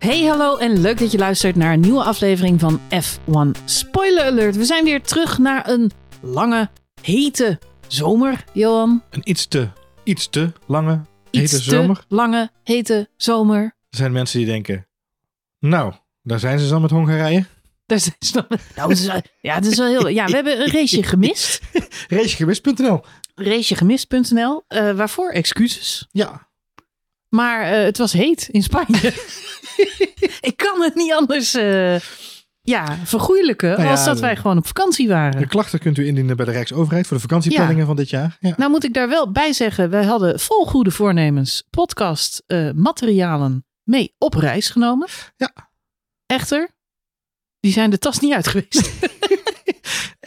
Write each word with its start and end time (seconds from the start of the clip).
Hey, 0.00 0.24
hallo 0.24 0.56
en 0.56 0.80
leuk 0.80 0.98
dat 0.98 1.10
je 1.12 1.18
luistert 1.18 1.56
naar 1.56 1.72
een 1.72 1.80
nieuwe 1.80 2.02
aflevering 2.04 2.60
van 2.60 2.80
F1 2.80 3.64
Spoiler 3.64 4.24
Alert. 4.24 4.56
We 4.56 4.64
zijn 4.64 4.84
weer 4.84 5.02
terug 5.02 5.38
naar 5.38 5.68
een 5.68 5.90
lange, 6.22 6.68
hete 7.02 7.58
zomer, 7.86 8.44
Johan. 8.52 9.02
Een 9.10 9.20
iets 9.24 9.46
te, 9.46 9.68
iets 10.04 10.28
te 10.28 10.52
lange, 10.66 11.00
hete 11.30 11.44
Iets 11.56 11.64
zomer. 11.64 11.96
te 11.96 12.04
lange, 12.08 12.50
hete 12.64 13.08
zomer. 13.16 13.62
Er 13.62 13.96
zijn 13.96 14.12
mensen 14.12 14.38
die 14.38 14.46
denken, 14.46 14.86
nou, 15.58 15.92
daar 16.22 16.38
zijn 16.38 16.58
ze 16.58 16.68
dan 16.68 16.80
met 16.82 16.90
Hongarije. 16.90 17.44
Daar 17.86 18.00
zijn 18.00 18.16
ze 18.18 18.32
dan- 18.32 18.46
Nou, 18.76 18.88
het 18.90 18.98
is 18.98 19.06
wel- 19.06 19.22
ja, 19.40 19.54
het 19.54 19.66
is 19.66 19.78
wel 19.78 19.86
heel... 19.88 20.08
Ja, 20.08 20.24
we 20.26 20.34
hebben 20.34 20.60
een 20.60 20.70
raceje 20.72 21.02
gemist. 21.02 21.60
Racegewist.nl. 22.08 23.00
Racegemist.nl. 23.34 24.62
eh 24.68 24.92
waarvoor 24.92 25.30
excuses. 25.30 26.08
Ja, 26.10 26.48
Maar 27.30 27.62
eh, 27.62 27.84
het 27.84 27.98
was 27.98 28.12
heet 28.12 28.48
in 28.50 28.62
Spanje. 28.62 29.12
Ik 30.40 30.56
kan 30.56 30.80
het 30.82 30.94
niet 30.94 31.12
anders 31.12 31.54
eh, 31.54 32.00
ja, 32.60 32.98
vergoeilijken 33.04 33.68
Nou 33.70 33.82
ja, 33.82 33.90
als 33.90 34.04
dat 34.04 34.14
de- 34.14 34.20
wij 34.20 34.36
gewoon 34.36 34.58
op 34.58 34.66
vakantie 34.66 35.08
waren. 35.08 35.40
de 35.40 35.46
klachten 35.46 35.78
kunt 35.78 35.98
u 35.98 36.06
indienen 36.06 36.36
bij 36.36 36.44
de 36.46 36.52
Rijksoverheid 36.52 37.06
voor 37.06 37.16
de 37.16 37.22
vakantieplanningen 37.22 37.86
van 37.86 37.96
dit 37.96 38.10
jaar. 38.10 38.36
Ja. 38.40 38.54
Nou 38.56 38.70
moet 38.70 38.84
ik 38.84 38.94
daar 38.94 39.08
wel 39.08 39.32
bij 39.32 39.52
zeggen, 39.52 39.90
wij 39.90 40.04
hadden 40.04 40.40
vol 40.40 40.66
goede 40.66 40.90
voornemens 40.90 41.62
podcast 41.70 42.42
eh, 42.46 42.70
materialen 42.74 43.64
mee 43.82 44.14
op 44.18 44.34
reis 44.34 44.70
genomen. 44.70 45.08
Ja. 45.36 45.52
Echter, 46.26 46.68
die 47.60 47.72
zijn 47.72 47.90
de 47.90 47.98
tas 47.98 48.18
niet 48.20 48.32
uit 48.32 48.46
geweest. 48.48 48.90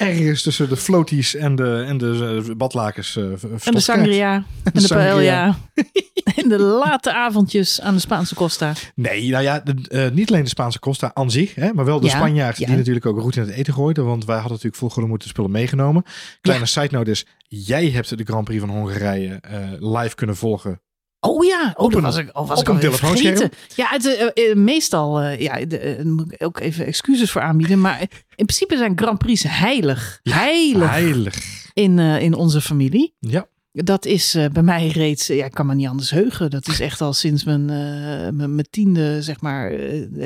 Ergens 0.07 0.41
tussen 0.41 0.69
de 0.69 0.77
floaties 0.77 1.35
en 1.35 1.55
de, 1.55 1.83
en 1.87 1.97
de 1.97 2.43
eh, 2.47 2.55
badlakens. 2.55 3.15
eh, 3.15 3.23
en 3.63 3.71
de 3.71 3.79
sangria, 3.79 4.33
en 4.63 4.71
de, 4.73 4.81
sangria. 4.81 5.11
paella. 5.13 5.55
en 6.43 6.49
de 6.49 6.59
late 6.59 7.13
avondjes 7.13 7.81
aan 7.81 7.93
de 7.93 7.99
Spaanse 7.99 8.35
Costa. 8.35 8.73
Nee, 8.95 9.29
nou 9.29 9.43
ja, 9.43 9.59
de- 9.59 9.87
eh, 9.89 10.11
niet 10.11 10.29
alleen 10.31 10.43
de 10.43 10.49
Spaanse 10.49 10.79
Costa 10.79 11.11
aan 11.13 11.31
zich, 11.31 11.55
hè, 11.55 11.73
maar 11.73 11.85
wel 11.85 11.99
de 11.99 12.07
Ja, 12.07 12.51
die 12.67 12.75
natuurlijk 12.77 13.05
ook 13.05 13.19
roet 13.19 13.35
in 13.35 13.41
het 13.41 13.51
eten 13.51 13.73
gooiden. 13.73 14.05
Want 14.05 14.25
wij 14.25 14.33
hadden 14.35 14.51
natuurlijk 14.51 14.77
vroeger 14.77 15.07
moeten 15.07 15.29
spullen 15.29 15.51
meegenomen. 15.51 16.03
Kleine 16.41 16.65
side 16.65 16.87
note 16.91 17.11
is, 17.11 17.25
jij 17.47 17.89
hebt 17.89 18.17
de 18.17 18.23
Grand 18.23 18.43
Prix 18.45 18.59
van 18.59 18.69
Hongarije 18.69 19.39
eh, 19.41 19.59
live 19.79 20.15
kunnen 20.15 20.35
volgen. 20.35 20.81
Oh 21.25 21.45
ja, 21.45 21.73
oh, 21.75 21.91
dat 21.91 22.01
was 22.01 22.17
ik, 22.17 22.29
oh, 22.37 22.47
was 22.47 22.59
op 22.59 22.67
ik 22.67 22.73
een 22.73 22.79
telefoonscherm? 22.79 23.49
Ja, 23.75 23.87
het, 23.89 24.05
eh, 24.05 24.49
eh, 24.49 24.55
meestal, 24.55 25.21
eh, 25.21 25.39
ja, 25.39 25.65
de, 25.65 26.01
moet 26.03 26.33
ik 26.33 26.43
ook 26.43 26.59
even 26.59 26.85
excuses 26.85 27.31
voor 27.31 27.41
aanbieden. 27.41 27.81
Maar 27.81 27.99
in 28.35 28.45
principe 28.45 28.77
zijn 28.77 28.97
Grand 28.97 29.17
Prix 29.17 29.43
heilig. 29.43 30.19
heilig 30.23 30.89
Heilig. 30.89 31.35
in, 31.73 31.99
in 31.99 32.33
onze 32.33 32.61
familie. 32.61 33.15
Ja, 33.19 33.47
Dat 33.71 34.05
is 34.05 34.37
bij 34.51 34.63
mij 34.63 34.87
reeds, 34.87 35.27
ja, 35.27 35.45
ik 35.45 35.51
kan 35.51 35.65
me 35.65 35.75
niet 35.75 35.87
anders 35.87 36.09
heugen. 36.09 36.49
Dat 36.49 36.67
is 36.67 36.79
echt 36.79 37.01
al 37.01 37.13
sinds 37.13 37.43
mijn, 37.43 37.65
mijn, 37.65 38.55
mijn 38.55 38.67
tiende, 38.69 39.21
zeg 39.21 39.41
maar, 39.41 39.69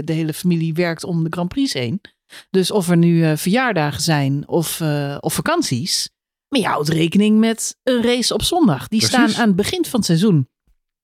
de 0.04 0.14
hele 0.14 0.34
familie 0.34 0.74
werkt 0.74 1.04
om 1.04 1.24
de 1.24 1.30
Grand 1.30 1.50
Prix 1.50 1.74
heen. 1.74 2.02
Dus 2.50 2.72
of 2.72 2.90
er 2.90 2.98
nu 2.98 3.38
verjaardagen 3.38 4.02
zijn 4.02 4.48
of, 4.48 4.82
of 5.20 5.34
vakanties. 5.34 6.10
Maar 6.48 6.60
je 6.60 6.68
houdt 6.68 6.90
rekening 6.90 7.40
met 7.40 7.78
een 7.84 8.04
race 8.04 8.34
op 8.34 8.44
zondag. 8.44 8.88
Die 8.88 9.00
Precies. 9.00 9.18
staan 9.18 9.42
aan 9.42 9.48
het 9.48 9.56
begin 9.56 9.86
van 9.86 10.00
het 10.00 10.06
seizoen 10.06 10.48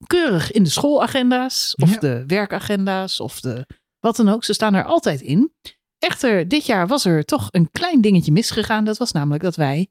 keurig 0.06 0.50
in 0.52 0.62
de 0.62 0.70
schoolagenda's. 0.70 1.74
Of 1.82 1.90
Ja. 1.92 1.98
de 2.00 2.24
werkagenda's 2.26 3.20
of 3.20 3.40
de 3.40 3.66
wat 3.98 4.16
dan 4.16 4.28
ook. 4.28 4.44
Ze 4.44 4.52
staan 4.52 4.74
er 4.74 4.84
altijd 4.84 5.20
in. 5.20 5.52
Echter, 5.98 6.48
dit 6.48 6.66
jaar 6.66 6.86
was 6.86 7.04
er 7.04 7.24
toch 7.24 7.48
een 7.50 7.70
klein 7.70 8.00
dingetje 8.00 8.32
misgegaan. 8.32 8.84
Dat 8.84 8.96
was 8.98 9.12
namelijk 9.12 9.42
dat 9.42 9.56
wij 9.56 9.88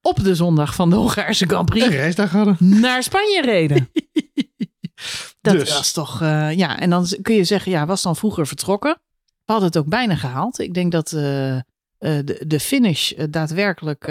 op 0.00 0.22
de 0.24 0.34
zondag 0.34 0.74
van 0.74 0.90
de 0.90 0.96
Hongaarse 0.96 1.46
Grand 1.46 1.68
Prix 1.68 1.86
reisdag 1.88 2.30
hadden. 2.30 2.56
naar 2.58 3.02
Spanje 3.02 3.42
reden. 3.42 3.90
Dat 5.40 5.54
Dus. 5.58 5.72
was 5.72 5.92
toch, 5.92 6.22
eh, 6.22 6.52
ja. 6.52 6.78
En 6.78 6.90
dan 6.90 7.06
kun 7.22 7.34
je 7.34 7.44
zeggen, 7.44 7.72
ja, 7.72 7.86
was 7.86 8.02
dan 8.02 8.16
vroeger 8.16 8.46
vertrokken. 8.46 9.00
We 9.44 9.52
hadden 9.52 9.68
het 9.68 9.76
ook 9.78 9.88
bijna 9.88 10.14
gehaald. 10.16 10.58
Ik 10.58 10.74
denk 10.74 10.92
dat 10.92 11.12
eh, 11.12 11.56
eh, 11.56 11.62
de, 11.98 12.42
de 12.46 12.60
finish 12.60 13.12
daadwerkelijk 13.30 14.04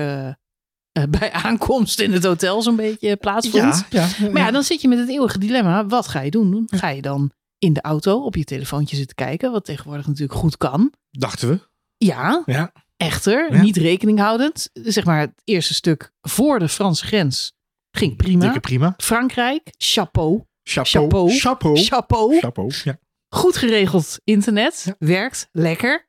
bij 1.10 1.32
aankomst 1.32 2.00
in 2.00 2.12
het 2.14 2.24
hotel 2.24 2.62
zo'n 2.62 2.76
beetje 2.76 3.16
plaatsvond. 3.16 3.86
ja. 3.90 4.08
Maar 4.32 4.42
ja, 4.42 4.52
dan 4.52 4.64
zit 4.64 4.82
je 4.82 4.88
met 4.88 5.00
het 5.00 5.10
eeuwige 5.10 5.38
dilemma. 5.40 5.86
Wat 5.86 6.08
ga 6.08 6.20
je 6.22 6.32
doen? 6.32 6.64
Ga 6.72 6.90
je 6.90 7.02
dan 7.02 7.32
in 7.58 7.74
de 7.74 7.82
auto 7.82 8.20
op 8.24 8.36
je 8.36 8.44
telefoontje 8.44 8.96
zitten 8.96 9.16
kijken? 9.16 9.52
Wat 9.52 9.66
tegenwoordig 9.66 10.08
natuurlijk 10.08 10.40
goed 10.40 10.58
kan. 10.58 10.94
Dachten 11.12 11.48
we. 11.50 11.60
Ja, 11.98 12.44
Ja. 12.46 12.72
echter, 12.98 13.60
niet 13.62 13.78
rekening 13.78 14.20
houdend. 14.20 14.70
Zeg 14.74 15.06
maar 15.06 15.20
het 15.20 15.32
eerste 15.44 15.74
stuk 15.74 16.12
voor 16.22 16.60
de 16.60 16.70
Franse 16.70 17.06
grens 17.06 17.54
ging 17.92 18.16
prima. 18.16 18.42
Dikke 18.44 18.60
prima. 18.60 18.94
Frankrijk, 18.98 19.74
chapeau. 19.78 20.44
Chapeau. 20.64 21.10
Chapeau. 21.10 21.30
Chapeau. 21.30 21.78
Chapeau. 21.78 22.38
Chapeau. 22.40 22.72
Ja, 22.84 22.98
Goed 23.30 23.58
geregeld 23.58 24.18
internet. 24.24 24.96
Werkt. 25.00 25.50
Lekker. 25.52 26.08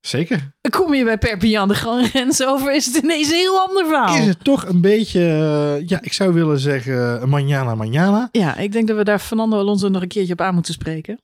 Zeker. 0.00 0.56
Dan 0.60 0.80
kom 0.80 0.94
je 0.94 1.04
bij 1.04 1.18
Perpignan 1.18 1.68
de 1.68 1.74
grens 1.74 2.44
over. 2.44 2.74
Is 2.74 2.86
het 2.86 2.96
ineens 3.04 3.28
een 3.30 3.34
heel 3.36 3.58
ander 3.60 3.86
verhaal. 3.86 4.16
Is 4.16 4.26
het 4.26 4.44
toch 4.44 4.66
een 4.66 4.80
beetje, 4.80 5.20
eh, 5.20 5.88
ja, 5.88 5.98
ik 6.02 6.12
zou 6.12 6.32
willen 6.32 6.58
zeggen, 6.58 7.22
een 7.22 7.28
manjana 7.28 7.74
manjana. 7.74 8.28
Ja, 8.32 8.56
ik 8.56 8.72
denk 8.72 8.88
dat 8.88 8.96
we 8.96 9.04
daar 9.04 9.18
Fernando 9.18 9.58
Alonso 9.58 9.88
nog 9.88 10.02
een 10.02 10.08
keertje 10.08 10.32
op 10.32 10.40
aan 10.40 10.54
moeten 10.54 10.72
spreken. 10.74 11.18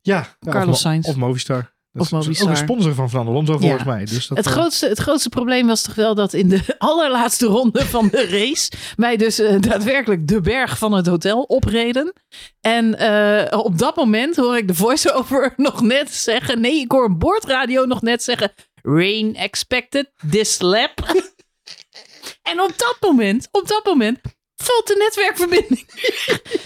Ja. 0.00 0.36
Carlos 0.40 0.62
of, 0.62 0.66
Mo- 0.66 0.74
Sainz. 0.74 1.08
Of 1.08 1.16
Movistar. 1.16 1.76
Of 1.98 2.28
is 2.28 2.42
ook 2.42 2.48
een 2.48 2.56
sponsor 2.56 2.94
van 2.94 3.08
Fernando 3.08 3.32
Alonso 3.32 3.58
volgens 3.58 3.84
mij. 3.84 4.04
Dus 4.04 4.26
dat, 4.26 4.36
Het 4.36 4.46
eh, 4.46 4.52
grootste, 4.52 4.88
het 4.88 4.98
grootste 4.98 5.28
probleem 5.28 5.66
was 5.66 5.82
toch 5.82 5.94
wel 5.94 6.14
dat 6.14 6.32
in 6.32 6.48
de 6.48 6.60
allerlaatste 6.78 7.46
ronde 7.46 7.86
van 7.86 8.08
de 8.08 8.26
race 8.26 8.70
wij 8.96 9.16
dus 9.16 9.38
eh, 9.38 9.60
daadwerkelijk 9.60 10.28
de 10.28 10.40
berg 10.40 10.78
van 10.78 10.92
het 10.92 11.06
hotel 11.06 11.42
opreden. 11.42 12.12
En 12.60 12.98
eh, 12.98 13.58
op 13.58 13.78
dat 13.78 13.96
moment 13.96 14.36
hoor 14.36 14.56
ik 14.56 14.68
de 14.68 14.74
voice-over 14.74 15.52
nog 15.56 15.80
net 15.82 16.14
zeggen, 16.14 16.60
nee, 16.60 16.80
ik 16.80 16.92
hoor 16.92 17.04
een 17.04 17.18
boordradio 17.18 17.84
nog 17.84 18.02
net 18.02 18.22
zeggen, 18.22 18.52
rain 18.82 19.34
expected 19.34 20.10
this 20.30 20.60
lap. 20.60 21.00
en 22.50 22.60
op 22.60 22.72
dat 22.76 22.96
moment, 23.00 23.48
op 23.50 23.68
dat 23.68 23.84
moment 23.84 24.18
valt 24.56 24.86
de 24.86 24.96
netwerkverbinding. 24.96 25.86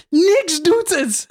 Niks 0.09 0.61
doet 0.61 0.89
het. 0.89 1.27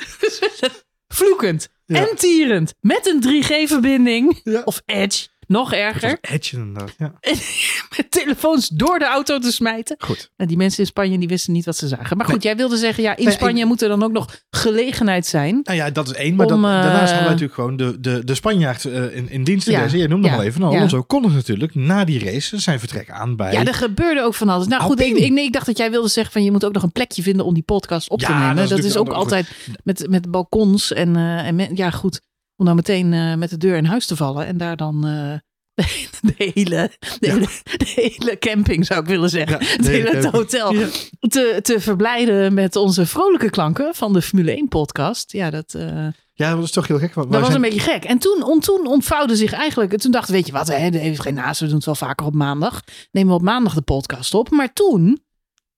Vloekend 1.13 1.69
en 1.87 2.09
tierend 2.17 2.75
met 2.81 3.07
een 3.07 3.21
3G-verbinding 3.21 4.41
Ja. 4.45 4.63
of 4.65 4.83
Edge. 4.87 5.29
Nog 5.53 5.73
erger 5.73 6.19
Edge 6.21 6.57
inderdaad. 6.57 6.95
Ja. 6.99 7.13
met 7.97 8.11
telefoons 8.11 8.69
door 8.69 8.99
de 8.99 9.05
auto 9.05 9.39
te 9.39 9.53
smijten. 9.53 9.97
Goed. 9.99 10.31
En 10.37 10.47
die 10.47 10.57
mensen 10.57 10.81
in 10.81 10.87
Spanje 10.87 11.19
die 11.19 11.29
wisten 11.29 11.53
niet 11.53 11.65
wat 11.65 11.77
ze 11.77 11.89
zagen. 11.89 12.17
Maar 12.17 12.27
goed, 12.27 12.43
jij 12.43 12.57
wilde 12.57 12.77
zeggen, 12.77 13.03
ja, 13.03 13.17
in 13.17 13.25
Nee, 13.25 13.33
Spanje 13.33 13.63
ik- 13.63 13.67
moet 13.67 13.83
er 13.83 13.89
dan 13.89 14.03
ook 14.03 14.13
nog 14.13 14.43
gelegenheid 14.51 15.27
zijn. 15.27 15.61
Nou 15.63 15.77
ja, 15.79 15.91
dat 15.91 16.07
is 16.09 16.15
één. 16.15 16.35
Maar 16.35 16.47
Om, 16.47 16.63
dat, 16.63 16.71
daarnaast 16.71 16.93
eh, 16.93 16.99
hadden 16.99 17.17
wij 17.19 17.25
natuurlijk 17.31 17.55
gewoon 17.55 17.77
de, 17.77 18.01
de, 18.01 18.25
de 18.25 18.35
Spanjaard 18.35 18.85
eh, 18.85 19.17
in, 19.17 19.31
in 19.31 19.45
dienst. 19.45 19.69
Ja, 19.69 19.83
deze. 19.83 19.97
Jij 19.97 20.07
noemde 20.07 20.29
ja, 20.29 20.35
al 20.35 20.43
even. 20.43 20.61
Nou, 20.61 20.73
ja. 20.73 20.79
Alonso 20.79 21.03
kon 21.03 21.25
het 21.25 21.33
natuurlijk 21.33 21.75
na 21.75 22.05
die 22.05 22.25
race 22.25 22.59
zijn 22.59 22.79
vertrek 22.79 23.11
aan 23.11 23.37
bij... 23.37 23.53
Ja, 23.53 23.65
er 23.65 23.75
gebeurde 23.75 24.23
ook 24.23 24.35
van 24.35 24.49
alles. 24.49 24.67
Nou 24.67 24.83
goed, 24.83 25.01
ik, 25.01 25.31
nee, 25.31 25.45
ik 25.45 25.53
dacht 25.53 25.67
dat 25.67 25.79
jij 25.79 25.91
wilde 25.91 26.09
zeggen 26.09 26.33
van 26.33 26.45
je 26.45 26.51
moet 26.51 26.65
ook 26.65 26.73
nog 26.73 26.83
een 26.83 26.93
plekje 26.93 27.23
vinden 27.23 27.47
om 27.47 27.55
die 27.55 27.63
podcast 27.63 28.11
op 28.11 28.21
te 28.21 28.33
nemen. 28.33 28.57
dat 28.57 28.69
Dat 28.69 28.85
is 28.85 28.97
ook 28.97 29.09
altijd 29.09 29.51
met, 29.85 30.07
met 30.09 30.31
balkons 30.31 30.93
en, 30.93 31.17
eh, 31.17 31.47
en 31.47 31.77
ja 31.77 31.91
goed, 31.91 32.21
om 32.63 32.69
dan 32.69 32.77
meteen 32.77 33.13
eh, 33.13 33.35
met 33.35 33.51
de 33.51 33.57
deur 33.57 33.77
in 33.77 33.85
huis 33.85 34.07
te 34.07 34.17
vallen 34.17 34.47
en 34.47 34.57
daar 34.57 34.77
dan 34.77 35.07
eh, 35.07 35.85
de, 36.37 36.53
hele, 36.55 36.91
de, 37.19 37.27
Ja. 37.27 37.33
hele, 37.35 37.47
de 37.77 37.93
hele 37.95 38.39
camping 38.39 38.87
zou 38.87 39.01
ik 39.01 39.07
willen 39.07 39.31
zeggen, 39.31 39.59
Ja, 39.61 39.67
het 39.77 39.87
hele 39.89 40.29
hotel, 40.31 40.73
Ja. 40.75 40.87
te, 41.21 41.59
te 41.63 41.81
verblijden 41.81 42.55
met 42.55 42.77
onze 42.77 43.07
vrolijke 43.07 43.51
klanken 43.51 43.95
van 43.95 44.13
de 44.13 44.23
Formule 44.23 44.51
1 44.57 44.69
podcast. 44.69 45.33
Ja, 45.33 45.51
dat, 45.51 45.75
eh, 45.75 46.07
Ja, 46.35 46.55
dat 46.55 46.65
is 46.65 46.71
toch 46.71 46.87
heel 46.87 46.99
gek. 46.99 47.15
Dat 47.15 47.27
was 47.29 47.41
zijn- 47.43 47.55
een 47.55 47.61
beetje 47.61 47.81
gek. 47.91 48.05
En 48.05 48.19
toen, 48.19 48.43
on, 48.45 48.61
toen 48.61 48.87
ontvouwde 48.87 49.37
zich 49.37 49.53
eigenlijk, 49.53 49.99
toen 49.99 50.11
dachten 50.11 50.31
we, 50.31 50.37
weet 50.37 50.47
je 50.47 50.53
wat, 50.53 50.69
hè, 50.69 50.99
heeft 50.99 51.21
geen 51.21 51.35
naast, 51.35 51.61
we 51.61 51.67
doen 51.67 51.75
het 51.77 51.85
wel 51.85 51.95
vaker 51.95 52.27
op 52.27 52.35
maandag. 52.35 52.81
Nemen 53.11 53.29
we 53.31 53.37
op 53.39 53.43
maandag 53.45 53.75
de 53.75 53.83
podcast 53.83 54.35
op. 54.35 54.51
Maar 54.51 54.73
toen 54.73 55.23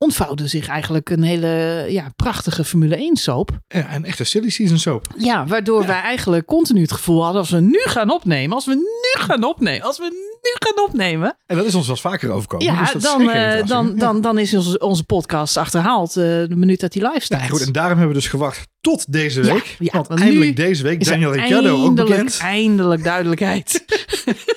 ontvouwde 0.04 0.46
zich 0.46 0.68
eigenlijk 0.68 1.10
een 1.10 1.22
hele 1.22 1.84
ja, 1.88 2.12
prachtige 2.16 2.64
Formule 2.64 2.96
1 2.96 3.16
soap. 3.16 3.50
Ja, 3.68 3.94
een 3.94 4.04
echte 4.04 4.24
silly 4.24 4.50
season 4.50 4.78
soap. 4.78 5.06
Ja, 5.16 5.46
waardoor 5.46 5.86
wij 5.86 6.00
eigenlijk 6.00 6.46
continu 6.46 6.80
het 6.80 6.92
gevoel 6.92 7.22
hadden, 7.22 7.40
als 7.40 7.50
we 7.50 7.60
nu 7.60 7.80
gaan 7.84 8.10
opnemen, 8.10 8.54
als 8.54 8.66
we 8.66 8.74
nu 8.74 9.22
gaan 9.22 9.44
opnemen, 9.44 9.86
als 9.86 9.98
we 9.98 10.04
nu 10.42 10.68
gaan 10.68 10.84
opnemen. 10.84 11.36
En 11.46 11.56
dat 11.56 11.66
is 11.66 11.74
ons 11.74 11.86
wel 11.86 11.96
vaker 11.96 12.30
overkomen. 12.30 12.66
Ja, 12.66 12.92
dus 12.92 13.02
dan, 13.02 13.30
eh, 13.30 13.66
dan, 13.66 13.96
dan, 13.96 14.20
dan 14.20 14.38
is 14.38 14.54
onze, 14.54 14.78
onze 14.78 15.04
podcast 15.04 15.56
achterhaald 15.56 16.08
eh, 16.08 16.24
de 16.24 16.56
minuut 16.56 16.80
dat 16.80 16.94
hij 16.94 17.08
live 17.08 17.24
staat. 17.24 17.38
Nou, 17.38 17.50
goed, 17.50 17.66
en 17.66 17.72
daarom 17.72 17.98
hebben 17.98 18.14
we 18.14 18.20
dus 18.20 18.30
gewacht 18.30 18.68
tot 18.80 19.12
deze 19.12 19.40
week. 19.40 19.76
ja, 19.78 19.92
want 19.92 20.08
want 20.08 20.20
eindelijk 20.20 20.56
deze 20.56 20.82
week 20.82 21.04
Daniel 21.04 21.32
Ricciardo 21.32 21.84
ook 21.84 21.94
bekend 21.94 22.38
Eindelijk 22.38 23.04
duidelijkheid. 23.04 23.84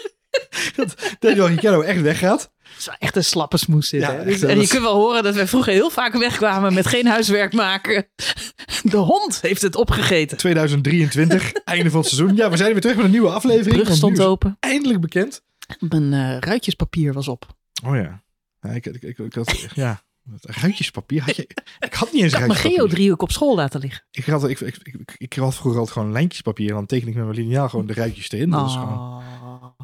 dat 0.76 0.96
Daniel 1.20 1.48
Ricciardo 1.48 1.82
echt 1.82 2.02
weggaat. 2.02 2.52
Het 2.78 2.88
is 2.88 2.96
echt 3.00 3.16
een 3.16 3.24
slappe 3.24 3.58
smoes 3.58 3.90
dit. 3.90 4.02
Ja, 4.02 4.12
hè? 4.12 4.18
echt, 4.18 4.26
Dus- 4.28 4.42
en 4.50 4.56
je 4.56 4.62
is- 4.62 4.70
kunt 4.70 4.82
wel 4.82 4.96
horen 4.96 5.24
dat 5.24 5.36
wij 5.36 5.48
vroeger 5.48 5.74
heel 5.74 5.90
vaak 5.90 6.14
wegkwamen 6.18 6.74
met 6.74 6.88
geen 6.88 7.08
huiswerk 7.08 7.54
maken. 7.54 8.08
De 8.84 8.98
hond 8.98 9.42
heeft 9.42 9.62
het 9.62 9.76
opgegeten. 9.76 10.38
2023, 10.38 11.52
einde 11.64 11.90
van 11.90 12.00
het 12.00 12.10
seizoen. 12.10 12.36
Ja, 12.36 12.50
we 12.50 12.58
zijn 12.58 12.72
weer 12.72 12.82
terug 12.82 12.96
met 12.96 13.06
een 13.06 13.12
nieuwe 13.12 13.28
De 13.28 13.34
aflevering. 13.34 13.74
brug 13.74 13.86
want 13.88 13.98
stond 13.98 14.22
open. 14.22 14.58
Eindelijk 14.60 15.02
bekend. 15.02 15.42
Mijn 15.80 16.14
eh, 16.14 16.38
ruitjespapier 16.40 17.14
was 17.14 17.28
op. 17.28 17.46
Oh 17.86 17.96
ja. 17.96 18.24
ja 18.62 18.70
ik, 18.70 18.86
ik, 18.86 19.02
ik, 19.02 19.18
ik 19.18 19.34
had, 19.34 19.66
ja. 19.74 20.02
Ruitjespapier 20.42 21.22
had 21.24 21.36
je? 21.36 21.48
Ik 21.80 21.94
had 21.94 22.12
niet 22.14 22.22
eens 22.24 22.34
Ik 22.34 22.40
had 22.40 22.48
mijn 22.48 22.60
geodriehoek 22.60 23.22
op 23.22 23.32
school 23.32 23.56
laten 23.56 23.80
liggen. 23.80 24.04
Ik 24.12 24.26
had, 24.26 24.50
ik, 24.50 24.60
ik, 24.60 24.78
ik, 24.84 25.16
ik 25.18 25.34
had 25.34 25.56
vroeger 25.56 25.80
altijd 25.80 25.98
gewoon 25.98 26.12
lijntjespapier 26.14 26.70
en 26.70 26.74
dan 26.76 26.86
teken 26.86 27.08
ik 27.08 27.16
met 27.16 27.24
mijn 27.24 27.36
liniaal 27.38 27.70
gewoon 27.70 27.86
de 27.86 27.94
ruitjes 27.94 28.32
erin. 28.32 28.50
Dat 28.50 28.66
is 28.68 28.74
gewoon, 28.74 28.94
Oh. 28.98 29.22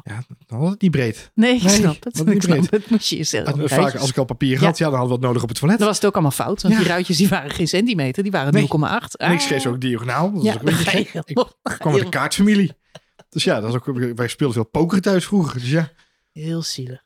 Ja, 0.06 0.22
dan 0.46 0.58
was 0.58 0.70
het 0.70 0.80
niet 0.80 0.90
breed. 0.90 1.30
Nee, 1.34 1.54
ik 1.54 1.62
Nee, 1.62 1.74
snap 1.74 2.04
het. 2.04 2.18
Ik 2.28 2.42
snap 2.42 2.56
breed. 2.58 2.70
het. 2.70 2.90
Moest 2.90 3.08
je 3.08 3.16
jezelf 3.16 3.46
En 3.48 3.68
vaak 3.68 3.94
als 3.96 4.10
ik 4.10 4.16
al 4.18 4.24
papier 4.24 4.58
had, 4.64 4.78
ja. 4.78 4.84
dan 4.90 4.94
hadden 4.98 5.02
we 5.02 5.20
wat 5.20 5.20
nodig 5.28 5.42
op 5.42 5.48
het 5.48 5.58
toilet. 5.58 5.78
Dan 5.78 5.86
was 5.88 5.96
het 5.96 6.06
ook 6.06 6.12
allemaal 6.12 6.30
fout. 6.30 6.62
Want 6.62 6.74
Ja. 6.74 6.80
die 6.80 6.88
ruitjes 6.88 7.16
die 7.16 7.28
waren 7.28 7.50
geen 7.50 7.68
centimeter. 7.68 8.22
Die 8.22 8.32
waren 8.32 8.52
Nee. 8.52 8.62
0,8. 8.68 9.16
En 9.16 9.32
ik 9.32 9.40
schreef 9.40 9.62
ze 9.62 9.68
ook 9.68 9.80
diagonaal. 9.80 10.32
Dat 10.32 10.42
Ja, 10.42 10.54
ook 10.54 10.68
je 10.68 10.74
gek. 10.74 11.12
Ik 11.26 11.38
ga 11.62 11.76
kwam 11.76 11.92
uit 11.94 12.02
een 12.04 12.10
kaartfamilie. 12.10 12.72
Dus 13.28 13.44
ja, 13.44 13.60
dat 13.60 13.68
is 13.70 13.74
ook, 13.76 13.98
wij 14.16 14.28
speelden 14.28 14.54
veel 14.56 14.66
poker 14.70 15.00
thuis 15.00 15.24
vroeger. 15.24 15.60
Dus 15.60 15.70
ja. 15.70 15.90
Heel 16.32 16.62
zielig. 16.62 17.04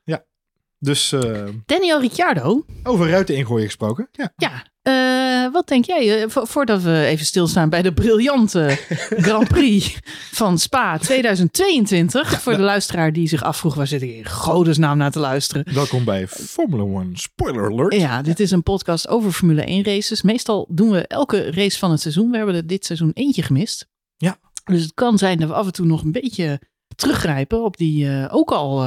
Dus 0.80 1.12
eh, 1.12 1.44
Daniel 1.66 2.00
Ricciardo. 2.00 2.64
over 2.82 3.08
ruiten 3.10 3.36
ingooien 3.36 3.66
gesproken. 3.66 4.08
Ja. 4.12 4.32
Ja, 4.36 4.64
eh, 4.82 5.52
wat 5.52 5.68
denk 5.68 5.84
jij? 5.84 6.22
eh, 6.22 6.28
vo- 6.28 6.44
voordat 6.44 6.82
we 6.82 7.04
even 7.04 7.26
stilstaan 7.26 7.68
bij 7.70 7.82
de 7.82 7.92
briljante 7.92 8.78
Grand 9.26 9.48
Prix 9.48 9.98
van 10.32 10.58
Spa 10.58 10.98
2022. 10.98 12.40
voor 12.42 12.56
de 12.56 12.62
luisteraar 12.62 13.12
die 13.12 13.28
zich 13.28 13.42
afvroeg, 13.42 13.74
waar 13.74 13.86
zit 13.86 14.02
ik 14.02 14.10
in 14.10 14.26
godesnaam 14.28 14.98
naar 14.98 15.10
te 15.10 15.18
luisteren? 15.18 15.74
Welkom 15.74 16.04
bij 16.04 16.28
Formula 16.28 16.82
One 16.82 17.10
Spoiler 17.12 17.70
Alert. 17.70 17.94
Ja, 17.94 18.22
dit 18.22 18.40
is 18.40 18.50
een 18.50 18.62
podcast 18.62 19.08
over 19.08 19.32
Formule 19.32 19.62
1 19.64 19.84
races. 19.84 20.22
Meestal 20.22 20.66
doen 20.70 20.90
we 20.90 21.06
elke 21.06 21.50
race 21.50 21.78
van 21.78 21.90
het 21.90 22.00
seizoen. 22.00 22.30
We 22.30 22.36
hebben 22.36 22.54
er 22.54 22.66
dit 22.66 22.84
seizoen 22.84 23.10
eentje 23.14 23.42
gemist. 23.42 23.86
Ja. 24.16 24.36
Dus 24.64 24.82
het 24.82 24.94
kan 24.94 25.18
zijn 25.18 25.38
dat 25.38 25.48
we 25.48 25.54
af 25.54 25.66
en 25.66 25.72
toe 25.72 25.86
nog 25.86 26.02
een 26.02 26.12
beetje 26.12 26.60
teruggrijpen 26.96 27.64
op 27.64 27.76
die 27.76 28.28
ook 28.30 28.50
al 28.50 28.84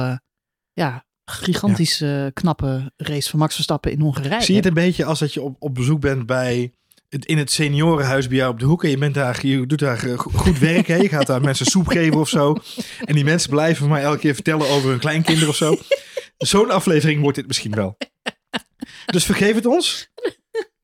ja, 0.72 1.04
gigantisch 1.32 2.00
eh, 2.00 2.26
knappe 2.32 2.92
race 2.96 3.30
van 3.30 3.38
Max 3.38 3.54
Verstappen 3.54 3.92
in 3.92 4.00
Hongarije. 4.00 4.40
Zie 4.42 4.54
je 4.54 4.60
het 4.60 4.68
een 4.68 4.74
beetje 4.74 5.04
als 5.04 5.18
dat 5.18 5.32
je 5.34 5.42
op, 5.42 5.56
op 5.58 5.74
bezoek 5.74 6.00
bent 6.00 6.26
bij 6.26 6.72
het, 7.08 7.24
in 7.24 7.38
het 7.38 7.50
seniorenhuis 7.52 8.28
bij 8.28 8.36
jou 8.36 8.52
op 8.52 8.58
de 8.58 8.64
hoek. 8.64 8.84
En 8.84 8.90
je, 8.90 8.98
bent 8.98 9.14
daar, 9.14 9.46
je 9.46 9.66
doet 9.66 9.78
daar 9.78 10.04
eh, 10.04 10.18
go- 10.18 10.30
goed 10.34 10.58
werk. 10.58 10.86
Hè? 10.86 10.96
Je 10.96 11.08
gaat 11.08 11.26
daar 11.26 11.40
mensen 11.40 11.66
soep 11.66 11.86
geven 11.86 12.20
of 12.20 12.28
zo. 12.28 12.56
En 13.04 13.14
die 13.14 13.24
mensen 13.24 13.50
blijven 13.50 13.88
maar 13.88 14.02
elke 14.02 14.18
keer 14.18 14.34
vertellen 14.34 14.68
over 14.68 14.90
hun 14.90 14.98
kleinkinderen 14.98 15.48
of 15.48 15.56
zo. 15.56 15.76
Zo'n 16.38 16.70
aflevering 16.70 17.20
wordt 17.20 17.36
dit 17.36 17.46
misschien 17.46 17.74
wel. 17.74 17.96
Dus 19.06 19.24
vergeef 19.24 19.54
het 19.54 19.66
ons. 19.66 20.08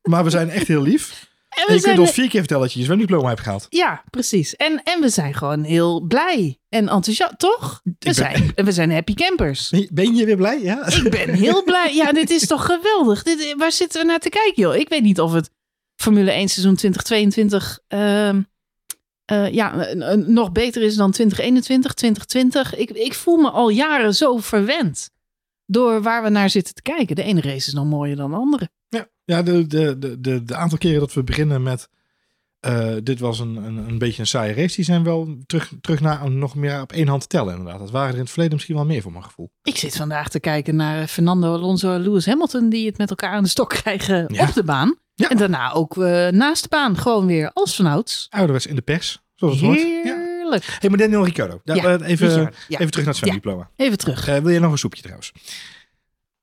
Maar 0.01 0.23
we 0.23 0.29
zijn 0.29 0.49
echt 0.49 0.67
heel 0.67 0.81
lief. 0.81 1.27
En 1.49 1.63
En 1.67 1.73
je 1.73 1.79
zijn 1.79 1.95
kunt 1.95 2.07
ons 2.07 2.15
vier 2.15 2.29
keer 2.29 2.39
vertellen 2.39 2.63
dat 2.63 2.73
je 2.73 2.79
je 2.79 2.85
zwemdiploma 2.85 3.27
hebt 3.27 3.39
gehaald. 3.41 3.65
Ja, 3.69 4.03
precies. 4.09 4.55
En, 4.55 4.81
en 4.83 5.01
we 5.01 5.09
zijn 5.09 5.33
gewoon 5.33 5.63
heel 5.63 6.01
blij 6.01 6.58
en 6.69 6.89
enthousiast, 6.89 7.39
toch? 7.39 7.81
We, 7.83 7.91
ben- 7.99 8.13
zijn, 8.13 8.51
we 8.55 8.71
zijn 8.71 8.91
happy 8.91 9.13
campers. 9.13 9.69
Ben 9.91 10.15
je- 10.15 10.25
weer 10.25 10.35
blij? 10.37 10.61
Ja. 10.61 10.87
Ik 10.87 11.09
ben 11.11 11.33
heel 11.33 11.63
blij. 11.63 11.95
Ja, 11.95 12.11
dit 12.21 12.29
is 12.29 12.47
toch 12.47 12.65
geweldig. 12.65 13.23
Dit, 13.23 13.53
waar 13.57 13.71
zitten 13.71 14.01
we 14.01 14.07
naar 14.07 14.19
te 14.19 14.29
kijken, 14.29 14.61
joh? 14.63 14.75
Ik 14.75 14.89
weet 14.89 15.01
niet 15.03 15.19
of 15.19 15.33
het 15.33 15.49
Formule 15.95 16.31
1 16.31 16.49
seizoen 16.49 16.75
2022 16.75 17.79
ehm, 17.87 18.41
eh, 19.25 19.53
ja, 19.53 19.93
nog 20.15 20.51
beter 20.51 20.81
is 20.81 20.95
dan 20.95 21.11
2021, 21.11 21.93
2020. 21.93 22.75
Ik, 22.75 22.89
ik 22.89 23.13
voel 23.13 23.37
me 23.37 23.49
al 23.49 23.69
jaren 23.69 24.15
zo 24.15 24.37
verwend 24.37 25.09
door 25.65 26.01
waar 26.01 26.23
we 26.23 26.29
naar 26.29 26.49
zitten 26.49 26.73
te 26.73 26.81
kijken. 26.81 27.15
De 27.15 27.23
ene 27.23 27.41
race 27.41 27.67
is 27.67 27.73
nog 27.73 27.85
mooier 27.85 28.15
dan 28.15 28.31
de 28.31 28.37
andere. 28.37 28.69
Ja, 28.89 29.07
ja 29.25 29.43
de, 29.43 29.67
de, 29.67 30.19
de, 30.19 30.43
de 30.43 30.55
aantal 30.55 30.77
keren 30.77 30.99
dat 30.99 31.13
we 31.13 31.23
beginnen 31.23 31.63
met. 31.63 31.89
Eh, 32.59 32.95
dit 33.03 33.19
was 33.19 33.39
een, 33.39 33.55
een, 33.55 33.77
een 33.77 33.97
beetje 33.97 34.21
een 34.21 34.27
saaie 34.27 34.53
race. 34.53 34.75
Die 34.75 34.85
zijn 34.85 35.03
wel 35.03 35.37
terug, 35.45 35.71
terug 35.81 35.99
naar 35.99 36.31
nog 36.31 36.55
meer 36.55 36.81
op 36.81 36.91
één 36.91 37.07
hand 37.07 37.21
te 37.21 37.27
tellen, 37.27 37.55
inderdaad. 37.57 37.79
Dat 37.79 37.91
waren 37.91 38.07
er 38.09 38.13
in 38.15 38.19
het 38.19 38.29
verleden 38.29 38.53
misschien 38.53 38.75
wel 38.75 38.85
meer 38.85 39.01
voor 39.01 39.11
mijn 39.11 39.23
gevoel. 39.23 39.51
Ik 39.63 39.77
zit 39.77 39.95
vandaag 39.95 40.29
te 40.29 40.39
kijken 40.39 40.75
naar 40.75 41.07
Fernando 41.07 41.53
Alonso 41.53 41.93
en 41.93 42.01
Lewis 42.01 42.25
Hamilton 42.25 42.69
die 42.69 42.85
het 42.87 42.97
met 42.97 43.09
elkaar 43.09 43.31
aan 43.31 43.43
de 43.43 43.49
stok 43.49 43.69
krijgen 43.69 44.25
Ja. 44.33 44.47
op 44.47 44.53
de 44.53 44.63
baan. 44.63 44.95
Ja. 45.15 45.29
En 45.29 45.37
daarna 45.37 45.71
ook 45.71 45.97
eh, 45.97 46.27
naast 46.27 46.63
de 46.63 46.69
baan 46.69 46.97
gewoon 46.97 47.25
weer 47.25 47.51
als 47.53 47.75
vanouds. 47.75 48.27
Ouderwets 48.29 48.65
in 48.65 48.75
de 48.75 48.81
pers, 48.81 49.19
zoals 49.35 49.53
het 49.55 49.63
hoort. 49.63 49.79
Ja. 49.79 49.87
Heerlijk. 50.03 50.77
Hey, 50.79 50.89
maar 50.89 50.97
Daniel 50.99 51.23
Ricciardo. 51.25 51.61
Ja, 51.63 51.73
eh, 51.75 51.83
even, 52.09 52.53
even 52.67 52.89
terug 52.91 52.95
naar 52.95 53.05
het 53.05 53.15
zwemdiploma. 53.15 53.69
Even 53.75 53.97
terug. 53.97 54.27
Eh, 54.27 54.37
wil 54.37 54.51
jij 54.51 54.59
nog 54.59 54.71
een 54.71 54.77
soepje 54.77 55.01
trouwens? 55.01 55.31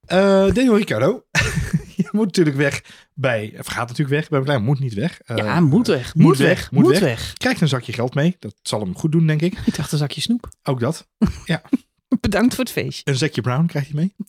Eh, 0.01 0.19
Daniel 0.55 0.77
Ricciardo. 0.77 1.25
je 2.03 2.09
moet 2.13 2.25
natuurlijk 2.27 2.57
weg 2.57 2.83
bij... 3.15 3.55
Of 3.59 3.67
gaat 3.67 3.89
natuurlijk 3.89 4.19
weg 4.19 4.29
bij 4.29 4.41
McLaren. 4.41 4.63
Moet 4.63 4.79
niet 4.79 4.95
weg. 4.95 5.21
Eh, 5.21 5.37
ja, 5.37 5.61
moet 5.61 5.87
weg. 5.87 6.15
moet 6.15 6.25
Moet, 6.25 6.37
weg, 6.37 6.49
weg. 6.49 6.71
moet 6.71 6.87
weg. 6.87 7.01
weg. 7.01 7.33
Krijgt 7.33 7.61
een 7.61 7.69
zakje 7.69 7.93
geld 7.93 8.15
mee. 8.15 8.37
Dat 8.39 8.55
zal 8.63 8.81
hem 8.81 8.97
goed 8.97 9.13
doen, 9.13 9.27
denk 9.27 9.43
ik. 9.43 9.59
Ik 9.65 9.77
dacht 9.77 9.93
een 9.93 9.99
zakje 9.99 10.21
snoep. 10.21 10.49
Ook 10.63 10.81
dat. 10.81 11.09
Bedankt 12.21 12.55
voor 12.55 12.65
het 12.65 12.73
feestje. 12.73 13.03
Een 13.05 13.17
zakje 13.17 13.41
brown 13.41 13.67
krijgt 13.67 13.93
hij 13.93 13.97
mee. 13.97 14.15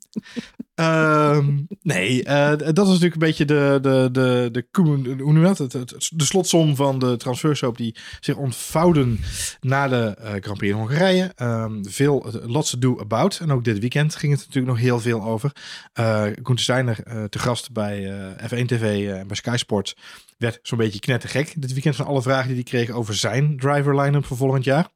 Ehm, 0.77 1.57
nee, 1.81 2.23
eh, 2.23 2.49
dat 2.49 2.85
is 2.85 2.87
natuurlijk 2.87 3.13
een 3.13 3.19
beetje 3.19 3.45
de, 3.45 3.79
de, 3.81 4.09
de, 4.11 4.49
de, 4.51 4.67
hoe 4.71 5.33
noem 5.33 5.45
je 5.45 5.85
de 6.09 6.23
slotsom 6.23 6.75
van 6.75 6.99
de 6.99 7.17
transfersoap 7.17 7.77
die 7.77 7.95
zich 8.19 8.35
ontvouwden 8.35 9.19
na 9.59 9.87
de 9.87 10.15
eh 10.17 10.29
Grand 10.29 10.57
Prix 10.57 10.73
in 10.73 10.79
Hongarije. 10.79 11.31
Ehm, 11.35 11.83
veel, 11.83 12.25
lots 12.45 12.69
to 12.69 12.79
do 12.79 12.99
about. 12.99 13.39
En 13.39 13.51
ook 13.51 13.63
dit 13.63 13.79
weekend 13.79 14.15
ging 14.15 14.31
het 14.31 14.41
natuurlijk 14.41 14.73
nog 14.73 14.83
heel 14.83 14.99
veel 14.99 15.23
over. 15.23 15.51
Uh, 15.99 16.23
Gunther 16.23 16.59
Steiner 16.59 16.99
eh, 17.03 17.23
te 17.23 17.39
gast 17.39 17.71
bij 17.71 18.11
eh, 18.35 18.61
F1 18.61 18.65
TV 18.65 19.09
en 19.09 19.27
bij 19.27 19.35
Sky 19.35 19.57
Sports 19.57 19.95
werd 20.37 20.59
zo'n 20.61 20.77
beetje 20.77 20.99
knettergek 20.99 21.61
dit 21.61 21.73
weekend 21.73 21.95
van 21.95 22.05
alle 22.05 22.21
vragen 22.21 22.47
die 22.47 22.55
hij 22.55 22.63
kreeg 22.63 22.89
over 22.89 23.15
zijn 23.15 23.57
driver 23.57 24.01
line-up 24.01 24.25
voor 24.25 24.37
volgend 24.37 24.63
jaar. 24.63 24.87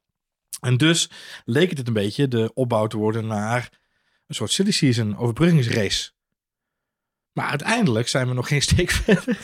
En 0.61 0.77
dus 0.77 1.09
leek 1.45 1.69
het 1.77 1.87
een 1.87 1.93
beetje 1.93 2.27
de 2.27 2.51
opbouw 2.53 2.87
te 2.87 2.97
worden 2.97 3.27
naar 3.27 3.79
een 4.27 4.35
soort 4.35 4.51
silly 4.51 4.71
season 4.71 5.17
overbruggingsrace. 5.17 6.11
Maar 7.33 7.49
uiteindelijk 7.49 8.07
zijn 8.07 8.27
we 8.27 8.33
nog 8.33 8.47
geen 8.47 8.61
steek 8.61 8.91
verder. 9.03 9.37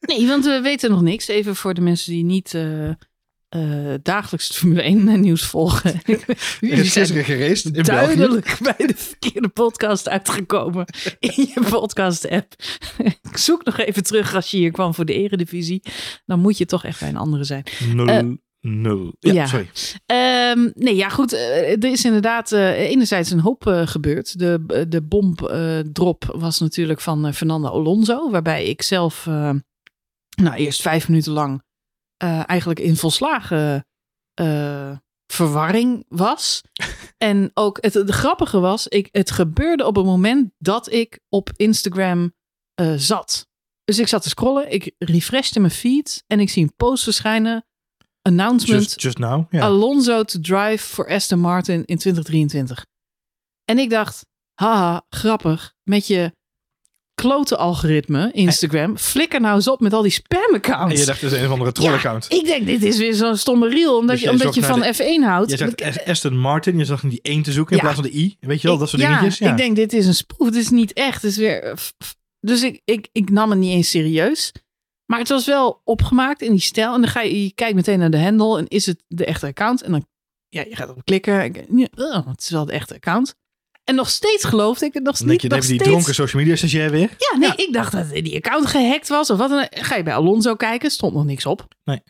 Nee, 0.00 0.26
want 0.26 0.44
we 0.44 0.60
weten 0.60 0.90
nog 0.90 1.02
niks. 1.02 1.28
Even 1.28 1.56
voor 1.56 1.74
de 1.74 1.80
mensen 1.80 2.12
die 2.12 2.24
niet 2.24 2.54
eh, 2.54 2.88
eh, 2.88 3.94
dagelijks 4.02 4.48
het 4.48 4.56
Formule 4.56 4.82
1 4.82 5.20
nieuws 5.20 5.44
volgen. 5.46 6.00
Jullie 6.60 6.84
is 6.84 7.10
geraced 7.10 7.64
in 7.64 7.72
België. 7.72 8.16
duidelijk 8.16 8.56
bij 8.60 8.86
de 8.86 8.94
verkeerde 8.96 9.48
podcast 9.48 10.08
uitgekomen 10.08 10.86
in 11.18 11.32
je 11.54 11.60
podcast 11.70 12.28
app. 12.28 12.54
Ik 13.22 13.36
zoek 13.36 13.64
nog 13.64 13.78
even 13.78 14.02
terug 14.02 14.34
als 14.34 14.50
je 14.50 14.56
hier 14.56 14.70
kwam 14.70 14.94
voor 14.94 15.04
de 15.04 15.14
eredivisie. 15.14 15.82
Dan 16.26 16.40
moet 16.40 16.58
je 16.58 16.66
toch 16.66 16.84
echt 16.84 17.00
bij 17.00 17.08
een 17.08 17.16
andere 17.16 17.44
zijn. 17.44 17.64
Nul, 17.94 18.06
Eh, 18.06 18.24
nul. 18.60 19.14
Ja, 19.18 19.32
ja. 19.32 19.46
sorry. 19.46 19.70
Ehm, 20.06 20.70
nee, 20.74 20.96
ja 20.96 21.08
goed. 21.08 21.32
eh, 21.32 21.70
er 21.70 21.84
is 21.84 22.04
inderdaad 22.04 22.52
eh, 22.52 22.78
enerzijds 22.78 23.30
een 23.30 23.40
hoop 23.40 23.66
eh, 23.66 23.86
gebeurd. 23.86 24.38
De, 24.38 24.86
de 24.88 25.02
bomdrop 25.02 26.24
was 26.36 26.60
natuurlijk 26.60 27.00
van 27.00 27.34
Fernando 27.34 27.68
Alonso. 27.68 28.30
Waarbij 28.30 28.64
ik 28.64 28.82
zelf 28.82 29.26
nou, 29.26 30.54
eerst 30.56 30.80
vijf 30.80 31.08
minuten 31.08 31.32
lang 31.32 31.62
eigenlijk 32.46 32.80
in 32.80 32.96
volslagen 32.96 33.86
verwarring 35.32 36.04
was. 36.08 36.60
en 37.18 37.50
ook 37.54 37.78
het, 37.80 37.94
het 37.94 38.10
grappige 38.10 38.58
was, 38.58 38.88
ik, 38.88 39.08
het 39.12 39.30
gebeurde 39.30 39.86
op 39.86 39.96
het 39.96 40.04
moment 40.04 40.52
dat 40.58 40.92
ik 40.92 41.20
op 41.28 41.50
Instagram 41.56 42.32
zat. 42.96 43.48
Dus 43.84 43.98
ik 43.98 44.08
zat 44.08 44.22
te 44.22 44.28
scrollen, 44.28 44.72
ik 44.72 44.94
refreshte 44.98 45.60
mijn 45.60 45.72
feed 45.72 46.24
en 46.26 46.40
ik 46.40 46.50
zie 46.50 46.62
een 46.62 46.74
post 46.76 47.04
verschijnen. 47.04 47.64
Announcement 48.22 48.82
Just, 48.82 49.00
just 49.02 49.18
now. 49.18 49.54
Alonso 49.54 50.22
to 50.24 50.40
drive 50.40 50.78
voor 50.86 51.08
Aston 51.08 51.38
Martin 51.38 51.84
in 51.84 51.98
2023. 51.98 52.86
En 53.64 53.78
ik 53.78 53.90
dacht, 53.90 54.26
haha, 54.54 55.02
grappig. 55.08 55.72
Met 55.82 56.06
je 56.06 56.32
klote 57.14 57.56
algoritme, 57.56 58.30
Instagram. 58.32 58.98
Flikker 58.98 59.40
nou 59.40 59.54
eens 59.54 59.68
op 59.68 59.80
met 59.80 59.92
al 59.92 60.02
die 60.02 60.10
spam-accounts. 60.10 60.94
en 60.94 61.00
je 61.00 61.06
dacht, 61.06 61.22
is 61.22 61.32
een 61.32 61.44
of 61.44 61.50
andere 61.50 61.72
troll-account. 61.72 62.32
Ik 62.32 62.44
denk, 62.44 62.66
dit 62.66 62.82
is 62.82 62.98
weer 62.98 63.14
zo'n 63.14 63.36
stomme 63.36 63.68
reel. 63.68 63.96
Omdat 63.98 64.16
Dus 64.16 64.24
je, 64.24 64.30
omdat 64.30 64.54
je 64.54 64.62
van 64.62 64.78
naar 64.78 64.94
F1 64.94 65.24
houdt. 65.24 65.50
Je 65.50 65.56
zegt 65.56 65.82
As- 65.82 66.04
Aston 66.04 66.38
Martin, 66.38 66.78
je 66.78 66.84
zag 66.84 67.00
die 67.00 67.18
1 67.22 67.42
te 67.42 67.52
zoeken 67.52 67.76
in 67.76 67.82
Ja. 67.84 67.92
plaats 67.92 68.00
van 68.00 68.10
de 68.10 68.18
I. 68.18 68.36
Weet 68.40 68.60
je 68.60 68.68
wel, 68.68 68.78
dat 68.78 68.88
soort 68.88 69.02
ja, 69.02 69.08
dingetjes. 69.08 69.38
Ja, 69.38 69.50
ik 69.50 69.56
denk, 69.56 69.76
dit 69.76 69.92
is 69.92 70.06
een 70.06 70.14
spoof. 70.14 70.46
Het 70.46 70.56
is 70.56 70.70
niet 70.70 70.92
echt. 70.92 71.22
Het 71.22 71.30
is 71.30 71.36
weer... 71.36 71.78
Dus 72.40 72.62
ik, 72.62 72.80
ik, 72.84 73.08
ik 73.12 73.30
nam 73.30 73.50
het 73.50 73.58
niet 73.58 73.70
eens 73.72 73.90
serieus. 73.90 74.52
Maar 75.10 75.18
het 75.18 75.28
was 75.28 75.46
wel 75.46 75.80
opgemaakt 75.84 76.42
in 76.42 76.50
die 76.50 76.60
stijl. 76.60 76.94
En 76.94 77.00
dan 77.00 77.10
ga 77.10 77.20
je, 77.20 77.42
je 77.44 77.52
kijkt 77.52 77.74
meteen 77.74 77.98
naar 77.98 78.10
de 78.10 78.18
handle. 78.22 78.58
En 78.58 78.66
is 78.68 78.86
het 78.86 79.04
de 79.08 79.24
echte 79.24 79.46
account? 79.46 79.82
En 79.82 79.90
dan 79.90 80.06
ja, 80.48 80.64
je 80.68 80.76
gaat 80.76 80.88
op 80.88 81.04
klikken. 81.04 81.54
En, 81.68 81.88
oh, 81.94 82.26
het 82.26 82.40
is 82.40 82.50
wel 82.50 82.64
de 82.64 82.72
echte 82.72 82.94
account. 82.94 83.34
En 83.84 83.94
nog 83.94 84.08
steeds 84.10 84.44
geloofde 84.44 84.86
ik 84.86 84.94
het 84.94 85.02
nog 85.02 85.20
niet. 85.24 85.42
je, 85.42 85.48
nog 85.48 85.56
heb 85.58 85.66
je 85.66 85.68
die 85.68 85.78
steeds- 85.78 85.90
dronken 85.90 86.14
social 86.14 86.42
media 86.42 86.56
stagiair 86.56 86.90
weer. 86.90 87.14
Ja, 87.18 87.38
nee, 87.38 87.48
Ja. 87.48 87.56
ik 87.56 87.72
dacht 87.72 87.92
dat 87.92 88.10
die 88.10 88.36
account 88.36 88.66
gehackt 88.66 89.08
was. 89.08 89.30
Of 89.30 89.38
wat 89.38 89.50
dan. 89.50 89.66
Ga 89.70 89.96
je 89.96 90.02
bij 90.02 90.14
Alonso 90.14 90.54
kijken, 90.54 90.90
stond 90.90 91.14
nog 91.14 91.24
niks 91.24 91.46
op. 91.46 91.68
Nee. 91.84 92.00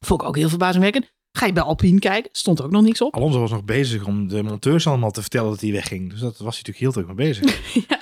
Vond 0.00 0.20
ik 0.22 0.28
ook 0.28 0.36
heel 0.36 0.48
verbazingwekkend. 0.48 1.12
Ga 1.32 1.46
je 1.46 1.52
bij 1.52 1.62
Alpine 1.62 1.98
kijken, 1.98 2.30
stond 2.32 2.62
ook 2.62 2.70
nog 2.70 2.82
niks 2.82 3.00
op. 3.00 3.14
Alonso 3.14 3.40
was 3.40 3.50
nog 3.50 3.64
bezig 3.64 4.06
om 4.06 4.28
de 4.28 4.42
monteurs 4.42 4.86
allemaal 4.86 5.10
te 5.10 5.20
vertellen 5.20 5.50
dat 5.50 5.60
hij 5.60 5.72
wegging. 5.72 6.10
Dus 6.10 6.20
dat 6.20 6.38
was 6.38 6.58
hij 6.58 6.62
natuurlijk 6.66 6.78
heel 6.78 6.92
druk 6.92 7.06
mee 7.06 7.14
bezig. 7.16 7.60
Ja. 7.88 7.98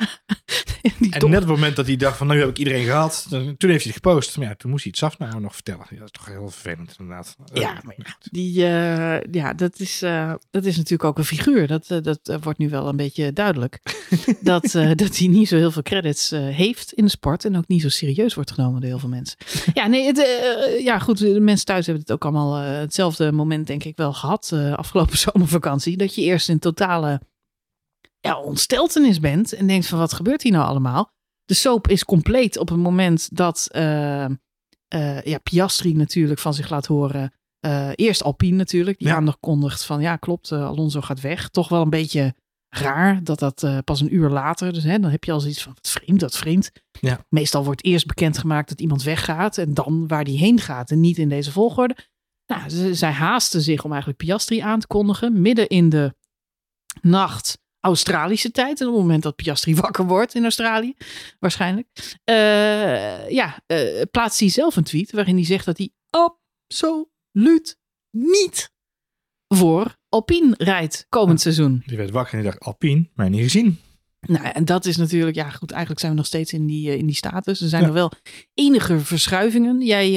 En 1.23 1.31
net 1.31 1.43
op 1.43 1.47
het 1.49 1.57
moment 1.57 1.77
dat 1.77 1.87
hij 1.87 1.97
dacht 1.97 2.17
van, 2.17 2.27
nou 2.27 2.39
heb 2.39 2.49
ik 2.49 2.59
iedereen 2.59 2.85
gehad, 2.85 3.27
toen 3.31 3.41
heeft 3.41 3.61
hij 3.61 3.77
het 3.77 3.93
gepost. 3.93 4.37
Maar 4.37 4.47
ja, 4.49 4.55
toen 4.55 4.71
moest 4.71 4.83
hij 4.85 4.93
het 4.99 5.11
Safna 5.11 5.39
nog 5.39 5.55
vertellen. 5.55 5.87
Ja, 5.91 5.97
dat 5.97 6.05
is 6.05 6.11
toch 6.11 6.27
heel 6.27 6.49
vervelend 6.49 6.95
inderdaad. 6.99 7.37
Ja, 7.53 7.77
Eh, 7.77 7.83
maar 7.83 7.95
ja, 7.97 8.17
die, 8.31 8.65
eh, 8.65 9.33
ja 9.35 9.55
dat, 9.55 9.81
is, 9.81 10.03
eh, 10.03 10.35
dat 10.51 10.65
is 10.65 10.77
natuurlijk 10.77 11.05
ook 11.05 11.19
een 11.19 11.25
figuur. 11.25 11.67
Dat, 11.67 11.87
dat 12.03 12.39
wordt 12.43 12.59
nu 12.59 12.69
wel 12.69 12.89
een 12.89 12.97
beetje 12.97 13.33
duidelijk. 13.33 13.81
dat, 14.41 14.63
dat 14.95 15.17
hij 15.19 15.27
niet 15.27 15.49
zo 15.49 15.57
heel 15.57 15.71
veel 15.71 15.83
credits 15.83 16.31
heeft 16.31 16.93
in 16.93 17.05
de 17.05 17.11
sport. 17.11 17.45
En 17.45 17.57
ook 17.57 17.69
niet 17.69 17.83
zo 17.83 17.89
serieus 17.89 18.35
wordt 18.35 18.51
genomen 18.51 18.81
door 18.81 18.91
heel 18.91 18.99
veel 18.99 19.09
mensen. 19.09 19.37
ja, 19.75 19.87
nee, 19.87 20.07
het, 20.07 20.27
ja, 20.83 20.99
goed. 20.99 21.19
De 21.19 21.41
mensen 21.41 21.67
thuis 21.67 21.87
hebben 21.87 22.03
het 22.05 22.13
ook 22.13 22.25
allemaal 22.25 22.55
hetzelfde 22.55 23.33
moment, 23.33 23.67
denk 23.67 23.85
ik, 23.85 23.97
wel 23.97 24.13
gehad. 24.13 24.51
eh, 24.53 24.73
afgelopen 24.73 25.19
zomervakantie. 25.33 25.97
Dat 25.97 26.15
je 26.15 26.23
eerst 26.23 26.49
in 26.49 26.59
totale 26.59 27.21
ja, 28.21 28.41
ontsteltenis 28.41 29.21
bent. 29.21 29.53
En 29.53 29.67
denkt 29.67 29.87
van 29.87 29.99
wat 29.99 30.13
gebeurt 30.13 30.43
hier 30.43 30.53
nou 30.53 30.67
allemaal? 30.67 31.13
De 31.45 31.55
soap 31.55 31.89
is 31.89 32.05
compleet 32.05 32.59
op 32.59 32.69
het 32.69 32.79
moment 32.79 33.37
dat 33.37 33.69
eh, 33.71 34.25
eh, 34.25 35.23
ja, 35.23 35.39
Piastri 35.43 35.95
natuurlijk 35.95 36.41
van 36.41 36.55
zich 36.55 36.71
laat 36.71 36.87
horen. 36.87 37.33
Eh, 37.61 37.91
eerst 37.95 38.23
Alpine 38.23 38.57
natuurlijk, 38.57 38.99
die 38.99 39.09
Ja. 39.09 39.15
aankondigt 39.15 39.85
van 39.85 40.01
ja 40.01 40.17
klopt, 40.17 40.53
Alonso 40.53 41.01
gaat 41.01 41.21
weg. 41.21 41.49
Toch 41.49 41.69
wel 41.69 41.83
een 41.83 41.91
beetje 41.91 42.35
raar 42.69 43.25
dat 43.25 43.39
dat 43.39 43.85
pas 43.85 44.01
een 44.01 44.15
uur 44.15 44.29
later, 44.29 44.73
dus 44.73 44.85
hè, 44.85 44.99
dan 44.99 45.11
heb 45.11 45.25
je 45.25 45.33
al 45.33 45.41
zoiets 45.41 45.63
van 45.63 45.73
wat 45.75 45.89
vreemd, 45.91 46.21
dat 46.21 46.37
vreemd. 46.37 46.71
Ja. 47.01 47.25
Meestal 47.29 47.65
wordt 47.65 47.85
eerst 47.85 48.07
bekendgemaakt 48.07 48.69
dat 48.69 48.81
iemand 48.81 49.03
weggaat 49.03 49.59
en 49.59 49.75
dan 49.75 50.07
waar 50.09 50.25
die 50.25 50.39
heen 50.39 50.61
gaat 50.61 50.91
en 50.91 51.01
niet 51.01 51.19
in 51.19 51.29
deze 51.29 51.53
volgorde. 51.53 51.97
Nou, 52.47 52.69
ze, 52.69 52.95
zij 52.95 53.11
haasten 53.11 53.61
zich 53.61 53.85
om 53.85 53.91
eigenlijk 53.91 54.25
Piastri 54.25 54.59
aan 54.61 54.81
te 54.81 54.87
kondigen, 54.87 55.41
midden 55.41 55.69
in 55.69 55.89
de 55.89 56.15
nacht 57.01 57.59
Australische 57.81 58.51
tijd. 58.51 58.81
En 58.81 58.87
op 58.87 58.93
het 58.93 59.03
moment 59.03 59.23
dat 59.23 59.37
Piastri 59.37 59.75
wakker 59.85 60.07
wordt 60.07 60.35
in 60.35 60.43
Australië, 60.43 60.95
waarschijnlijk. 61.39 61.89
eh, 62.25 63.31
ja, 63.31 63.63
eh, 63.67 64.03
plaatst 64.11 64.41
hij 64.41 64.49
zelf 64.49 64.77
een 64.77 64.85
tweet 64.85 65.13
waarin 65.13 65.35
hij 65.37 65.45
zegt 65.45 65.65
dat 65.65 65.79
hij 65.79 65.91
absoluut 66.11 67.79
niet 68.11 68.71
voor 69.55 69.97
Alpine 70.09 70.55
rijdt 70.59 71.07
komend 71.09 71.41
seizoen. 71.41 71.83
Die 71.87 71.97
werd 71.97 72.11
wakker 72.11 72.35
en 72.35 72.41
die 72.43 72.51
dacht, 72.51 72.63
Alpine, 72.65 73.09
mij 73.15 73.29
niet 73.29 73.43
gezien. 73.43 73.79
Nou, 74.21 74.47
en 74.47 74.65
dat 74.65 74.85
is 74.87 74.97
natuurlijk, 74.97 75.37
ja 75.37 75.51
goed, 75.51 75.71
eigenlijk 75.71 76.01
zijn 76.01 76.13
we 76.13 76.19
nog 76.19 76.27
steeds 76.27 76.53
in 76.53 76.67
die, 76.67 76.91
eh, 76.91 76.97
in 76.99 77.07
die 77.07 77.15
status. 77.17 77.61
Er 77.61 77.69
zijn 77.69 77.81
Ja. 77.83 77.87
nog 77.89 77.97
wel 77.97 78.13
enige 78.55 78.99
verschuivingen. 79.01 79.81
Jij, 79.81 80.11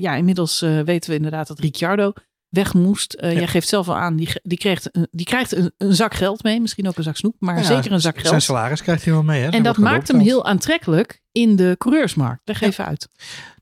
ja, 0.00 0.14
inmiddels 0.14 0.60
weten 0.60 1.10
we 1.10 1.16
inderdaad 1.16 1.46
dat 1.48 1.58
Ricciardo 1.58 2.12
weg 2.48 2.74
moest. 2.74 3.12
Eh, 3.12 3.32
Ja. 3.32 3.38
Jij 3.38 3.46
geeft 3.48 3.68
zelf 3.68 3.88
al 3.88 3.96
aan, 3.96 4.16
die, 4.16 4.28
die 4.42 4.58
krijgt, 4.58 4.96
een- 4.96 5.08
die 5.10 5.26
krijgt 5.26 5.56
een, 5.56 5.72
een 5.78 5.94
zak 5.94 6.14
geld 6.14 6.42
mee. 6.42 6.60
Misschien 6.60 6.88
ook 6.88 6.96
een 6.96 7.02
zak 7.02 7.16
snoep, 7.16 7.34
maar 7.38 7.56
Ja, 7.56 7.62
zeker 7.62 7.92
een 7.92 8.00
zak 8.00 8.14
Zijn 8.18 8.26
geld. 8.26 8.42
salaris 8.42 8.82
krijgt 8.82 9.04
hij 9.04 9.12
wel 9.12 9.22
mee. 9.22 9.42
Hè? 9.42 9.48
En 9.48 9.62
dat 9.62 9.76
maakt 9.78 10.08
hem 10.08 10.20
heel 10.20 10.44
aantrekkelijk 10.44 11.22
in 11.32 11.56
de 11.56 11.74
coureursmarkt. 11.78 12.40
Leg 12.44 12.60
Ja. 12.60 12.66
even 12.66 12.86
uit. 12.86 13.08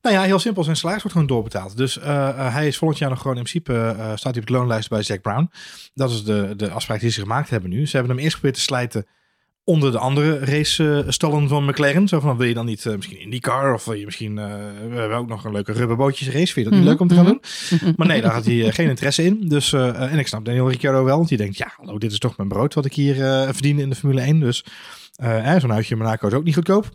Nou 0.03 0.15
ja, 0.17 0.23
heel 0.23 0.39
simpel. 0.39 0.65
Zijn 0.65 0.77
salaris 0.77 1.03
wordt 1.03 1.17
gewoon 1.17 1.35
doorbetaald. 1.35 1.77
Dus 1.77 1.99
eh, 1.99 2.29
eh, 2.29 2.53
hij 2.53 2.67
is 2.67 2.77
volgend 2.79 3.01
jaar 3.01 3.11
nog 3.11 3.21
gewoon 3.21 3.37
in 3.37 3.43
principe, 3.43 3.95
staat 4.15 4.33
hij 4.35 4.41
op 4.43 4.47
de 4.47 4.53
loonlijst 4.53 4.89
bij 4.89 5.03
Zack 5.03 5.21
Brown. 5.21 5.51
Dat 5.95 6.11
is 6.11 6.25
de, 6.25 6.53
de 6.57 6.71
afspraak 6.71 7.01
die 7.01 7.11
ze 7.11 7.21
gemaakt 7.21 7.51
hebben 7.51 7.71
nu. 7.71 7.87
Ze 7.87 7.97
hebben 7.97 8.15
hem 8.15 8.25
eerst 8.25 8.35
geprobeerd 8.35 8.61
te 8.61 8.67
slijten 8.69 9.07
onder 9.65 9.93
de 9.93 9.99
andere 9.99 10.39
racestallen 10.39 11.49
van 11.49 11.65
McLaren. 11.65 12.09
Zo 12.09 12.21
van, 12.21 12.37
wil 12.37 12.47
je 12.47 12.55
dan 12.55 12.67
niet 12.67 12.85
uh, 12.85 12.95
misschien 12.95 13.21
IndyCar 13.21 13.75
of 13.75 13.85
wil 13.85 13.95
je 13.95 14.05
misschien, 14.05 14.37
uh, 14.37 14.45
we 14.91 14.97
hebben 14.97 15.19
ook 15.19 15.29
nog 15.29 15.45
een 15.45 15.53
leuke 15.53 15.73
rubberbootjes 15.73 16.29
race. 16.29 16.53
Vind 16.53 16.55
je 16.55 16.63
dat 16.65 16.73
niet 16.73 16.89
leuk 16.89 17.01
om 17.01 17.09
te 17.09 17.15
gaan 17.15 17.25
mhm. 17.25 17.33
doen? 17.81 17.95
Maar 17.97 18.07
nee, 18.07 18.21
daar 18.21 18.33
had 18.33 18.45
hij 18.45 18.55
uh, 18.55 18.73
geen 18.73 18.89
interesse 18.89 19.25
in. 19.25 19.49
Dus, 19.49 19.73
en 19.73 20.19
ik 20.19 20.27
snap 20.27 20.45
Daniel 20.45 20.71
Ricciardo 20.71 21.05
wel, 21.05 21.17
want 21.17 21.29
die 21.29 21.39
denkt, 21.39 21.57
ja, 21.57 21.73
hallo, 21.77 21.99
dit 21.99 22.13
is 22.13 22.19
toch 22.19 22.37
mijn 22.37 22.49
brood 22.49 22.75
wat 22.75 22.85
ik 22.85 22.95
hier 22.95 23.15
verdien 23.53 23.79
in 23.79 23.89
de 23.91 23.97
Formule 23.97 24.21
1. 24.21 24.41
Dus 24.41 24.65
zo'n 25.59 25.71
huisje 25.71 25.93
in 25.93 25.99
Monaco 25.99 26.27
is 26.27 26.33
ook 26.33 26.45
niet 26.45 26.55
goedkoop. 26.55 26.91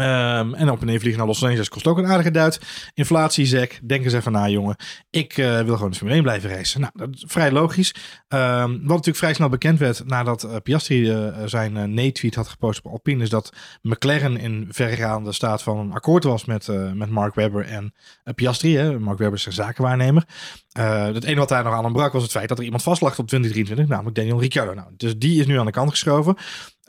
Um, 0.00 0.54
en 0.54 0.70
op 0.70 0.80
en 0.80 0.86
neer 0.86 0.98
vliegen 0.98 1.18
naar 1.18 1.28
Los 1.28 1.44
Angeles 1.44 1.68
kost 1.68 1.86
ook 1.86 1.98
een 1.98 2.06
aardige 2.06 2.30
duit. 2.30 2.60
Inflatie, 2.94 3.46
zek. 3.46 3.80
Denk 3.82 4.04
eens 4.04 4.12
even 4.12 4.32
na, 4.32 4.48
jongen. 4.48 4.76
Ik 5.10 5.36
uh, 5.36 5.60
wil 5.60 5.74
gewoon 5.74 5.90
de 5.90 5.96
Formule 5.96 6.16
1 6.16 6.24
blijven 6.24 6.50
racen. 6.50 6.80
Nou, 6.80 6.92
dat 6.94 7.08
is 7.14 7.24
vrij 7.26 7.52
logisch. 7.52 7.94
Um, 8.28 8.70
wat 8.70 8.88
natuurlijk 8.88 9.16
vrij 9.16 9.34
snel 9.34 9.48
bekend 9.48 9.78
werd 9.78 10.06
nadat 10.06 10.44
uh, 10.44 10.56
Piastri 10.62 11.10
uh, 11.10 11.28
zijn 11.44 11.94
nee-tweet 11.94 12.34
had 12.34 12.48
gepost 12.48 12.82
op 12.82 12.92
Alpine, 12.92 13.22
is 13.22 13.30
dat 13.30 13.52
McLaren 13.82 14.36
in 14.36 14.68
verregaande 14.70 15.32
staat 15.32 15.62
van 15.62 15.78
een 15.78 15.92
akkoord 15.92 16.24
was 16.24 16.44
met, 16.44 16.68
met 16.94 17.10
Mark 17.10 17.34
Webber 17.34 17.64
en 17.64 17.94
Piastri. 18.34 18.76
Hè. 18.76 18.98
Mark 18.98 19.18
Webber 19.18 19.36
is 19.36 19.42
zijn 19.42 19.54
zakenwaarnemer. 19.54 20.24
Het 20.72 21.24
enige 21.24 21.38
wat 21.38 21.48
daar 21.48 21.64
nog 21.64 21.74
aan 21.74 21.84
ontbrak 21.84 22.12
was 22.12 22.22
het 22.22 22.30
feit 22.30 22.48
dat 22.48 22.58
er 22.58 22.64
iemand 22.64 22.82
vast 22.82 23.00
lag 23.00 23.14
tot 23.14 23.28
2023, 23.28 23.96
namelijk 23.96 24.16
Daniel 24.16 24.40
Ricciardo. 24.40 24.74
Nou, 24.74 24.88
dus 24.96 25.18
die 25.18 25.40
is 25.40 25.46
nu 25.46 25.58
aan 25.58 25.66
de 25.66 25.72
kant 25.72 25.90
geschoven. 25.90 26.36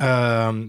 Um, 0.01 0.67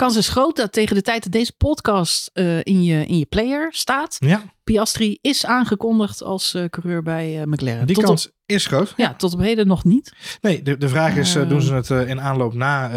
Kans 0.00 0.16
is 0.16 0.28
groot 0.28 0.56
dat 0.56 0.72
tegen 0.72 0.96
de 0.96 1.02
tijd 1.02 1.22
dat 1.22 1.32
deze 1.32 1.52
podcast 1.52 2.30
uh, 2.34 2.58
in, 2.62 2.82
je, 2.82 3.06
in 3.06 3.18
je 3.18 3.26
player 3.26 3.68
staat, 3.72 4.16
ja. 4.18 4.42
Piastri 4.64 5.18
is 5.20 5.46
aangekondigd 5.46 6.22
als 6.22 6.54
uh, 6.54 6.64
coureur 6.64 7.02
bij 7.02 7.40
uh, 7.40 7.44
McLaren. 7.44 7.86
Die 7.86 7.96
tot 7.96 8.04
kans 8.04 8.26
op, 8.26 8.32
is 8.46 8.66
groot. 8.66 8.94
Ja, 8.96 9.14
tot 9.14 9.34
op 9.34 9.40
heden 9.40 9.66
nog 9.66 9.84
niet. 9.84 10.12
Nee, 10.40 10.62
de, 10.62 10.76
de 10.76 10.88
vraag 10.88 11.16
is, 11.16 11.32
doen 11.32 11.62
ze 11.62 11.74
het 11.74 11.90
in 11.90 12.20
aanloop 12.20 12.54
na, 12.54 12.88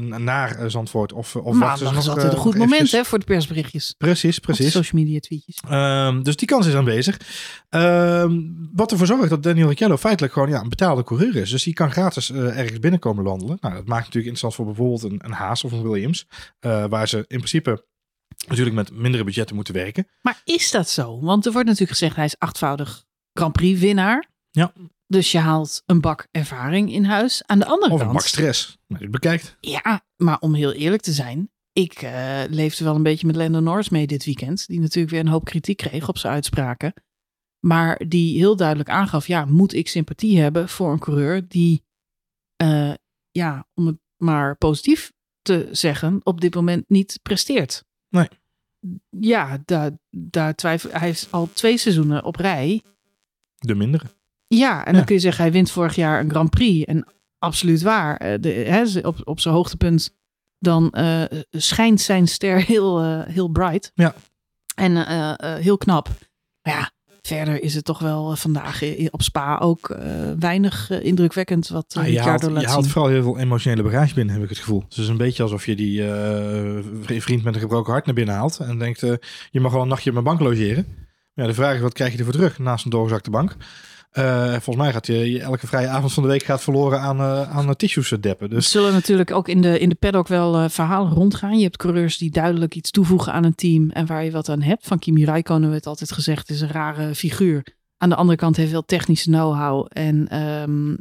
naar 0.00 0.70
Zandvoort 0.70 1.12
of, 1.12 1.36
of 1.36 1.58
wachten 1.58 1.86
ze 1.86 1.92
nog? 1.92 2.02
is 2.02 2.08
altijd 2.08 2.32
een 2.32 2.38
goed 2.38 2.56
moment 2.56 2.90
hè, 2.90 3.04
voor 3.04 3.18
de 3.18 3.24
persberichtjes. 3.24 3.94
Precies, 3.98 4.38
precies. 4.38 4.72
social 4.72 5.02
media 5.02 5.20
tweetjes. 5.20 5.56
Um, 5.70 6.22
dus 6.22 6.36
die 6.36 6.48
kans 6.48 6.66
is 6.66 6.74
aanwezig. 6.74 7.20
Um, 7.70 8.70
wat 8.74 8.92
ervoor 8.92 9.06
zorgt 9.06 9.30
dat 9.30 9.42
Daniel 9.42 9.68
Ricciardo 9.68 9.96
feitelijk 9.96 10.32
gewoon 10.32 10.48
ja, 10.48 10.60
een 10.60 10.68
betaalde 10.68 11.04
coureur 11.04 11.36
is. 11.36 11.50
Dus 11.50 11.62
die 11.62 11.74
kan 11.74 11.90
gratis 11.90 12.32
ergens 12.32 12.78
binnenkomen 12.78 13.24
wandelen. 13.24 13.58
Nou, 13.60 13.74
dat 13.74 13.86
maakt 13.86 14.04
natuurlijk 14.04 14.34
interessant 14.34 14.54
voor 14.54 14.64
bijvoorbeeld 14.64 15.02
een, 15.02 15.20
een 15.24 15.32
Haas 15.32 15.64
of 15.64 15.72
een 15.72 15.82
Williams. 15.82 16.26
Uh, 16.60 16.86
waar 16.86 17.08
ze 17.08 17.16
in 17.16 17.24
principe 17.26 17.84
natuurlijk 18.46 18.76
met 18.76 18.92
mindere 18.92 19.24
budgetten 19.24 19.56
moeten 19.56 19.74
werken. 19.74 20.08
Maar 20.22 20.40
is 20.44 20.70
dat 20.70 20.88
zo? 20.88 21.20
Want 21.20 21.46
er 21.46 21.52
wordt 21.52 21.66
natuurlijk 21.66 21.98
gezegd 21.98 22.16
hij 22.16 22.24
is 22.24 22.38
achtvoudig 22.38 23.04
Grand 23.32 23.52
Prix 23.52 23.80
winnaar. 23.80 24.28
Ja. 24.50 24.72
Dus 25.06 25.32
je 25.32 25.38
haalt 25.38 25.82
een 25.86 26.00
bak 26.00 26.26
ervaring 26.30 26.92
in 26.92 27.04
huis. 27.04 27.42
Aan 27.46 27.58
de 27.58 27.66
andere 27.66 27.92
of 27.92 27.98
kant. 27.98 28.10
een 28.10 28.16
bak 28.16 28.26
stress. 28.26 28.78
Nou, 28.86 29.02
je 29.02 29.10
bekijkt. 29.10 29.56
Ja, 29.60 30.04
maar 30.16 30.38
om 30.38 30.54
heel 30.54 30.72
eerlijk 30.72 31.02
te 31.02 31.12
zijn. 31.12 31.50
Ik 31.72 32.02
uh, 32.02 32.42
leefde 32.48 32.84
wel 32.84 32.94
een 32.94 33.02
beetje 33.02 33.26
met 33.26 33.36
Lando 33.36 33.60
Norris 33.60 33.88
mee 33.88 34.06
dit 34.06 34.24
weekend. 34.24 34.66
Die 34.66 34.80
natuurlijk 34.80 35.10
weer 35.12 35.20
een 35.20 35.28
hoop 35.28 35.44
kritiek 35.44 35.76
kreeg 35.76 36.08
op 36.08 36.18
zijn 36.18 36.32
uitspraken. 36.32 36.92
Maar 37.66 38.02
die 38.08 38.38
heel 38.38 38.56
duidelijk 38.56 38.88
aangaf: 38.88 39.26
ja, 39.26 39.44
moet 39.44 39.74
ik 39.74 39.88
sympathie 39.88 40.40
hebben 40.40 40.68
voor 40.68 40.92
een 40.92 40.98
coureur 40.98 41.48
die, 41.48 41.84
uh, 42.62 42.94
ja, 43.30 43.68
om 43.74 43.86
het 43.86 43.98
maar 44.16 44.56
positief 44.56 45.12
te 45.42 45.68
zeggen, 45.72 46.20
op 46.22 46.40
dit 46.40 46.54
moment 46.54 46.88
niet 46.88 47.18
presteert. 47.22 47.84
Nee. 48.08 48.28
Ja, 49.10 49.58
daar, 49.64 49.90
daar 50.10 50.54
twijfel 50.54 50.90
Hij 50.90 51.08
is 51.08 51.26
al 51.30 51.48
twee 51.52 51.76
seizoenen 51.76 52.24
op 52.24 52.36
rij. 52.36 52.82
De 53.58 53.74
mindere. 53.74 54.04
Ja, 54.46 54.86
en 54.86 54.94
dan 54.94 55.04
kun 55.04 55.14
je 55.14 55.20
zeggen, 55.20 55.42
hij 55.42 55.52
wint 55.52 55.70
vorig 55.70 55.94
jaar 55.94 56.20
een 56.20 56.30
Grand 56.30 56.50
Prix. 56.50 56.84
En 56.84 57.06
absoluut 57.38 57.82
waar. 57.82 58.40
De, 58.40 58.48
hè, 58.48 58.98
op, 58.98 59.20
op 59.24 59.40
zijn 59.40 59.54
hoogtepunt, 59.54 60.16
dan 60.58 60.94
uh, 60.98 61.24
schijnt 61.50 62.00
zijn 62.00 62.28
ster 62.28 62.64
heel, 62.64 63.04
uh, 63.04 63.22
heel 63.26 63.48
bright. 63.48 63.90
Ja. 63.94 64.14
En 64.74 64.92
uh, 64.92 65.34
heel 65.54 65.78
knap. 65.78 66.08
Maar 66.62 66.74
ja, 66.74 66.90
verder 67.36 67.62
is 67.62 67.74
het 67.74 67.84
toch 67.84 67.98
wel 67.98 68.36
vandaag 68.36 68.82
op 69.10 69.22
Spa 69.22 69.58
ook 69.58 69.96
weinig 70.38 70.90
indrukwekkend 70.90 71.68
wat 71.68 71.94
ah, 71.98 72.16
haalt, 72.16 72.42
laat 72.42 72.60
je 72.60 72.68
haalt 72.68 72.84
zien. 72.84 72.92
vooral 72.92 73.10
heel 73.10 73.22
veel 73.22 73.38
emotionele 73.38 73.82
bagage 73.82 74.14
binnen, 74.14 74.34
heb 74.34 74.42
ik 74.42 74.48
het 74.48 74.58
gevoel. 74.58 74.84
Dus 74.88 74.96
het 74.96 75.04
is 75.04 75.10
een 75.10 75.16
beetje 75.16 75.42
alsof 75.42 75.66
je 75.66 75.76
die 75.76 77.20
vriend 77.20 77.42
met 77.42 77.54
een 77.54 77.60
gebroken 77.60 77.92
hart 77.92 78.06
naar 78.06 78.14
binnen 78.14 78.34
haalt. 78.34 78.58
En 78.58 78.78
denkt, 78.78 79.00
je 79.50 79.60
mag 79.60 79.72
wel 79.72 79.82
een 79.82 79.88
nachtje 79.88 80.08
op 80.08 80.14
mijn 80.14 80.36
bank 80.36 80.40
logeren. 80.40 80.86
Ja, 81.34 81.46
de 81.46 81.54
vraag 81.54 81.74
is, 81.74 81.80
wat 81.80 81.92
krijg 81.92 82.12
je 82.12 82.18
ervoor 82.18 82.32
terug 82.32 82.58
naast 82.58 82.84
een 82.84 82.90
doorgezakte 82.90 83.30
bank? 83.30 83.56
Uh, 84.18 84.50
volgens 84.50 84.76
mij 84.76 84.92
gaat 84.92 85.06
je, 85.06 85.30
je, 85.30 85.40
elke 85.40 85.66
vrije 85.66 85.88
avond 85.88 86.12
van 86.12 86.22
de 86.22 86.28
week 86.28 86.42
gaat 86.42 86.62
verloren 86.62 87.00
aan, 87.00 87.18
uh, 87.18 87.56
aan 87.56 87.76
tissues 87.76 88.08
deppen. 88.20 88.50
Dus... 88.50 88.64
Er 88.64 88.70
zullen 88.70 88.92
natuurlijk 88.92 89.30
ook 89.30 89.48
in 89.48 89.60
de, 89.60 89.78
in 89.78 89.88
de 89.88 89.94
paddock 89.94 90.28
wel 90.28 90.62
uh, 90.62 90.68
verhalen 90.68 91.12
rondgaan. 91.12 91.56
Je 91.56 91.62
hebt 91.62 91.76
coureurs 91.76 92.18
die 92.18 92.30
duidelijk 92.30 92.74
iets 92.74 92.90
toevoegen 92.90 93.32
aan 93.32 93.44
een 93.44 93.54
team 93.54 93.90
en 93.90 94.06
waar 94.06 94.24
je 94.24 94.30
wat 94.30 94.48
aan 94.48 94.62
hebt. 94.62 94.86
Van 94.86 94.98
Kimi 94.98 95.24
Räikkönen 95.24 95.70
werd 95.70 95.86
altijd 95.86 96.12
gezegd, 96.12 96.50
is 96.50 96.60
een 96.60 96.70
rare 96.70 97.14
figuur. 97.14 97.66
Aan 97.96 98.08
de 98.08 98.14
andere 98.14 98.38
kant 98.38 98.56
heeft 98.56 98.72
wel 98.72 98.84
technische 98.84 99.30
know-how 99.30 99.86
en 99.88 100.42
um, 100.42 100.98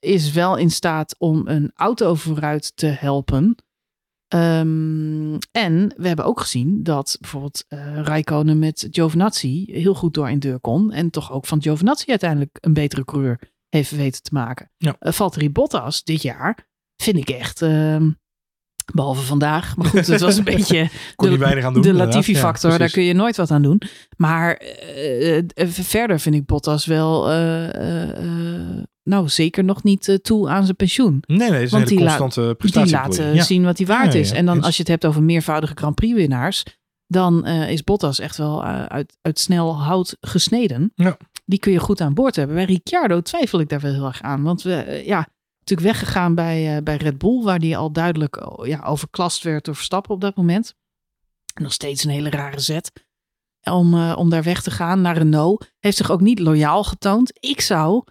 is 0.00 0.32
wel 0.32 0.56
in 0.56 0.70
staat 0.70 1.14
om 1.18 1.42
een 1.48 1.70
auto 1.74 2.14
vooruit 2.14 2.76
te 2.76 2.86
helpen. 2.86 3.56
Um, 4.34 5.38
en 5.52 5.94
we 5.96 6.06
hebben 6.06 6.24
ook 6.24 6.40
gezien 6.40 6.82
dat 6.82 7.16
bijvoorbeeld 7.20 7.64
uh, 7.68 8.02
Rijkonen 8.02 8.58
met 8.58 8.88
Giovinazzi 8.90 9.64
heel 9.66 9.94
goed 9.94 10.14
door 10.14 10.28
een 10.28 10.40
deur 10.40 10.60
kon. 10.60 10.92
En 10.92 11.10
toch 11.10 11.32
ook 11.32 11.46
van 11.46 11.62
Giovinazzi 11.62 12.10
uiteindelijk 12.10 12.58
een 12.60 12.72
betere 12.72 13.04
coureur 13.04 13.40
heeft 13.68 13.90
weten 13.90 14.22
te 14.22 14.30
maken. 14.32 14.70
Ja. 14.76 14.96
Uh, 15.00 15.12
Valtteri 15.12 15.50
Bottas 15.50 16.04
dit 16.04 16.22
jaar 16.22 16.68
vind 16.96 17.16
ik 17.16 17.28
echt, 17.28 17.62
uh, 17.62 17.96
behalve 18.92 19.22
vandaag, 19.22 19.76
maar 19.76 19.86
goed, 19.86 20.06
het 20.06 20.20
was 20.20 20.36
een 20.36 20.44
beetje 20.54 20.88
kon 21.16 21.30
de, 21.30 21.38
weinig 21.38 21.64
aan 21.64 21.72
doen, 21.72 21.82
de 21.82 21.92
Latifi-factor. 21.92 22.70
Ja, 22.70 22.78
daar 22.78 22.90
kun 22.90 23.02
je 23.02 23.14
nooit 23.14 23.36
wat 23.36 23.50
aan 23.50 23.62
doen. 23.62 23.82
Maar 24.16 24.62
uh, 24.96 25.42
verder 25.66 26.20
vind 26.20 26.34
ik 26.34 26.46
Bottas 26.46 26.86
wel 26.86 27.28
nou 29.10 29.28
zeker 29.28 29.64
nog 29.64 29.82
niet 29.82 30.08
eh, 30.08 30.16
toe 30.16 30.48
aan 30.48 30.64
zijn 30.64 30.76
pensioen. 30.76 31.22
Nee, 31.26 31.50
nee, 31.50 31.62
is 31.62 31.70
Want 31.70 31.82
een 31.82 31.88
die 31.88 31.98
hele 31.98 32.10
laat- 32.10 32.18
constante 32.18 32.56
Die 32.58 32.90
laten 32.90 33.34
ja. 33.34 33.42
zien 33.42 33.64
wat 33.64 33.78
hij 33.78 33.86
waard 33.86 34.12
Ja, 34.12 34.18
ja, 34.18 34.24
is. 34.24 34.30
En 34.30 34.46
dan 34.46 34.62
als 34.62 34.74
je 34.74 34.80
het 34.82 34.90
hebt 34.90 35.06
over 35.06 35.22
meervoudige 35.22 35.74
Grand 35.76 35.94
Prix 35.94 36.14
winnaars, 36.14 36.64
dan 37.06 37.44
eh, 37.44 37.70
is 37.70 37.84
Bottas 37.84 38.18
echt 38.18 38.36
wel 38.36 38.64
eh, 38.64 38.84
uit, 38.84 39.16
uit 39.20 39.38
snel 39.38 39.80
hout 39.82 40.16
gesneden. 40.20 40.92
Ja. 40.94 41.16
Die 41.44 41.58
kun 41.58 41.72
je 41.72 41.78
goed 41.78 42.00
aan 42.00 42.14
boord 42.14 42.36
hebben. 42.36 42.56
Bij 42.56 42.64
Ricciardo 42.64 43.20
twijfel 43.20 43.60
ik 43.60 43.68
daar 43.68 43.80
wel 43.80 43.92
heel 43.92 44.06
erg 44.06 44.22
aan. 44.22 44.42
Want 44.42 44.62
we, 44.62 45.02
ja, 45.06 45.28
natuurlijk 45.58 45.88
weggegaan 45.96 46.34
bij, 46.34 46.82
bij 46.82 46.96
Red 46.96 47.18
Bull, 47.18 47.42
waar 47.42 47.58
die 47.58 47.76
al 47.76 47.92
duidelijk 47.92 48.58
oh, 48.58 48.66
ja, 48.66 48.82
overklast 48.84 49.42
werd 49.42 49.64
door 49.64 49.74
Verstappen 49.74 50.14
op 50.14 50.20
dat 50.20 50.36
moment. 50.36 50.74
Nog 51.60 51.72
steeds 51.72 52.04
een 52.04 52.10
hele 52.10 52.30
rare 52.30 52.60
zet. 52.60 52.92
Om, 53.70 54.10
om 54.12 54.30
daar 54.30 54.42
weg 54.42 54.62
te 54.62 54.70
gaan 54.70 55.00
naar 55.00 55.16
Renault. 55.16 55.70
Heeft 55.78 55.96
zich 55.96 56.10
ook 56.10 56.20
niet 56.20 56.38
loyaal 56.38 56.84
getoond. 56.84 57.32
Ik 57.40 57.60
zou 57.60 58.04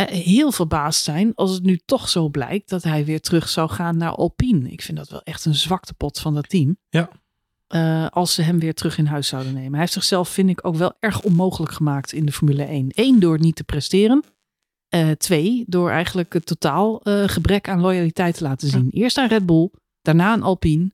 heel 0.00 0.52
verbaasd 0.52 1.02
zijn 1.02 1.34
als 1.34 1.50
het 1.50 1.62
nu 1.62 1.80
toch 1.84 2.08
zo 2.08 2.28
blijkt 2.28 2.68
dat 2.68 2.82
hij 2.82 3.04
weer 3.04 3.20
terug 3.20 3.48
zou 3.48 3.70
gaan 3.70 3.96
naar 3.96 4.14
Alpine. 4.14 4.70
Ik 4.70 4.82
vind 4.82 4.98
dat 4.98 5.08
wel 5.08 5.22
echt 5.22 5.44
een 5.44 5.54
zwaktepot 5.54 6.18
van 6.18 6.34
dat 6.34 6.48
team. 6.48 6.76
Ja. 6.88 7.08
Eh, 7.66 8.06
als 8.06 8.34
ze 8.34 8.42
hem 8.42 8.58
weer 8.58 8.74
terug 8.74 8.98
in 8.98 9.06
huis 9.06 9.28
zouden 9.28 9.54
nemen. 9.54 9.70
Hij 9.70 9.80
heeft 9.80 9.92
zichzelf, 9.92 10.28
vind 10.28 10.48
ik, 10.48 10.66
ook 10.66 10.76
wel 10.76 10.92
erg 11.00 11.22
onmogelijk 11.22 11.72
gemaakt 11.72 12.12
in 12.12 12.26
de 12.26 12.32
Formule 12.32 12.64
1. 12.64 12.86
Eén, 12.88 13.20
door 13.20 13.38
niet 13.38 13.56
te 13.56 13.64
presteren. 13.64 14.24
Eh, 14.88 15.10
twee, 15.10 15.64
door 15.66 15.90
eigenlijk 15.90 16.32
het 16.32 16.46
totaal 16.46 17.00
eh, 17.02 17.22
gebrek 17.26 17.68
aan 17.68 17.80
loyaliteit 17.80 18.36
te 18.36 18.42
laten 18.44 18.68
zien. 18.68 18.88
Eerst 18.90 19.18
aan 19.18 19.28
Red 19.28 19.46
Bull, 19.46 19.70
daarna 20.02 20.30
aan 20.30 20.42
Alpine. 20.42 20.92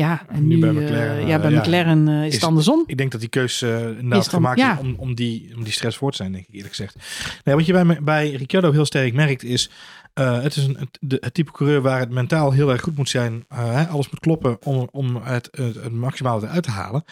Ja, 0.00 0.22
en 0.28 0.46
Nu 0.46 0.54
nu, 0.54 0.60
bij 0.60 0.68
eh, 0.68 0.74
McLaren, 0.76 1.26
ja, 1.26 1.36
eh, 1.36 1.42
bij 1.42 1.50
ja. 1.50 1.60
McLaren 1.60 2.08
eh, 2.08 2.20
is, 2.20 2.26
Is- 2.28 2.34
het 2.34 2.44
andersom. 2.44 2.82
Ik 2.86 2.96
denk 2.96 3.10
dat 3.12 3.20
die 3.20 3.28
keus 3.28 3.62
eh 3.62 3.68
Is 3.74 3.80
inderdaad 3.80 4.10
dan- 4.10 4.22
gemaakt 4.22 4.58
ja. 4.58 4.72
is 4.72 4.78
om, 4.80 4.94
om, 4.96 5.14
die, 5.14 5.52
om 5.56 5.64
die 5.64 5.72
stress 5.72 5.96
voor 5.96 6.10
te 6.10 6.16
zijn, 6.16 6.32
denk 6.32 6.46
ik 6.48 6.54
eerlijk 6.54 6.74
gezegd. 6.74 6.96
Nee, 7.44 7.54
wat 7.54 7.66
je 7.66 7.72
bij, 7.72 8.02
bij 8.02 8.30
Ricciardo 8.30 8.72
heel 8.72 8.84
sterk 8.84 9.14
merkt 9.14 9.42
is, 9.44 9.70
eh, 10.14 10.42
het 10.42 10.56
is 10.56 10.64
een, 10.64 10.76
het, 10.78 10.98
de, 11.00 11.16
het 11.20 11.34
type 11.34 11.52
coureur 11.52 11.80
waar 11.82 11.98
het 12.00 12.10
mentaal 12.10 12.52
heel 12.52 12.70
erg 12.70 12.80
goed 12.82 12.96
moet 12.96 13.08
zijn. 13.08 13.44
Eh, 13.48 13.72
hè, 13.74 13.86
alles 13.86 14.10
moet 14.10 14.20
kloppen 14.20 14.56
om, 14.62 14.88
om 14.90 15.16
het, 15.16 15.48
het, 15.50 15.74
het 15.74 15.92
maximale 15.92 16.46
eruit 16.46 16.62
te 16.62 16.70
halen. 16.70 17.04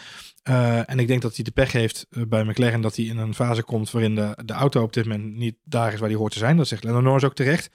Eh, 0.43 0.89
en 0.89 0.99
ik 0.99 1.07
denk 1.07 1.21
dat 1.21 1.35
hij 1.35 1.43
de 1.43 1.51
pech 1.51 1.71
heeft 1.71 2.07
eh, 2.09 2.23
bij 2.27 2.43
McLaren 2.43 2.81
dat 2.81 2.95
hij 2.95 3.05
in 3.05 3.17
een 3.17 3.35
fase 3.35 3.63
komt 3.63 3.91
waarin 3.91 4.15
de, 4.15 4.37
de 4.45 4.53
auto 4.53 4.81
op 4.83 4.93
dit 4.93 5.05
moment 5.05 5.35
niet 5.35 5.55
daar 5.63 5.93
is 5.93 5.99
waar 5.99 6.09
hij 6.09 6.17
hoort 6.17 6.31
te 6.33 6.39
zijn. 6.39 6.57
Dat 6.57 6.67
zegt 6.67 6.83
Lennon 6.83 7.03
Norris 7.03 7.23
ook 7.23 7.35
terecht. 7.35 7.69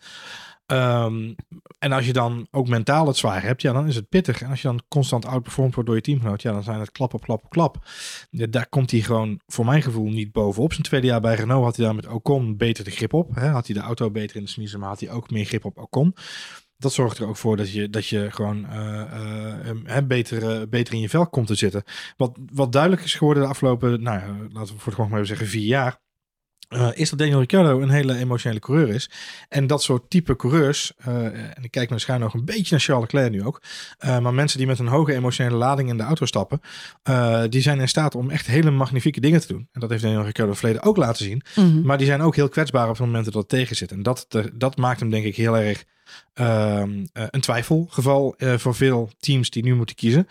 Ehm, 0.67 1.35
en 1.79 1.93
als 1.93 2.07
je 2.07 2.13
dan 2.13 2.47
ook 2.51 2.69
mentaal 2.69 3.07
het 3.07 3.17
zwaar 3.17 3.43
hebt, 3.43 3.63
ja, 3.63 3.73
dan 3.73 3.87
is 3.87 3.97
het 3.97 4.09
pittig. 4.09 4.43
En 4.43 4.51
als 4.51 4.63
je 4.63 4.69
dan 4.69 4.83
constant 4.89 5.27
outperformed 5.27 5.75
wordt 5.75 5.89
door 5.89 5.99
je 5.99 6.05
teamgenoot, 6.05 6.43
ja, 6.43 6.53
dan 6.53 6.63
zijn 6.63 6.81
het 6.81 6.93
klap 6.93 7.15
op 7.15 7.23
klap 7.23 7.45
op 7.45 7.51
klap. 7.51 7.89
Ja, 8.31 8.47
daar 8.47 8.69
komt 8.69 8.91
hij 8.91 9.01
gewoon, 9.01 9.41
voor 9.47 9.65
mijn 9.65 9.83
gevoel, 9.83 10.09
niet 10.09 10.33
bovenop. 10.33 10.73
Zijn 10.73 10.83
tweede 10.83 11.07
jaar 11.07 11.21
bij 11.21 11.35
Renault 11.35 11.65
had 11.65 11.77
hij 11.77 11.85
daar 11.85 11.95
met 11.95 12.07
Ocon 12.07 12.57
beter 12.57 12.85
de 12.85 12.91
grip 12.91 13.13
op. 13.13 13.35
Hè? 13.35 13.49
Had 13.49 13.67
hij 13.67 13.77
de 13.77 13.83
auto 13.83 14.11
beter 14.11 14.37
in 14.37 14.43
de 14.43 14.49
smiezen, 14.49 14.81
maar 14.81 14.89
had 14.89 15.01
hij 15.01 15.11
ook 15.11 15.31
meer 15.31 15.45
grip 15.45 15.65
op 15.65 15.79
Ocon. 15.79 16.15
Dat 16.77 16.93
zorgt 16.93 17.19
er 17.19 17.27
ook 17.27 17.37
voor 17.37 17.57
dat 17.57 17.73
je, 17.73 17.91
dat 17.91 18.07
je 18.07 18.31
gewoon 18.31 18.67
eh, 18.67 19.99
beter, 20.07 20.51
eh, 20.51 20.69
beter 20.69 20.95
in 20.95 21.01
je 21.01 21.09
vel 21.09 21.27
komt 21.27 21.47
te 21.47 21.55
zitten. 21.55 21.83
Wat, 22.17 22.39
wat 22.53 22.73
duidelijk 22.73 23.03
is 23.03 23.15
geworden 23.15 23.43
de 23.43 23.49
afgelopen, 23.49 24.03
nou 24.03 24.49
laten 24.53 24.75
we 24.75 24.81
voor 24.81 24.85
het 24.85 24.95
gewoon 24.95 25.11
maar 25.11 25.21
even 25.21 25.37
zeggen, 25.37 25.47
vier 25.47 25.67
jaar. 25.67 26.03
Eh, 26.69 26.89
is 26.95 27.11
dat 27.11 27.19
Daniel 27.19 27.39
Ricciardo 27.39 27.81
een 27.81 27.91
hele 27.91 28.17
emotionele 28.17 28.61
coureur 28.61 28.89
is. 28.89 29.11
En 29.49 29.67
dat 29.67 29.83
soort 29.83 30.11
type 30.11 30.37
coureurs, 30.37 30.93
eh, 30.97 31.25
en 31.25 31.63
ik 31.63 31.71
kijk 31.71 32.07
naar 32.07 32.19
nog 32.19 32.35
een 32.35 32.45
beetje 32.45 32.71
naar 32.71 32.81
Charles 32.81 33.13
Leclerc 33.13 33.31
nu 33.31 33.45
ook. 33.45 33.63
eh, 33.99 34.19
maar 34.19 34.35
mensen 34.35 34.59
die 34.59 34.67
met 34.67 34.79
een 34.79 34.87
hoge 34.87 35.15
emotionele 35.15 35.57
lading 35.57 35.89
in 35.89 35.97
de 35.97 36.03
auto 36.03 36.27
stappen, 36.27 36.61
die 37.49 37.61
zijn 37.61 37.81
in 37.81 37.89
staat 37.89 38.15
om 38.15 38.31
echt 38.31 38.47
hele 38.47 38.71
magnifieke 38.71 39.21
dingen 39.21 39.41
te 39.41 39.47
doen. 39.47 39.69
En 39.73 39.81
dat 39.81 39.91
heeft 39.91 40.03
Daniel 40.03 40.25
Ricciardo 40.25 40.53
in 40.53 40.59
het 40.59 40.59
verleden 40.59 40.83
ook 40.83 40.97
laten 40.97 41.25
zien. 41.25 41.43
Mhm. 41.55 41.83
Maar 41.83 41.99
die 41.99 42.07
zijn 42.07 42.21
ook 42.21 42.37
heel 42.37 42.49
kwetsbaar 42.49 42.89
op 42.89 42.97
het 42.97 43.07
moment 43.07 43.25
dat 43.25 43.35
het 43.35 43.49
tegen 43.49 43.77
zit. 43.77 43.91
En 43.91 44.03
dat, 44.03 44.27
dat 44.55 44.77
maakt 44.77 45.01
hem 45.01 45.11
denk 45.11 45.25
ik 45.25 45.37
heel 45.37 45.57
erg 45.57 45.85
ehm, 46.35 47.05
eh, 47.13 47.25
een 47.31 47.41
twijfelgeval 47.41 48.35
voor 48.39 48.75
veel 48.75 49.11
teams 49.19 49.51
die 49.51 49.63
nu 49.63 49.75
moeten 49.75 49.97
kiezen. 49.97 50.27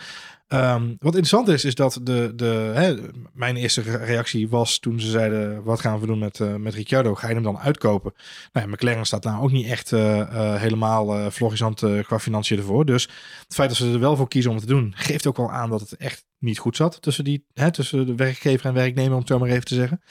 Ehm, 0.53 0.83
wat 0.99 1.15
interessant 1.15 1.47
is, 1.47 1.65
is 1.65 1.75
dat 1.75 1.99
de, 2.03 2.31
de, 2.35 2.71
hè, 2.73 2.95
mijn 3.33 3.55
eerste 3.55 3.81
re- 3.81 3.97
reactie 4.05 4.49
was 4.49 4.79
toen 4.79 4.99
ze 4.99 5.09
zeiden, 5.09 5.63
wat 5.63 5.79
gaan 5.79 5.99
we 5.99 6.05
doen 6.05 6.19
met, 6.19 6.39
eh 6.39 6.55
met 6.55 6.73
Ricciardo? 6.73 7.15
Ga 7.15 7.27
je 7.27 7.33
hem 7.33 7.43
dan 7.43 7.57
uitkopen? 7.59 8.13
Nou 8.51 8.67
McLaren 8.69 9.05
staat 9.05 9.23
nou 9.23 9.43
ook 9.43 9.51
niet 9.51 9.67
echt 9.67 9.91
eh, 9.91 10.19
eh, 10.19 10.61
helemaal 10.61 11.31
florissant 11.31 11.83
qua 12.05 12.19
financiën 12.19 12.57
ervoor. 12.57 12.85
Dus 12.85 13.03
het 13.43 13.53
feit 13.53 13.69
dat 13.69 13.77
ze 13.77 13.91
er 13.91 13.99
wel 13.99 14.15
voor 14.15 14.27
kiezen 14.27 14.51
om 14.51 14.57
het 14.57 14.67
te 14.67 14.73
doen, 14.73 14.93
geeft 14.95 15.27
ook 15.27 15.37
wel 15.37 15.51
aan 15.51 15.69
dat 15.69 15.79
het 15.79 15.95
echt 15.97 16.25
niet 16.39 16.59
goed 16.59 16.75
zat 16.75 17.01
tussen, 17.01 17.23
die, 17.23 17.45
hè, 17.53 17.71
tussen 17.71 18.05
de 18.05 18.15
werkgever 18.15 18.65
en 18.65 18.73
werknemer, 18.73 19.11
om 19.13 19.19
het 19.19 19.27
zo 19.27 19.39
maar 19.39 19.49
even 19.49 19.65
te 19.65 19.75
zeggen. 19.75 20.01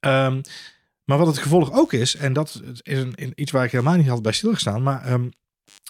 Ehm, 0.00 0.40
maar 1.04 1.18
wat 1.18 1.26
het 1.26 1.38
gevolg 1.38 1.72
ook 1.72 1.92
is, 1.92 2.16
en 2.16 2.32
dat 2.32 2.60
is 2.82 2.98
een- 2.98 3.32
iets 3.34 3.50
waar 3.50 3.64
ik 3.64 3.70
helemaal 3.72 3.96
niet 3.96 4.08
had 4.08 4.22
bij 4.22 4.32
stilgestaan, 4.32 4.82
maar 4.82 5.04
ehm, 5.04 5.28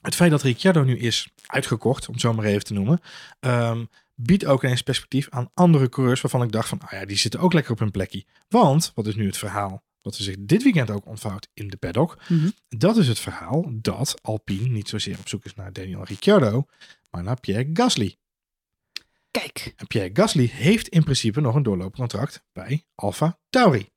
het 0.02 0.14
feit 0.14 0.30
dat 0.30 0.42
Ricciardo 0.42 0.82
nu 0.82 0.98
is 0.98 1.28
uitgekocht, 1.46 2.06
om 2.06 2.12
het 2.12 2.22
zo 2.22 2.32
maar 2.32 2.44
even 2.44 2.64
te 2.64 2.72
noemen, 2.72 3.00
ehm, 3.40 3.84
biedt 4.14 4.44
ook 4.44 4.64
ineens 4.64 4.82
perspectief 4.82 5.26
aan 5.30 5.50
andere 5.54 5.88
coureurs 5.88 6.20
waarvan 6.20 6.42
ik 6.42 6.52
dacht 6.52 6.68
van, 6.68 6.80
ah 6.80 6.92
ja, 6.92 7.04
die 7.04 7.16
zitten 7.16 7.40
ook 7.40 7.52
lekker 7.52 7.72
op 7.72 7.78
hun 7.78 7.90
plekje. 7.90 8.24
Want, 8.48 8.92
wat 8.94 9.06
is 9.06 9.14
nu 9.14 9.26
het 9.26 9.36
verhaal 9.36 9.84
wat 10.02 10.14
zich 10.14 10.36
dit 10.38 10.62
weekend 10.62 10.90
ook 10.90 11.06
ontvouwt 11.06 11.48
in 11.54 11.68
de 11.68 11.76
paddock? 11.76 12.18
Mhm. 12.28 12.50
Dat 12.68 12.96
is 12.96 13.08
het 13.08 13.18
verhaal 13.18 13.64
dat 13.72 14.18
Alpine 14.22 14.68
niet 14.68 14.88
zozeer 14.88 15.18
op 15.18 15.28
zoek 15.28 15.44
is 15.44 15.54
naar 15.54 15.72
Daniel 15.72 16.04
Ricciardo, 16.04 16.66
maar 17.10 17.22
naar 17.22 17.40
Pierre 17.40 17.70
Gasly. 17.72 18.16
Kijk, 19.30 19.72
En 19.76 19.86
Pierre 19.86 20.10
Gasly 20.12 20.50
heeft 20.52 20.88
in 20.88 21.02
principe 21.02 21.40
nog 21.40 21.54
een 21.54 21.62
doorlopend 21.62 21.96
contract 21.96 22.42
bij 22.52 22.84
Alfa 22.94 23.38
Tauri. 23.50 23.88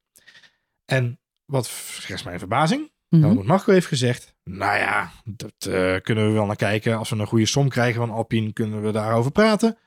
En 0.85 1.19
wat 1.45 1.67
schetst 1.67 2.25
mijn 2.25 2.39
verbazing? 2.39 2.91
Mhm. 3.10 3.22
Helmut 3.24 3.45
Marco 3.45 3.72
heeft 3.72 3.88
gezegd, 3.88 4.34
nou 4.43 4.78
ja, 4.78 5.12
dat 5.24 5.54
eh, 5.74 5.95
kunnen 6.02 6.28
we 6.28 6.32
wel 6.34 6.45
naar 6.45 6.56
kijken. 6.56 6.98
Als 6.98 7.10
we 7.10 7.15
een 7.15 7.28
goede 7.28 7.45
som 7.45 7.69
krijgen 7.69 8.00
van 8.08 8.10
Alpine, 8.15 8.54
kunnen 8.54 8.82
we 8.82 8.91
daarover 8.91 9.32
praten. 9.32 9.78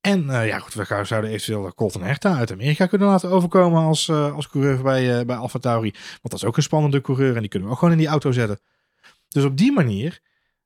En 0.00 0.30
eh, 0.30 0.46
ja 0.46 0.58
goed, 0.58 0.74
we 0.74 0.84
gaan- 0.84 1.06
zouden 1.06 1.30
eventueel 1.30 1.74
Colton 1.74 2.02
Herta 2.02 2.36
uit 2.36 2.52
Amerika 2.52 2.86
kunnen 2.86 3.08
laten 3.08 3.30
overkomen 3.30 3.82
als, 3.82 4.08
eh, 4.08 4.34
als 4.34 4.48
coureur 4.48 4.82
bij, 4.82 5.18
eh 5.20 5.26
bij 5.26 5.36
Alfa 5.36 5.58
Tauri. 5.58 5.90
Want 5.90 6.20
dat 6.22 6.32
is 6.32 6.44
ook 6.44 6.56
een 6.56 6.62
spannende 6.62 7.00
coureur 7.00 7.34
en 7.34 7.40
die 7.40 7.48
kunnen 7.48 7.68
we 7.68 7.74
ook 7.74 7.80
gewoon 7.80 7.94
in 7.94 8.00
die 8.00 8.10
auto 8.10 8.32
zetten. 8.32 8.60
Dus 9.28 9.44
op 9.44 9.56
die 9.56 9.72
manier 9.72 10.20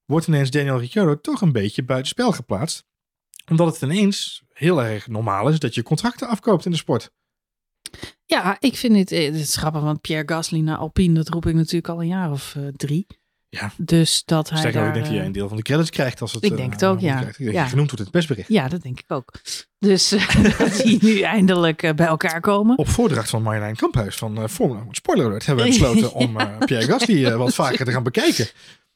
wordt 0.05 0.27
ineens 0.27 0.51
Daniel 0.51 0.79
Ricciardo 0.79 1.21
toch 1.21 1.41
een 1.41 1.53
beetje 1.53 1.85
buitenspel 1.85 2.33
geplaatst. 2.33 2.85
Omdat 3.51 3.73
het 3.73 3.83
ineens 3.83 4.43
heel 4.53 4.83
erg 4.85 5.07
normaal 5.09 5.49
is 5.49 5.59
dat 5.59 5.75
je 5.75 5.83
contracten 5.83 6.29
afkoopt 6.29 6.65
in 6.65 6.71
de 6.71 6.77
sport. 6.77 7.11
Ja, 8.27 8.57
ik 8.61 8.77
vind 8.77 8.95
dit, 8.95 9.13
eh, 9.13 9.33
dit 9.33 9.41
is 9.41 9.57
grappig, 9.57 9.83
want 9.83 10.01
Pierre 10.01 10.29
Gasly 10.29 10.61
naar 10.61 10.77
Alpine, 10.77 11.15
dat 11.15 11.29
roep 11.29 11.47
ik 11.47 11.55
natuurlijk 11.55 11.89
al 11.89 12.01
een 12.01 12.07
jaar 12.07 12.31
of 12.31 12.55
eh, 12.57 12.63
drie. 12.77 13.07
Ja. 13.49 13.73
Dus 13.77 14.23
dat 14.25 14.49
hij 14.49 14.59
Sterker 14.59 14.81
nog, 14.81 14.89
daar... 14.89 14.97
ik 14.97 15.03
denk 15.03 15.05
dat 15.05 15.15
jij 15.15 15.21
eh, 15.21 15.27
een 15.27 15.33
deel 15.33 15.49
van 15.49 15.57
de 15.57 15.63
credits 15.63 15.91
krijgt 15.91 16.21
als 16.21 16.33
het... 16.33 16.45
Ik 16.45 16.57
denk 16.57 16.73
het 16.73 16.85
ook, 16.85 17.01
ja. 17.01 17.17
krijgt. 17.17 17.37
Genoemd 17.37 17.75
wordt 17.75 17.93
in 17.93 18.03
het 18.03 18.11
persbericht. 18.11 18.49
Ja, 18.49 18.69
dat 18.69 18.83
denk 18.83 18.99
ik 18.99 19.13
ook. 19.13 19.33
Dus 19.79 20.09
dat 20.59 20.77
die 20.77 20.99
nu 21.05 21.21
eindelijk 21.21 21.97
bij 21.97 22.07
elkaar 22.07 22.41
komen. 22.41 22.79
Op 22.79 22.89
voordracht 22.89 23.31
van 23.31 23.43
Marjolein 23.43 23.77
Kamphuis 23.77 24.17
van 24.17 24.39
uh, 24.39 24.47
Formula 24.49 24.87
Spoiler 24.91 25.27
Alert 25.27 25.47
hebben 25.47 25.65
we 25.65 25.71
besloten 25.71 26.13
om 26.25 26.37
Pierre 26.59 26.87
Gasly 26.87 27.37
wat 27.37 27.55
vaker 27.55 27.85
te 27.85 27.93
gaan 27.93 28.03
bekijken. 28.03 28.47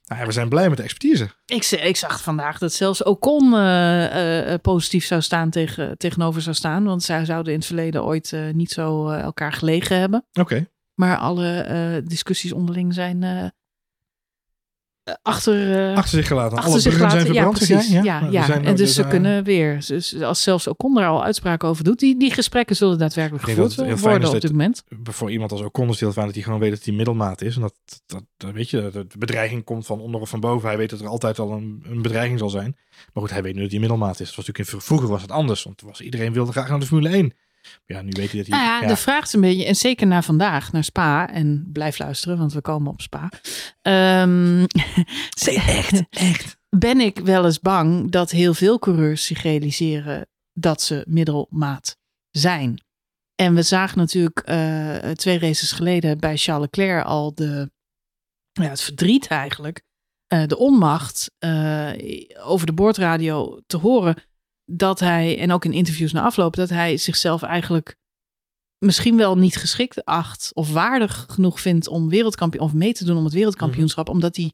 Nou, 0.09 0.21
ja, 0.21 0.27
we 0.27 0.33
zijn 0.33 0.49
blij 0.49 0.69
met 0.69 0.77
de 0.77 0.83
expertise. 0.83 1.29
Ik, 1.47 1.65
ik 1.65 1.97
zag 1.97 2.23
vandaag 2.23 2.59
dat 2.59 2.73
zelfs 2.73 3.03
Ocon 3.03 3.55
eh, 3.55 4.55
positief 4.63 5.05
zou 5.05 5.23
staan 5.23 5.51
tegen, 5.51 5.99
tegenover 5.99 6.43
zou 6.43 6.55
staan. 6.55 6.85
Want 6.85 7.03
zij 7.03 7.25
zouden 7.25 7.53
in 7.53 7.59
het 7.59 7.67
verleden 7.67 8.05
ooit 8.05 8.37
niet 8.53 8.71
zo 8.71 9.09
elkaar 9.11 9.53
gelegen 9.53 9.99
hebben. 9.99 10.27
Oké. 10.33 10.69
Maar 10.95 11.17
alle 11.17 12.03
discussies 12.05 12.53
onderling 12.53 12.95
zijn 12.95 13.53
achter, 15.23 15.89
eh, 15.91 15.97
Achter 15.97 16.19
zich 16.19 16.27
gelaten. 16.27 16.57
achter 16.57 16.71
Alle 16.73 16.81
zich 16.81 16.93
zijn 16.93 17.11
Ja, 17.11 17.21
verbrand. 17.21 17.59
zeg 17.59 17.69
precies. 17.69 17.93
jij? 17.93 18.03
Ja, 18.03 18.21
Nou, 18.21 18.33
ja. 18.33 18.45
zijn- 18.45 18.65
en 18.65 18.77
dus 18.77 18.89
ze 18.89 18.95
zijn- 18.95 19.09
kunnen 19.09 19.45
weer. 19.45 19.85
Dus 19.87 20.23
als 20.23 20.43
zelfs 20.43 20.67
Ocon 20.67 20.99
er 20.99 21.07
al 21.07 21.25
uitspraken 21.25 21.69
over 21.69 21.85
doet. 21.85 21.99
Die, 21.99 22.19
die 22.19 22.33
gesprekken 22.33 22.77
zullen 22.77 22.99
daadwerkelijk 22.99 23.45
gevoerd 23.45 23.75
worden 24.01 24.29
op 24.35 24.41
dit 24.41 24.51
moment. 24.51 24.83
Voor 25.03 25.31
iemand 25.31 25.53
als 25.53 25.61
Ocon 25.61 25.85
is 25.85 25.91
het 25.91 26.01
heel 26.01 26.13
fijn 26.13 26.27
dat 26.27 26.35
hij 26.35 26.45
gewoon 26.45 26.59
weet 26.61 26.71
dat 26.71 26.85
hij 26.85 26.95
middelmaat 26.95 27.43
is. 27.43 27.55
En 27.55 27.61
dat, 27.61 27.75
dat, 28.07 28.23
dat 28.37 28.53
weet 28.53 28.71
je, 28.71 28.91
de 28.93 29.07
bedreiging 29.19 29.65
komt 29.65 29.87
van 29.87 30.01
onder 30.01 30.21
of 30.21 30.29
van 30.29 30.41
boven. 30.41 30.69
Hij 30.69 30.79
weet 30.79 30.91
dat 30.91 31.01
er 31.01 31.07
altijd 31.07 31.39
al 31.39 31.53
een, 31.53 31.83
een 31.89 32.03
bedreiging 32.03 32.39
zal 32.39 32.51
zijn. 32.51 32.77
Maar 33.13 33.23
goed, 33.23 33.31
hij 33.33 33.43
weet 33.43 33.55
nu 33.55 33.63
dat 33.63 33.71
hij 33.71 33.81
middelmaat 33.81 34.21
is. 34.21 34.27
Dat 34.27 34.37
was 34.37 34.47
natuurlijk 34.47 34.73
in, 34.75 34.81
vroeger 34.81 35.09
was 35.09 35.23
het 35.23 35.31
anders. 35.33 35.63
Want 35.63 35.81
was, 35.81 36.01
iedereen 36.01 36.33
wilde 36.33 36.53
graag 36.53 36.69
naar 36.69 36.81
de 36.81 36.87
Formule 36.87 37.09
1. 37.09 37.33
Ja, 37.87 38.03
nu 38.03 38.11
weet 38.11 38.31
hij 38.33 38.41
dat 38.41 38.51
hij... 38.51 38.59
Nou 38.59 38.71
ja, 38.71 38.81
ja. 38.81 38.87
de 38.87 38.97
vraag 38.97 39.25
is 39.25 39.33
een 39.33 39.41
beetje, 39.41 39.65
en 39.65 39.77
zeker 39.77 40.07
na 40.07 40.23
vandaag, 40.23 40.73
naar 40.73 40.85
Spa. 40.85 41.31
En 41.31 41.69
blijf 41.73 41.99
luisteren, 41.99 42.39
want 42.39 42.53
we 42.53 42.61
komen 42.61 42.93
op 42.93 43.01
Spa. 43.01 43.31
Ehm, 43.83 44.65
echt, 45.57 46.03
echt. 46.11 46.57
Ben 46.69 47.01
ik 47.01 47.19
wel 47.19 47.45
eens 47.45 47.61
bang 47.61 48.11
dat 48.11 48.31
heel 48.31 48.55
veel 48.55 48.79
coureurs 48.79 49.25
zich 49.25 49.43
realiseren 49.43 50.29
dat 50.53 50.83
ze 50.83 51.05
middelmaat 51.09 51.97
zijn. 52.31 52.83
En 53.35 53.55
we 53.55 53.63
zagen 53.63 53.99
natuurlijk 53.99 54.39
eh, 54.39 55.11
twee 55.11 55.39
races 55.39 55.73
geleden 55.73 56.19
bij 56.19 56.37
Charles 56.37 56.69
Leclerc 56.71 57.05
al 57.05 57.35
de, 57.35 57.71
ja, 58.53 58.63
het 58.69 58.81
verdriet 58.81 59.27
eigenlijk. 59.27 59.83
eh, 60.27 60.47
de 60.47 60.59
onmacht 60.59 61.31
eh, 61.39 61.91
over 62.45 62.67
de 62.67 62.73
boordradio 62.73 63.61
te 63.67 63.77
horen 63.77 64.15
dat 64.71 65.01
hij, 65.01 65.39
en 65.39 65.53
ook 65.53 65.65
in 65.65 65.73
interviews 65.73 66.13
na 66.13 66.23
afloop, 66.23 66.57
dat 66.57 66.69
hij 66.69 66.97
zichzelf 66.97 67.43
eigenlijk 67.43 67.97
misschien 68.79 69.17
wel 69.17 69.39
niet 69.39 69.57
geschikt 69.57 70.05
acht 70.05 70.51
of 70.55 70.73
waardig 70.73 71.27
genoeg 71.29 71.61
vindt 71.61 71.89
om 71.89 72.09
wereldkampioen 72.09 72.63
of 72.65 72.73
mee 72.75 72.93
te 72.93 73.05
doen 73.05 73.17
om 73.17 73.25
het 73.25 73.33
wereldkampioenschap, 73.33 74.05
Mhm. 74.07 74.15
omdat 74.15 74.37
hij 74.37 74.53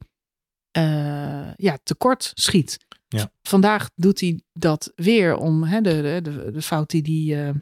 eh, 0.71 1.55
ja, 1.57 1.79
tekort 1.83 2.31
schiet. 2.35 2.77
Ja. 3.09 3.31
Vandaag 3.43 3.91
doet 3.95 4.21
hij 4.21 4.43
dat 4.53 4.93
weer 4.95 5.37
om 5.37 5.63
hè, 5.65 5.81
de, 5.81 6.03
de, 6.03 6.21
de, 6.31 6.51
de 6.51 6.63
fout 6.63 6.91
die 6.91 7.35
hij 7.35 7.49
eh, 7.49 7.55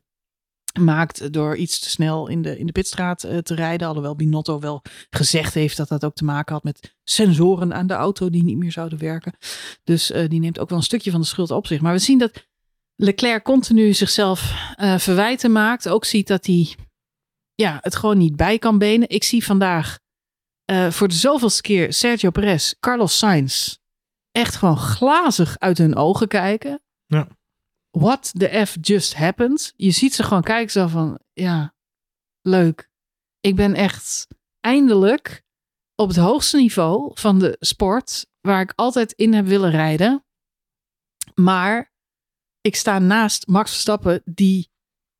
maakt 0.81 1.33
door 1.33 1.57
iets 1.57 1.79
te 1.79 1.91
snel 1.91 2.29
in 2.29 2.43
de, 2.43 2.59
in 2.59 2.67
de 2.67 2.73
pitstraat 2.73 3.25
eh, 3.25 3.39
te 3.39 3.55
rijden. 3.55 3.89
Alhoewel 3.89 4.17
Binotto 4.17 4.61
wel 4.61 4.83
gezegd 5.11 5.55
heeft 5.55 5.77
dat 5.77 5.89
dat 5.89 6.05
ook 6.05 6.15
te 6.15 6.25
maken 6.25 6.55
had 6.55 6.65
met 6.65 6.95
sensoren 7.05 7.75
aan 7.75 7.87
de 7.87 7.95
auto 7.95 8.31
die 8.31 8.45
niet 8.45 8.57
meer 8.57 8.73
zouden 8.73 8.99
werken. 8.99 9.33
Dus 9.85 10.11
eh, 10.11 10.29
die 10.29 10.41
neemt 10.41 10.59
ook 10.59 10.69
wel 10.69 10.79
een 10.79 10.85
stukje 10.85 11.11
van 11.11 11.21
de 11.21 11.27
schuld 11.27 11.51
op 11.51 11.67
zich. 11.67 11.81
Maar 11.81 11.93
we 11.93 11.99
zien 11.99 12.19
dat 12.19 12.47
Leclerc 12.97 13.45
continu 13.45 13.93
zichzelf 13.93 14.55
eh, 14.75 14.99
verwijten 14.99 15.53
maakt. 15.53 15.89
Ook 15.89 16.05
ziet 16.05 16.27
dat 16.27 16.47
hij 16.47 16.75
ja, 17.55 17.79
het 17.81 17.97
gewoon 17.97 18.19
niet 18.19 18.37
bij 18.37 18.59
kan 18.59 18.79
benen. 18.79 19.09
Ik 19.09 19.25
zie 19.25 19.45
vandaag 19.45 20.01
voor 20.91 21.09
de 21.09 21.15
zoveelste 21.15 21.63
keer 21.63 21.93
Sergio 21.93 22.31
Perez, 22.31 22.75
Carlos 22.81 23.19
Sainz 23.19 23.77
echt 24.33 24.57
gewoon 24.57 24.77
glazig 24.77 25.59
uit 25.59 25.79
hun 25.79 25.97
ogen 25.97 26.29
kijken. 26.29 26.83
Ja. 27.07 27.29
What 27.93 28.33
the 28.39 28.67
F 28.67 28.77
just 28.81 29.15
happened? 29.15 29.73
Je 29.77 29.91
ziet 29.91 30.15
ze 30.15 30.23
gewoon 30.23 30.43
kijken 30.43 30.73
zo 30.73 30.87
van, 30.87 31.19
ja, 31.33 31.75
leuk. 32.43 32.91
Ik 33.41 33.57
ben 33.57 33.75
echt 33.75 34.27
eindelijk 34.61 35.43
op 35.95 36.09
het 36.09 36.17
hoogste 36.17 36.57
niveau 36.57 37.11
van 37.15 37.39
de 37.39 37.57
sport 37.61 38.27
waar 38.41 38.61
ik 38.61 38.73
altijd 38.77 39.13
in 39.13 39.35
heb 39.35 39.47
willen 39.47 39.71
rijden. 39.71 40.25
Maar 41.35 41.93
ik 42.61 42.77
sta 42.77 42.99
naast 42.99 43.47
Max 43.47 43.71
Verstappen 43.71 44.23
die, 44.25 44.71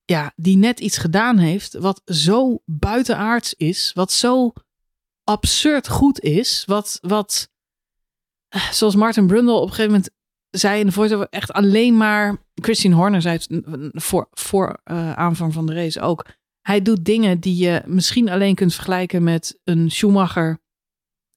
ja, 0.05 0.33
die 0.37 0.57
net 0.57 0.81
iets 0.81 0.99
gedaan 0.99 1.39
heeft 1.39 1.73
wat 1.73 2.03
zo 2.05 2.63
buitenaards 2.65 3.55
is, 3.55 3.93
wat 3.93 4.13
zo 4.13 4.53
absurd 5.25 5.89
goed 5.89 6.21
is, 6.21 6.65
wat, 6.65 6.99
wat 7.01 7.51
eh, 8.49 8.71
zoals 8.71 8.95
Martin 8.95 9.27
Brundle 9.27 9.55
op 9.55 9.63
een 9.63 9.69
gegeven 9.69 9.91
moment 9.91 10.11
zei 10.53 10.81
in 10.81 10.87
de 10.87 10.93
voice 10.93 11.29
echt 11.31 11.53
alleen 11.53 11.97
maar, 11.97 12.37
Christian 12.55 12.93
Horner 12.93 13.23
zei 13.23 13.35
het 13.35 13.49
voor, 13.93 14.29
voor 14.31 14.81
eh, 14.85 15.13
aanvang 15.13 15.53
van 15.53 15.67
de 15.67 15.75
race 15.75 16.01
ook, 16.01 16.27
hij 16.61 16.83
doet 16.83 17.05
dingen 17.05 17.41
die 17.41 17.57
je 17.57 17.83
misschien 17.87 18.29
alleen 18.29 18.55
kunt 18.55 18.75
vergelijken 18.75 19.23
met 19.23 19.61
een 19.65 19.91
Schumacher, 19.91 20.61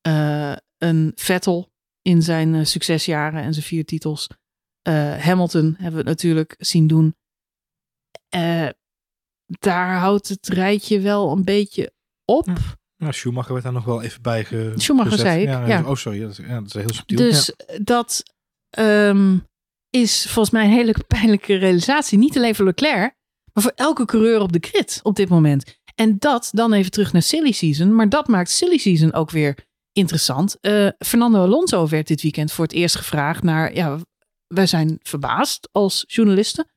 eh, 0.01 0.55
een 0.77 1.11
Vettel 1.15 1.73
in 2.01 2.21
zijn 2.21 2.55
eh, 2.55 2.65
succesjaren 2.65 3.41
en 3.41 3.53
zijn 3.53 3.65
vier 3.65 3.85
titels. 3.85 4.27
Eh, 4.81 5.17
Hamilton 5.17 5.75
hebben 5.77 5.91
we 5.91 5.97
het 5.97 6.05
natuurlijk 6.05 6.55
zien 6.57 6.87
doen. 6.87 7.15
Eh, 8.29 8.69
daar 9.45 9.97
houdt 9.97 10.27
het 10.27 10.47
rijtje 10.47 10.99
wel 10.99 11.31
een 11.31 11.43
beetje 11.43 11.93
op. 12.25 12.45
Ja. 12.45 12.55
Nou, 12.97 13.13
Schumacher 13.13 13.51
werd 13.51 13.63
daar 13.63 13.73
nog 13.73 13.85
wel 13.85 14.01
even 14.01 14.21
bij 14.21 14.45
ge 14.45 14.73
Schumacher 14.75 15.11
gezet. 15.11 15.25
zei 15.25 15.41
ik, 15.41 15.47
Ja, 15.47 15.67
ja. 15.67 15.89
Oh, 15.89 15.95
sorry. 15.95 16.19
Dat 16.19 16.29
is, 16.29 16.37
ja, 16.37 16.59
dat 16.59 16.65
is 16.65 16.73
heel 16.73 16.93
subtiel. 16.93 17.17
Dus 17.17 17.53
dat 17.81 18.23
ehm, 18.75 19.37
is 19.89 20.23
volgens 20.23 20.49
mij 20.49 20.63
een 20.63 20.71
hele 20.71 20.95
pijnlijke 21.15 21.55
realisatie. 21.55 22.17
Niet 22.17 22.37
alleen 22.37 22.55
voor 22.55 22.65
Leclerc, 22.65 23.15
maar 23.53 23.63
voor 23.63 23.71
elke 23.75 24.05
coureur 24.05 24.41
op 24.41 24.51
de 24.51 24.59
grid 24.61 24.99
op 25.03 25.15
dit 25.15 25.29
moment. 25.29 25.79
En 25.95 26.17
dat 26.17 26.49
dan 26.51 26.73
even 26.73 26.91
terug 26.91 27.13
naar 27.13 27.21
silly 27.21 27.51
season. 27.51 27.95
Maar 27.95 28.09
dat 28.09 28.27
maakt 28.27 28.49
silly 28.49 28.77
season 28.77 29.13
ook 29.13 29.31
weer 29.31 29.67
interessant. 29.91 30.59
Eh, 30.59 30.87
Fernando 30.97 31.39
Alonso 31.39 31.87
werd 31.87 32.07
dit 32.07 32.21
weekend 32.21 32.51
voor 32.51 32.65
het 32.65 32.73
eerst 32.73 32.95
gevraagd 32.95 33.43
naar... 33.43 33.73
Ja, 33.73 33.99
wij 34.47 34.67
zijn 34.67 34.99
verbaasd 35.01 35.69
als 35.71 36.03
journalisten. 36.07 36.67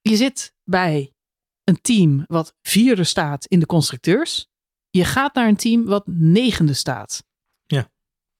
Je 0.00 0.16
zit 0.16 0.54
bij 0.64 1.12
een 1.64 1.80
team 1.80 2.24
wat 2.26 2.54
vierde 2.62 3.04
staat 3.04 3.46
in 3.46 3.60
de 3.60 3.66
constructeurs. 3.66 4.48
Je 4.90 5.04
gaat 5.04 5.34
naar 5.34 5.48
een 5.48 5.56
team 5.56 5.84
wat 5.84 6.06
negende 6.06 6.74
staat. 6.74 7.24
Ja. 7.66 7.90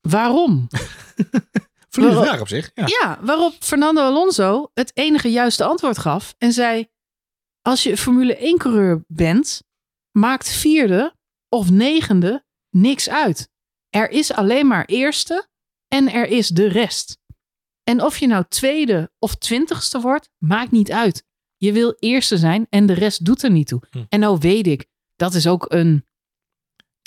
Waarom? 0.01 0.67
Verlies 1.89 2.15
vraag 2.15 2.41
op 2.41 2.49
zich. 2.49 2.71
Ja. 2.75 2.87
Ja, 2.87 3.19
waarop 3.23 3.55
Fernando 3.59 4.01
Alonso 4.01 4.71
het 4.75 4.91
enige 4.95 5.31
juiste 5.31 5.65
antwoord 5.65 5.99
gaf 5.99 6.35
en 6.39 6.53
zei: 6.53 6.89
Als 7.63 7.83
je 7.83 7.97
Formule 7.97 8.37
1-coureur 8.37 9.05
bent, 9.07 9.63
maakt 10.11 10.49
vierde 10.49 11.15
of 11.49 11.71
negende 11.71 12.45
niks 12.71 13.09
uit. 13.09 13.49
Er 13.91 14.11
is 14.11 14.33
alleen 14.33 14.67
maar 14.67 14.85
eerste 14.85 15.49
en 15.89 16.13
er 16.13 16.27
is 16.27 16.49
de 16.49 16.69
rest. 16.69 17.19
En 17.85 18.03
of 18.03 18.19
je 18.19 18.27
nou 18.27 18.45
tweede 18.49 19.11
of 19.19 19.35
twintigste 19.35 20.01
wordt, 20.01 20.31
maakt 20.39 20.71
niet 20.71 20.93
uit. 20.93 21.25
Je 21.57 21.73
wil 21.73 21.97
eerste 21.99 22.37
zijn 22.37 22.67
en 22.71 22.87
de 22.87 22.93
rest 22.93 23.25
doet 23.25 23.43
er 23.43 23.51
niet 23.51 23.67
toe. 23.67 23.83
Hm. 23.91 24.05
En 24.09 24.21
nou 24.21 24.39
weet 24.41 24.67
ik, 24.67 24.87
dat 25.17 25.35
is 25.35 25.47
ook 25.47 25.67
een 25.69 26.08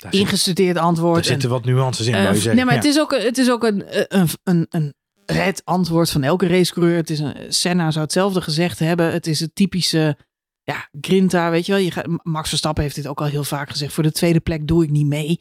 Daar, 0.02 0.12
ingestudeerd 0.14 0.76
antwoord. 0.76 1.18
en- 1.18 1.24
zitten 1.24 1.50
wat 1.50 1.64
nuances 1.64 2.06
in, 2.06 2.12
wou 2.12 2.26
je 2.26 2.34
zeggen. 2.34 2.54
nee, 2.56 2.64
maar 2.64 2.74
Ja. 2.74 2.80
het 2.80 2.88
is 2.88 3.00
ook, 3.00 3.16
het 3.16 3.38
is 3.38 3.50
ook 3.50 3.64
een, 3.64 3.84
een, 4.18 4.28
een, 4.44 4.66
een 4.70 4.94
het 5.26 5.62
antwoord 5.64 6.10
van 6.10 6.22
elke 6.22 6.46
racecoureur. 6.46 6.96
Het 6.96 7.10
is 7.10 7.18
een, 7.18 7.34
Senna 7.52 7.90
zou 7.90 8.04
hetzelfde 8.04 8.40
gezegd 8.40 8.78
hebben. 8.78 9.12
Het 9.12 9.26
is 9.26 9.40
het 9.40 9.54
typische, 9.54 10.16
ja, 10.62 10.88
Grinta, 11.00 11.50
weet 11.50 11.66
je 11.66 11.72
wel. 11.72 11.80
Je 11.80 11.90
gaat, 11.90 12.06
Max 12.22 12.48
Verstappen 12.48 12.82
heeft 12.82 12.94
dit 12.94 13.06
ook 13.06 13.20
al 13.20 13.26
heel 13.26 13.44
vaak 13.44 13.70
gezegd. 13.70 13.92
Voor 13.92 14.02
de 14.02 14.12
tweede 14.12 14.40
plek 14.40 14.66
doe 14.66 14.84
ik 14.84 14.90
niet 14.90 15.06
mee. 15.06 15.40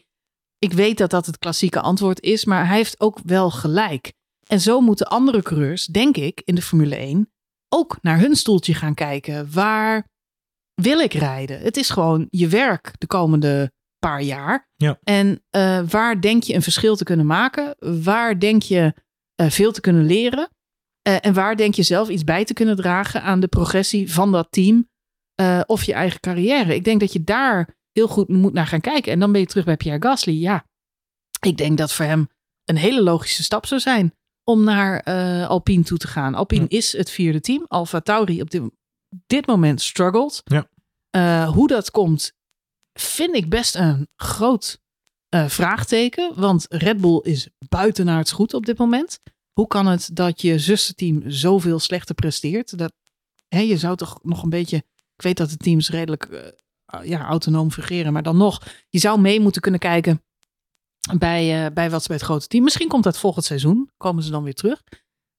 Ik 0.60 0.74
weet 0.74 0.98
dat 0.98 1.10
dat 1.10 1.26
het 1.26 1.38
klassieke 1.38 1.82
antwoord 1.82 2.22
is, 2.22 2.46
maar 2.46 2.68
hij 2.68 2.78
heeft 2.78 3.00
ook 3.00 3.20
wel 3.26 3.52
gelijk. 3.52 4.14
En 4.48 4.60
zo 4.62 4.82
moeten 4.82 5.08
andere 5.08 5.42
coureurs, 5.42 5.86
denk 5.86 6.18
ik, 6.18 6.42
in 6.46 6.56
de 6.56 6.62
Formule 6.62 6.96
1 6.96 7.32
ook 7.70 7.98
naar 8.02 8.20
hun 8.20 8.36
stoeltje 8.36 8.74
gaan 8.74 8.94
kijken. 8.94 9.52
Waar 9.52 10.08
wil 10.82 11.00
ik 11.00 11.14
rijden? 11.14 11.60
Het 11.60 11.78
is 11.78 11.90
gewoon 11.90 12.28
je 12.30 12.48
werk 12.48 12.92
de 12.98 13.08
komende 13.08 13.72
paar 14.02 14.22
jaar. 14.22 14.70
Ja. 14.76 15.00
En 15.04 15.44
eh, 15.50 15.82
waar 15.90 16.22
denk 16.22 16.44
je 16.44 16.54
een 16.54 16.62
verschil 16.62 16.96
te 16.96 17.04
kunnen 17.04 17.26
maken? 17.26 17.76
Waar 18.04 18.40
denk 18.40 18.62
je 18.64 18.94
eh, 19.36 19.50
veel 19.50 19.72
te 19.72 19.82
kunnen 19.82 20.06
leren? 20.06 20.50
Eh, 21.02 21.26
en 21.26 21.34
waar 21.34 21.56
denk 21.56 21.74
je 21.74 21.84
zelf 21.84 22.10
iets 22.10 22.24
bij 22.24 22.46
te 22.46 22.54
kunnen 22.54 22.76
dragen 22.76 23.22
aan 23.24 23.40
de 23.40 23.48
progressie 23.48 24.12
van 24.14 24.32
dat 24.32 24.48
team 24.52 24.90
of 25.66 25.84
je 25.84 25.94
eigen 25.94 26.20
carrière? 26.20 26.76
Ik 26.76 26.84
denk 26.84 27.00
dat 27.00 27.14
je 27.14 27.24
daar 27.24 27.76
heel 27.92 28.08
goed 28.08 28.28
moet 28.28 28.54
naar 28.54 28.68
gaan 28.68 28.82
kijken. 28.82 29.12
En 29.12 29.20
dan 29.20 29.32
ben 29.32 29.42
je 29.42 29.48
terug 29.48 29.66
bij 29.66 29.78
Pierre 29.78 30.02
Gasly. 30.08 30.34
Ja, 30.34 30.66
ik 31.40 31.58
denk 31.58 31.78
dat 31.78 31.94
voor 31.94 32.06
hem 32.06 32.30
een 32.66 32.78
hele 32.78 33.04
logische 33.04 33.44
stap 33.44 33.66
zou 33.66 33.82
zijn 33.82 34.14
om 34.44 34.64
naar 34.64 35.04
Alpine 35.48 35.84
toe 35.84 35.98
te 35.98 36.08
gaan. 36.08 36.36
Alpine 36.36 36.66
Ja. 36.70 36.78
is 36.78 36.98
het 36.98 37.10
vierde 37.10 37.40
team. 37.40 37.66
Alfa 37.68 38.00
Tauri 38.00 38.42
op 38.42 38.50
dit, 38.50 38.62
dit 39.28 39.48
moment 39.48 39.82
struggelt. 39.82 40.42
Ja. 40.44 41.46
Hoe 41.48 41.68
dat 41.68 41.92
komt, 41.92 42.34
vind 42.94 43.36
ik 43.36 43.50
best 43.50 43.76
een 43.76 44.08
groot 44.16 44.82
eh, 45.30 45.48
vraagteken. 45.48 46.32
Want 46.36 46.66
Red 46.70 47.02
Bull 47.02 47.20
is 47.24 47.50
buitenaards 47.70 48.32
goed 48.32 48.54
op 48.54 48.66
dit 48.66 48.78
moment. 48.78 49.20
Hoe 49.52 49.68
kan 49.68 49.88
het 49.88 50.10
dat 50.14 50.42
je 50.42 50.60
zusterteam 50.60 51.24
zoveel 51.26 51.80
slechter 51.80 52.16
presteert? 52.16 52.78
Dat, 52.78 52.94
hè, 53.48 53.60
je 53.60 53.78
zou 53.78 53.96
toch 53.96 54.20
nog 54.24 54.44
een 54.44 54.50
beetje... 54.50 54.78
Ik 55.16 55.28
weet 55.28 55.38
dat 55.38 55.50
de 55.50 55.58
teams 55.58 55.90
redelijk 55.90 56.24
eh, 56.24 57.04
ja, 57.04 57.26
autonoom 57.26 57.72
fungeren. 57.72 58.14
Maar 58.14 58.24
dan 58.24 58.38
nog, 58.38 58.62
je 58.90 59.00
zou 59.00 59.20
mee 59.20 59.40
moeten 59.40 59.62
kunnen 59.62 59.80
kijken 59.80 60.24
bij, 61.18 61.66
eh, 61.66 61.72
bij 61.74 61.90
wat 61.90 62.02
ze 62.02 62.08
bij 62.08 62.18
het 62.18 62.26
grote 62.26 62.48
team. 62.48 62.64
Misschien 62.64 62.88
komt 62.88 63.04
dat 63.04 63.18
volgend 63.18 63.46
seizoen. 63.46 63.90
Komen 63.98 64.24
ze 64.24 64.32
dan 64.32 64.44
weer 64.44 64.54
terug. 64.54 64.84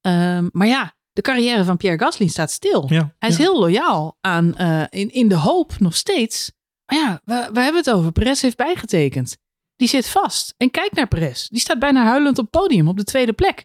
Ehm, 0.01 0.49
maar 0.53 0.67
ja, 0.67 0.95
de 1.13 1.21
carrière 1.21 1.65
van 1.65 1.77
Pierre 1.77 1.99
Gasly 1.99 2.27
staat 2.27 2.51
stil. 2.51 2.87
Ja, 2.89 3.15
Hij 3.19 3.29
is 3.29 3.37
ja. 3.37 3.43
heel 3.43 3.59
loyaal 3.59 4.17
aan, 4.21 4.57
eh, 4.57 4.85
in, 4.89 5.13
in 5.13 5.29
de 5.29 5.37
hoop 5.37 5.79
nog 5.79 5.97
steeds. 5.97 6.53
Maar 6.93 7.01
ja, 7.01 7.21
we, 7.25 7.51
we 7.53 7.61
hebben 7.61 7.81
het 7.85 7.91
over. 7.91 8.13
Perez 8.13 8.43
heeft 8.43 8.57
bijgetekend. 8.57 9.37
Die 9.77 9.89
zit 9.89 10.09
vast. 10.09 10.55
En 10.57 10.71
kijk 10.71 10.93
naar 10.93 11.09
Perez. 11.09 11.49
Die 11.49 11.61
staat 11.61 11.79
bijna 11.79 12.05
huilend 12.05 12.39
op 12.39 12.45
het 12.53 12.61
podium 12.63 12.89
op 12.89 12.97
de 12.97 13.05
tweede 13.05 13.33
plek. 13.33 13.65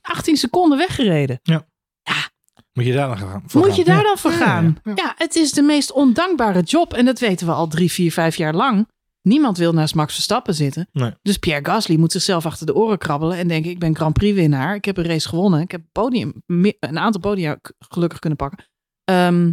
18 0.00 0.36
seconden 0.36 0.78
weggereden. 0.78 1.40
Moet 2.72 2.86
je 2.86 2.92
daar 2.92 3.08
dan 3.08 3.18
gaan? 3.18 3.42
voor 3.46 3.60
Moet 3.60 3.68
gaan? 3.70 3.78
je 3.78 3.84
daar 3.84 3.96
Ja. 3.96 4.02
dan 4.02 4.18
voor 4.18 4.30
Ja, 4.30 4.36
gaan? 4.36 4.78
ja, 4.84 4.92
Ja, 4.94 5.02
ja. 5.04 5.14
het 5.16 5.34
is 5.36 5.52
de 5.52 5.62
meest 5.62 5.92
ondankbare 5.92 6.62
job. 6.62 6.94
En 6.94 7.04
dat 7.04 7.18
weten 7.18 7.46
we 7.46 7.52
al 7.52 7.66
drie, 7.68 7.90
vier, 7.92 8.12
vijf 8.12 8.36
jaar 8.36 8.54
lang. 8.54 8.88
Niemand 9.22 9.58
wil 9.58 9.72
naast 9.72 9.94
Max 9.94 10.14
Verstappen 10.14 10.54
zitten. 10.54 10.88
Nee. 10.92 11.12
Dus 11.22 11.36
Pierre 11.36 11.64
Gasly 11.64 11.96
moet 11.96 12.12
zichzelf 12.12 12.46
achter 12.46 12.66
de 12.66 12.74
oren 12.74 12.98
krabbelen. 12.98 13.36
En 13.38 13.48
denken, 13.48 13.70
ik 13.70 13.78
ben 13.78 13.96
Grand 13.96 14.12
Prix 14.12 14.34
winnaar. 14.34 14.74
Ik 14.74 14.84
heb 14.84 14.96
een 14.96 15.04
race 15.06 15.28
gewonnen. 15.28 15.60
Ik 15.60 15.70
heb 15.70 15.82
podium, 15.92 16.42
een 16.46 16.98
aantal 16.98 17.20
podia 17.20 17.58
gelukkig 17.78 18.18
kunnen 18.18 18.38
pakken. 18.38 18.64
Ehm, 19.04 19.52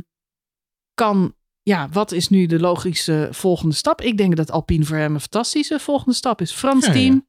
kan, 0.93 1.35
ja, 1.69 1.89
wat 1.89 2.11
is 2.11 2.29
nu 2.29 2.45
de 2.45 2.59
logische 2.59 3.27
volgende 3.31 3.75
stap? 3.75 4.01
Ik 4.01 4.17
denk 4.17 4.35
dat 4.35 4.51
Alpine 4.51 4.85
voor 4.85 4.97
hem 4.97 5.13
een 5.13 5.19
fantastische 5.19 5.79
volgende 5.79 6.15
stap 6.15 6.41
is. 6.41 6.51
Frans 6.51 6.85
Ja, 6.85 6.93
ja. 6.93 6.97
team. 6.99 7.27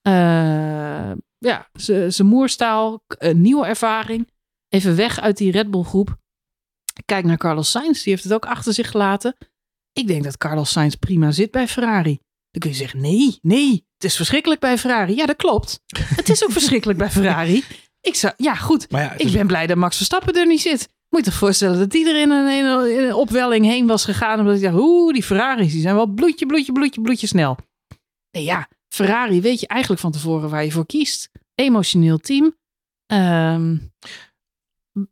Eh, 0.00 1.12
ja, 1.38 1.68
zijn 2.08 2.28
moerstaal. 2.28 3.04
Een 3.06 3.40
nieuwe 3.40 3.66
ervaring. 3.66 4.30
Even 4.68 4.96
weg 4.96 5.20
uit 5.20 5.36
die 5.36 5.50
Red 5.50 5.70
Bull 5.70 5.82
groep. 5.82 6.16
Kijk 7.04 7.24
naar 7.24 7.36
Carlos 7.36 7.70
Sainz. 7.70 8.02
Die 8.02 8.12
heeft 8.12 8.24
het 8.24 8.32
ook 8.32 8.46
achter 8.46 8.72
zich 8.72 8.90
gelaten. 8.90 9.36
Ik 9.92 10.06
denk 10.06 10.24
dat 10.24 10.36
Carlos 10.38 10.70
Sainz 10.70 10.94
prima 10.94 11.30
zit 11.30 11.50
bij 11.50 11.68
Ferrari. 11.68 12.18
Dan 12.50 12.60
kun 12.60 12.70
je 12.70 12.76
zeggen, 12.76 13.00
nee, 13.00 13.38
nee, 13.42 13.86
het 13.94 14.04
is 14.04 14.16
verschrikkelijk 14.16 14.60
bij 14.60 14.78
Ferrari. 14.78 15.16
Ja, 15.16 15.26
dat 15.26 15.36
klopt. 15.36 15.80
Het 15.96 16.28
is 16.28 16.44
ook 16.44 16.52
verschrikkelijk 16.60 16.98
bij 16.98 17.10
Ferrari. 17.10 17.64
Ik 18.00 18.14
zou, 18.14 18.34
ja, 18.36 18.54
goed. 18.54 18.86
Ja, 18.88 19.12
Ik 19.16 19.32
ben 19.32 19.46
blij 19.46 19.66
dat 19.66 19.76
Max 19.76 19.96
Verstappen 19.96 20.34
er 20.34 20.46
niet 20.46 20.60
zit. 20.60 20.88
Moet 21.08 21.24
je 21.24 21.30
je 21.30 21.36
voorstellen 21.36 21.78
dat 21.78 21.90
die 21.90 22.08
er 22.08 22.20
in 22.20 22.30
een, 22.30 22.48
in 22.58 22.64
een- 22.64 22.90
in 22.98 23.02
een 23.04 23.14
opwelling 23.14 23.64
heen 23.64 23.86
was 23.86 24.04
gegaan. 24.04 24.38
Omdat 24.40 24.60
hij 24.60 24.70
dacht, 24.70 24.82
oeh, 24.82 25.12
die 25.12 25.22
Ferraris 25.22 25.72
die 25.72 25.80
zijn 25.80 25.94
wel 25.94 26.06
bloedje, 26.06 26.46
bloedje, 26.46 26.72
bloedje, 26.72 27.00
bloedje 27.00 27.26
snel. 27.26 27.56
Nee, 28.30 28.44
ja, 28.44 28.68
Ferrari 28.88 29.40
weet 29.40 29.60
je 29.60 29.66
eigenlijk 29.66 30.00
van 30.00 30.12
tevoren 30.12 30.50
waar 30.50 30.64
je 30.64 30.70
voor 30.72 30.86
kiest. 30.86 31.30
Emotioneel 31.54 32.18
team. 32.18 32.56
Ehm, 33.06 33.76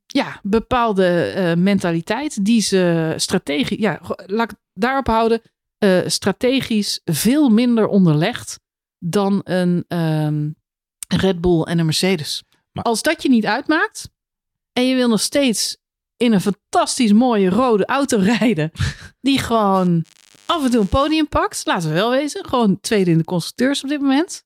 ja, 0.06 0.40
bepaalde 0.42 1.06
eh, 1.24 1.54
mentaliteit 1.56 2.44
die 2.44 2.60
ze 2.60 3.12
strategisch, 3.16 3.78
ja, 3.78 4.00
laat 4.26 4.50
ik 4.52 4.58
daarop 4.74 5.06
houden, 5.06 5.40
eh, 5.78 6.00
strategisch 6.06 7.00
veel 7.04 7.48
minder 7.48 7.86
onderlegd 7.86 8.60
dan 8.98 9.40
een 9.44 9.84
ehm, 9.88 10.50
Red 11.08 11.40
Bull 11.40 11.62
en 11.62 11.78
een 11.78 11.84
Mercedes. 11.84 12.42
Maar- 12.72 12.84
Als 12.84 13.02
dat 13.02 13.22
je 13.22 13.28
niet 13.28 13.46
uitmaakt 13.46 14.10
en 14.72 14.86
je 14.88 14.94
wil 14.94 15.08
nog 15.08 15.20
steeds 15.20 15.76
in 16.16 16.32
een 16.32 16.40
fantastisch 16.40 17.12
mooie 17.12 17.48
rode 17.48 17.86
auto 17.86 18.18
rijden, 18.18 18.70
die 19.20 19.38
gewoon 19.38 20.04
af 20.46 20.64
en 20.64 20.70
toe 20.70 20.80
een 20.80 20.88
podium 20.88 21.28
pakt, 21.28 21.62
laten 21.64 21.88
we 21.88 21.94
wel 21.94 22.10
wezen, 22.10 22.46
gewoon 22.46 22.80
tweede 22.80 23.10
in 23.10 23.18
de 23.18 23.24
constructeurs 23.24 23.82
op 23.82 23.88
dit 23.88 24.00
moment. 24.00 24.44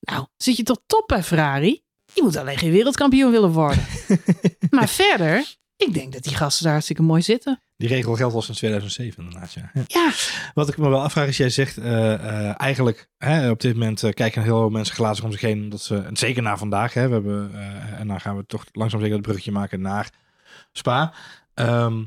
Nou, 0.00 0.26
zit 0.36 0.56
je 0.56 0.62
toch 0.62 0.80
top 0.86 1.06
bij 1.06 1.22
Ferrari? 1.22 1.82
Je 2.12 2.22
moet 2.22 2.36
alleen 2.36 2.58
geen 2.58 2.70
wereldkampioen 2.70 3.30
willen 3.30 3.52
worden. 3.52 3.84
maar 4.70 4.88
verder, 4.88 5.56
ik 5.76 5.94
denk 5.94 6.12
dat 6.12 6.22
die 6.22 6.36
gasten 6.36 6.62
daar 6.62 6.72
hartstikke 6.72 7.02
mooi 7.02 7.22
zitten. 7.22 7.62
Die 7.76 7.88
regel 7.88 8.14
geldt 8.14 8.34
al 8.34 8.42
sinds 8.42 8.58
2007 8.58 9.24
inderdaad, 9.24 9.52
ja. 9.52 9.70
ja. 9.74 9.84
Ja, 9.86 10.10
Wat 10.54 10.68
ik 10.68 10.76
me 10.76 10.88
wel 10.88 11.02
afvraag 11.02 11.28
is, 11.28 11.36
jij 11.36 11.50
zegt 11.50 11.78
eh, 11.78 12.12
eh, 12.12 12.54
eigenlijk 12.56 13.08
hè, 13.18 13.50
op 13.50 13.60
dit 13.60 13.72
moment 13.72 14.02
eh, 14.02 14.12
kijken 14.12 14.42
heel 14.42 14.58
veel 14.58 14.70
mensen 14.70 14.94
glazig 14.94 15.24
om 15.24 15.32
zich 15.32 15.40
heen. 15.40 15.62
Omdat 15.62 15.80
ze, 15.80 15.96
en 15.96 16.16
zeker 16.16 16.42
na 16.42 16.56
vandaag, 16.56 16.94
hè, 16.94 17.08
we 17.08 17.14
hebben, 17.14 17.54
en 17.98 18.08
dan 18.08 18.20
gaan 18.20 18.36
we 18.36 18.46
toch 18.46 18.64
langzaam 18.72 19.00
zeker 19.00 19.14
het 19.14 19.24
bruggetje 19.24 19.52
maken 19.52 19.80
naar 19.80 20.10
Spa. 20.76 21.14
Ehm, 21.54 22.04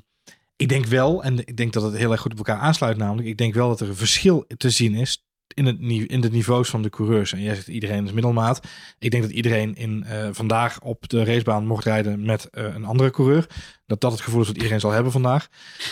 ik 0.55 0.69
denk 0.69 0.85
wel, 0.85 1.23
en 1.23 1.39
ik 1.39 1.57
denk 1.57 1.73
dat 1.73 1.83
het 1.83 1.97
heel 1.97 2.11
erg 2.11 2.21
goed 2.21 2.31
op 2.31 2.37
elkaar 2.37 2.59
aansluit 2.59 2.97
namelijk. 2.97 3.27
Ik 3.27 3.37
denk 3.37 3.53
wel 3.53 3.67
dat 3.67 3.79
er 3.79 3.87
een 3.87 3.95
verschil 3.95 4.45
te 4.57 4.69
zien 4.69 4.95
is 4.95 5.25
in, 5.53 5.65
het, 5.65 5.79
in 6.09 6.21
de 6.21 6.29
niveaus 6.29 6.69
van 6.69 6.81
de 6.81 6.89
coureurs. 6.89 7.33
En 7.33 7.41
jij 7.41 7.55
zegt 7.55 7.67
iedereen 7.67 8.05
is 8.05 8.11
middelmaat. 8.11 8.61
Ik 8.99 9.11
denk 9.11 9.23
dat 9.23 9.31
iedereen 9.31 9.75
in, 9.75 10.03
eh, 10.03 10.29
vandaag 10.31 10.81
op 10.81 11.09
de 11.09 11.23
racebaan 11.23 11.67
mocht 11.67 11.85
rijden 11.85 12.25
met 12.25 12.49
eh, 12.49 12.63
een 12.63 12.85
andere 12.85 13.11
coureur. 13.11 13.47
Dat 13.87 14.01
dat 14.01 14.11
het 14.11 14.21
gevoel 14.21 14.41
is 14.41 14.47
wat 14.47 14.55
iedereen 14.55 14.79
zal 14.79 14.91
hebben 14.91 15.11
vandaag. 15.11 15.47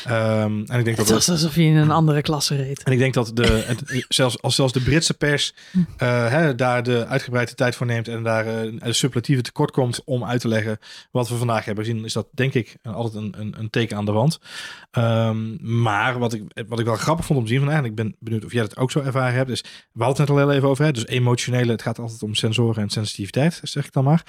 Ehm, 0.05 0.63
en 0.65 0.79
ik 0.79 0.86
denk 0.86 0.86
dat 0.86 0.97
het 0.97 1.08
er- 1.10 1.13
was 1.13 1.29
alsof 1.29 1.55
je 1.55 1.62
in 1.63 1.75
een 1.75 1.91
andere 1.91 2.21
klasse 2.21 2.55
reed. 2.55 2.84
en 2.84 2.91
ik 2.91 2.97
denk 2.97 3.13
dat 3.13 3.31
de, 3.34 3.63
het, 3.65 4.05
zelfs, 4.08 4.41
als 4.41 4.55
zelfs 4.55 4.73
de 4.73 4.81
Britse 4.81 5.13
pers 5.13 5.53
eh, 5.97 6.27
hè, 6.29 6.55
daar 6.55 6.84
de 6.84 7.05
uitgebreide 7.08 7.53
tijd 7.55 7.75
voor 7.75 7.86
neemt 7.86 8.08
en 8.08 8.23
daar 8.23 8.45
eh, 8.47 8.71
een 8.79 8.95
superlatieve 8.95 9.41
tekort 9.41 9.71
komt 9.71 10.01
om 10.05 10.25
uit 10.25 10.41
te 10.41 10.47
leggen 10.47 10.79
wat 11.12 11.29
we 11.29 11.36
vandaag 11.36 11.65
hebben 11.65 11.86
gezien, 11.86 12.05
is 12.05 12.13
dat 12.13 12.27
denk 12.31 12.53
ik 12.53 12.75
altijd 12.84 13.13
een, 13.23 13.34
een, 13.38 13.55
een 13.60 13.69
teken 13.69 13.97
aan 13.97 14.05
de 14.05 14.12
wand. 14.12 14.39
Ehm, 14.91 15.81
maar 15.81 16.19
wat 16.19 16.34
ik, 16.34 16.43
wat 16.67 16.79
ik 16.79 16.86
wel 16.86 16.95
grappig 16.95 17.25
vond 17.25 17.39
om 17.39 17.45
te 17.45 17.51
zien 17.51 17.60
vandaag, 17.62 17.77
en 17.79 17.86
ik 17.86 17.95
ben 17.95 18.15
benieuwd 18.19 18.45
of 18.45 18.51
jij 18.51 18.62
dat 18.62 18.77
ook 18.77 18.91
zo 18.91 18.99
ervaren 19.01 19.34
hebt, 19.34 19.49
is, 19.49 19.62
we 19.91 20.03
hadden 20.03 20.08
het 20.08 20.17
net 20.17 20.29
al 20.29 20.47
heel 20.47 20.55
even 20.58 20.69
over, 20.69 20.86
hè, 20.86 20.91
dus 20.91 21.05
emotionele, 21.08 21.71
het 21.71 21.81
gaat 21.81 21.99
altijd 21.99 22.23
om 22.23 22.36
sensoren 22.36 22.84
en 22.84 22.89
sensitiviteit, 22.89 23.60
zeg 23.63 23.86
ik 23.86 23.91
dan 23.93 24.03
maar. 24.03 24.23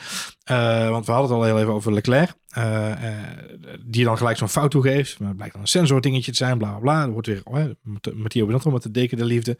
Eh, 0.45 0.89
want 0.89 1.07
we 1.07 1.13
hadden 1.13 1.31
het 1.31 1.41
al 1.41 1.45
heel 1.47 1.59
even 1.61 1.73
over 1.73 1.93
Leclerc, 1.93 2.35
eh, 2.57 2.93
eh, 2.93 3.39
die 3.85 4.05
dan 4.05 4.17
gelijk 4.17 4.37
zo'n 4.37 4.49
fout 4.49 4.71
toegeeft, 4.71 5.19
maar 5.19 5.29
het 5.29 5.37
blijkt 5.37 5.55
dan 5.55 5.63
een 5.63 5.69
sensor 5.69 6.01
dingetje 6.01 6.31
te 6.31 6.37
zijn, 6.37 6.59
bla 6.59 6.71
bla 6.71 6.79
bla. 6.79 7.03
Er 7.03 7.11
wordt 7.11 7.27
weer, 7.27 7.41
oh, 7.45 7.65
Matteo 8.15 8.47
met 8.47 8.83
de 8.83 8.91
deken 8.91 9.17
der 9.17 9.27
liefde. 9.27 9.59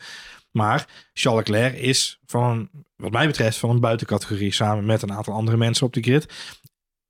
Maar 0.51 1.09
Charles 1.13 1.49
Leclerc 1.49 1.79
is 1.79 2.21
van, 2.27 2.71
wat 2.97 3.13
mij 3.13 3.27
betreft, 3.27 3.59
van 3.59 3.71
een 3.71 3.81
buitencategorie 3.81 4.53
samen 4.53 4.85
met 4.85 5.03
een 5.03 5.13
aantal 5.13 5.35
andere 5.35 5.57
mensen 5.57 5.87
op 5.87 5.93
de 5.93 6.03
grid. 6.03 6.55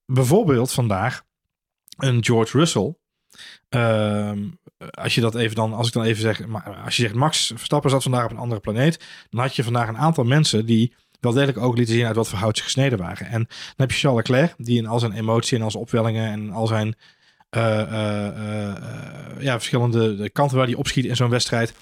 Bijvoorbeeld 0.07 0.73
vandaag 0.73 1.23
een 1.97 2.25
George 2.25 2.59
Russell. 2.59 2.95
Ehm, 3.69 4.49
als 4.91 5.15
je 5.15 5.21
dat 5.21 5.35
even 5.35 5.57
dan, 5.57 5.73
als 5.73 5.87
ik 5.87 5.93
dan 5.93 6.05
even 6.05 6.23
zeg, 6.23 6.47
maar 6.47 6.77
als 6.85 6.97
je 6.97 7.03
zegt 7.03 7.15
Max 7.15 7.47
Verstappen 7.47 7.91
zat 7.91 8.03
vandaag 8.03 8.25
op 8.25 8.31
een 8.31 8.37
andere 8.37 8.61
planeet, 8.61 9.05
dan 9.31 9.41
had 9.41 9.57
je 9.57 9.65
vandaag 9.65 9.89
een 9.89 9.99
aantal 9.99 10.25
mensen 10.25 10.67
die 10.67 10.95
wel 11.27 11.45
degelijk 11.45 11.67
ook 11.67 11.77
lieten 11.77 11.95
zien 11.95 12.07
uit 12.07 12.17
wat 12.17 12.29
voor 12.29 12.39
hout 12.39 12.57
ze 12.57 12.63
gesneden 12.63 12.99
waren. 12.99 13.27
En 13.27 13.43
dan 13.49 13.75
heb 13.77 13.91
je 13.91 13.97
Charles 13.97 14.29
Leclerc, 14.29 14.55
die 14.59 14.79
in 14.79 14.87
al 14.87 14.99
zijn 14.99 15.13
emotie 15.13 15.57
en 15.59 15.65
al 15.65 15.71
zijn 15.71 15.83
opwellingen 15.83 16.31
en 16.31 16.51
al 16.51 16.67
zijn 16.67 16.97
eh, 17.51 17.81
eh, 17.81 18.27
eh, 18.27 19.43
ja, 19.43 19.53
verschillende 19.57 20.17
de 20.17 20.31
kanten 20.31 20.57
waar 20.57 20.67
hij 20.67 20.75
opschiet 20.75 21.05
in 21.05 21.17
zo'n 21.17 21.31
wedstrijd, 21.31 21.75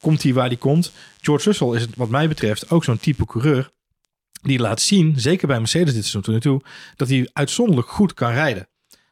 komt 0.00 0.22
hij 0.22 0.32
waar 0.32 0.46
hij 0.46 0.56
komt. 0.56 0.92
George 1.20 1.44
Russell 1.44 1.74
is 1.74 1.80
het 1.80 1.96
wat 1.96 2.08
mij 2.08 2.28
betreft 2.28 2.70
ook 2.70 2.84
zo'n 2.84 2.98
type 2.98 3.26
coureur 3.26 3.70
die 4.42 4.58
laat 4.58 4.80
zien, 4.80 5.14
zeker 5.16 5.46
bij 5.46 5.58
Mercedes 5.58 5.94
dit 5.94 6.06
seizoen 6.06 6.38
toe, 6.38 6.62
dat 6.96 7.08
hij 7.08 7.30
uitzonderlijk 7.32 7.88
goed 7.88 8.14
kan 8.14 8.32
rijden. 8.32 8.68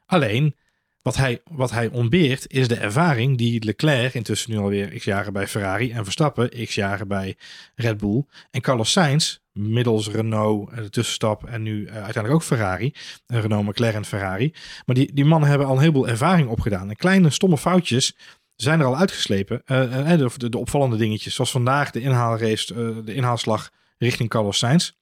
Alleen, 0.07 0.57
wat 1.03 1.17
hij, 1.17 1.43
wat 1.51 1.71
hij 1.71 1.88
ontbeert, 1.88 2.53
is 2.53 2.69
de 2.69 2.77
ervaring 2.77 3.38
die 3.38 3.65
Leclerc 3.65 4.15
intussen 4.15 4.51
nu 4.51 4.59
alweer 4.59 4.88
x 4.88 5.05
jaren 5.05 5.33
bij 5.33 5.49
Ferrari 5.49 5.91
en 5.91 6.05
Verstappen 6.05 6.67
x 6.67 6.75
jaren 6.75 7.09
bij 7.09 7.37
Red 7.75 7.97
Bull 7.97 8.25
en 8.51 8.61
Carlos 8.61 8.93
Sainz, 8.93 9.38
middels 9.53 10.09
Renault, 10.09 10.71
eh, 10.71 10.77
de 10.77 10.91
tussenstap 10.91 11.45
en 11.45 11.62
nu 11.62 11.87
eh, 11.87 11.95
uiteindelijk 11.95 12.35
ook 12.35 12.43
Ferrari, 12.43 12.95
eh, 13.27 13.41
Renault, 13.41 13.67
McLaren, 13.67 14.05
Ferrari. 14.05 14.55
Maar 14.87 14.95
die, 14.95 15.12
die 15.12 15.25
mannen 15.25 15.49
hebben 15.49 15.67
al 15.67 15.75
een 15.75 15.81
heleboel 15.81 16.09
ervaring 16.09 16.49
opgedaan. 16.49 16.88
En 16.88 16.97
kleine 16.97 17.31
stomme 17.31 17.59
foutjes 17.59 18.17
zijn 18.57 18.81
er 18.81 18.87
al 18.87 18.97
uitgeslepen. 18.97 19.62
Eh, 19.65 20.12
eh, 20.12 20.19
de, 20.19 20.49
de 20.49 20.59
opvallende 20.59 20.97
dingetjes, 20.97 21.35
zoals 21.35 21.51
vandaag 21.51 21.91
de 21.91 22.01
inhaalrace, 22.01 23.03
de 23.05 23.15
inhaalslag 23.15 23.71
richting 23.99 24.29
Carlos 24.29 24.59
Sainz 24.59 24.93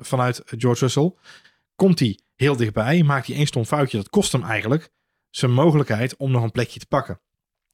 vanuit 0.00 0.42
George 0.44 0.80
Russell. 0.80 1.12
Komt 1.76 1.98
hij 1.98 2.18
heel 2.34 2.56
dichtbij, 2.56 3.02
maakt 3.02 3.26
hij 3.26 3.36
één 3.36 3.46
stom 3.46 3.64
foutje. 3.64 3.96
Dat 3.96 4.08
kost 4.08 4.32
hem 4.32 4.42
eigenlijk 4.42 4.90
zijn 5.30 5.52
mogelijkheid 5.52 6.16
om 6.16 6.30
nog 6.30 6.42
een 6.42 6.50
plekje 6.50 6.80
te 6.80 6.86
pakken. 6.86 7.20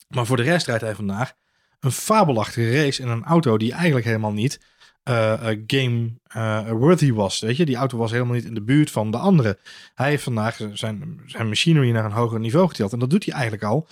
Maar 0.08 0.26
voor 0.26 0.36
de 0.36 0.42
rest 0.42 0.66
rijdt 0.66 0.82
hij 0.82 0.94
vandaag 0.94 1.32
een 1.80 1.92
fabelachtige 1.92 2.82
race 2.82 3.02
in 3.02 3.08
een 3.08 3.24
auto 3.24 3.58
die 3.58 3.72
eigenlijk 3.72 4.06
helemaal 4.06 4.32
niet 4.32 4.60
eh, 5.02 5.50
eh, 5.50 5.62
game 5.66 6.12
eh, 6.22 6.70
worthy 6.70 7.12
was. 7.12 7.40
Weet 7.40 7.56
je, 7.56 7.64
die 7.64 7.76
auto 7.76 7.98
was 7.98 8.10
helemaal 8.10 8.34
niet 8.34 8.44
in 8.44 8.54
de 8.54 8.62
buurt 8.62 8.90
van 8.90 9.10
de 9.10 9.18
andere. 9.18 9.58
Hij 9.94 10.08
heeft 10.08 10.22
vandaag 10.22 10.60
zijn, 10.72 11.20
zijn 11.26 11.48
machinery 11.48 11.90
naar 11.90 12.04
een 12.04 12.10
hoger 12.12 12.40
niveau 12.40 12.68
getild. 12.68 12.92
En 12.92 12.98
dat 12.98 13.10
doet 13.10 13.24
hij 13.24 13.34
eigenlijk 13.34 13.64
al 13.64 13.88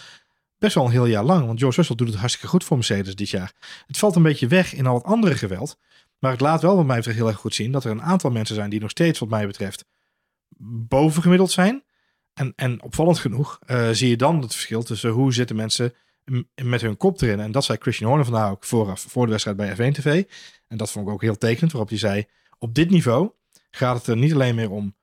best 0.59 0.75
wel 0.75 0.85
een 0.85 0.91
heel 0.91 1.07
jaar 1.07 1.25
lang. 1.25 1.47
Want 1.47 1.59
George 1.59 1.77
Russell 1.77 1.97
doet 1.97 2.09
het 2.09 2.17
hartstikke 2.17 2.49
goed 2.49 2.65
voor 2.65 2.77
Mercedes 2.77 3.15
dit 3.15 3.31
jaar. 3.31 3.53
Het 3.87 3.99
valt 3.99 4.17
een 4.17 4.23
beetje 4.23 4.47
weg 4.47 4.75
in 4.75 4.87
al 4.87 4.95
het 4.95 5.05
andere 5.05 5.35
geweld. 5.35 5.79
Maar 6.19 6.31
het 6.31 6.41
laat 6.41 6.63
wel 6.63 6.77
wat 6.77 6.87
mij 6.87 6.97
betreft 6.97 7.19
heel 7.19 7.29
erg 7.29 7.37
goed 7.37 7.55
zien 7.55 7.73
dat 7.73 7.85
er 7.85 7.91
een 7.91 8.03
aantal 8.03 8.31
mensen 8.31 8.55
zijn 8.55 8.71
die 8.71 8.81
nog 8.81 8.91
steeds 8.91 9.19
wat 9.19 9.29
mij 9.29 9.47
betreft 9.47 9.85
bovengemiddeld 10.89 11.51
zijn. 11.51 11.85
En, 12.35 12.53
en 12.57 12.83
opvallend 12.83 13.19
genoeg 13.19 13.59
eh, 13.67 13.89
zie 13.91 14.09
je 14.09 14.17
dan 14.17 14.41
het 14.41 14.53
verschil 14.53 14.83
tussen 14.83 15.11
hoe 15.11 15.33
zitten 15.33 15.57
mensen 15.57 15.95
met 16.63 16.81
hun 16.81 16.97
kop 16.97 17.21
erin. 17.21 17.41
En 17.41 17.53
dat 17.53 17.65
zei 17.65 17.79
Christian 17.81 18.09
Horner 18.09 18.27
vandaag 18.27 18.51
ook 18.51 18.65
vooraf 18.65 19.01
voor 19.09 19.25
de 19.25 19.31
wedstrijd 19.31 19.57
bij 19.57 19.73
F1 19.73 19.95
TV. 19.95 20.25
En 20.69 20.77
dat 20.77 20.91
vond 20.91 21.07
ik 21.07 21.13
ook 21.13 21.23
heel 21.23 21.39
tekenend, 21.39 21.73
waarop 21.73 21.91
hij 21.91 21.99
zei, 21.99 22.25
op 22.59 22.75
dit 22.75 22.91
niveau 22.91 23.31
gaat 23.71 23.97
het 23.97 24.07
er 24.07 24.17
niet 24.17 24.33
alleen 24.33 24.55
meer 24.55 24.71
om 24.71 24.97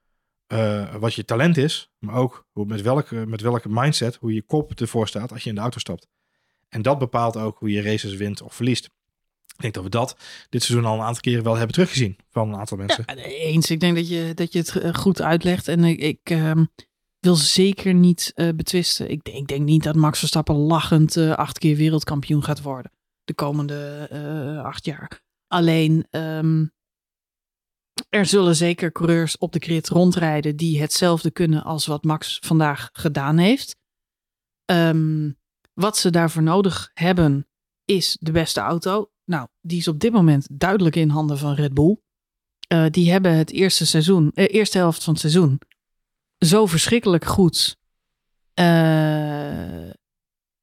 eh, 0.48 0.96
wat 0.96 1.13
je 1.13 1.26
talent 1.26 1.58
is, 1.58 1.92
maar 2.00 2.15
ook 2.15 2.48
hoe, 2.52 2.65
met, 2.65 2.82
welke, 2.82 3.15
met 3.15 3.42
welke 3.42 3.70
mindset, 3.70 4.15
hoe 4.15 4.34
je 4.34 4.42
kop 4.42 4.80
ervoor 4.80 5.08
staat 5.08 5.32
als 5.32 5.44
je 5.44 5.50
in 5.50 5.56
de 5.56 5.62
auto 5.62 5.80
stapt. 5.80 6.08
En 6.70 6.82
dat 6.82 7.00
bepaalt 7.00 7.38
ook 7.38 7.60
hoe 7.60 7.72
je 7.72 7.82
races 7.82 8.15
wint 8.15 8.42
of 8.42 8.54
verliest. 8.54 8.86
Ik 9.56 9.62
denk 9.62 9.74
dat 9.74 9.84
we 9.84 9.89
dat 9.89 10.18
dit 10.50 10.63
seizoen 10.63 10.88
al 10.88 10.96
een 10.96 11.06
aantal 11.06 11.22
keren 11.22 11.44
wel 11.44 11.56
hebben 11.56 11.74
teruggezien 11.74 12.18
van 12.30 12.54
een 12.54 12.60
aantal 12.60 12.78
mensen. 12.78 13.04
Ja, 13.08 13.15
eens. 13.15 13.72
Ik 13.72 13.80
denk 13.80 13.96
dat 13.96 14.10
je, 14.10 14.32
dat 14.34 14.54
je 14.54 14.60
het 14.60 14.76
eh, 14.76 14.94
goed 14.94 15.22
uitlegt. 15.22 15.68
En 15.68 15.84
ik, 15.84 16.00
ik 16.00 16.20
ehm, 16.24 16.65
wil 17.19 17.36
zeker 17.36 17.93
niet 17.93 18.32
eh, 18.36 18.49
betwisten. 18.55 19.10
Ik, 19.10 19.29
ik 19.29 19.47
denk 19.47 19.65
niet 19.65 19.84
dat 19.84 19.95
Max 19.95 20.19
Verstappen 20.19 20.55
lachend 20.55 21.17
eh, 21.17 21.32
acht 21.32 21.58
keer 21.58 21.75
wereldkampioen 21.75 22.43
gaat 22.43 22.62
worden. 22.62 22.91
De 23.23 23.34
komende 23.34 24.08
eh, 24.10 24.63
acht 24.63 24.86
jaar. 24.86 25.21
Alleen, 25.47 26.08
ehm, 26.10 26.65
er 28.10 28.25
zullen 28.25 28.55
zeker 28.55 28.91
coureurs 28.91 29.38
op 29.38 29.51
de 29.51 29.60
grid 29.60 29.89
rondrijden 29.89 30.55
die 30.55 30.82
hetzelfde 30.82 31.32
kunnen 31.32 31.63
als 31.63 31.86
wat 31.86 32.03
Max 32.03 32.39
vandaag 32.41 32.89
gedaan 32.91 33.38
heeft. 33.38 33.75
Ehm, 34.65 35.32
wat 35.73 35.97
ze 35.97 36.10
daarvoor 36.10 36.43
nodig 36.43 36.91
hebben 36.93 37.47
is 37.86 38.17
de 38.19 38.32
beste 38.32 38.60
auto. 38.60 39.12
Nou, 39.25 39.47
die 39.62 39.77
is 39.77 39.88
op 39.88 39.99
dit 39.99 40.12
moment 40.12 40.47
duidelijk 40.51 40.95
in 40.95 41.10
handen 41.10 41.38
van 41.38 41.53
Red 41.53 41.73
Bull. 41.73 41.97
Die 42.89 43.12
hebben 43.12 43.34
het 43.34 43.51
eerste 43.51 43.86
seizoen, 43.86 44.32
eerste 44.34 44.77
helft 44.77 45.03
van 45.03 45.13
het 45.13 45.21
seizoen 45.21 45.60
zo 46.39 46.65
verschrikkelijk 46.65 47.25
goed 47.25 47.78
eh, 48.54 49.89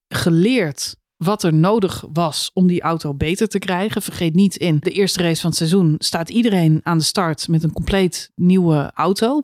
geleerd 0.08 0.96
wat 1.16 1.42
er 1.42 1.54
nodig 1.54 2.04
was 2.12 2.50
om 2.54 2.66
die 2.66 2.80
auto 2.80 3.14
beter 3.14 3.48
te 3.48 3.58
krijgen. 3.58 4.02
Vergeet 4.02 4.34
niet, 4.34 4.56
in 4.56 4.78
de 4.80 4.90
eerste 4.90 5.22
race 5.22 5.40
van 5.40 5.50
het 5.50 5.58
seizoen 5.58 5.94
staat 5.98 6.30
iedereen 6.30 6.80
aan 6.82 6.98
de 6.98 7.04
start 7.04 7.48
met 7.48 7.62
een 7.62 7.72
compleet 7.72 8.30
nieuwe 8.34 8.90
auto. 8.94 9.42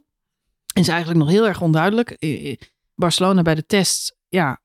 Is 0.75 0.89
eigenlijk 0.89 1.21
nog 1.21 1.29
heel 1.29 1.47
erg 1.47 1.61
onduidelijk. 1.61 2.17
Barcelona 2.95 3.43
bij 3.43 3.55
de 3.55 3.67
test, 3.67 4.17
ja, 4.29 4.61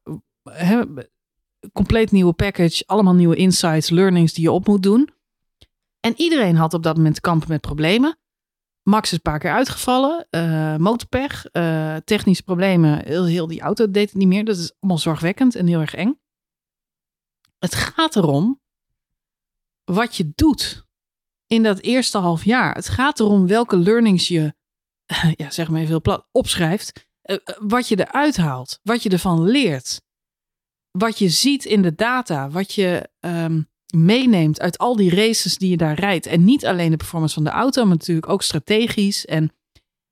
compleet 1.73 2.11
nieuwe 2.11 2.33
package, 2.33 2.83
allemaal 2.85 3.13
nieuwe 3.13 3.35
insights, 3.35 3.89
learnings 3.89 4.33
die 4.33 4.43
je 4.43 4.51
op 4.51 4.67
moet 4.67 4.83
doen. 4.83 5.09
En 5.99 6.13
iedereen 6.17 6.55
had 6.55 6.73
op 6.73 6.83
dat 6.83 6.95
moment 6.95 7.19
kampen 7.19 7.49
met 7.49 7.61
problemen. 7.61 8.17
Max 8.89 9.07
is 9.07 9.11
een 9.11 9.21
paar 9.21 9.39
keer 9.39 9.51
uitgevallen. 9.51 10.27
Uh, 10.31 10.75
motorpech, 10.75 11.45
uh, 11.53 11.95
technische 11.95 12.43
problemen. 12.43 13.05
Heel, 13.05 13.25
heel 13.25 13.47
die 13.47 13.61
auto 13.61 13.91
deed 13.91 14.09
het 14.09 14.17
niet 14.17 14.27
meer. 14.27 14.45
Dat 14.45 14.57
is 14.57 14.73
allemaal 14.79 14.97
zorgwekkend 14.97 15.55
en 15.55 15.67
heel 15.67 15.79
erg 15.79 15.93
eng. 15.93 16.19
Het 17.59 17.75
gaat 17.75 18.15
erom 18.15 18.61
wat 19.83 20.15
je 20.15 20.31
doet 20.35 20.85
in 21.45 21.63
dat 21.63 21.79
eerste 21.79 22.17
half 22.17 22.43
jaar. 22.43 22.75
Het 22.75 22.89
gaat 22.89 23.19
erom 23.19 23.47
welke 23.47 23.77
learnings 23.77 24.27
je, 24.27 24.53
ja, 25.35 25.49
zeg 25.49 25.69
maar 25.69 25.81
even 25.81 26.01
plat, 26.01 26.27
opschrijft. 26.31 27.09
Wat 27.59 27.87
je 27.87 27.99
eruit 27.99 28.37
haalt. 28.37 28.79
Wat 28.83 29.03
je 29.03 29.09
ervan 29.09 29.43
leert. 29.43 30.01
Wat 30.91 31.19
je 31.19 31.29
ziet 31.29 31.65
in 31.65 31.81
de 31.81 31.95
data. 31.95 32.49
Wat 32.49 32.73
je 32.73 33.09
um, 33.19 33.69
meeneemt 33.95 34.59
uit 34.59 34.77
al 34.77 34.95
die 34.95 35.15
races 35.15 35.57
die 35.57 35.69
je 35.69 35.77
daar 35.77 35.99
rijdt. 35.99 36.25
En 36.25 36.43
niet 36.43 36.65
alleen 36.65 36.91
de 36.91 36.97
performance 36.97 37.33
van 37.33 37.43
de 37.43 37.49
auto, 37.49 37.81
maar 37.81 37.95
natuurlijk 37.95 38.29
ook 38.29 38.43
strategisch. 38.43 39.25
En, 39.25 39.51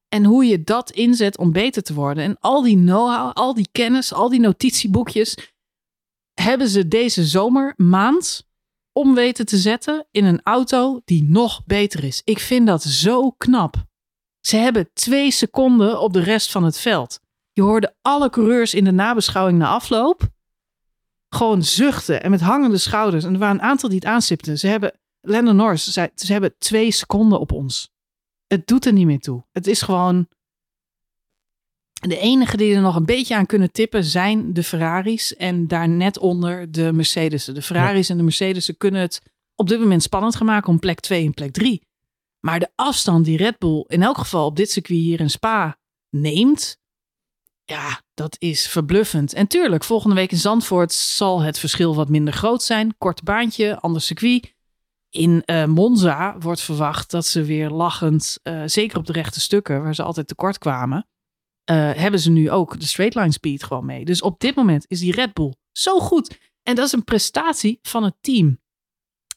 en 0.08 0.24
hoe 0.24 0.46
je 0.46 0.64
dat 0.64 0.92
inzet 0.92 1.38
om 1.38 1.52
beter 1.52 1.84
te 1.84 1.94
worden. 1.94 2.24
En 2.24 2.38
al 2.40 2.62
die 2.62 2.78
know-how, 2.78 3.34
al 3.34 3.54
die 3.54 3.68
kennis, 3.72 4.14
al 4.14 4.30
die 4.30 4.40
notitieboekjes. 4.40 5.38
hebben 6.34 6.68
ze 6.68 6.88
deze 6.88 7.26
zomer, 7.26 7.74
maand, 7.78 8.48
om 8.92 9.16
weten 9.16 9.46
te 9.46 9.58
zetten 9.58 10.08
in 10.12 10.26
een 10.26 10.42
auto 10.44 11.02
die 11.06 11.24
nog 11.24 11.66
beter 11.66 12.04
is. 12.04 12.22
Ik 12.24 12.40
vind 12.40 12.68
dat 12.68 12.84
zo 12.84 13.32
knap. 13.32 13.86
Ze 14.40 14.58
hebben 14.58 14.90
twee 14.94 15.32
seconden 15.32 16.00
op 16.00 16.14
de 16.14 16.20
rest 16.20 16.52
van 16.52 16.64
het 16.64 16.80
veld. 16.80 17.20
Je 17.52 17.62
hoorde 17.62 17.96
alle 18.02 18.30
coureurs 18.30 18.74
in 18.74 18.84
de 18.84 18.92
nabeschouwing 18.92 19.58
na 19.58 19.68
afloop 19.68 20.34
gewoon 21.36 21.64
zuchten 21.64 22.24
en 22.24 22.32
met 22.32 22.42
hangende 22.42 22.78
schouders. 22.78 23.24
En 23.24 23.34
er 23.34 23.40
waren 23.40 23.56
een 23.56 23.62
aantal 23.62 23.90
die 23.90 23.98
het 23.98 24.08
aanstipten. 24.08 24.60
Ze 24.60 24.68
hebben, 24.68 24.94
Lennon 25.22 25.56
Norris 25.56 25.92
zei, 25.92 26.10
ze 26.16 26.32
hebben 26.32 26.56
twee 26.58 26.92
seconden 26.92 27.40
op 27.40 27.52
ons. 27.52 27.90
Het 28.48 28.68
doet 28.68 28.86
er 28.86 28.94
niet 28.94 29.06
meer 29.06 29.20
toe. 29.20 29.44
Het 29.52 29.68
is 29.68 29.82
gewoon... 29.82 30.28
De 31.94 32.18
enige 32.18 32.58
die 32.58 32.76
er 32.76 32.82
nog 32.82 32.96
een 32.96 33.06
beetje 33.06 33.36
aan 33.36 33.46
kunnen 33.46 33.72
tippen 33.72 34.04
zijn 34.04 34.54
de 34.54 34.64
Ferraris 34.64 35.36
en 35.36 35.68
daar 35.68 35.90
net 35.90 36.18
onder 36.18 36.72
de 36.72 36.92
Mercedes. 36.94 37.46
De 37.46 37.62
Ferraris 37.62 38.10
en 38.10 38.18
de 38.18 38.24
Mercedes 38.24 38.72
kunnen 38.78 39.02
het 39.02 39.22
op 39.56 39.68
dit 39.68 39.80
moment 39.80 40.04
spannend 40.04 40.36
gaan 40.36 40.46
maken 40.46 40.70
om 40.70 40.80
plek 40.80 41.00
2 41.00 41.26
en 41.26 41.34
plek 41.34 41.52
3. 41.52 41.82
Maar 42.40 42.60
de 42.60 42.72
afstand 42.76 43.26
die 43.26 43.38
Red 43.38 43.58
Bull 43.58 43.86
in 43.88 44.04
elk 44.04 44.18
geval 44.18 44.46
op 44.46 44.56
dit 44.56 44.72
circuit 44.72 45.00
hier 45.00 45.20
in 45.20 45.30
Spa 45.30 45.78
neemt, 46.10 46.78
ja, 47.66 48.02
dat 48.14 48.36
is 48.40 48.68
verbluffend. 48.68 49.34
En 49.34 49.48
tuurlijk, 49.48 49.84
volgende 49.84 50.16
week 50.16 50.32
in 50.32 50.38
Zandvoort 50.38 50.94
zal 50.94 51.42
het 51.42 51.60
verschil 51.60 51.96
wat 51.96 52.10
minder 52.10 52.34
groot 52.34 52.64
zijn. 52.64 52.98
Kort 52.98 53.24
baantje, 53.24 53.80
ander 53.80 54.02
circuit. 54.02 54.54
In 55.10 55.44
uh, 55.46 55.66
Monza 55.66 56.38
wordt 56.40 56.62
verwacht 56.62 57.12
dat 57.12 57.26
ze 57.26 57.44
weer 57.44 57.70
lachend, 57.70 58.40
uh, 58.44 58.64
zeker 58.66 58.98
op 58.98 59.06
de 59.06 59.14
rechte 59.14 59.40
stukken, 59.40 59.84
waar 59.84 59.96
ze 59.96 60.04
altijd 60.04 60.28
tekort 60.28 60.58
kwamen, 60.58 61.08
uh, 61.72 61.92
hebben 61.94 62.20
ze 62.20 62.30
nu 62.30 62.52
ook 62.52 62.80
de 62.80 62.86
straight 62.86 63.16
line 63.16 63.32
speed 63.32 63.64
gewoon 63.64 63.86
mee. 63.86 64.06
Dus 64.06 64.22
op 64.22 64.40
dit 64.40 64.56
moment 64.56 64.86
is 64.88 65.00
die 65.00 65.12
Red 65.12 65.34
Bull 65.34 65.54
zo 65.72 66.00
goed. 66.00 66.38
En 66.64 66.76
dat 66.76 66.86
is 66.86 66.92
een 66.92 67.04
prestatie 67.04 67.80
van 67.82 68.04
het 68.04 68.16
team. 68.22 68.60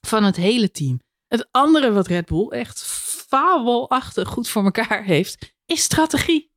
Van 0.01 0.25
het 0.25 0.37
hele 0.37 0.71
team. 0.71 1.01
Het 1.27 1.49
andere 1.51 1.93
wat 1.93 2.07
Red 2.07 2.27
Bull 2.27 2.49
echt 2.49 2.83
fabelachtig 3.29 4.29
goed 4.29 4.49
voor 4.49 4.65
elkaar 4.65 5.05
heeft, 5.05 5.55
is 5.67 5.83
strategie. 5.83 6.51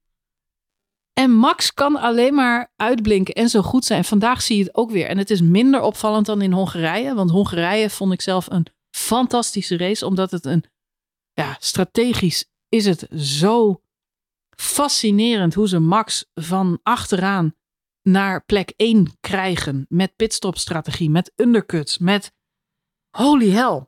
En 1.14 1.32
Max 1.32 1.74
kan 1.74 1.96
alleen 1.96 2.34
maar 2.34 2.72
uitblinken 2.76 3.34
en 3.34 3.50
zo 3.50 3.62
goed 3.62 3.86
zijn. 3.86 4.04
Vandaag 4.04 4.42
zie 4.42 4.58
je 4.58 4.64
het 4.64 4.76
ook 4.76 4.92
weer. 4.92 5.08
En 5.08 5.18
het 5.18 5.30
is 5.30 5.42
minder 5.42 5.82
opvallend 5.82 6.26
dan 6.26 6.42
in 6.42 6.52
Hongarije. 6.52 7.14
Want 7.14 7.32
Hongarije 7.32 7.90
vond 7.90 8.14
ik 8.14 8.22
zelf 8.22 8.50
een 8.50 8.68
fantastische 8.96 9.78
race. 9.78 10.06
Omdat 10.06 10.32
het 10.32 10.46
een, 10.46 10.64
ja, 11.34 11.58
strategisch 11.60 12.46
is 12.70 12.86
het 12.86 13.08
zo 13.16 13.82
fascinerend 14.56 15.54
hoe 15.54 15.68
ze 15.68 15.80
Max 15.80 16.26
van 16.34 16.80
achteraan 16.84 17.56
naar 18.02 18.46
plek 18.46 18.74
1 18.76 19.18
krijgen. 19.20 19.86
Met 19.90 20.16
pitstopstrategie, 20.16 21.10
met 21.10 21.32
undercuts, 21.36 21.98
met 21.98 22.34
holy 23.18 23.50
hell. 23.50 23.86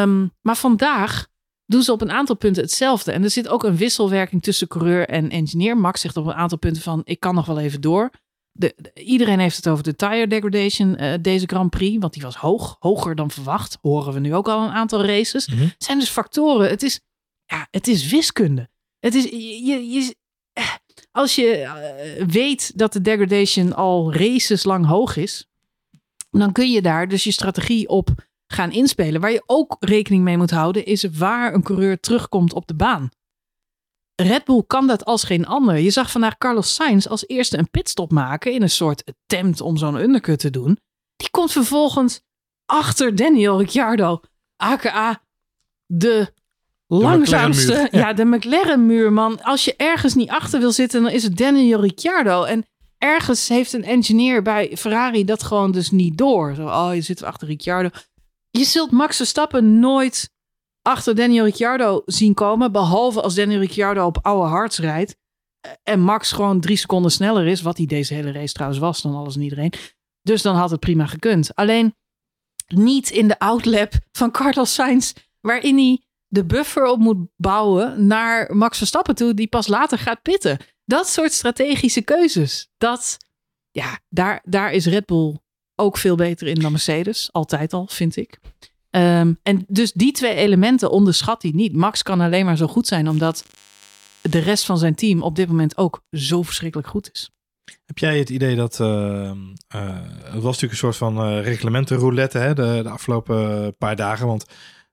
Um, 0.00 0.32
maar 0.40 0.56
vandaag 0.56 1.26
doen 1.66 1.82
ze 1.82 1.92
op 1.92 2.00
een 2.00 2.12
aantal 2.12 2.36
punten 2.36 2.62
hetzelfde. 2.62 3.12
En 3.12 3.22
er 3.22 3.30
zit 3.30 3.48
ook 3.48 3.64
een 3.64 3.76
wisselwerking 3.76 4.42
tussen 4.42 4.68
coureur 4.68 5.08
en 5.08 5.30
engineer. 5.30 5.76
Max 5.76 6.00
zegt 6.00 6.16
op 6.16 6.26
een 6.26 6.34
aantal 6.34 6.58
punten 6.58 6.82
van, 6.82 7.00
ik 7.04 7.20
kan 7.20 7.34
nog 7.34 7.46
wel 7.46 7.58
even 7.58 7.80
door. 7.80 8.10
De, 8.52 8.74
iedereen 8.94 9.38
heeft 9.38 9.56
het 9.56 9.68
over 9.68 9.84
de 9.84 9.96
tire 9.96 10.26
degradation 10.26 11.02
uh, 11.02 11.14
deze 11.20 11.46
Grand 11.46 11.70
Prix, 11.70 11.98
want 12.00 12.12
die 12.12 12.22
was 12.22 12.36
hoog, 12.36 12.76
hoger 12.78 13.14
dan 13.14 13.30
verwacht. 13.30 13.78
Horen 13.80 14.12
we 14.12 14.18
nu 14.18 14.34
ook 14.34 14.48
al 14.48 14.62
een 14.62 14.70
aantal 14.70 15.04
races. 15.04 15.48
Mhm. 15.48 15.62
Het 15.62 15.84
zijn 15.84 15.98
dus 15.98 16.08
factoren. 16.08 16.68
Het 16.68 16.82
is, 16.82 17.00
ja, 17.44 17.68
het 17.70 17.88
is 17.88 18.06
wiskunde. 18.06 18.68
Het 18.98 19.14
is, 19.14 19.24
je, 19.24 19.90
je, 19.90 20.16
eh, 20.52 20.74
als 21.10 21.34
je 21.34 21.56
eh, 21.56 22.26
weet 22.26 22.78
dat 22.78 22.92
de 22.92 23.00
degradation 23.00 23.74
al 23.74 24.14
races 24.14 24.64
lang 24.64 24.86
hoog 24.86 25.16
is, 25.16 25.48
dan 26.30 26.52
kun 26.52 26.70
je 26.70 26.82
daar 26.82 27.08
dus 27.08 27.24
je 27.24 27.30
strategie 27.30 27.88
op 27.88 28.25
gaan 28.46 28.72
inspelen. 28.72 29.20
Waar 29.20 29.32
je 29.32 29.42
ook 29.46 29.76
rekening 29.80 30.24
mee 30.24 30.36
moet 30.36 30.50
houden, 30.50 30.84
is 30.84 31.04
waar 31.04 31.54
een 31.54 31.62
coureur 31.62 32.00
terugkomt 32.00 32.52
op 32.52 32.66
de 32.66 32.74
baan. 32.74 33.08
Red 34.14 34.44
Bull 34.44 34.62
kan 34.66 34.86
dat 34.86 35.04
als 35.04 35.24
geen 35.24 35.46
ander. 35.46 35.78
Je 35.78 35.90
zag 35.90 36.10
vandaag 36.10 36.38
Carlos 36.38 36.74
Sainz 36.74 37.06
als 37.06 37.26
eerste 37.26 37.58
een 37.58 37.70
pitstop 37.70 38.12
maken 38.12 38.52
in 38.52 38.62
een 38.62 38.70
soort 38.70 39.04
attempt 39.04 39.60
om 39.60 39.76
zo'n 39.76 40.00
undercut 40.00 40.38
te 40.38 40.50
doen. 40.50 40.78
Die 41.16 41.30
komt 41.30 41.52
vervolgens 41.52 42.20
achter 42.66 43.14
Daniel 43.14 43.58
Ricciardo, 43.58 44.20
aka 44.56 45.22
de, 45.86 46.32
langzaamste, 46.86 47.88
ja, 47.90 48.12
de 48.12 48.24
McLaren-muur, 48.24 49.12
man. 49.12 49.42
Als 49.42 49.64
je 49.64 49.74
ergens 49.76 50.14
niet 50.14 50.30
achter 50.30 50.60
wil 50.60 50.72
zitten, 50.72 51.02
dan 51.02 51.12
is 51.12 51.22
het 51.22 51.36
Daniel 51.36 51.80
Ricciardo. 51.80 52.44
En 52.44 52.64
ergens 52.98 53.48
heeft 53.48 53.72
een 53.72 53.84
engineer 53.84 54.42
bij 54.42 54.72
Ferrari 54.76 55.24
dat 55.24 55.42
gewoon 55.42 55.72
dus 55.72 55.90
niet 55.90 56.18
door. 56.18 56.54
Zo, 56.54 56.66
oh, 56.66 56.90
je 56.94 57.00
zit 57.00 57.22
achter 57.22 57.48
Ricciardo. 57.48 57.88
Je 58.50 58.64
zult 58.64 58.90
Max 58.90 59.16
Verstappen 59.16 59.78
nooit 59.78 60.30
achter 60.82 61.14
Daniel 61.14 61.44
Ricciardo 61.44 62.02
zien 62.06 62.34
komen. 62.34 62.72
Behalve 62.72 63.22
als 63.22 63.34
Daniel 63.34 63.60
Ricciardo 63.60 64.06
op 64.06 64.18
oude 64.22 64.48
hards 64.48 64.78
rijdt. 64.78 65.16
En 65.82 66.00
Max 66.00 66.32
gewoon 66.32 66.60
drie 66.60 66.76
seconden 66.76 67.10
sneller 67.10 67.46
is. 67.46 67.62
Wat 67.62 67.76
hij 67.76 67.86
deze 67.86 68.14
hele 68.14 68.32
race 68.32 68.52
trouwens 68.52 68.80
was 68.80 69.02
dan 69.02 69.14
alles 69.14 69.34
en 69.34 69.42
iedereen. 69.42 69.72
Dus 70.22 70.42
dan 70.42 70.56
had 70.56 70.70
het 70.70 70.80
prima 70.80 71.06
gekund. 71.06 71.54
Alleen 71.54 71.94
niet 72.66 73.10
in 73.10 73.28
de 73.28 73.38
outlap 73.38 73.92
van 74.12 74.30
Carlos 74.30 74.74
Sainz. 74.74 75.12
Waarin 75.40 75.76
hij 75.76 76.02
de 76.26 76.44
buffer 76.44 76.84
op 76.84 76.98
moet 76.98 77.28
bouwen 77.36 78.06
naar 78.06 78.56
Max 78.56 78.78
Verstappen 78.78 79.14
toe. 79.14 79.34
Die 79.34 79.48
pas 79.48 79.66
later 79.66 79.98
gaat 79.98 80.22
pitten. 80.22 80.58
Dat 80.84 81.08
soort 81.08 81.32
strategische 81.32 82.02
keuzes. 82.02 82.68
Dat, 82.76 83.16
ja, 83.70 83.98
daar, 84.08 84.42
daar 84.44 84.72
is 84.72 84.86
Red 84.86 85.06
Bull 85.06 85.36
ook 85.76 85.96
veel 85.96 86.16
beter 86.16 86.46
in 86.46 86.54
dan 86.54 86.70
Mercedes. 86.70 87.28
Altijd 87.32 87.72
al, 87.72 87.86
vind 87.90 88.16
ik. 88.16 88.38
Um, 88.90 89.38
en 89.42 89.64
dus 89.68 89.92
die 89.92 90.12
twee 90.12 90.34
elementen 90.34 90.90
onderschat 90.90 91.42
hij 91.42 91.50
niet. 91.54 91.76
Max 91.76 92.02
kan 92.02 92.20
alleen 92.20 92.44
maar 92.44 92.56
zo 92.56 92.66
goed 92.66 92.86
zijn 92.86 93.08
omdat 93.08 93.44
de 94.22 94.38
rest 94.38 94.64
van 94.64 94.78
zijn 94.78 94.94
team 94.94 95.22
op 95.22 95.36
dit 95.36 95.48
moment 95.48 95.76
ook 95.76 96.02
zo 96.10 96.42
verschrikkelijk 96.42 96.88
goed 96.88 97.10
is. 97.12 97.30
Heb 97.86 97.98
jij 97.98 98.18
het 98.18 98.30
idee 98.30 98.56
dat 98.56 98.78
uh, 98.78 98.86
uh, 98.86 99.30
het 100.24 100.42
was 100.42 100.44
natuurlijk 100.44 100.72
een 100.72 100.76
soort 100.76 100.96
van 100.96 101.28
uh, 101.28 101.42
reglementenroulette 101.42 102.38
hè, 102.38 102.54
de, 102.54 102.80
de 102.82 102.88
afgelopen 102.88 103.76
paar 103.76 103.96
dagen, 103.96 104.26
want 104.26 104.46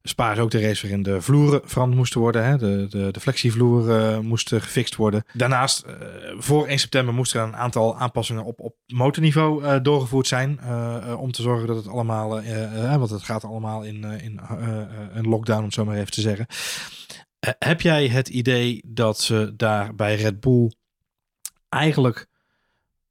Spa 0.06 0.32
is 0.32 0.38
ook 0.38 0.52
de 0.52 0.62
race 0.62 0.82
waarin 0.82 1.04
de 1.04 1.22
vloeren 1.22 1.62
veranderd 1.66 1.98
moesten 1.98 2.20
worden. 2.20 2.46
Hè? 2.46 2.58
De, 2.58 2.86
de, 2.90 3.12
de 3.12 3.20
flexievloeren 3.20 4.18
uh, 4.18 4.20
moesten 4.20 4.62
gefixt 4.62 4.96
worden. 4.96 5.24
Daarnaast, 5.34 5.86
uh, 5.88 5.94
voor 6.38 6.68
1 6.68 6.80
september 6.80 7.14
moesten 7.14 7.42
er 7.42 7.48
een 7.48 7.56
aantal 7.56 7.98
aanpassingen 7.98 8.44
op, 8.44 8.60
op 8.60 8.76
motorniveau 8.88 9.64
uh, 9.64 9.76
doorgevoerd 9.82 10.28
zijn. 10.28 10.60
om 11.18 11.32
te 11.32 11.42
zorgen 11.42 11.68
dat 11.68 11.76
het 11.76 11.88
allemaal, 11.88 12.30
want 12.98 13.10
het 13.10 13.24
gaat 13.24 13.44
allemaal 13.44 13.84
in, 13.84 14.04
in 14.04 14.40
een 15.14 15.28
lockdown, 15.28 15.60
om 15.60 15.66
het 15.66 15.74
zo 15.74 15.86
maar 15.86 15.98
even 15.98 16.12
te 16.12 16.22
zeggen. 16.22 16.46
heb 17.60 17.82
jij 17.82 18.08
het 18.08 18.28
idee 18.28 18.82
dat 18.86 19.20
ze 19.20 19.54
daar 19.56 19.96
bij 19.96 20.16
Red 20.16 20.40
Bull 20.40 20.72
eigenlijk 21.70 22.28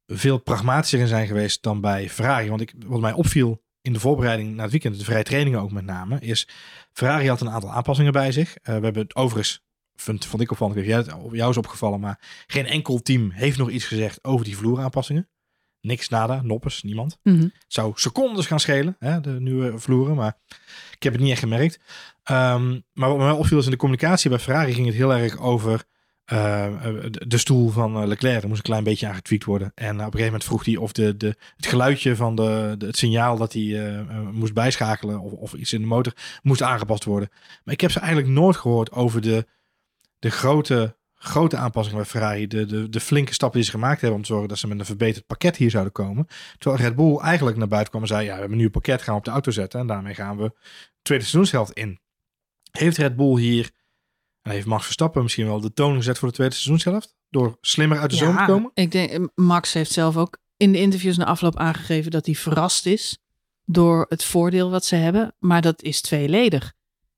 veel 0.07 0.39
pragmatischer 0.39 1.01
in 1.01 1.07
zijn 1.07 1.27
geweest 1.27 1.63
dan 1.63 1.81
bij 1.81 2.09
Ferrari? 2.09 2.49
Want 2.49 2.61
ik, 2.61 2.75
wat 2.87 3.01
mij 3.01 3.13
opviel 3.13 3.63
in 3.83 3.93
de 3.93 4.01
voorbereiding 4.01 4.51
naar 4.51 4.63
het 4.63 4.71
weekend, 4.71 4.99
de 4.99 5.05
vrije 5.05 5.23
trainingen 5.23 5.61
ook 5.61 5.73
met 5.73 5.85
name, 5.85 6.21
is 6.21 6.49
Ferrari 6.93 7.29
had 7.29 7.41
een 7.41 7.51
aantal 7.51 7.71
aanpassingen 7.71 8.13
bij 8.13 8.33
zich. 8.33 8.49
Uh, 8.49 8.65
we 8.65 8.71
hebben 8.71 9.03
het 9.03 9.15
overigens, 9.15 9.65
vond, 9.95 10.27
vond 10.27 10.43
ik 10.43 10.51
opvallend, 10.51 10.79
ik 10.79 10.85
weet 10.85 11.07
jou 11.33 11.51
is 11.51 11.57
opgevallen, 11.57 12.01
maar 12.01 12.45
geen 12.47 12.67
enkel 12.67 13.03
team 13.03 13.31
heeft 13.31 13.59
nog 13.59 13.71
iets 13.71 13.85
gezegd 13.85 14.25
over 14.25 14.45
die 14.45 14.57
vloeraanpassingen. 14.57 15.29
Niks, 15.81 16.09
nada, 16.09 16.43
noppes, 16.43 16.83
niemand. 16.83 17.19
Mm 17.23 17.35
-hmm. 17.35 17.43
Het 17.43 17.65
zou 17.67 17.93
secondes 17.95 18.47
gaan 18.47 18.61
schelen, 18.61 18.97
hè, 18.99 19.21
de 19.21 19.41
nieuwe 19.41 19.79
vloeren, 19.79 20.15
maar 20.15 20.39
ik 20.91 21.03
heb 21.03 21.13
het 21.13 21.23
niet 21.23 21.31
echt 21.31 21.41
gemerkt. 21.41 21.81
Um, 22.31 22.85
maar 22.93 23.09
wat 23.09 23.19
mij 23.19 23.31
opviel 23.31 23.59
is 23.59 23.65
in 23.65 23.71
de 23.71 23.77
communicatie 23.77 24.31
bij 24.31 24.39
Ferrari 24.39 24.73
ging 24.73 24.87
het 24.87 24.95
heel 24.95 25.15
erg 25.15 25.39
over 25.39 25.85
de 27.27 27.39
stoel 27.39 27.69
van 27.69 28.07
Leclerc. 28.07 28.43
Er 28.43 28.49
moest 28.49 28.59
een 28.59 28.65
klein 28.65 28.85
beetje 28.85 29.07
aan 29.07 29.15
getweakt 29.15 29.45
worden. 29.45 29.73
En 29.75 29.91
op 29.91 29.99
een 29.99 30.05
gegeven 30.05 30.25
moment 30.25 30.45
vroeg 30.45 30.65
hij 30.65 30.77
of 30.77 30.93
de, 30.93 31.17
de, 31.17 31.37
het 31.57 31.67
geluidje 31.67 32.17
van 32.17 32.35
de, 32.35 32.77
het 32.79 32.97
signaal 32.97 33.37
dat 33.37 33.53
hij 33.53 34.05
moest 34.33 34.55
bijschakelen 34.55 35.21
of, 35.21 35.33
of 35.33 35.53
iets 35.53 35.73
in 35.73 35.81
de 35.81 35.87
motor 35.87 36.13
moest 36.43 36.63
aangepast 36.63 37.05
worden. 37.05 37.29
Maar 37.65 37.75
ik 37.75 37.81
heb 37.81 37.91
ze 37.91 38.01
eigenlijk 38.01 38.33
nooit 38.33 38.57
gehoord 38.57 38.93
over 38.93 39.21
de 39.21 39.47
de 40.23 40.31
grote, 40.31 40.97
grote 41.15 41.57
aanpassingen 41.57 42.01
bij 42.01 42.11
Ferrari, 42.11 42.47
de, 42.47 42.67
de, 42.67 42.89
de 42.89 43.01
flinke 43.01 43.33
stappen 43.33 43.59
die 43.59 43.67
ze 43.67 43.75
gemaakt 43.75 44.01
hebben 44.01 44.17
om 44.17 44.25
te 44.25 44.31
zorgen 44.31 44.49
dat 44.49 44.59
ze 44.59 44.67
met 44.67 44.79
een 44.79 44.85
verbeterd 44.85 45.27
pakket 45.27 45.57
hier 45.57 45.71
zouden 45.71 45.93
komen. 45.93 46.27
Terwijl 46.59 46.83
Red 46.83 46.97
Bull 46.97 47.17
eigenlijk 47.17 47.57
naar 47.57 47.69
buiten 47.69 47.91
kwam 47.91 48.03
en 48.03 48.09
zei, 48.09 48.21
ja, 48.21 48.27
we 48.27 48.33
hebben 48.33 48.53
een 48.53 48.59
nieuw 48.59 48.71
pakket, 48.71 49.03
gaan 49.03 49.13
we 49.13 49.19
op 49.19 49.25
de 49.25 49.31
auto 49.31 49.51
zetten 49.51 49.81
en 49.81 49.87
daarmee 49.87 50.15
gaan 50.15 50.37
we 50.37 50.53
tweede 51.03 51.25
seizoenshelft 51.25 51.73
in. 51.73 52.01
Heeft 52.71 52.97
Red 52.97 53.17
Bull 53.17 53.39
hier, 53.39 53.71
en 54.43 54.51
heeft 54.51 54.67
Max 54.67 54.85
Verstappen 54.85 55.23
misschien 55.23 55.47
wel 55.47 55.61
de 55.61 55.73
toon 55.73 55.95
gezet 55.97 56.19
voor 56.19 56.29
de 56.29 56.35
tweede 56.35 56.55
seizoenshelft? 56.55 57.15
Door 57.31 57.59
slimmer 57.61 57.99
uit 57.99 58.11
de 58.11 58.17
zomer 58.17 58.47
te 58.47 58.53
komen? 58.53 58.71
Ik 58.75 58.93
denk, 58.93 59.11
eh, 59.11 59.25
Max 59.35 59.73
heeft 59.73 59.93
zelf 59.93 60.17
ook 60.17 60.39
in 60.57 60.73
de 60.73 60.79
interviews 60.81 61.17
na 61.17 61.25
afloop 61.25 61.57
aangegeven 61.57 62.11
dat 62.11 62.27
hij 62.27 62.35
verrast 62.35 62.87
is 62.87 63.19
door 63.65 64.07
het 64.09 64.25
voordeel 64.25 64.71
wat 64.71 64.85
ze 64.85 64.97
hebben. 64.97 65.35
Maar 65.39 65.61
dat 65.63 65.83
is 65.83 66.01
tweeledig. 66.01 66.73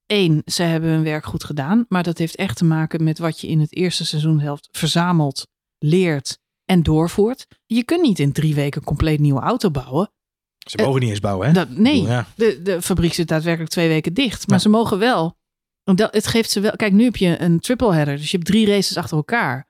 Eén, 0.07 0.43
ze 0.45 0.63
hebben 0.63 0.91
hun 0.91 1.03
werk 1.03 1.27
goed 1.27 1.45
gedaan. 1.45 1.85
Maar 1.89 2.03
dat 2.03 2.19
heeft 2.19 2.37
echt 2.37 2.57
te 2.57 2.65
maken 2.65 3.05
met 3.05 3.19
wat 3.19 3.41
je 3.41 3.47
in 3.47 3.61
het 3.61 3.75
eerste 3.77 4.07
seizoenhelft 4.07 4.69
verzamelt, 4.73 5.47
leert 5.79 6.39
en 6.65 6.83
doorvoert. 6.83 7.47
Je 7.67 7.85
kunt 7.85 8.03
niet 8.03 8.19
in 8.19 8.33
drie 8.33 8.55
weken 8.55 8.81
een 8.81 8.87
compleet 8.87 9.21
nieuwe 9.21 9.41
auto 9.41 9.71
bouwen. 9.71 10.13
Ze 10.59 10.83
mogen 10.83 11.01
niet 11.01 11.11
eens 11.11 11.21
bouwen, 11.21 11.47
hè? 11.47 11.53
Dat, 11.53 11.69
nee, 11.71 11.95
bedoel, 12.01 12.09
ja. 12.09 12.27
de, 12.37 12.61
de 12.63 12.83
fabriek 12.83 13.13
zit 13.15 13.29
daadwerkelijk 13.29 13.71
twee 13.71 13.89
weken 13.89 14.15
dicht. 14.15 14.47
Maar 14.47 14.57
Ja. 14.57 14.63
ze 14.63 14.69
mogen 14.69 14.99
wel. 14.99 15.37
Dat, 15.85 16.15
het 16.15 16.27
geeft 16.27 16.51
ze 16.51 16.61
wel. 16.61 16.77
Kijk, 16.77 16.93
nu 16.93 17.05
heb 17.05 17.17
je 17.17 17.41
een 17.41 17.61
triple 17.61 17.95
header. 17.95 18.17
Dus 18.17 18.31
je 18.31 18.37
hebt 18.37 18.49
drie 18.49 18.67
races 18.67 18.97
achter 18.97 19.17
elkaar. 19.17 19.69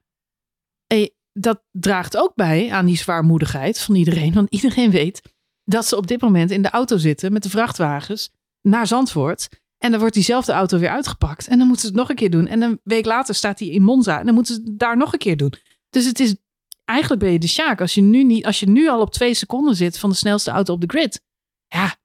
Dat 1.41 1.65
draagt 1.71 2.17
ook 2.17 2.35
bij 2.35 2.73
aan 2.73 2.87
die 2.87 2.97
zwaarmoedigheid 2.97 3.81
van 3.81 3.95
iedereen. 3.95 4.33
Want 4.33 4.51
iedereen 4.51 4.91
weet 4.91 5.23
dat 5.65 5.87
ze 5.87 5.97
op 5.97 6.07
dit 6.07 6.21
moment 6.21 6.51
in 6.51 6.63
de 6.63 6.71
auto 6.71 6.97
zitten 6.97 7.33
met 7.33 7.43
de 7.43 7.51
vrachtwagens 7.51 8.31
naar 8.61 8.87
Zandvoort. 8.87 9.49
En 9.79 9.91
dan 9.91 10.01
wordt 10.01 10.15
diezelfde 10.15 10.53
auto 10.53 10.79
weer 10.79 10.89
uitgepakt. 10.89 11.49
En 11.49 11.59
dan 11.59 11.67
moeten 11.67 11.87
ze 11.87 11.91
het 11.93 12.01
nog 12.01 12.09
een 12.09 12.17
keer 12.17 12.31
doen. 12.31 12.47
En 12.47 12.63
een 12.63 12.81
week 12.85 13.05
later 13.05 13.35
staat 13.35 13.59
hij 13.59 13.69
in 13.69 13.83
Monza. 13.83 14.19
En 14.19 14.25
dan 14.25 14.35
moeten 14.35 14.55
ze 14.55 14.61
het 14.65 14.79
daar 14.79 14.97
nog 14.97 15.13
een 15.13 15.19
keer 15.19 15.37
doen. 15.37 15.55
Dus 15.91 16.05
het 16.05 16.21
is. 16.21 16.37
Eigenlijk 16.85 17.21
ben 17.21 17.33
je 17.33 17.39
de 17.39 17.49
Sjaak. 17.49 17.81
Als 17.81 17.95
je 17.95 18.01
nu, 18.01 18.25
niet, 18.25 18.47
als 18.47 18.61
je 18.61 18.69
nu 18.69 18.89
al 18.89 19.01
op 19.01 19.13
twee 19.13 19.35
seconden 19.35 19.77
zit 19.77 19.99
van 19.99 20.11
de 20.11 20.17
snelste 20.17 20.51
auto 20.51 20.73
op 20.73 20.81
de 20.81 20.87
grid. 20.87 21.23
Ja, 21.67 21.97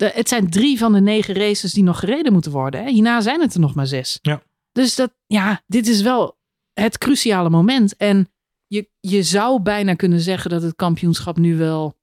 de, 0.00 0.10
het 0.14 0.28
zijn 0.28 0.50
drie 0.50 0.78
van 0.78 0.92
de 0.92 1.00
negen 1.00 1.34
races 1.34 1.72
die 1.72 1.82
nog 1.82 1.98
gereden 1.98 2.32
moeten 2.32 2.52
worden. 2.52 2.84
Hè? 2.84 2.90
Hierna 2.90 3.20
zijn 3.20 3.40
het 3.40 3.54
er 3.54 3.60
nog 3.60 3.74
maar 3.74 3.86
zes. 3.86 4.18
Ja. 4.22 4.42
Dus 4.72 4.94
dat, 4.94 5.12
ja, 5.26 5.62
dit 5.66 5.86
is 5.86 6.02
wel 6.02 6.38
het 6.72 6.98
cruciale 6.98 7.50
moment. 7.50 7.96
En 7.96 8.28
je, 8.66 8.88
je 9.00 9.22
zou 9.22 9.62
bijna 9.62 9.94
kunnen 9.94 10.20
zeggen 10.20 10.50
dat 10.50 10.62
het 10.62 10.76
kampioenschap 10.76 11.36
nu 11.36 11.56
wel 11.56 11.96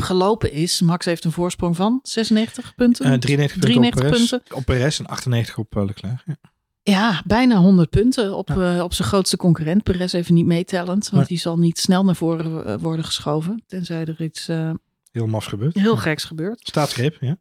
gelopen 0.00 0.52
is. 0.52 0.80
Max 0.80 1.04
heeft 1.04 1.24
een 1.24 1.32
voorsprong 1.32 1.76
van 1.76 1.98
96 2.02 2.74
punten. 2.74 3.04
Eh, 3.04 3.18
93 3.18 3.58
punten 3.60 3.90
93 3.90 4.02
op 4.02 4.10
Perez, 4.10 4.28
punten. 4.30 4.56
op 4.56 4.64
Perez 4.64 4.98
en 4.98 5.06
98 5.06 5.58
op 5.58 5.76
eh, 5.76 5.84
Leclerc. 5.84 6.22
Ja. 6.26 6.36
Ja, 6.82 7.22
bijna 7.26 7.56
100 7.56 7.90
punten 7.90 8.36
op, 8.36 8.50
eh, 8.50 8.80
op 8.82 8.92
zijn 8.92 9.08
grootste 9.08 9.36
concurrent. 9.36 9.82
Perez 9.82 10.12
even 10.12 10.34
niet 10.34 10.46
meetellend, 10.46 11.04
want 11.04 11.12
Nee. 11.16 11.24
die 11.26 11.38
zal 11.38 11.58
niet 11.58 11.78
snel 11.78 12.04
naar 12.04 12.16
voren 12.16 12.66
eh, 12.66 12.74
worden 12.80 13.04
geschoven. 13.04 13.62
Tenzij 13.66 14.04
er 14.04 14.22
iets 14.22 14.48
eh, 14.48 14.70
Heel 15.10 15.26
maf 15.26 15.44
gebeurd. 15.44 15.74
heel 15.74 15.96
geks 15.96 16.24
gebeurt. 16.24 16.60
Staatsgreep, 16.62 17.16
ja. 17.20 17.38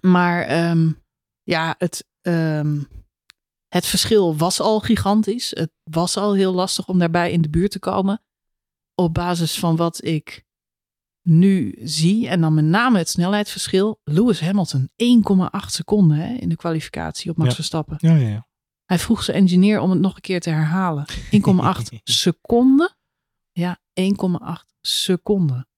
Maar 0.00 0.42
ehm, 0.42 0.92
ja, 1.42 1.74
het, 1.78 2.06
ehm, 2.20 2.80
het 3.68 3.86
verschil 3.86 4.36
was 4.36 4.60
al 4.60 4.80
gigantisch. 4.80 5.50
Het 5.50 5.70
was 5.82 6.16
al 6.16 6.34
heel 6.34 6.52
lastig 6.52 6.88
om 6.88 6.98
daarbij 6.98 7.32
in 7.32 7.42
de 7.42 7.48
buurt 7.50 7.70
te 7.70 7.78
komen. 7.78 8.22
Op 8.94 9.14
basis 9.14 9.58
van 9.58 9.76
wat 9.76 10.04
ik 10.04 10.44
nu 11.22 11.74
zie. 11.82 12.28
En 12.28 12.40
dan 12.40 12.54
met 12.54 12.64
name 12.64 12.98
het 12.98 13.08
snelheidsverschil. 13.08 14.00
Lewis 14.04 14.40
Hamilton, 14.40 14.90
1,8 14.96 15.66
seconden 15.66 16.16
hè, 16.16 16.34
in 16.34 16.48
de 16.48 16.56
kwalificatie 16.56 17.30
op 17.30 17.36
Max 17.36 17.48
Ja. 17.48 17.54
Verstappen. 17.54 17.96
Ja, 18.00 18.14
ja, 18.14 18.28
ja. 18.28 18.46
Hij 18.84 18.98
vroeg 18.98 19.22
zijn 19.22 19.36
engineer 19.36 19.80
om 19.80 19.90
het 19.90 20.00
nog 20.00 20.14
een 20.14 20.20
keer 20.20 20.40
te 20.40 20.50
herhalen. 20.50 21.06
1,8 21.08 21.98
seconden? 22.02 22.96
Ja, 23.52 23.78
1,8 24.00 24.04
seconden. 24.80 25.68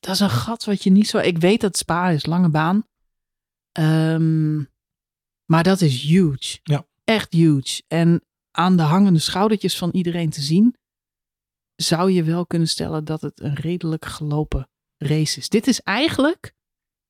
Dat 0.00 0.14
is 0.14 0.20
een 0.20 0.30
gat 0.30 0.64
wat 0.64 0.82
je 0.82 0.90
niet 0.90 1.08
zo... 1.08 1.18
Ik 1.18 1.38
weet 1.38 1.60
dat 1.60 1.76
Spa 1.76 2.08
is, 2.08 2.26
lange 2.26 2.48
baan. 2.48 2.86
Ehm, 3.72 4.56
maar 5.44 5.62
dat 5.62 5.80
is 5.80 6.02
huge. 6.02 6.58
Ja. 6.62 6.86
Echt 7.04 7.32
huge. 7.32 7.82
En 7.88 8.22
aan 8.50 8.76
de 8.76 8.82
hangende 8.82 9.18
schoudertjes 9.18 9.78
van 9.78 9.90
iedereen 9.90 10.30
te 10.30 10.40
zien... 10.40 10.76
zou 11.76 12.10
je 12.10 12.22
wel 12.22 12.46
kunnen 12.46 12.68
stellen 12.68 13.04
dat 13.04 13.20
het 13.20 13.40
een 13.40 13.54
redelijk 13.54 14.04
gelopen 14.04 14.68
race 14.98 15.38
is. 15.38 15.48
Dit 15.48 15.66
is 15.66 15.80
eigenlijk 15.80 16.52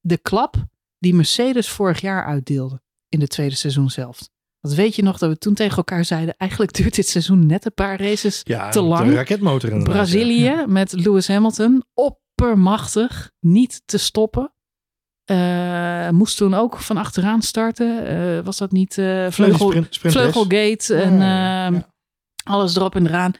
de 0.01 0.18
klap 0.18 0.64
die 0.99 1.14
Mercedes 1.14 1.68
vorig 1.68 2.01
jaar 2.01 2.24
uitdeelde 2.24 2.80
in 3.09 3.18
de 3.18 3.26
tweede 3.26 3.55
seizoenshelft. 3.55 4.30
Want 4.61 4.74
weet 4.74 4.97
je 4.97 5.03
nog 5.03 5.18
dat 5.18 5.30
we 5.30 5.39
toen 5.39 5.55
tegen 5.55 5.76
elkaar 5.76 6.05
zeiden... 6.05 6.37
eigenlijk 6.37 6.72
duurt 6.72 6.95
dit 6.95 7.09
seizoen 7.09 7.47
net 7.47 7.64
een 7.64 7.74
paar 7.74 8.01
races 8.01 8.41
ja 8.45 8.68
te 8.70 8.80
lang. 8.80 9.09
De 9.09 9.14
raketmotor 9.14 9.70
inderdaad. 9.70 9.95
Brazilië 9.95 10.43
ja. 10.43 10.66
met 10.66 10.93
Lewis 10.93 11.28
Hamilton. 11.28 11.84
Oppermachtig. 12.47 13.30
Niet 13.41 13.82
te 13.84 13.99
stoppen. 13.99 14.53
Eh, 15.24 16.09
moest 16.11 16.37
toen 16.37 16.55
ook 16.55 16.76
van 16.78 16.97
achteraan 16.97 17.43
starten. 17.43 18.07
Eh, 18.07 18.45
was 18.45 18.57
dat 18.57 18.72
niet 18.72 18.93
vleugel, 18.95 19.68
Sprint- 19.68 19.95
sprintrace. 19.95 20.32
vleugelgate 20.32 20.95
en 20.95 21.18
ja, 21.18 21.66
eh, 21.66 21.74
ja. 21.74 21.87
alles 22.45 22.76
erop 22.76 22.95
en 22.95 23.07
eraan. 23.07 23.32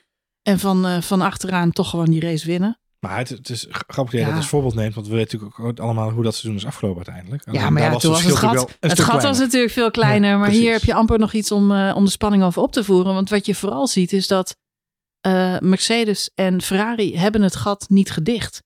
En 0.43 0.59
van, 0.59 1.03
van 1.03 1.21
achteraan 1.21 1.73
toch 1.73 1.91
gewoon 1.91 2.11
die 2.11 2.21
race 2.21 2.47
winnen. 2.47 2.79
Maar 2.99 3.19
het, 3.19 3.29
het 3.29 3.49
is 3.51 3.67
grappig 3.71 3.97
dat 3.97 4.11
je 4.13 4.19
Ja. 4.19 4.27
dat 4.27 4.37
als 4.37 4.49
voorbeeld 4.49 4.75
neemt. 4.75 4.95
Want 4.95 5.07
we 5.09 5.15
weten 5.15 5.39
natuurlijk 5.39 5.69
ook 5.69 5.79
allemaal 5.87 6.11
hoe 6.11 6.23
dat 6.23 6.35
seizoen 6.35 6.57
is 6.61 6.67
afgelopen 6.67 6.97
uiteindelijk. 7.07 7.55
Ja, 7.55 7.71
maar 7.71 7.83
ja, 7.83 7.97
toen 7.97 8.11
was 8.11 8.25
het 8.25 8.37
gat. 8.37 8.77
Het 8.81 9.01
gat 9.01 9.23
was 9.23 9.39
natuurlijk 9.39 9.73
veel 9.73 9.91
kleiner. 9.91 10.39
Maar 10.39 10.51
hier 10.51 10.73
heb 10.73 10.83
je 10.85 10.95
amper 10.95 11.19
nog 11.19 11.33
iets 11.33 11.53
om, 11.53 11.71
om 11.73 12.05
de 12.05 12.11
spanning 12.11 12.43
over 12.43 12.63
op 12.63 12.73
te 12.73 12.85
voeren. 12.85 13.15
Want 13.15 13.31
wat 13.31 13.47
je 13.47 13.55
vooral 13.55 13.87
ziet 13.87 14.13
is 14.13 14.27
dat 14.27 14.57
Mercedes 15.61 16.31
en 16.35 16.63
Ferrari 16.63 17.17
hebben 17.17 17.43
het 17.43 17.57
gat 17.57 17.87
niet 17.89 18.11
gedicht. 18.11 18.63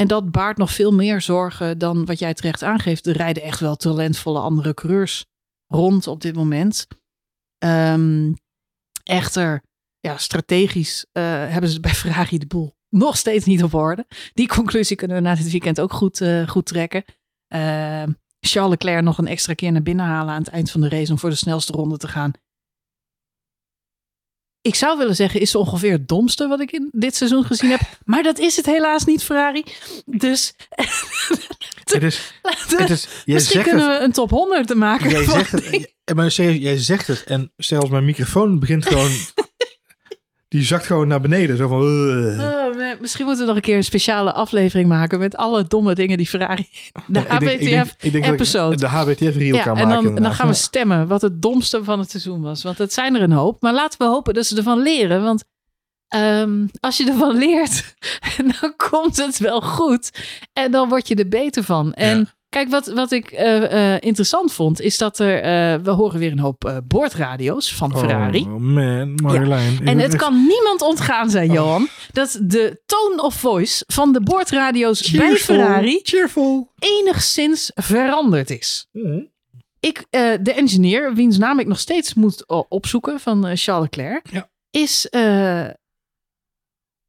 En 0.00 0.06
dat 0.06 0.30
baart 0.30 0.56
nog 0.56 0.72
veel 0.72 0.92
meer 0.92 1.20
zorgen 1.20 1.78
dan 1.78 2.04
wat 2.04 2.18
jij 2.18 2.34
terecht 2.34 2.62
aangeeft. 2.62 3.06
Er 3.06 3.16
rijden 3.16 3.42
echt 3.42 3.60
wel 3.60 3.76
talentvolle 3.76 4.40
andere 4.40 4.74
coureurs 4.74 5.26
rond 5.66 6.06
op 6.06 6.20
dit 6.20 6.34
moment. 6.34 6.86
Ehm, 7.58 8.32
echter, 9.02 9.62
ja, 10.00 10.16
strategisch 10.16 11.06
eh, 11.12 11.22
hebben 11.24 11.70
ze 11.70 11.80
bij 11.80 11.94
Ferrari 12.02 12.38
de 12.38 12.46
boel 12.46 12.76
nog 12.88 13.16
steeds 13.16 13.44
niet 13.44 13.62
op 13.62 13.74
orde. 13.74 14.06
Die 14.34 14.48
conclusie 14.48 14.96
kunnen 14.96 15.16
we 15.16 15.22
na 15.22 15.34
dit 15.34 15.50
weekend 15.50 15.80
ook 15.80 15.92
goed, 15.92 16.20
eh, 16.20 16.48
goed 16.48 16.66
trekken. 16.66 17.04
Ehm, 17.46 18.12
Charles 18.40 18.70
Leclerc 18.70 19.02
nog 19.02 19.18
een 19.18 19.26
extra 19.26 19.54
keer 19.54 19.72
naar 19.72 19.82
binnen 19.82 20.06
halen 20.06 20.34
aan 20.34 20.42
het 20.42 20.50
eind 20.50 20.70
van 20.70 20.80
de 20.80 20.88
race 20.88 21.12
om 21.12 21.18
voor 21.18 21.30
de 21.30 21.36
snelste 21.36 21.72
ronde 21.72 21.96
te 21.96 22.08
gaan. 22.08 22.32
Ik 24.68 24.74
zou 24.74 24.98
willen 24.98 25.16
zeggen, 25.16 25.40
is 25.40 25.54
ongeveer 25.54 25.92
het 25.92 26.08
domste 26.08 26.46
wat 26.48 26.60
ik 26.60 26.70
in 26.72 26.88
dit 26.92 27.16
seizoen 27.16 27.44
gezien 27.44 27.70
heb. 27.70 27.80
Maar 28.04 28.22
dat 28.22 28.38
is 28.38 28.56
het 28.56 28.66
helaas 28.66 29.04
niet, 29.04 29.22
Ferrari. 29.22 29.64
Dus 30.06 30.54
Het 31.94 32.02
is, 32.02 32.32
het 32.76 32.90
is, 32.90 33.08
misschien 33.24 33.40
zegt 33.40 33.68
kunnen 33.68 33.88
het, 33.88 33.98
we 33.98 34.04
een 34.04 34.12
top 34.12 34.30
100 34.30 34.74
maken. 34.74 35.10
jij 35.10 35.24
zegt 35.24 35.50
het, 35.52 36.14
maar 36.14 36.32
jij 36.32 36.76
zegt 36.76 37.06
het 37.06 37.24
en 37.24 37.52
zelfs 37.56 37.88
mijn 37.88 38.04
microfoon 38.04 38.58
begint 38.58 38.86
gewoon, 38.86 39.10
die 40.48 40.62
zakt 40.62 40.86
gewoon 40.86 41.08
naar 41.08 41.20
beneden. 41.20 41.56
Zo 41.56 41.68
van, 41.68 41.82
uh. 41.82 42.40
Oh, 42.40 43.00
misschien 43.00 43.24
moeten 43.24 43.42
we 43.42 43.48
nog 43.48 43.56
een 43.56 43.62
keer 43.66 43.76
een 43.76 43.84
speciale 43.84 44.32
aflevering 44.32 44.88
maken 44.88 45.18
met 45.18 45.36
alle 45.36 45.64
domme 45.66 45.94
dingen 45.94 46.16
die 46.16 46.26
Ferrari. 46.26 46.68
De 47.06 47.20
Ik 47.20 47.28
denk- 47.28 47.42
ik 47.50 47.60
denk- 47.60 47.74
HBTF 47.80 47.94
ik 48.04 48.12
denk 48.12 48.24
dat 48.24 48.32
ik 48.34 48.40
episode. 48.40 48.76
De 48.76 48.86
HBTF 48.86 49.36
reel 49.36 49.54
Ja, 49.54 49.62
kan 49.62 49.76
en 49.78 49.88
maken. 49.88 50.14
dan, 50.14 50.22
dan 50.22 50.32
gaan 50.34 50.48
we 50.48 50.54
stemmen 50.54 51.06
wat 51.06 51.22
het 51.22 51.42
domste 51.42 51.84
van 51.84 51.98
het 51.98 52.10
seizoen 52.10 52.40
was. 52.42 52.62
Want 52.62 52.78
het 52.78 52.92
zijn 52.92 53.14
er 53.14 53.22
een 53.22 53.32
hoop. 53.32 53.62
Maar 53.62 53.72
laten 53.74 53.98
we 53.98 54.04
hopen 54.04 54.34
dat 54.34 54.46
ze 54.46 54.56
ervan 54.56 54.78
leren. 54.82 55.22
Want 55.22 55.44
ehm, 56.08 56.66
als 56.80 56.96
je 56.96 57.06
ervan 57.10 57.38
leert, 57.44 57.94
dan 58.60 58.72
komt 58.76 59.16
het 59.16 59.38
wel 59.38 59.60
goed. 59.60 60.10
En 60.52 60.70
dan 60.70 60.88
word 60.88 61.08
je 61.08 61.14
er 61.14 61.28
beter 61.28 61.62
van. 61.64 61.92
En 61.94 62.18
Ja. 62.18 62.36
Kijk, 62.48 62.68
wat, 62.68 62.86
wat 62.86 63.12
ik 63.12 63.30
eh, 63.30 63.94
eh, 63.94 64.02
interessant 64.02 64.52
vond, 64.52 64.80
is 64.80 64.98
dat 64.98 65.18
er, 65.18 65.40
eh, 65.42 65.80
we 65.82 65.90
horen 65.90 66.18
weer 66.18 66.32
een 66.32 66.38
hoop 66.38 66.82
boordradio's 66.84 67.74
van 67.74 67.98
Ferrari. 67.98 68.40
Oh 68.40 68.56
man, 68.56 69.14
Marjolein. 69.14 69.86
En 69.86 69.98
het 69.98 70.12
echt 70.12 70.22
kan 70.22 70.46
niemand 70.46 70.82
ontgaan 70.82 71.30
zijn, 71.30 71.52
Johan, 71.52 71.88
dat 72.12 72.38
de 72.42 72.82
tone 72.86 73.22
of 73.22 73.34
voice 73.34 73.84
van 73.86 74.12
de 74.12 74.22
boordradio's 74.22 75.10
bij 75.10 75.36
Ferrari 75.36 76.00
Cheerful. 76.02 76.72
enigszins 76.78 77.70
veranderd 77.74 78.50
is. 78.50 78.88
Mhm. 78.92 79.20
Ik, 79.80 80.06
de 80.42 80.52
engineer, 80.56 81.14
wiens 81.14 81.38
naam 81.38 81.58
ik 81.58 81.66
nog 81.66 81.78
steeds 81.78 82.14
moet 82.14 82.48
opzoeken 82.68 83.20
van 83.20 83.56
Charles 83.56 83.88
Leclerc, 83.90 84.30
Ja. 84.30 84.50
is 84.70 85.08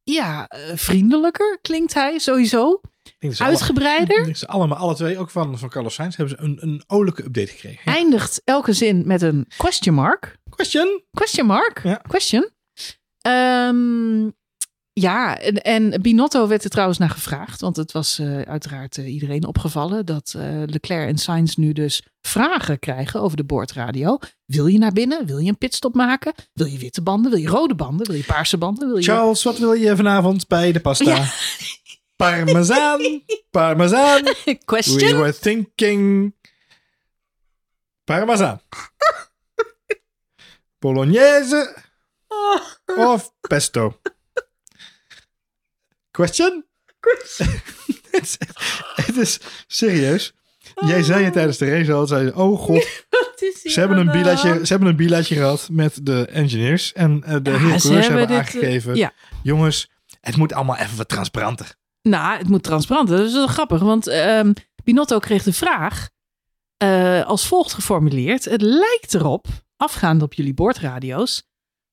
ja, 0.03 0.49
vriendelijker 0.73 1.59
klinkt 1.61 1.93
hij 1.93 2.19
sowieso. 2.19 2.81
Denk 3.19 3.33
dat 3.37 3.41
alle- 3.41 3.49
Uitgebreider. 3.57 4.23
denk 4.23 4.35
ze 4.35 4.47
allemaal, 4.47 4.77
alle 4.77 4.95
twee, 4.95 5.17
ook 5.17 5.29
van, 5.29 5.57
van 5.57 5.69
Carlos 5.69 5.93
Sainz, 5.93 6.15
hebben 6.15 6.37
ze 6.37 6.43
een, 6.43 6.57
een 6.61 6.83
olijke 6.87 7.23
update 7.23 7.51
gekregen. 7.51 7.81
Ja. 7.85 7.93
Eindigt 7.97 8.41
elke 8.43 8.73
zin 8.73 9.03
met 9.05 9.21
een 9.21 9.45
question 9.57 9.95
mark. 9.95 10.37
Question? 10.49 11.01
Question 11.11 11.45
mark? 11.45 11.83
Ja. 11.83 11.95
Question. 12.07 12.49
Ehm, 13.21 14.29
Ja, 14.93 15.37
en, 15.39 15.55
en 15.61 16.01
Binotto 16.01 16.47
werd 16.47 16.63
er 16.63 16.69
trouwens 16.69 16.97
naar 16.99 17.09
gevraagd. 17.09 17.61
Want 17.61 17.75
het 17.75 17.91
was 17.91 18.19
eh, 18.19 18.41
uiteraard 18.41 18.97
eh, 18.97 19.13
iedereen 19.13 19.45
opgevallen 19.47 20.05
dat 20.05 20.33
eh, 20.37 20.43
Leclerc 20.65 21.07
en 21.09 21.17
Sainz 21.17 21.55
nu 21.55 21.73
dus 21.73 22.03
vragen 22.21 22.79
krijgen 22.79 23.21
over 23.21 23.37
de 23.37 23.43
boordradio. 23.43 24.17
Wil 24.45 24.67
je 24.67 24.77
naar 24.77 24.91
binnen? 24.91 25.25
Wil 25.25 25.37
je 25.37 25.49
een 25.49 25.57
pitstop 25.57 25.95
maken? 25.95 26.33
Wil 26.53 26.65
je 26.67 26.77
witte 26.77 27.01
banden? 27.01 27.31
Wil 27.31 27.39
je 27.39 27.47
rode 27.47 27.75
banden? 27.75 28.07
Wil 28.07 28.15
je 28.15 28.23
paarse 28.23 28.57
banden? 28.57 28.87
Wil 28.87 28.97
je... 28.97 29.03
Charles, 29.03 29.43
wat 29.43 29.57
wil 29.57 29.73
je 29.73 29.95
vanavond 29.95 30.47
bij 30.47 30.71
de 30.71 30.79
pasta? 30.79 31.15
Ja. 31.15 31.25
Parmezaan. 32.19 33.01
We 34.45 34.57
Question? 34.65 35.17
were 35.17 35.33
thinking 35.33 36.33
parmezaan. 38.03 38.61
Bolognese 40.79 41.75
of 42.97 43.31
pesto? 43.47 43.99
Question? 46.11 46.65
het, 48.11 48.21
is, 48.21 48.37
het 48.95 49.17
is 49.17 49.39
serieus. 49.67 50.33
Jij 50.75 51.03
zei 51.03 51.23
het 51.23 51.33
tijdens 51.33 51.57
de 51.57 51.69
race 51.69 51.93
al. 51.93 52.07
Zei, 52.07 52.25
je, 52.25 52.35
oh 52.35 52.59
god, 52.59 53.03
ze 53.63 53.79
hebben, 53.79 53.97
een 53.97 54.11
biletje, 54.11 54.59
ze 54.65 54.73
hebben 54.73 54.89
een 54.89 54.95
biletje 54.95 55.35
gehad 55.35 55.67
met 55.71 56.05
de 56.05 56.25
engineers. 56.25 56.93
En 56.93 57.23
eh, 57.23 57.35
de 57.41 57.51
Ja, 57.51 57.57
hele 57.57 57.79
coureurs 57.79 58.07
hebben 58.07 58.27
dit, 58.27 58.37
eh, 58.37 58.37
aangegeven. 58.37 58.95
ja. 58.95 59.13
Jongens, 59.43 59.89
het 60.21 60.35
moet 60.37 60.53
allemaal 60.53 60.77
even 60.77 60.97
wat 60.97 61.09
transparanter. 61.09 61.75
Nou, 62.01 62.37
het 62.37 62.49
moet 62.49 62.63
transparant. 62.63 63.09
Dat 63.09 63.19
is 63.19 63.33
wel 63.33 63.47
grappig, 63.47 63.81
want 63.81 64.07
ehm 64.07 64.51
Binotto 64.83 65.19
kreeg 65.19 65.43
de 65.43 65.53
vraag 65.53 66.09
eh, 66.77 67.25
als 67.25 67.47
volgt 67.47 67.73
geformuleerd. 67.73 68.45
Het 68.45 68.61
lijkt 68.61 69.13
erop, 69.13 69.47
afgaand 69.77 70.21
op 70.21 70.33
jullie 70.33 70.53
boordradio's, 70.53 71.43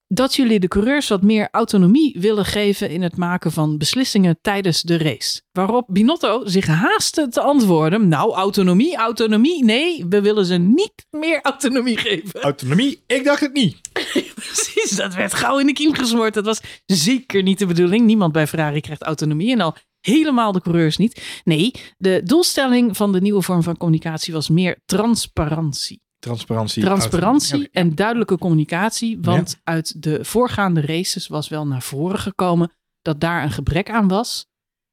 dat 0.08 0.34
jullie 0.34 0.60
de 0.60 0.68
coureurs 0.68 1.08
wat 1.08 1.22
meer 1.22 1.48
autonomie 1.50 2.16
willen 2.20 2.44
geven 2.44 2.90
in 2.90 3.02
het 3.02 3.16
maken 3.16 3.52
van 3.52 3.78
beslissingen 3.78 4.38
tijdens 4.40 4.82
de 4.82 4.98
race. 4.98 5.42
Waarop 5.52 5.86
Binotto 5.88 6.46
zich 6.46 6.66
haastte 6.66 7.28
te 7.28 7.40
antwoorden. 7.40 8.08
Nou, 8.08 8.34
autonomie, 8.34 8.96
autonomie. 8.96 9.64
Nee, 9.64 10.06
we 10.08 10.20
willen 10.20 10.44
ze 10.44 10.54
niet 10.54 11.06
meer 11.10 11.40
autonomie 11.42 11.96
geven. 11.96 12.40
Autonomie, 12.40 13.02
ik 13.06 13.24
dacht 13.24 13.40
het 13.40 13.52
niet. 13.52 13.80
Precies, 14.34 14.96
dat 14.96 15.14
werd 15.14 15.34
gauw 15.34 15.58
in 15.58 15.66
de 15.66 15.72
kiem 15.72 15.94
gesmoord. 15.94 16.34
Dat 16.34 16.44
was 16.44 16.60
zeker 16.86 17.42
niet 17.42 17.58
de 17.58 17.66
bedoeling. 17.66 18.06
Niemand 18.06 18.32
bij 18.32 18.46
Ferrari 18.46 18.80
krijgt 18.80 19.02
autonomie 19.02 19.52
en 19.52 19.60
al 19.60 19.76
helemaal 20.06 20.52
de 20.52 20.60
coureurs 20.60 20.96
niet. 20.96 21.40
Nee, 21.44 21.72
de 21.96 22.20
doelstelling 22.24 22.96
van 22.96 23.12
de 23.12 23.20
nieuwe 23.20 23.42
vorm 23.42 23.62
van 23.62 23.76
communicatie 23.76 24.32
was 24.32 24.48
meer 24.48 24.78
transparantie. 24.84 26.00
Transparantie. 26.18 26.82
Transparantie 26.82 27.68
en 27.72 27.94
duidelijke 27.94 28.38
communicatie. 28.38 29.18
Want 29.20 29.60
uit 29.64 30.02
de 30.02 30.24
voorgaande 30.24 30.80
races 30.80 31.26
was 31.26 31.48
wel 31.48 31.66
naar 31.66 31.82
voren 31.82 32.18
gekomen 32.18 32.72
dat 33.02 33.20
daar 33.20 33.42
een 33.42 33.50
gebrek 33.50 33.90
aan 33.90 34.08
was. 34.08 34.46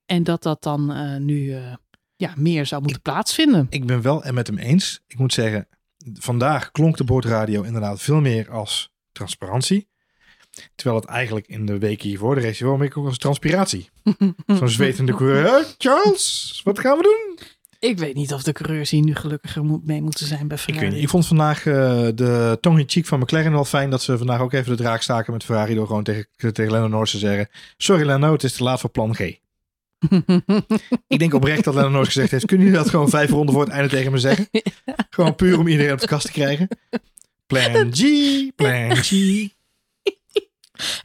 En 0.06 0.24
dat 0.24 0.44
dat 0.44 0.64
dan 0.64 0.94
eh, 0.94 1.18
nu 1.18 1.54
eh, 1.54 1.74
ja, 2.16 2.34
meer 2.36 2.66
zou 2.66 2.82
moeten 2.82 3.02
plaatsvinden. 3.02 3.68
Ik 3.70 3.86
ben 3.86 4.02
wel 4.02 4.24
en 4.24 4.34
met 4.34 4.48
hem 4.48 4.58
eens. 4.58 5.02
Ik 5.08 5.18
moet 5.18 5.34
zeggen, 5.34 5.68
vandaag 6.14 6.72
klonk 6.72 6.98
de 6.98 7.04
boordradio 7.04 7.62
inderdaad 7.62 8.02
veel 8.02 8.22
meer 8.22 8.52
als 8.52 8.92
transparantie. 9.12 9.88
Terwijl 10.76 11.00
het 11.02 11.10
eigenlijk 11.10 11.48
in 11.48 11.66
de 11.66 11.78
weken 11.78 12.08
hiervoor, 12.10 12.36
de 12.36 12.42
race 12.42 12.58
hiervoor, 12.58 12.78
meer 12.78 12.94
ook 12.98 13.06
als 13.06 13.18
transpiratie. 13.18 13.90
Zo'n 14.58 14.70
zwetende 14.70 15.14
coureur. 15.14 15.44
"Huh, 15.44 15.66
Charles, 15.78 16.62
wat 16.64 16.80
gaan 16.80 16.98
we 16.98 17.04
doen? 17.04 17.48
Ik 17.90 17.98
weet 18.00 18.16
niet 18.16 18.34
of 18.34 18.44
de 18.44 18.52
coureurs 18.52 18.90
hier 18.90 19.04
nu 19.04 19.16
gelukkiger 19.16 19.64
moet- 19.64 19.86
mee 19.86 20.02
moeten 20.02 20.28
zijn 20.28 20.48
bij 20.48 20.58
Ik 20.58 20.64
Ferrari. 20.64 20.86
weet 20.86 20.94
niet. 20.96 21.04
Ik 21.04 21.10
vond 21.10 21.28
vandaag 21.28 21.66
eh, 21.66 21.74
de 22.16 22.58
Tony 22.62 22.84
Cheek 22.88 23.06
van 23.06 23.20
McLaren 23.20 23.52
wel 23.52 23.66
fijn 23.66 23.90
dat 23.90 24.02
ze 24.02 24.18
vandaag 24.18 24.40
ook 24.42 24.54
even 24.54 24.70
de 24.78 24.84
draak 24.84 25.02
staken 25.02 25.34
met 25.34 25.44
Ferrari 25.44 25.74
door 25.76 25.88
gewoon 25.88 26.04
tegen, 26.04 26.28
tegen 26.38 26.72
Lando 26.72 26.88
Norris 26.88 27.12
te 27.12 27.18
zeggen: 27.18 27.50
Sorry 27.78 28.06
Lando, 28.06 28.32
het 28.32 28.44
is 28.44 28.54
te 28.54 28.64
laat 28.64 28.80
voor 28.80 28.90
plan 28.90 29.16
G. 29.16 29.20
Ik 31.08 31.20
denk 31.20 31.34
oprecht 31.34 31.64
dat 31.64 31.74
Lando 31.74 31.90
Norris 31.90 32.08
gezegd 32.14 32.32
heeft: 32.32 32.46
Kunnen 32.46 32.66
jullie 32.66 32.82
dat 32.82 32.90
gewoon 32.90 33.10
vijf 33.10 33.30
ronden 33.30 33.54
voor 33.54 33.64
het 33.64 33.74
einde 33.74 33.90
tegen 33.90 34.12
me 34.12 34.18
zeggen? 34.18 34.48
Gewoon 35.10 35.36
puur 35.36 35.60
om 35.60 35.68
iedereen 35.68 35.94
op 35.94 36.00
de 36.00 36.08
kast 36.08 36.26
te 36.26 36.32
krijgen. 36.32 36.68
Plan 37.48 37.90
G, 37.94 38.02
plan 38.56 38.96
G. 38.96 39.12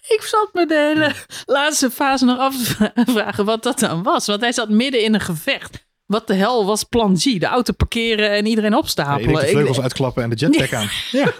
Ik 0.08 0.22
zat 0.22 0.48
me 0.52 0.66
de 0.66 0.74
hele 0.94 1.14
laatste 1.46 1.90
fase 1.90 2.24
nog 2.24 2.38
af 2.38 2.56
te 2.56 2.90
vragen 3.12 3.44
wat 3.44 3.62
dat 3.62 3.78
dan 3.78 4.02
was. 4.02 4.26
Want 4.26 4.40
hij 4.40 4.52
zat 4.52 4.68
midden 4.68 5.02
in 5.02 5.14
een 5.14 5.20
gevecht. 5.20 5.86
Wat 6.06 6.26
de 6.26 6.34
hel 6.34 6.66
was 6.66 6.84
plan 6.84 7.16
G? 7.18 7.22
De 7.38 7.46
auto 7.46 7.72
parkeren 7.72 8.30
en 8.30 8.46
iedereen 8.46 8.70
Ja, 8.70 8.78
opstapelen. 8.78 9.32
denk 9.34 9.40
de 9.40 9.50
vleugels 9.50 9.80
uitklappen 9.80 10.22
en 10.22 10.30
de 10.30 10.36
jetpack 10.36 10.72
aan. 10.72 10.88
Ja. 11.10 11.32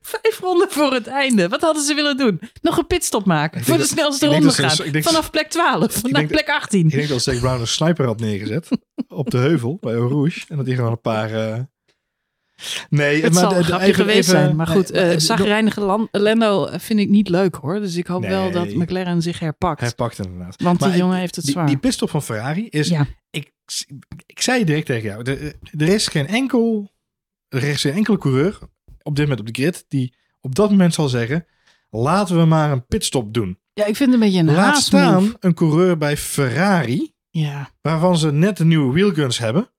Vijf 0.00 0.38
ronden 0.40 0.70
voor 0.70 0.92
het 0.92 1.06
einde. 1.06 1.48
Wat 1.48 1.60
hadden 1.60 1.82
ze 1.84 1.94
willen 1.94 2.16
doen? 2.16 2.40
Nog 2.62 2.76
een 2.76 2.86
pitstop 2.86 3.24
maken. 3.24 3.64
Voor 3.64 3.72
de 3.74 3.78
dat- 3.80 3.88
snelste 3.88 4.26
ronde 4.26 4.50
gaan. 4.50 4.90
denk- 4.92 5.04
Vanaf 5.04 5.30
plek 5.30 5.48
12 5.50 6.02
naar 6.02 6.12
denk- 6.12 6.28
plek 6.30 6.48
18. 6.48 6.86
Ik 6.86 6.92
denk 6.92 7.08
dat 7.08 7.22
Zack 7.22 7.38
Brown 7.38 7.60
een 7.60 7.66
sniper 7.66 8.06
had 8.06 8.20
neergezet 8.20 8.68
op 9.08 9.30
de 9.30 9.38
heuvel 9.38 9.78
bij 9.80 9.92
Eau 9.94 10.08
Rouge. 10.08 10.40
En 10.48 10.56
dat 10.56 10.66
hij 10.66 10.74
gewoon 10.74 10.90
een 10.90 11.00
paar... 11.00 11.32
eh, 11.34 11.58
Nee, 12.88 13.22
het 13.22 13.32
maar 13.32 13.42
zal 13.42 13.56
een 13.56 13.64
grapje 13.64 13.86
even- 13.86 13.94
geweest 14.04 14.18
even- 14.28 14.40
zijn. 14.40 14.56
Maar 14.56 14.66
nee, 14.68 14.76
goed, 14.76 14.92
maar, 14.92 15.02
eh 15.02 15.18
zagrijnige 15.18 15.80
Lan- 15.80 16.08
Lando 16.12 16.68
vind 16.72 17.00
ik 17.00 17.08
niet 17.08 17.28
leuk 17.28 17.54
hoor. 17.54 17.80
Dus 17.80 17.96
ik 17.96 18.06
hoop 18.06 18.22
wel 18.26 18.42
Nee. 18.42 18.52
dat 18.52 18.74
McLaren 18.74 19.22
zich 19.22 19.38
herpakt. 19.38 19.80
Hij 19.80 19.92
pakt 19.92 20.16
het 20.16 20.26
inderdaad. 20.26 20.62
Want 20.62 20.80
die 20.82 20.96
jongen 20.96 21.18
heeft 21.18 21.36
het 21.36 21.44
Die, 21.44 21.52
zwaar. 21.52 21.66
die 21.66 21.78
pitstop 21.78 22.10
van 22.10 22.22
Ferrari 22.22 22.68
is... 22.68 22.88
Ja. 22.88 23.06
Ik, 23.30 23.52
ik 24.26 24.40
zei 24.42 24.64
direct 24.64 24.86
tegen 24.86 25.02
jou, 25.08 25.22
er, 25.30 25.54
er 25.78 25.88
is 25.88 26.06
geen 26.08 26.26
enkel... 26.26 26.94
Er 27.48 27.62
is 27.64 27.80
geen 27.80 27.92
enkele 27.92 28.18
coureur 28.18 28.58
op 29.02 29.16
dit 29.16 29.24
moment 29.28 29.40
op 29.40 29.54
de 29.54 29.60
grid 29.62 29.84
die 29.88 30.14
op 30.40 30.54
dat 30.54 30.70
moment 30.70 30.94
zal 30.94 31.08
zeggen... 31.08 31.46
Laten 31.90 32.36
we 32.38 32.44
maar 32.44 32.70
een 32.72 32.86
pitstop 32.86 33.34
doen. 33.34 33.58
ja, 33.72 33.84
ik 33.84 33.96
vind 33.96 34.12
het 34.12 34.20
een 34.20 34.26
beetje 34.26 34.38
een 34.40 34.54
Laat 34.54 34.76
staan 34.82 35.34
een 35.40 35.54
coureur 35.54 35.96
bij 35.98 36.16
Ferrari... 36.16 37.14
Ja. 37.30 37.70
waarvan 37.80 38.18
ze 38.18 38.32
net 38.32 38.56
de 38.56 38.64
nieuwe 38.64 38.92
wheelguns 38.92 39.38
hebben... 39.38 39.70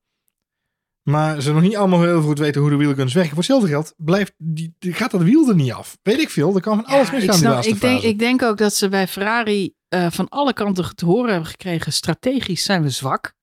maar 1.10 1.40
ze 1.42 1.52
nog 1.52 1.62
niet 1.62 1.76
allemaal 1.76 2.02
heel 2.02 2.22
goed 2.22 2.38
weten 2.38 2.60
hoe 2.60 2.70
de 2.70 2.76
wheelguns 2.76 3.12
werken. 3.12 3.30
Voor 3.30 3.38
hetzelfde 3.42 3.68
geld 3.68 3.94
blijft 3.96 4.32
die, 4.36 4.74
die- 4.78 4.92
gaat 4.92 5.10
dat 5.10 5.22
wiel 5.22 5.48
er 5.48 5.54
niet 5.54 5.72
af. 5.72 5.98
Weet 6.02 6.18
ik 6.18 6.30
veel, 6.30 6.54
er 6.54 6.60
kan 6.60 6.76
van 6.76 6.84
alles 6.86 7.06
Ja, 7.08 7.12
misgaan 7.14 7.34
ik, 7.34 7.40
snap- 7.40 7.64
ik, 7.64 7.80
denk, 7.80 8.02
ik 8.02 8.18
denk 8.18 8.42
ook 8.42 8.56
dat 8.58 8.74
ze 8.74 8.88
bij 8.88 9.08
Ferrari 9.08 9.74
eh, 9.88 10.10
van 10.10 10.28
alle 10.28 10.52
kanten 10.52 10.96
te 10.96 11.04
horen 11.04 11.30
hebben 11.30 11.50
gekregen: 11.50 11.92
strategisch 11.92 12.64
zijn 12.64 12.82
we 12.82 12.90
zwak. 12.90 13.36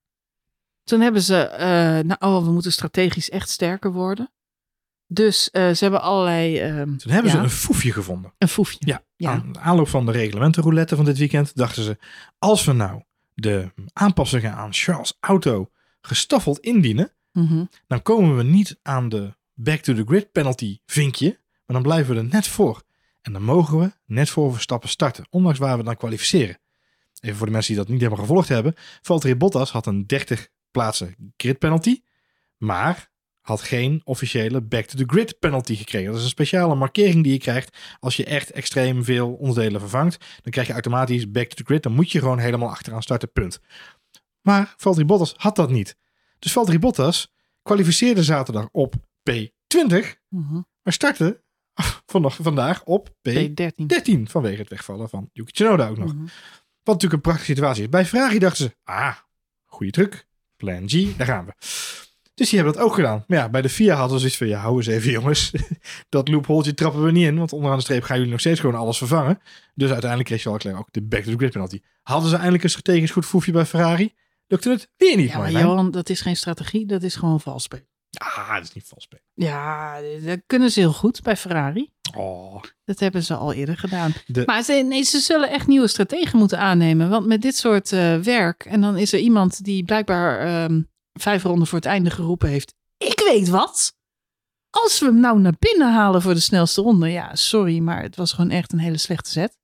Toen 0.84 1.02
hebben 1.02 1.22
ze, 1.22 1.38
eh, 1.38 1.68
nou, 2.00 2.16
oh, 2.20 2.44
we 2.46 2.52
moeten 2.52 2.72
strategisch 2.72 3.30
echt 3.30 3.50
sterker 3.50 3.92
worden. 3.92 4.30
Dus 5.08 5.50
eh, 5.52 5.70
ze 5.72 5.84
hebben 5.84 6.02
allerlei. 6.02 6.60
ehm, 6.60 6.98
Toen 6.98 7.12
hebben 7.12 7.32
ja, 7.32 7.38
ze 7.38 7.44
een 7.44 7.50
foefje 7.50 7.92
gevonden. 7.92 8.34
een 8.38 8.48
foefje. 8.48 8.78
Ja, 8.80 9.04
Ja. 9.16 9.30
aan 9.32 9.60
aanloop 9.60 9.88
van 9.88 10.06
de 10.06 10.12
reglementenroulette 10.12 10.96
van 10.96 11.06
dit 11.06 11.18
weekend 11.18 11.56
dachten 11.56 11.84
ze... 11.84 11.98
als 12.40 12.66
we 12.66 12.74
nou 12.74 13.04
de 13.34 13.72
aanpassingen 13.94 14.54
aan 14.54 14.74
Charles' 14.74 15.18
auto 15.20 15.70
gestaffeld 16.02 16.60
indienen... 16.60 17.14
Mhm. 17.36 17.66
dan 17.88 18.02
komen 18.02 18.38
we 18.38 18.44
niet 18.44 18.80
aan 18.82 19.10
de 19.10 19.34
back 19.54 19.80
to 19.80 19.94
the 19.94 20.04
grid 20.06 20.32
penalty 20.32 20.80
vinkje... 20.86 21.40
maar 21.66 21.76
dan 21.76 21.82
blijven 21.82 22.16
we 22.16 22.22
er 22.22 22.28
net 22.28 22.48
voor. 22.48 22.84
En 23.22 23.34
dan 23.34 23.44
mogen 23.44 23.80
we 23.80 23.92
net 24.06 24.30
voor 24.30 24.54
Verstappen 24.54 24.90
starten, 24.90 25.26
ondanks 25.30 25.60
waar 25.60 25.78
we 25.78 25.84
dan 25.84 25.96
kwalificeren. 25.96 26.58
Even 27.20 27.38
voor 27.38 27.46
de 27.46 27.52
mensen 27.52 27.74
die 27.74 27.84
dat 27.84 27.92
niet 27.92 28.02
helemaal 28.02 28.26
gevolgd 28.26 28.48
hebben. 28.48 28.74
Valtteri 29.02 29.36
Bottas 29.36 29.72
had 29.72 29.86
een 29.86 30.08
30 30.08 30.48
plaatsen 30.72 31.34
grid 31.38 31.60
penalty, 31.60 32.02
maar 32.58 33.10
had 33.42 33.62
geen 33.62 34.02
officiële 34.04 34.62
back 34.62 34.86
to 34.86 34.98
the 34.98 35.04
grid 35.08 35.40
penalty 35.40 35.76
gekregen. 35.76 36.08
Dat 36.08 36.18
is 36.18 36.24
een 36.24 36.30
speciale 36.30 36.76
markering 36.76 37.24
die 37.24 37.32
je 37.32 37.40
krijgt 37.40 37.78
als 38.00 38.16
je 38.16 38.26
echt 38.26 38.52
extreem 38.52 39.04
veel 39.04 39.34
onderdelen 39.34 39.80
vervangt. 39.80 40.18
Dan 40.42 40.52
krijg 40.52 40.68
je 40.68 40.74
automatisch 40.74 41.32
back 41.32 41.48
to 41.48 41.56
the 41.56 41.64
grid. 41.64 41.84
Dan 41.84 41.92
moet 41.92 42.12
je 42.12 42.20
gewoon 42.20 42.40
helemaal 42.40 42.70
achteraan 42.70 43.02
starten, 43.02 43.32
punt. 43.32 43.60
Maar 44.42 44.74
Valtteri 44.78 45.06
Bottas 45.06 45.34
had 45.38 45.56
dat 45.56 45.70
niet. 45.70 45.96
Dus 46.40 46.52
Valtteri 46.52 46.80
Bottas 46.80 47.34
kwalificeerde 47.62 48.24
zaterdag 48.24 48.68
op 48.72 48.96
P20, 49.30 50.16
Mhm. 50.30 50.54
maar 50.82 50.94
startte 50.94 51.44
vandag, 52.06 52.38
vandaag 52.42 52.84
op 52.84 53.10
P13 53.30 53.54
P13. 53.86 54.28
vanwege 54.30 54.62
het 54.62 54.70
wegvallen 54.70 55.10
van 55.10 55.30
Yuki 55.34 55.52
Tsunoda 55.52 55.88
ook 55.88 55.98
nog. 55.98 56.14
Mhm. 56.14 56.24
Wat 56.84 56.94
natuurlijk 56.94 57.14
een 57.14 57.22
prachtige 57.32 57.52
situatie 57.52 57.84
is. 57.84 57.90
Bij 57.90 58.06
Ferrari 58.06 58.40
dachten 58.40 58.66
ze, 58.66 58.76
ah, 58.84 59.16
goede 59.66 59.92
truc, 59.92 60.28
plan 60.56 60.90
G, 60.90 61.16
daar 61.18 61.28
gaan 61.28 61.46
we. 61.46 61.54
Dus 62.34 62.50
die 62.50 62.60
hebben 62.60 62.78
dat 62.78 62.84
ook 62.88 62.94
gedaan. 62.94 63.24
Maar 63.28 63.38
ja, 63.38 63.50
bij 63.50 63.62
de 63.62 63.70
FIA 63.70 63.96
hadden 63.96 64.14
ze 64.14 64.20
zoiets 64.20 64.38
van, 64.38 64.48
ja, 64.48 64.60
hou 64.60 64.78
eens 64.78 64.88
even 64.88 65.12
jongens. 65.12 65.52
dat 66.10 66.28
loopholtje 66.28 66.74
trappen 66.74 67.04
we 67.04 67.12
niet 67.12 67.26
in, 67.26 67.38
want 67.38 67.54
onderaan 67.54 67.78
de 67.78 67.84
streep 67.84 68.04
gaan 68.04 68.16
jullie 68.18 68.32
nog 68.32 68.40
steeds 68.40 68.60
gewoon 68.60 68.76
alles 68.76 68.98
vervangen. 68.98 69.40
Dus 69.74 69.90
uiteindelijk 69.90 70.30
kreeg 70.30 70.42
Charles 70.42 70.64
Leclerc 70.64 70.86
ook 70.86 70.94
de 70.94 71.02
back 71.02 71.24
to 71.24 71.32
the 71.32 71.38
grid 71.38 71.52
penalty. 71.52 71.82
Hadden 72.02 72.30
ze 72.30 72.36
eindelijk 72.36 72.64
een 72.64 72.70
strategisch 72.70 73.12
goed 73.12 73.26
foefje 73.26 73.52
bij 73.52 73.66
Ferrari? 73.66 74.14
Lukte 74.48 74.70
het 74.70 74.90
weer 74.98 75.18
niet. 75.18 75.30
Ja, 75.30 75.38
maar. 75.38 75.52
Johan, 75.52 75.92
dat 75.92 76.10
is 76.10 76.22
geen 76.22 76.36
strategie, 76.38 76.86
dat 76.86 77.04
is 77.04 77.16
gewoon 77.16 77.42
vals 77.42 77.64
spelen. 77.64 77.88
Ah, 78.18 78.54
dat 78.56 78.64
is 78.64 78.74
niet 78.74 78.88
vals 78.88 79.04
spelen. 79.04 79.24
Ja, 79.34 79.98
dat 80.26 80.40
kunnen 80.48 80.72
ze 80.72 80.80
heel 80.80 80.94
goed 80.94 81.22
bij 81.22 81.38
Ferrari. 81.38 81.90
Oh, 82.16 82.64
Dat 82.86 83.00
hebben 83.00 83.24
ze 83.24 83.36
al 83.36 83.54
eerder 83.54 83.78
gedaan. 83.78 84.14
De- 84.28 84.44
Maar 84.46 84.64
ze, 84.64 84.74
nee, 84.74 85.04
ze 85.04 85.20
zullen 85.20 85.50
echt 85.50 85.68
nieuwe 85.68 85.88
strategen 85.88 86.38
moeten 86.40 86.60
aannemen. 86.60 87.10
Want 87.10 87.26
met 87.26 87.42
dit 87.42 87.56
soort 87.56 87.92
eh, 87.92 88.18
werk. 88.18 88.66
En 88.66 88.82
dan 88.82 88.98
is 88.98 89.14
er 89.14 89.20
iemand 89.20 89.64
die 89.64 89.84
blijkbaar 89.84 90.40
ehm, 90.40 90.82
vijf 91.14 91.44
ronden 91.44 91.68
voor 91.68 91.78
het 91.78 91.88
einde 91.88 92.10
geroepen 92.10 92.50
heeft. 92.50 92.74
Ik 92.98 93.22
weet 93.30 93.48
wat. 93.50 93.94
Als 94.70 95.00
we 95.00 95.06
hem 95.06 95.20
nou 95.20 95.40
naar 95.40 95.56
binnen 95.60 95.94
halen 95.94 96.22
voor 96.22 96.34
de 96.34 96.40
snelste 96.40 96.82
ronde. 96.82 97.10
Ja, 97.10 97.36
sorry, 97.36 97.80
maar 97.80 98.02
het 98.02 98.16
was 98.16 98.32
gewoon 98.34 98.50
echt 98.52 98.72
een 98.74 98.80
hele 98.80 98.98
slechte 98.98 99.30
zet. 99.32 99.58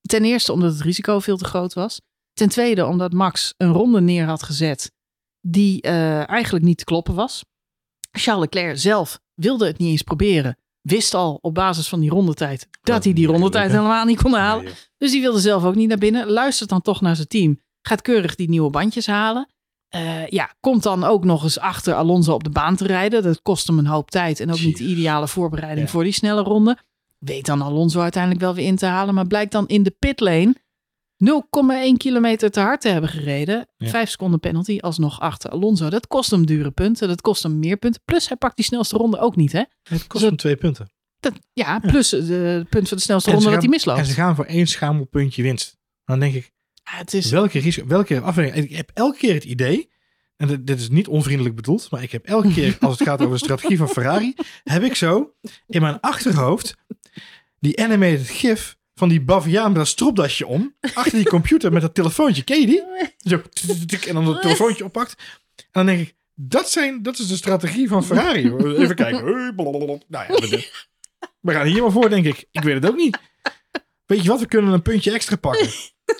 Ten 0.00 0.24
eerste 0.24 0.52
omdat 0.52 0.72
het 0.72 0.80
risico 0.82 1.18
veel 1.20 1.36
te 1.36 1.44
groot 1.44 1.72
was. 1.74 2.00
Ten 2.36 2.48
tweede 2.48 2.86
omdat 2.86 3.12
Max 3.12 3.54
een 3.56 3.72
ronde 3.72 4.00
neer 4.00 4.24
had 4.26 4.42
gezet 4.42 4.92
die 5.40 5.82
eh, 5.82 6.28
eigenlijk 6.28 6.64
niet 6.64 6.78
te 6.78 6.84
kloppen 6.84 7.14
was. 7.14 7.44
Charles 8.10 8.42
Leclerc 8.44 8.78
zelf 8.78 9.20
wilde 9.34 9.66
het 9.66 9.78
niet 9.78 9.88
eens 9.88 10.02
proberen. 10.02 10.58
Wist 10.80 11.14
al 11.14 11.38
op 11.40 11.54
basis 11.54 11.88
van 11.88 12.00
die 12.00 12.10
rondetijd 12.10 12.68
dat 12.82 13.04
hij 13.04 13.12
die 13.12 13.26
rondetijd 13.26 13.70
helemaal 13.70 14.04
niet 14.04 14.22
kon 14.22 14.32
halen. 14.32 14.64
Nee. 14.64 14.74
Dus 14.98 15.10
die 15.10 15.20
wilde 15.20 15.40
zelf 15.40 15.64
ook 15.64 15.74
niet 15.74 15.88
naar 15.88 15.98
binnen. 15.98 16.30
Luistert 16.30 16.68
dan 16.70 16.82
toch 16.82 17.00
naar 17.00 17.16
zijn 17.16 17.28
team. 17.28 17.60
Gaat 17.82 18.02
keurig 18.02 18.34
die 18.34 18.48
nieuwe 18.48 18.70
bandjes 18.70 19.06
halen. 19.06 19.48
Eh, 19.88 20.26
ja, 20.26 20.54
komt 20.60 20.82
dan 20.82 21.04
ook 21.04 21.24
nog 21.24 21.42
eens 21.42 21.58
achter 21.58 21.94
Alonso 21.94 22.32
op 22.32 22.44
de 22.44 22.50
baan 22.50 22.76
te 22.76 22.86
rijden. 22.86 23.22
Dat 23.22 23.42
kost 23.42 23.66
hem 23.66 23.78
een 23.78 23.86
hoop 23.86 24.10
tijd. 24.10 24.40
En 24.40 24.50
ook 24.52 24.60
niet 24.60 24.76
de 24.78 24.84
ideale 24.84 25.28
voorbereiding 25.28 25.86
Ja. 25.86 25.92
voor 25.92 26.04
die 26.04 26.12
snelle 26.12 26.42
ronde. 26.42 26.78
Weet 27.18 27.46
dan 27.46 27.62
Alonso 27.62 28.00
uiteindelijk 28.00 28.42
wel 28.42 28.54
weer 28.54 28.66
in 28.66 28.76
te 28.76 28.86
halen. 28.86 29.14
Maar 29.14 29.26
blijkt 29.26 29.52
dan 29.52 29.66
in 29.66 29.82
de 29.82 29.96
pitlane 29.98 30.54
0,1 31.24 31.96
kilometer 31.96 32.50
te 32.50 32.60
hard 32.60 32.80
te 32.80 32.88
hebben 32.88 33.10
gereden. 33.10 33.68
Ja. 33.76 33.88
Vijf 33.88 34.10
seconden 34.10 34.40
penalty 34.40 34.78
alsnog 34.80 35.20
achter 35.20 35.50
Alonso. 35.50 35.88
Dat 35.90 36.06
kost 36.06 36.30
hem 36.30 36.46
dure 36.46 36.70
punten. 36.70 37.08
Dat 37.08 37.20
kost 37.20 37.42
hem 37.42 37.58
meer 37.58 37.76
punten. 37.76 38.00
Plus 38.04 38.28
hij 38.28 38.36
pakt 38.36 38.56
die 38.56 38.64
snelste 38.64 38.96
ronde 38.96 39.18
ook 39.18 39.36
niet. 39.36 39.52
Hè? 39.52 39.62
Het 39.82 40.06
kost 40.06 40.24
hem 40.24 40.36
twee 40.36 40.56
punten. 40.56 40.90
Dat, 41.20 41.32
ja, 41.52 41.78
plus 41.78 42.08
de, 42.08 42.26
de 42.26 42.66
punt 42.70 42.88
van 42.88 42.96
de 42.96 43.02
snelste 43.02 43.30
ronde 43.30 43.50
dat 43.50 43.60
hij 43.60 43.68
misloopt. 43.68 43.98
En 43.98 44.06
ze 44.06 44.12
gaan 44.12 44.34
voor 44.34 44.44
één 44.44 44.66
schamelpuntje 44.66 45.42
winst. 45.42 45.76
Dan 46.04 46.20
denk 46.20 46.34
ik, 46.34 46.52
Ja, 46.74 46.96
het 46.96 47.14
is, 47.14 47.30
welke 47.30 47.58
risico, 47.58 47.86
welke 47.86 48.20
afweging. 48.20 48.70
Ik 48.70 48.76
heb 48.76 48.90
elke 48.94 49.18
keer 49.18 49.34
het 49.34 49.44
idee, 49.44 49.90
en 50.36 50.48
dit- 50.48 50.66
dit 50.66 50.80
is 50.80 50.88
niet 50.88 51.08
onvriendelijk 51.08 51.54
bedoeld, 51.56 51.90
maar 51.90 52.02
ik 52.02 52.12
heb 52.12 52.24
elke 52.26 52.52
keer 52.52 52.76
als 52.80 52.98
het 52.98 53.08
gaat 53.08 53.20
over 53.20 53.32
de 53.32 53.44
strategie 53.44 53.76
van 53.76 53.88
Ferrari, 53.88 54.34
heb 54.64 54.82
ik 54.82 54.94
zo 54.94 55.34
in 55.66 55.80
mijn 55.80 56.00
achterhoofd 56.00 56.74
die 57.60 57.82
animated 57.82 58.28
gif 58.28 58.75
van 58.98 59.08
die 59.08 59.20
baviaan 59.20 59.66
met 59.66 59.76
dat 59.76 59.86
stropdasje 59.86 60.46
om, 60.46 60.74
achter 60.94 61.18
die 61.18 61.28
computer 61.28 61.72
met 61.72 61.82
dat 61.82 61.94
telefoontje. 61.94 62.44
Ken 62.44 62.60
je 62.60 62.66
die? 62.66 62.82
Zo, 63.18 63.42
en 64.08 64.14
dan 64.14 64.26
het 64.26 64.42
telefoontje 64.42 64.84
oppakt. 64.84 65.14
En 65.56 65.66
dan 65.70 65.86
denk 65.86 66.00
ik, 66.00 66.14
dat, 66.34 66.70
zijn, 66.70 67.02
dat 67.02 67.18
is 67.18 67.28
de 67.28 67.36
strategie 67.36 67.88
van 67.88 68.04
Ferrari. 68.04 68.54
Even 68.82 68.94
kijken. 68.94 69.24
Nou 70.08 70.24
ja, 70.26 70.26
we, 70.26 70.70
we 71.40 71.52
gaan 71.52 71.66
hier 71.66 71.82
maar 71.82 71.92
voor, 71.92 72.08
denk 72.08 72.26
ik. 72.26 72.44
Ik 72.50 72.62
weet 72.62 72.74
het 72.74 72.86
ook 72.86 72.96
niet. 72.96 73.18
Weet 74.06 74.22
je 74.22 74.28
wat, 74.28 74.40
we 74.40 74.46
kunnen 74.46 74.72
een 74.72 74.82
puntje 74.82 75.12
extra 75.12 75.36
pakken. 75.36 75.68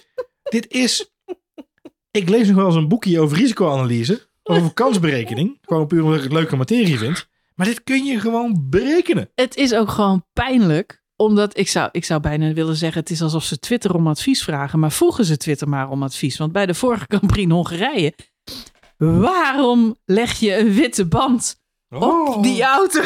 Dit 0.51 0.73
is... 0.73 1.11
Ik 2.11 2.29
lees 2.29 2.47
nog 2.47 2.57
wel 2.57 2.67
eens 2.67 2.75
een 2.75 2.89
boekje 2.89 3.21
over 3.21 3.37
risicoanalyse. 3.37 4.27
Over 4.43 4.75
kansberekening. 4.75 5.59
Gewoon 5.63 5.87
puur 5.87 6.03
omdat 6.03 6.17
ik 6.17 6.23
het 6.23 6.33
leuke 6.33 6.57
materie 6.57 6.99
vind. 6.99 7.29
Maar 7.55 7.67
dit 7.67 7.85
kun 7.85 8.05
je 8.05 8.21
gewoon 8.21 8.67
berekenen. 8.71 9.31
het 9.35 9.57
is 9.57 9.75
ook 9.75 9.91
gewoon 9.91 10.25
pijnlijk. 10.33 11.05
Omdat 11.17 11.59
ik 11.59 11.69
zou, 11.69 11.89
ik 11.93 12.05
zou 12.05 12.21
bijna 12.21 12.53
willen 12.53 12.77
zeggen: 12.77 13.01
het 13.01 13.11
is 13.11 13.23
alsof 13.23 13.45
ze 13.45 13.59
Twitter 13.59 13.95
om 13.95 14.07
advies 14.07 14.43
vragen. 14.43 14.79
Maar 14.79 14.93
vroegen 14.93 15.25
ze 15.25 15.37
Twitter 15.37 15.69
maar 15.69 15.89
om 15.91 16.03
advies. 16.03 16.37
Want 16.37 16.53
bij 16.53 16.67
de 16.67 16.75
vorige 16.75 17.05
Grand 17.09 17.27
Prix 17.27 17.43
in 17.43 17.51
Hongarije. 17.51 18.15
Waarom 18.97 19.97
leg 20.05 20.33
je 20.39 20.57
een 20.57 20.73
witte 20.75 21.07
band 21.07 21.61
op 21.89 22.03
Oh. 22.03 22.43
die 22.43 22.63
auto? 22.63 23.03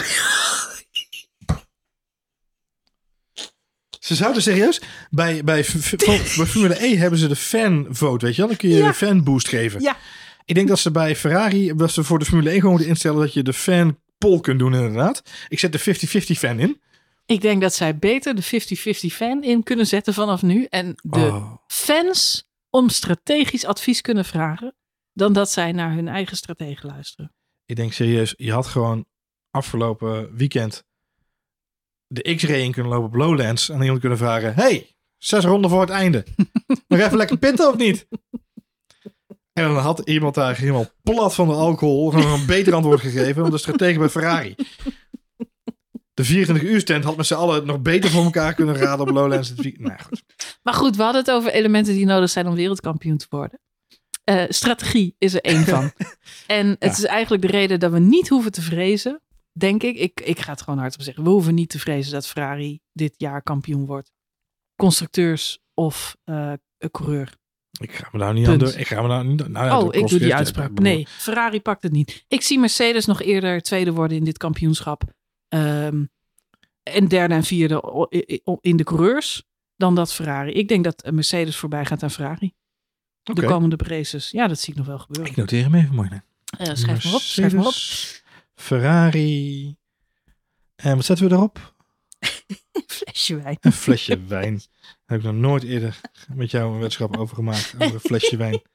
Ze 4.01 4.15
zouden 4.15 4.43
serieus... 4.43 4.81
Bij, 5.11 5.45
bij, 5.45 5.65
Formule 6.47 6.85
E 6.85 6.97
hebben 6.97 7.19
ze 7.19 7.29
de 7.29 7.37
fanvote, 7.37 8.25
weet 8.25 8.35
je 8.35 8.41
wel? 8.41 8.49
Dan 8.51 8.57
kun 8.61 8.69
je 8.69 8.77
Ja. 8.77 8.87
een 8.87 8.95
fanboost 8.95 9.49
geven. 9.49 9.81
Ja. 9.83 9.97
Ik 10.45 10.55
denk 10.55 10.69
dat 10.69 10.79
ze 10.79 10.91
bij 10.91 11.17
Ferrari... 11.17 11.73
Dat 11.77 11.91
ze 11.93 12.05
voor 12.05 12.19
de 12.19 12.25
Formule 12.25 12.49
1 12.51 12.57
gewoon 12.59 12.71
moeten 12.75 12.91
instellen 12.91 13.21
dat 13.21 13.33
je 13.33 13.43
de 13.43 13.53
fan 13.53 13.99
poll 14.19 14.41
kunt 14.41 14.59
doen 14.59 14.75
inderdaad. 14.75 15.23
Ik 15.49 15.59
zet 15.59 15.73
de 15.73 15.79
50-50 16.35 16.39
fan 16.39 16.59
in. 16.59 16.81
Ik 17.31 17.41
denk 17.41 17.61
dat 17.61 17.74
zij 17.74 17.99
beter 17.99 18.35
de 18.35 18.43
50-50 18.43 19.14
fan 19.14 19.43
in 19.43 19.62
kunnen 19.62 19.87
zetten 19.87 20.14
vanaf 20.14 20.43
nu. 20.43 20.64
En 20.64 20.95
de 21.03 21.18
Oh. 21.20 21.57
fans 21.66 22.49
om 22.70 22.89
strategisch 22.89 23.64
advies 23.64 24.01
kunnen 24.01 24.24
vragen. 24.24 24.74
Dan 25.12 25.33
dat 25.33 25.51
zij 25.51 25.72
naar 25.72 25.93
hun 25.93 26.09
eigen 26.09 26.37
strategen 26.37 26.87
luisteren. 26.89 27.35
Ik 27.64 27.76
denk 27.76 27.93
serieus, 27.93 28.35
je 28.37 28.53
had 28.53 28.66
gewoon 28.66 29.07
afgelopen 29.51 30.37
weekend 30.37 30.85
de 32.07 32.35
X-ray 32.35 32.61
in 32.61 32.72
kunnen 32.72 32.93
lopen 32.93 33.07
op 33.09 33.14
Lowlands. 33.14 33.68
En 33.68 33.81
iemand 33.83 34.01
kunnen 34.01 34.18
vragen, 34.18 34.55
hey, 34.55 34.97
zes 35.18 35.45
ronden 35.45 35.70
voor 35.70 35.81
het 35.81 35.91
einde. 35.91 36.24
Nog 36.89 36.99
even 37.01 37.16
lekker 37.16 37.39
pinten 37.39 37.68
of 37.68 37.76
niet? 37.76 38.07
En 39.53 39.64
dan 39.64 39.76
had 39.76 39.99
iemand 40.09 40.35
daar 40.35 40.57
helemaal 40.57 40.91
plat 41.03 41.35
van 41.35 41.49
de 41.49 41.55
alcohol 41.55 42.14
een 42.14 42.47
beter 42.47 42.74
antwoord 42.74 43.01
gegeven 43.01 43.43
dan 43.43 43.51
de 43.51 43.59
stratege 43.59 43.99
bij 43.99 44.09
Ferrari. 44.09 44.55
De 46.21 46.27
24 46.27 46.68
uur 46.68 46.81
stand 46.81 47.05
had 47.05 47.16
met 47.16 47.27
z'n 47.27 47.35
allen 47.35 47.55
het 47.55 47.64
nog 47.64 47.81
beter 47.81 48.11
voor 48.11 48.25
elkaar 48.25 48.55
kunnen 48.55 48.77
raden 48.77 49.07
op 49.09 49.12
Lowlands. 49.14 49.53
Nou, 49.55 49.99
goed. 50.03 50.23
Maar 50.62 50.75
goed, 50.75 50.97
we 50.97 51.03
hadden 51.03 51.21
het 51.21 51.31
over 51.31 51.53
elementen 51.53 51.95
die 51.95 52.05
nodig 52.07 52.31
zijn 52.31 52.47
om 52.47 52.55
wereldkampioen 52.55 53.16
te 53.16 53.27
worden. 53.31 53.61
Eh, 54.25 54.45
strategie 54.49 55.14
is 55.18 55.35
er 55.35 55.41
één 55.41 55.64
van. 55.64 55.93
en 56.47 56.68
het 56.68 56.79
Ja. 56.81 56.89
is 56.91 57.05
eigenlijk 57.05 57.43
de 57.43 57.49
reden 57.49 57.81
dat 57.81 57.93
we 57.93 57.99
niet 57.99 58.29
hoeven 58.29 58.53
te 58.53 58.62
vrezen, 58.62 59.21
denk 59.53 59.83
ik. 59.83 59.97
Ik, 59.97 60.21
ik 60.25 60.39
ga 60.41 60.51
het 60.51 60.62
gewoon 60.62 60.79
hardop 60.79 61.03
zeggen. 61.03 61.25
We 61.25 61.31
hoeven 61.31 61.55
niet 61.55 61.68
te 61.68 61.79
vrezen 61.79 62.12
dat 62.12 62.27
Ferrari 62.27 62.81
dit 62.93 63.14
jaar 63.16 63.43
kampioen 63.43 63.87
wordt. 63.87 64.12
Constructeurs 64.77 65.59
of 65.75 66.16
eh, 66.25 66.53
een 66.79 66.91
coureur. 66.91 67.35
Ik 67.81 67.93
ga 67.93 68.09
me 68.12 68.18
daar 68.18 68.33
niet 68.33 68.45
Punt. 68.45 68.62
aan 68.62 68.68
doen. 68.68 68.79
Ik 68.79 68.87
ga 68.87 69.03
me 69.03 69.09
daar 69.09 69.25
niet 69.25 69.49
nou 69.49 69.66
ja, 69.66 69.79
oh, 69.81 69.95
ik 69.95 70.09
doe 70.09 70.18
die 70.18 70.35
uitspraak. 70.35 70.79
Nee, 70.79 71.07
Ferrari 71.09 71.61
pakt 71.61 71.83
het 71.83 71.93
niet. 71.93 72.25
Ik 72.29 72.43
zie 72.43 72.59
Mercedes 72.59 73.07
nog 73.07 73.23
eerder 73.23 73.61
tweede 73.61 73.93
worden 73.93 74.16
in 74.16 74.25
dit 74.25 74.39
kampioenschap. 74.39 75.03
Ehm, 75.51 76.05
en 76.83 77.09
derde 77.09 77.35
en 77.35 77.45
vierde 77.45 78.07
in 78.61 78.77
de 78.77 78.85
coureurs. 78.85 79.43
Dan 79.77 79.95
dat 79.95 80.13
Ferrari. 80.13 80.53
Ik 80.53 80.69
denk 80.69 80.85
dat 80.85 81.11
Mercedes 81.11 81.57
voorbij 81.57 81.85
gaat 81.85 82.03
aan 82.03 82.11
Ferrari. 82.11 82.55
De 83.23 83.45
komende 83.45 83.77
races. 83.85 84.31
Ja, 84.31 84.47
dat 84.47 84.61
zie 84.61 84.73
ik 84.73 84.79
nog 84.79 84.87
wel 84.87 84.99
gebeuren. 84.99 85.31
Ik 85.31 85.37
noteer 85.37 85.63
hem 85.63 85.75
even 85.75 85.95
mooi. 85.95 86.09
nee. 86.09 86.21
Eh, 86.59 86.75
schrijf 86.75 87.05
maar 87.05 87.15
op. 87.15 87.21
Schrijf 87.21 87.53
maar 87.53 87.67
op. 87.67 87.73
Mercedes, 87.73 88.23
Ferrari. 88.55 89.77
En 90.77 90.97
wat 90.97 91.05
zetten 91.05 91.29
we 91.29 91.35
erop? 91.35 91.75
Flesje 92.87 93.43
wijn. 93.43 93.57
Een 93.61 93.73
flesje 93.73 94.25
wijn. 94.27 94.55
Daar 94.57 94.97
heb 95.07 95.19
ik 95.19 95.25
nog 95.25 95.35
nooit 95.35 95.63
eerder 95.63 96.01
met 96.35 96.51
jou 96.51 96.67
een 96.67 96.73
weddenschap 96.73 97.17
over 97.17 97.35
gemaakt. 97.35 97.75
Over 97.79 97.95
een 97.95 98.01
flesje 98.01 98.37
wijn. 98.37 98.63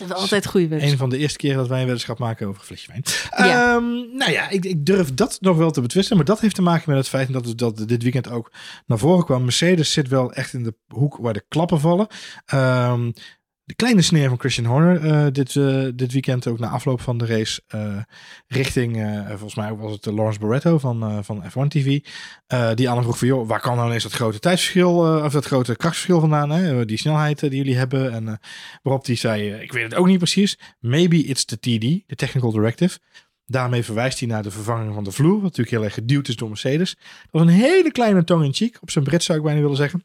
Het 0.00 0.08
zijn 0.08 0.18
wel 0.18 0.28
altijd 0.28 0.46
goede 0.52 0.82
Een 0.82 0.96
van 0.96 1.10
de 1.10 1.18
eerste 1.18 1.38
keren 1.38 1.56
dat 1.56 1.68
wij 1.68 1.78
een 1.78 1.84
weddenschap 1.84 2.18
maken 2.18 2.46
over 2.46 2.60
een 2.60 2.66
flesje 2.66 2.88
wijn. 2.88 3.02
Ja. 3.48 3.74
Ehm, 3.74 4.16
nou 4.16 4.30
ja, 4.30 4.48
ik, 4.48 4.64
ik 4.64 4.86
durf 4.86 5.14
dat 5.14 5.38
nog 5.40 5.56
wel 5.56 5.70
te 5.70 5.80
betwisten. 5.80 6.16
Maar 6.16 6.24
dat 6.24 6.40
heeft 6.40 6.54
te 6.54 6.62
maken 6.62 6.84
met 6.86 6.98
het 6.98 7.08
feit 7.08 7.32
dat, 7.32 7.58
dat 7.58 7.88
dit 7.88 8.02
weekend 8.02 8.30
ook 8.30 8.52
naar 8.86 8.98
voren 8.98 9.24
kwam. 9.24 9.42
Mercedes 9.42 9.92
zit 9.92 10.08
wel 10.08 10.32
echt 10.32 10.52
in 10.52 10.62
de 10.62 10.74
hoek 10.88 11.16
waar 11.16 11.32
de 11.32 11.44
klappen 11.48 11.80
vallen. 11.80 12.06
Ehm, 12.46 13.10
de 13.70 13.76
kleine 13.76 14.02
sneer 14.02 14.28
van 14.28 14.38
Christian 14.38 14.66
Horner 14.66 15.04
eh, 15.04 15.26
dit, 15.32 15.56
eh, 15.56 15.86
dit 15.94 16.12
weekend 16.12 16.46
ook 16.46 16.58
na 16.58 16.68
afloop 16.68 17.00
van 17.00 17.18
de 17.18 17.26
race 17.26 17.62
eh, 17.66 17.96
richting, 18.46 19.24
volgens 19.28 19.54
mij 19.54 19.74
was 19.74 19.92
het 19.92 20.06
Lawrence 20.06 20.38
Barretto 20.38 20.78
van, 20.78 21.24
van 21.24 21.44
F1 21.44 21.68
TV. 21.68 22.00
die 22.74 22.90
aan 22.90 23.02
vroeg 23.02 23.18
van, 23.18 23.28
joh, 23.28 23.48
waar 23.48 23.60
kan 23.60 23.76
nou 23.76 23.86
ineens 23.88 24.02
dat 24.02 24.12
grote 24.12 24.38
tijdsverschil, 24.38 25.22
of 25.24 25.32
dat 25.32 25.44
grote 25.44 25.76
krachtverschil 25.76 26.20
vandaan, 26.20 26.50
hè? 26.50 26.84
die 26.84 26.98
snelheid 26.98 27.40
die 27.40 27.56
jullie 27.56 27.76
hebben. 27.76 28.12
En 28.12 28.40
waarop 28.82 29.06
hij 29.06 29.14
zei, 29.14 29.52
ik 29.52 29.72
weet 29.72 29.82
het 29.82 29.94
ook 29.94 30.06
niet 30.06 30.18
precies. 30.18 30.58
Maybe 30.80 31.16
it's 31.16 31.44
the 31.44 31.58
TD, 31.58 31.80
de 32.06 32.14
Technical 32.16 32.50
Directive. 32.50 32.98
Daarmee 33.46 33.82
verwijst 33.82 34.18
hij 34.18 34.28
naar 34.28 34.42
de 34.42 34.50
vervanging 34.50 34.94
van 34.94 35.04
de 35.04 35.12
vloer, 35.12 35.34
wat 35.34 35.42
natuurlijk 35.42 35.70
heel 35.70 35.84
erg 35.84 35.94
geduwd 35.94 36.28
is 36.28 36.36
door 36.36 36.48
Mercedes. 36.48 36.94
Dat 36.94 37.28
was 37.30 37.42
een 37.42 37.48
hele 37.48 37.90
kleine 37.90 38.24
tong 38.24 38.44
in 38.44 38.54
cheek, 38.54 38.78
op 38.80 38.90
zijn 38.90 39.04
Brits 39.04 39.26
zou 39.26 39.38
ik 39.38 39.44
bijna 39.44 39.60
willen 39.60 39.76
zeggen. 39.76 40.04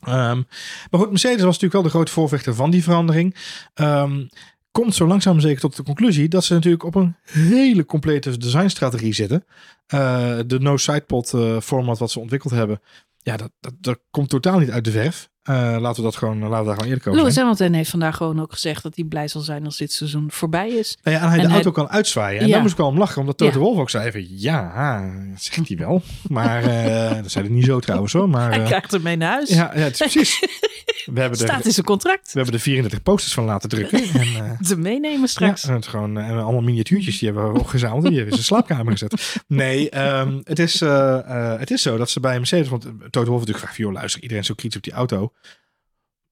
Ehm, 0.00 0.42
maar 0.90 1.00
goed, 1.00 1.10
Mercedes 1.10 1.36
was 1.36 1.58
natuurlijk 1.58 1.72
wel 1.72 1.82
de 1.82 1.88
grote 1.88 2.12
voorvechter 2.12 2.54
van 2.54 2.70
die 2.70 2.82
verandering. 2.82 3.36
Ehm, 3.74 4.26
komt 4.70 4.94
zo 4.94 5.06
langzaam 5.06 5.40
zeker 5.40 5.60
tot 5.60 5.76
de 5.76 5.82
conclusie 5.82 6.28
dat 6.28 6.44
ze 6.44 6.54
natuurlijk 6.54 6.84
op 6.84 6.94
een 6.94 7.16
hele 7.22 7.84
complete 7.84 8.38
designstrategie 8.38 9.12
zitten. 9.12 9.44
Eh, 9.86 10.38
de 10.46 10.58
no 10.58 10.76
sidepod 10.76 11.34
eh, 11.34 11.60
format 11.60 11.98
wat 11.98 12.10
ze 12.10 12.20
ontwikkeld 12.20 12.52
hebben, 12.52 12.80
ja, 13.22 13.36
dat, 13.36 13.50
dat, 13.60 13.72
dat 13.80 13.98
komt 14.10 14.28
totaal 14.28 14.58
niet 14.58 14.70
uit 14.70 14.84
de 14.84 14.90
verf. 14.90 15.28
Eh, 15.42 15.54
laten 15.80 15.96
we 15.96 16.02
dat 16.02 16.16
gewoon, 16.16 16.38
laten 16.38 16.58
we 16.58 16.64
daar 16.64 16.72
gewoon 16.74 16.84
eerlijk 16.88 17.06
over 17.06 17.18
Lewis 17.20 17.34
zijn. 17.34 17.46
Hamilton 17.46 17.72
heeft 17.76 17.90
vandaag 17.90 18.16
gewoon 18.16 18.40
ook 18.40 18.52
gezegd 18.52 18.82
dat 18.82 18.96
hij 18.96 19.04
blij 19.04 19.28
zal 19.28 19.40
zijn 19.40 19.64
als 19.64 19.76
dit 19.76 19.92
seizoen 19.92 20.26
voorbij 20.30 20.68
is. 20.68 20.98
Nou 21.02 21.16
ja, 21.16 21.22
en 21.22 21.28
hij 21.28 21.36
En 21.36 21.42
de 21.42 21.46
hij- 21.46 21.54
auto 21.54 21.70
kan 21.70 21.88
uitzwaaien. 21.88 22.40
En 22.40 22.46
Ja. 22.46 22.52
daar 22.52 22.60
moest 22.60 22.72
ik 22.72 22.78
wel 22.78 22.88
om 22.88 22.98
lachen, 22.98 23.20
omdat 23.20 23.36
Toto 23.38 23.52
Ja. 23.58 23.58
Wolff 23.64 23.80
ook 23.80 23.90
zei 23.90 24.10
van, 24.12 24.24
ja, 24.28 25.00
dat 25.30 25.42
zegt 25.42 25.68
hij 25.68 25.76
wel. 25.76 26.02
Maar 26.28 26.62
eh, 26.64 27.14
dat 27.22 27.30
zei 27.30 27.44
hij 27.46 27.54
niet 27.54 27.64
zo 27.64 27.80
trouwens 27.80 28.12
hoor. 28.12 28.28
Maar 28.28 28.50
Hij 28.50 28.60
eh, 28.60 28.66
krijgt 28.66 28.90
hem 28.92 29.02
mee 29.02 29.16
naar 29.16 29.32
huis. 29.32 29.48
ja, 29.48 29.70
ja, 29.74 29.80
het 29.80 29.92
is 29.92 30.12
precies. 30.12 30.38
We 31.12 31.20
hebben, 31.20 31.38
de, 31.38 31.44
Staat 31.44 31.64
in 31.64 31.72
zijn 31.72 31.86
contract. 31.86 32.32
we 32.32 32.38
hebben 32.38 32.52
de 32.52 32.60
34 32.60 33.02
posters 33.02 33.34
van 33.34 33.44
laten 33.44 33.68
drukken. 33.68 34.02
En, 34.18 34.50
eh, 34.50 34.60
Te 34.60 34.76
meenemen 34.76 35.28
straks. 35.28 35.62
Ja, 35.62 35.68
en 35.68 35.74
het 35.74 35.86
gewoon 35.86 36.18
eh, 36.18 36.30
allemaal 36.30 36.62
miniatuurtjes 36.62 37.18
die 37.18 37.28
hebben 37.28 37.52
we 37.52 37.58
opgezameld. 37.58 38.02
Die 38.02 38.12
hebben 38.12 38.30
in 38.30 38.42
zijn 38.42 38.44
slaapkamer 38.44 38.92
gezet. 38.92 39.42
Nee, 39.46 39.90
ehm, 39.90 40.40
het, 40.44 40.58
is, 40.58 40.80
eh, 40.80 41.58
het 41.58 41.70
is 41.70 41.82
zo 41.82 41.96
dat 41.96 42.10
ze 42.10 42.20
bij 42.20 42.36
Mercedes... 42.36 42.68
Want 42.68 42.82
Toto 42.84 43.30
Wolff 43.30 43.46
natuurlijk 43.46 43.58
vraagt... 43.58 43.76
joh, 43.76 43.92
luister, 43.92 44.22
iedereen 44.22 44.42
is 44.42 44.48
zo 44.48 44.54
kritisch 44.54 44.76
op 44.76 44.82
die 44.82 44.92
auto. 44.92 45.32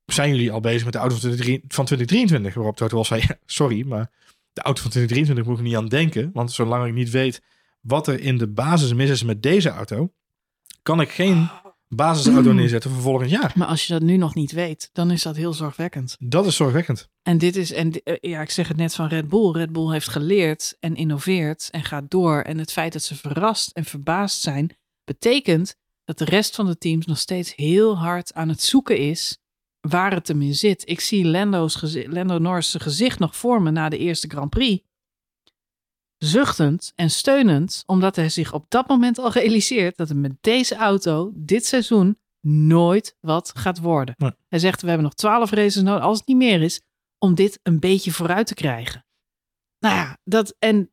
Zijn 0.06 0.30
jullie 0.30 0.52
al 0.52 0.60
bezig 0.60 0.84
met 0.84 0.92
de 0.92 0.98
auto 0.98 1.14
van 1.14 1.20
2023 1.20 1.76
van 1.76 1.84
2023? 1.84 2.54
Waarop 2.54 2.76
Toto 2.76 2.94
Wolff 2.94 3.08
zei... 3.08 3.20
ja, 3.20 3.36
sorry, 3.60 3.86
maar 3.86 4.10
de 4.52 4.62
auto 4.62 4.82
van 4.82 4.90
2023 4.90 5.44
moet 5.44 5.58
ik 5.58 5.64
niet 5.64 5.76
aan 5.76 5.88
denken. 5.88 6.30
Want 6.32 6.52
zolang 6.52 6.86
ik 6.86 6.94
niet 6.94 7.10
weet 7.10 7.42
wat 7.80 8.06
er 8.06 8.20
in 8.20 8.38
de 8.38 8.48
basis 8.48 8.94
mis 8.94 9.10
is 9.10 9.22
met 9.22 9.42
deze 9.42 9.68
auto... 9.68 10.12
kan 10.82 11.00
ik 11.00 11.10
geen 11.10 11.48
basisauto 11.88 12.52
neerzetten 12.60 12.90
voor 12.90 13.02
volgend 13.02 13.30
jaar. 13.30 13.52
Maar 13.54 13.68
als 13.68 13.86
je 13.86 13.92
dat 13.92 14.02
nu 14.02 14.16
nog 14.16 14.34
niet 14.34 14.52
weet, 14.52 14.90
dan 14.92 15.10
is 15.10 15.22
dat 15.22 15.36
heel 15.36 15.52
zorgwekkend. 15.52 16.16
Dat 16.18 16.46
is 16.46 16.56
zorgwekkend. 16.56 17.08
En 17.22 17.38
dit 17.38 17.56
is, 17.56 17.72
en 17.72 18.02
eh, 18.02 18.16
ja, 18.20 18.40
ik 18.40 18.50
zeg 18.50 18.68
het 18.68 18.76
net 18.76 18.94
van 18.94 19.08
Red 19.08 19.28
Bull. 19.28 19.50
Red 19.50 19.72
Bull 19.72 19.92
heeft 19.92 20.08
geleerd 20.08 20.76
en 20.80 20.96
innoveert 20.96 21.68
en 21.70 21.84
gaat 21.84 22.10
door. 22.10 22.40
En 22.40 22.58
het 22.58 22.72
feit 22.72 22.92
dat 22.92 23.02
ze 23.02 23.14
verrast 23.14 23.70
en 23.70 23.84
verbaasd 23.84 24.40
zijn, 24.40 24.76
betekent 25.04 25.76
dat 26.04 26.18
de 26.18 26.24
rest 26.24 26.54
van 26.54 26.66
de 26.66 26.78
teams 26.78 27.06
nog 27.06 27.18
steeds 27.18 27.54
heel 27.54 27.98
hard 27.98 28.34
aan 28.34 28.48
het 28.48 28.62
zoeken 28.62 28.98
is 28.98 29.38
waar 29.80 30.12
het 30.12 30.28
hem 30.28 30.42
in 30.42 30.54
zit. 30.54 30.88
Ik 30.88 31.00
zie 31.00 31.26
Lando's 31.26 31.96
Lando 32.06 32.38
Norris' 32.38 32.74
gezicht 32.78 33.18
nog 33.18 33.36
voor 33.36 33.62
me 33.62 33.70
na 33.70 33.88
de 33.88 33.98
eerste 33.98 34.28
Grand 34.28 34.50
Prix. 34.50 34.84
Zuchtend 36.18 36.92
en 36.94 37.10
steunend, 37.10 37.82
omdat 37.86 38.16
hij 38.16 38.28
zich 38.28 38.52
op 38.52 38.64
dat 38.68 38.88
moment 38.88 39.18
al 39.18 39.32
realiseert 39.32 39.96
dat 39.96 40.08
het 40.08 40.18
met 40.18 40.32
deze 40.40 40.76
auto 40.76 41.32
dit 41.34 41.66
seizoen 41.66 42.18
nooit 42.46 43.16
wat 43.20 43.52
gaat 43.58 43.78
worden. 43.78 44.14
Nee. 44.18 44.30
Hij 44.48 44.58
zegt, 44.58 44.80
we 44.80 44.86
hebben 44.86 45.04
nog 45.04 45.14
twaalf 45.14 45.50
races 45.50 45.82
nodig, 45.82 46.02
als 46.02 46.18
het 46.18 46.26
niet 46.26 46.36
meer 46.36 46.62
is, 46.62 46.80
om 47.18 47.34
dit 47.34 47.60
een 47.62 47.80
beetje 47.80 48.12
vooruit 48.12 48.46
te 48.46 48.54
krijgen. 48.54 49.04
Nou 49.78 49.94
ja, 49.94 50.18
dat, 50.24 50.56
en 50.58 50.90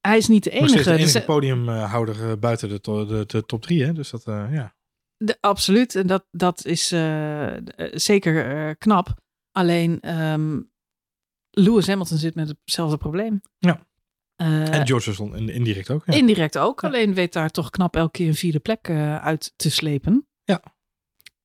hij 0.00 0.16
is 0.16 0.28
niet 0.28 0.44
de 0.44 0.50
Nog 0.50 0.58
steeds 0.68 0.72
enige. 0.86 0.90
de 0.90 0.96
Dus, 1.04 1.14
enige 1.14 1.26
podiumhouder 1.26 2.30
eh, 2.30 2.36
buiten 2.38 2.68
de, 2.68 2.80
to- 2.80 3.06
de, 3.06 3.26
de 3.26 3.46
top 3.46 3.62
drie. 3.62 3.84
Hè? 3.84 3.92
Dus 3.92 4.10
dat, 4.10 4.26
eh, 4.26 4.46
ja. 4.52 4.74
De- 5.16 5.38
absoluut, 5.40 5.94
en 5.94 6.06
dat, 6.06 6.26
dat 6.30 6.64
is 6.64 6.92
eh, 6.92 7.54
zeker 7.92 8.76
knap. 8.76 9.14
Alleen 9.52 10.00
ehm, 10.00 10.60
Lewis 11.50 11.86
Hamilton 11.86 12.16
zit 12.18 12.34
met 12.34 12.48
hetzelfde 12.64 12.96
probleem. 12.96 13.40
Ja. 13.58 13.88
Eh, 14.40 14.74
en 14.74 14.86
George 14.86 15.36
indirect 15.52 15.90
ook. 15.90 16.02
Ja. 16.06 16.12
Indirect 16.14 16.58
ook, 16.58 16.80
Ja. 16.80 16.88
alleen 16.88 17.14
weet 17.14 17.32
daar 17.32 17.50
toch 17.50 17.70
knap 17.70 17.96
elke 17.96 18.10
keer 18.10 18.28
een 18.28 18.34
vierde 18.34 18.58
plek 18.58 18.88
eh, 18.88 19.16
uit 19.16 19.52
te 19.56 19.70
slepen. 19.70 20.26
Ja. 20.44 20.62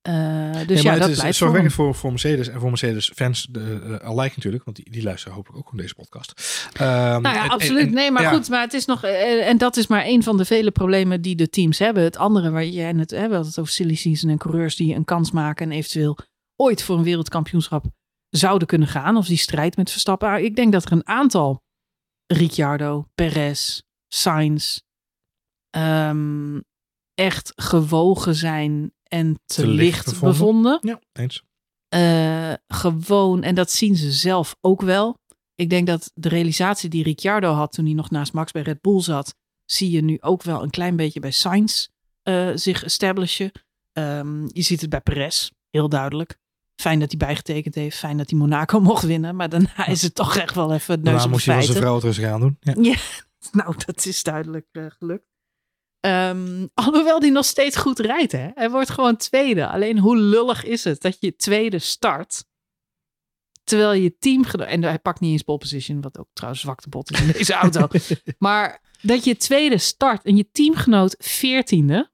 Eh, 0.02 0.12
dus 0.52 0.66
Nee, 0.66 0.76
ja, 0.76 0.82
maar 0.82 0.92
het 0.92 1.00
dat 1.00 1.10
is 1.10 1.18
blijft 1.18 1.36
zorgwekkend 1.38 1.74
voor 1.74 1.94
voor, 1.94 2.10
Mercedes 2.10 2.48
en 2.48 2.60
voor 2.60 2.68
Mercedes-fans 2.68 3.48
uh, 3.58 3.94
alike 3.96 4.32
natuurlijk. 4.36 4.64
Want 4.64 4.76
die, 4.76 4.90
die 4.90 5.02
luisteren 5.02 5.34
hopelijk 5.34 5.58
ook 5.58 5.72
naar 5.72 5.82
deze 5.82 5.94
podcast. 5.94 6.32
Ehm, 6.72 6.86
Nou 7.22 7.34
ja, 7.34 7.44
en- 7.44 7.50
absoluut. 7.50 7.86
en- 7.86 7.94
nee, 7.94 8.10
maar 8.10 8.22
ja. 8.22 8.30
goed, 8.32 8.48
maar 8.48 8.60
het 8.60 8.72
is 8.72 8.84
nog. 8.84 9.04
En 9.04 9.58
dat 9.58 9.76
is 9.76 9.86
maar 9.86 10.04
een 10.04 10.22
van 10.22 10.36
de 10.36 10.44
vele 10.44 10.70
problemen 10.70 11.20
die 11.22 11.36
de 11.36 11.48
teams 11.48 11.78
hebben. 11.78 12.02
Het 12.02 12.16
andere 12.16 12.50
waar 12.50 12.64
jij 12.64 12.94
het 12.96 13.10
hebben, 13.10 13.38
het 13.38 13.58
over 13.58 13.72
silly 13.72 13.94
season 13.94 14.30
en 14.30 14.38
coureurs 14.38 14.76
die 14.76 14.94
een 14.94 15.04
kans 15.04 15.30
maken 15.30 15.70
en 15.70 15.76
eventueel 15.76 16.18
ooit 16.56 16.82
voor 16.82 16.96
een 16.96 17.04
wereldkampioenschap 17.04 17.84
zouden 18.28 18.68
kunnen 18.68 18.88
gaan. 18.88 19.16
Of 19.16 19.26
die 19.26 19.36
strijd 19.38 19.76
met 19.76 19.90
Verstappen. 19.90 20.28
Ah, 20.28 20.42
Ik 20.42 20.56
denk 20.56 20.72
dat 20.72 20.84
er 20.84 20.92
een 20.92 21.06
aantal 21.08 21.64
Ricciardo, 22.26 23.08
Perez, 23.14 23.80
Sainz 24.08 24.78
ehm, 25.70 26.60
echt 27.14 27.52
gewogen 27.56 28.34
zijn 28.34 28.92
en 29.02 29.34
te, 29.44 29.54
Te 29.54 29.66
licht 29.66 29.78
licht 29.78 30.04
bevonden. 30.04 30.30
bevonden. 30.30 30.78
Ja, 30.82 31.00
eens. 31.12 31.42
Eh, 31.88 32.52
gewoon, 32.66 33.42
en 33.42 33.54
dat 33.54 33.70
zien 33.70 33.96
ze 33.96 34.12
zelf 34.12 34.56
ook 34.60 34.80
wel. 34.82 35.18
Ik 35.54 35.70
denk 35.70 35.86
dat 35.86 36.10
de 36.14 36.28
realisatie 36.28 36.88
die 36.90 37.02
Ricciardo 37.02 37.52
had 37.52 37.72
toen 37.72 37.84
hij 37.84 37.94
nog 37.94 38.10
naast 38.10 38.32
Max 38.32 38.52
bij 38.52 38.62
Red 38.62 38.80
Bull 38.80 39.00
zat, 39.00 39.34
zie 39.64 39.90
je 39.90 40.02
nu 40.02 40.16
ook 40.20 40.42
wel 40.42 40.62
een 40.62 40.70
klein 40.70 40.96
beetje 40.96 41.20
bij 41.20 41.30
Sainz 41.30 41.86
eh, 42.22 42.50
zich 42.54 42.84
establishen. 42.84 43.52
Ehm, 43.92 44.42
je 44.46 44.62
ziet 44.62 44.80
het 44.80 44.90
bij 44.90 45.00
Perez, 45.00 45.50
heel 45.70 45.88
duidelijk. 45.88 46.38
Fijn 46.76 47.00
dat 47.00 47.10
hij 47.10 47.18
bijgetekend 47.18 47.74
heeft, 47.74 47.98
fijn 47.98 48.16
dat 48.16 48.30
hij 48.30 48.38
Monaco 48.38 48.80
mocht 48.90 49.04
winnen, 49.04 49.36
maar 49.36 49.48
daarna 49.48 49.86
is 49.86 50.02
het 50.02 50.14
toch 50.14 50.36
echt 50.36 50.54
wel 50.54 50.72
even 50.72 50.94
het 50.94 51.02
neus 51.02 51.12
Daarna 51.12 51.30
moest 51.30 51.44
je 51.44 51.52
wel 51.52 51.62
zijn 51.62 51.76
vrouw 51.76 51.94
het 51.94 52.04
rustig 52.04 52.24
aan 52.24 52.40
doen. 52.40 52.58
Ja. 52.84 52.96
Nou, 53.52 53.74
dat 53.86 54.06
is 54.06 54.22
duidelijk 54.22 54.66
eh, 54.72 54.86
gelukt. 54.88 55.34
Ehm, 56.00 56.66
alhoewel 56.74 57.20
die 57.20 57.30
nog 57.30 57.44
steeds 57.44 57.76
goed 57.76 57.98
rijdt, 57.98 58.32
hè. 58.32 58.48
Hij 58.54 58.70
wordt 58.70 58.90
gewoon 58.90 59.16
tweede. 59.16 59.68
Alleen 59.68 59.98
hoe 59.98 60.16
lullig 60.16 60.64
is 60.64 60.84
het 60.84 61.00
dat 61.00 61.16
je 61.20 61.36
tweede 61.36 61.78
start, 61.78 62.44
terwijl 63.64 63.92
je 63.92 64.16
team... 64.18 64.44
En 64.44 64.82
hij 64.82 64.98
pakt 64.98 65.20
niet 65.20 65.32
eens 65.32 65.42
pole 65.42 65.58
position, 65.58 66.00
wat 66.00 66.18
ook 66.18 66.28
trouwens 66.32 66.62
zwakte 66.62 66.88
bot 66.88 67.10
is 67.10 67.20
in 67.20 67.32
deze 67.32 67.52
auto. 67.54 67.88
maar 68.38 68.82
dat 69.02 69.24
je 69.24 69.36
tweede 69.36 69.78
start 69.78 70.24
en 70.24 70.36
je 70.36 70.50
teamgenoot 70.50 71.14
veertiende... 71.18 72.10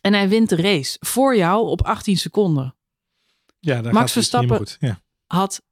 en 0.00 0.12
hij 0.12 0.28
wint 0.28 0.48
de 0.48 0.56
race 0.56 0.96
voor 1.00 1.36
jou 1.36 1.68
op 1.68 1.82
18 1.82 2.16
seconden. 2.16 2.77
Ja, 3.58 3.82
daar 3.82 3.92
Max 3.92 4.04
het 4.04 4.12
Verstappen-. 4.12 4.66
Ja. 4.78 5.00
Had 5.26 5.62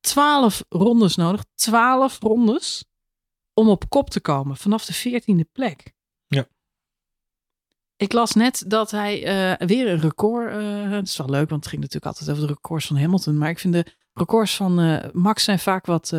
12 0.00 0.64
rondes 0.68 1.16
nodig. 1.16 1.44
12 1.54 2.18
rondes 2.20 2.84
om 3.54 3.68
op 3.68 3.88
kop 3.88 4.10
te 4.10 4.20
komen 4.20 4.56
vanaf 4.56 4.84
de 4.84 4.92
veertiende 4.92 5.48
plek. 5.52 5.94
Ja. 6.26 6.46
Ik 7.96 8.12
las 8.12 8.32
net 8.32 8.64
dat 8.66 8.90
hij 8.90 9.24
eh, 9.24 9.66
weer 9.66 9.88
een 9.88 10.00
record. 10.00 10.52
eh 10.52 10.90
dat 10.90 11.06
is 11.06 11.16
wel 11.16 11.28
leuk, 11.28 11.48
want 11.48 11.60
het 11.60 11.68
ging 11.68 11.82
natuurlijk 11.82 12.06
altijd 12.12 12.30
over 12.30 12.46
de 12.46 12.52
records 12.52 12.86
van 12.86 12.96
Hamilton. 12.96 13.38
Maar 13.38 13.50
ik 13.50 13.58
vind 13.58 13.74
de 13.74 13.96
records 14.12 14.56
van 14.56 14.80
eh, 14.80 15.10
Max 15.12 15.44
zijn 15.44 15.58
vaak 15.58 15.86
wat 15.86 16.12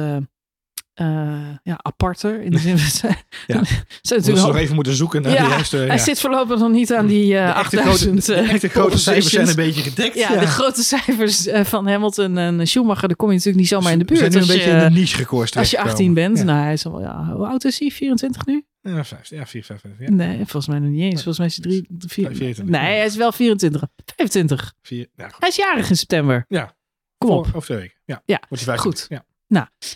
eh, 0.98 1.38
ja, 1.64 1.80
aparter. 1.82 2.42
In 2.42 2.52
de 2.52 2.58
zin 2.68 2.78
van, 2.78 2.90
ze- 2.90 3.08
Ja. 3.48 3.64
ze 3.66 3.74
zijn 4.02 4.22
We 4.22 4.28
natuurlijk 4.28 4.46
nog 4.48 4.56
even 4.56 4.76
moeten 4.76 4.94
zoeken 4.94 5.22
naar 5.22 5.32
Ja, 5.32 5.40
die 5.42 5.50
juiste... 5.50 5.78
hij 5.78 5.86
ja. 5.88 5.98
zit 5.98 6.20
voorlopig 6.20 6.60
nog 6.60 6.72
niet 6.72 6.94
aan 6.94 7.08
die 7.08 7.28
de 7.32 7.38
echte 7.38 7.80
8000 7.82 8.24
grote, 8.24 8.58
de 8.60 8.68
eh, 8.68 8.74
grote 8.74 8.98
cijfers 8.98 9.34
zijn 9.34 9.48
een 9.48 9.56
beetje 9.56 9.82
gedekt. 9.82 10.16
Ja, 10.16 10.40
de 10.40 10.48
grote 10.48 10.84
cijfers 10.84 11.48
eh, 11.48 11.64
van 11.64 11.88
Hamilton 11.88 12.38
en 12.38 12.68
Schumacher, 12.68 13.08
daar 13.08 13.18
kom 13.18 13.28
je 13.28 13.34
natuurlijk 13.34 13.60
niet 13.60 13.68
zomaar 13.68 13.92
in 13.92 14.00
de 14.00 14.06
zijn 14.08 14.20
buurt. 14.20 14.34
nu 14.34 14.40
een 14.42 14.48
beetje 14.48 14.72
je, 14.72 14.78
in 14.86 14.94
de 14.94 15.00
niche 15.00 15.18
records 15.18 15.56
als 15.56 15.70
je 15.70 15.76
terechtgekomen. 15.78 16.18
18 16.24 16.34
bent, 16.36 16.44
nou 16.46 16.64
hij 16.64 16.74
is 16.74 16.86
al, 16.86 17.02
ja, 17.02 17.34
hoe 17.36 17.48
oud 17.48 17.64
is 17.66 17.80
hij? 17.80 17.90
24 17.90 18.46
nu? 18.46 18.66
Ja, 18.82 19.04
vijf, 19.04 19.30
ja, 19.30 19.46
vier, 19.46 19.64
vijf, 19.64 19.82
vijf, 19.82 19.94
ja. 20.00 20.10
Nee, 20.10 20.36
volgens 20.36 20.68
mij 20.68 20.80
nog 20.80 20.90
niet 20.90 21.02
eens. 21.02 21.24
Volgens 21.24 21.38
mij 21.38 21.48
is 21.48 21.54
hij 21.56 21.64
drie, 21.64 21.88
vier, 22.08 22.36
24. 22.36 22.66
Nee, 22.82 22.96
hij 22.96 23.06
is 23.06 23.16
wel 23.16 23.32
24. 23.32 23.84
25. 24.16 24.74
Vier, 24.82 25.08
ja, 25.16 25.28
goed. 25.30 25.36
Hij 25.40 25.50
is 25.50 25.56
jarig 25.56 25.90
in 25.90 25.96
september. 25.98 26.46
Ja. 26.48 26.76
Kom 27.18 27.30
op. 27.30 27.46
Over, 27.48 27.62
twee 27.62 27.78
weken. 27.78 27.96
Ja. 28.06 28.22
Ja, 28.26 28.42
Wordt 28.50 28.66
hij 28.66 28.76
15. 28.78 28.92
goed. 28.92 29.06
Ja. 29.10 29.26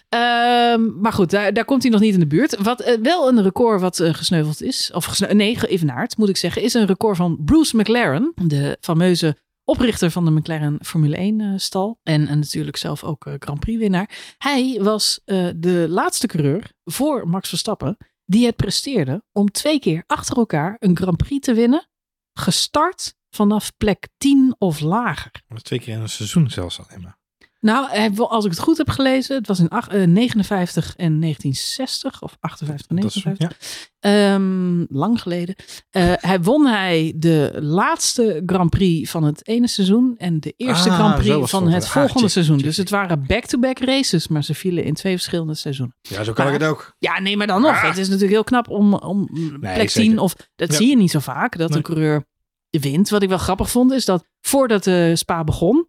Ehm, 0.10 1.00
maar 1.00 1.14
goed, 1.14 1.30
daar, 1.30 1.66
komt 1.66 1.82
hij 1.82 1.92
nog 1.92 2.02
niet 2.02 2.14
in 2.14 2.20
de 2.20 2.28
buurt. 2.28 2.62
Wat 2.62 2.82
eh, 2.82 2.98
wel 3.02 3.28
een 3.28 3.42
record 3.42 3.82
wat 3.82 4.00
eh, 4.00 4.14
gesneuveld 4.14 4.62
is, 4.62 4.92
of 4.94 5.20
nee, 5.34 5.56
geëvenaard 5.56 6.18
moet 6.18 6.30
ik 6.30 6.38
zeggen, 6.38 6.62
is 6.62 6.74
een 6.74 6.86
record 6.86 7.18
van 7.18 7.38
Bruce 7.46 7.78
McLaren, 7.78 8.32
de 8.36 8.78
fameuze 8.82 9.38
oprichter 9.64 10.12
van 10.12 10.26
de 10.26 10.32
McLaren 10.32 10.78
Formule 10.82 11.16
1 11.16 11.42
eh, 11.42 11.54
stal. 11.56 12.00
En, 12.04 12.28
en 12.28 12.40
natuurlijk 12.40 12.78
zelf 12.78 13.04
ook 13.04 13.26
Grand 13.40 13.60
Prix 13.60 13.80
winnaar. 13.80 14.36
Hij 14.38 14.80
was 14.82 15.20
de 15.56 15.86
laatste 15.90 16.28
coureur 16.28 16.72
voor 16.84 17.28
Max 17.28 17.50
Verstappen 17.50 17.98
die 18.26 18.46
het 18.46 18.56
presteerde 18.56 19.24
om 19.32 19.52
twee 19.52 19.80
keer 19.80 20.04
achter 20.08 20.38
elkaar 20.38 20.76
een 20.80 20.98
Grand 20.98 21.18
Prix 21.18 21.46
te 21.46 21.54
winnen, 21.54 21.88
gestart 22.34 23.16
vanaf 23.30 23.78
plek 23.78 24.08
10 24.18 24.56
of 24.58 24.80
lager. 24.80 25.32
Twee 25.62 25.80
keer 25.80 25.94
in 25.94 26.02
een 26.02 26.10
seizoen 26.10 26.50
zelfs 26.50 26.80
alleen 26.80 27.02
maar. 27.02 27.20
Nou, 27.62 27.88
als 28.18 28.46
ik 28.46 28.52
het 28.52 28.60
goed 28.60 28.78
heb 28.78 28.90
gelezen, 28.90 29.36
het 29.36 29.48
was 29.48 29.60
in 29.60 29.70
ach- 29.70 29.88
eh, 29.88 30.08
59 30.08 30.96
en 30.96 31.20
1960 31.20 32.22
of 32.22 32.38
58 32.40 32.88
en 32.90 32.96
Dat 32.96 33.06
is, 33.16 33.24
59. 33.24 33.58
ja. 34.00 34.34
Ehm, 34.34 34.86
lang 34.90 35.22
geleden. 35.22 35.56
Eh, 35.90 36.14
hij 36.16 36.42
won 36.42 36.66
hij 36.68 37.14
de 37.16 37.52
laatste 37.60 38.44
Grand 38.46 38.70
Prix 38.70 39.12
van 39.12 39.24
het 39.24 39.48
ene 39.48 39.68
seizoen 39.68 40.14
en 40.18 40.40
de 40.40 40.54
eerste 40.58 40.90
Ah, 40.90 40.96
Grand 40.96 41.16
Prix 41.16 41.50
van 41.50 41.64
het. 41.66 41.74
het 41.74 41.84
Ah, 41.84 41.90
volgende 41.90 42.20
check, 42.20 42.30
seizoen. 42.30 42.58
Dus 42.58 42.78
het 42.78 42.90
waren 42.90 43.24
back-to-back 43.28 43.80
races, 43.80 44.28
maar 44.28 44.44
ze 44.44 44.54
vielen 44.54 44.84
in 44.84 44.94
twee 44.94 45.14
verschillende 45.14 45.56
seizoenen. 45.56 45.96
ja, 46.02 46.24
zo 46.24 46.34
kan 46.34 46.46
Maar- 46.46 46.54
ik 46.54 46.60
het 46.62 46.70
ook. 46.70 46.96
Ja, 47.00 47.20
nee, 47.20 47.38
maar 47.38 47.48
dan 47.48 47.62
nog. 47.62 47.72
Ah. 47.72 47.84
Het 47.84 47.98
is 47.98 48.06
natuurlijk 48.08 48.34
heel 48.34 48.44
knap 48.44 48.70
om, 48.70 48.94
om 48.94 49.26
plek 49.60 49.90
zeker. 49.90 50.10
10 50.10 50.20
of 50.20 50.36
dat 50.56 50.70
Ja. 50.72 50.76
zie 50.78 50.88
je 50.90 50.98
niet 50.98 51.12
zo 51.12 51.20
vaak 51.20 51.58
dat 51.58 51.70
Nee. 51.70 51.78
een 51.78 51.84
coureur 51.84 52.26
wint. 52.70 53.10
Wat 53.10 53.24
ik 53.24 53.30
wel 53.30 53.38
grappig 53.38 53.70
vond 53.70 53.92
is 53.92 54.06
dat 54.06 54.26
voordat 54.42 54.84
de 54.84 55.12
Spa 55.16 55.44
begon, 55.44 55.88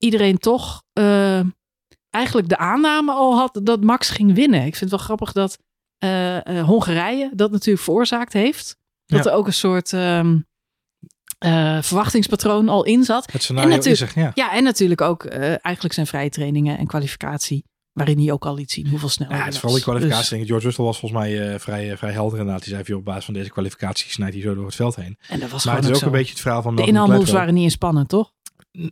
iedereen 0.00 0.38
toch 0.38 0.82
eh, 0.92 1.40
eigenlijk 2.10 2.48
de 2.48 2.56
aanname 2.56 3.12
al 3.12 3.36
had 3.36 3.60
dat 3.62 3.80
Max 3.82 4.10
ging 4.10 4.34
winnen. 4.34 4.58
Ik 4.60 4.76
vind 4.76 4.80
het 4.80 4.90
wel 4.90 4.98
grappig 4.98 5.32
dat 5.32 5.58
eh, 5.98 6.58
eh, 6.58 6.64
Hongarije 6.66 7.30
dat 7.34 7.50
natuurlijk 7.50 7.84
veroorzaakt 7.84 8.32
heeft. 8.32 8.76
Dat 9.06 9.24
Ja. 9.24 9.30
er 9.30 9.36
ook 9.36 9.46
een 9.46 9.52
soort 9.52 9.92
ehm, 9.92 10.38
eh, 11.38 11.82
verwachtingspatroon 11.82 12.68
al 12.68 12.84
in 12.84 13.04
zat. 13.04 13.32
Het 13.32 13.42
scenario 13.42 13.68
natuurlijk- 13.70 14.02
is 14.10 14.14
er, 14.16 14.22
ja. 14.22 14.30
Ja, 14.34 14.52
en 14.52 14.64
natuurlijk 14.64 15.00
ook 15.00 15.24
eigenlijk 15.24 15.94
zijn 15.94 16.06
vrije 16.06 16.30
trainingen 16.30 16.78
en 16.78 16.86
kwalificatie. 16.86 17.64
Waarin 17.92 18.18
hij 18.18 18.32
ook 18.32 18.46
al 18.46 18.54
liet 18.54 18.70
zien 18.70 18.88
hoeveel 18.88 19.08
sneller 19.08 19.36
Ja, 19.36 19.44
het 19.44 19.52
is 19.52 19.58
vooral 19.58 19.74
die 19.76 19.84
kwalificatie. 19.84 20.38
Dus-. 20.38 20.46
George 20.48 20.66
Russell 20.66 20.84
was 20.84 20.98
volgens 20.98 21.20
mij 21.20 21.58
vrij, 21.60 21.96
vrij 21.96 22.12
helder 22.12 22.38
inderdaad. 22.38 22.62
Die 22.64 22.72
zei 22.72 22.84
van, 22.84 22.94
op 22.94 23.04
basis 23.04 23.24
van 23.24 23.34
deze 23.34 23.50
kwalificatie 23.50 24.10
snijdt 24.10 24.34
hij 24.34 24.42
zo 24.42 24.54
door 24.54 24.64
het 24.66 24.74
veld 24.74 24.96
heen. 24.96 25.18
en 25.28 25.40
dat 25.40 25.50
was 25.50 25.64
Maar 25.64 25.76
het 25.76 25.84
is 25.84 25.96
ook 25.96 26.02
een 26.02 26.10
beetje 26.10 26.32
het 26.32 26.40
verhaal 26.40 26.62
van 26.62 26.76
De 26.76 26.82
Gladwell. 26.82 27.24
waren 27.32 27.54
niet 27.54 27.64
in 27.64 27.70
spannend, 27.70 28.08
toch? 28.08 28.32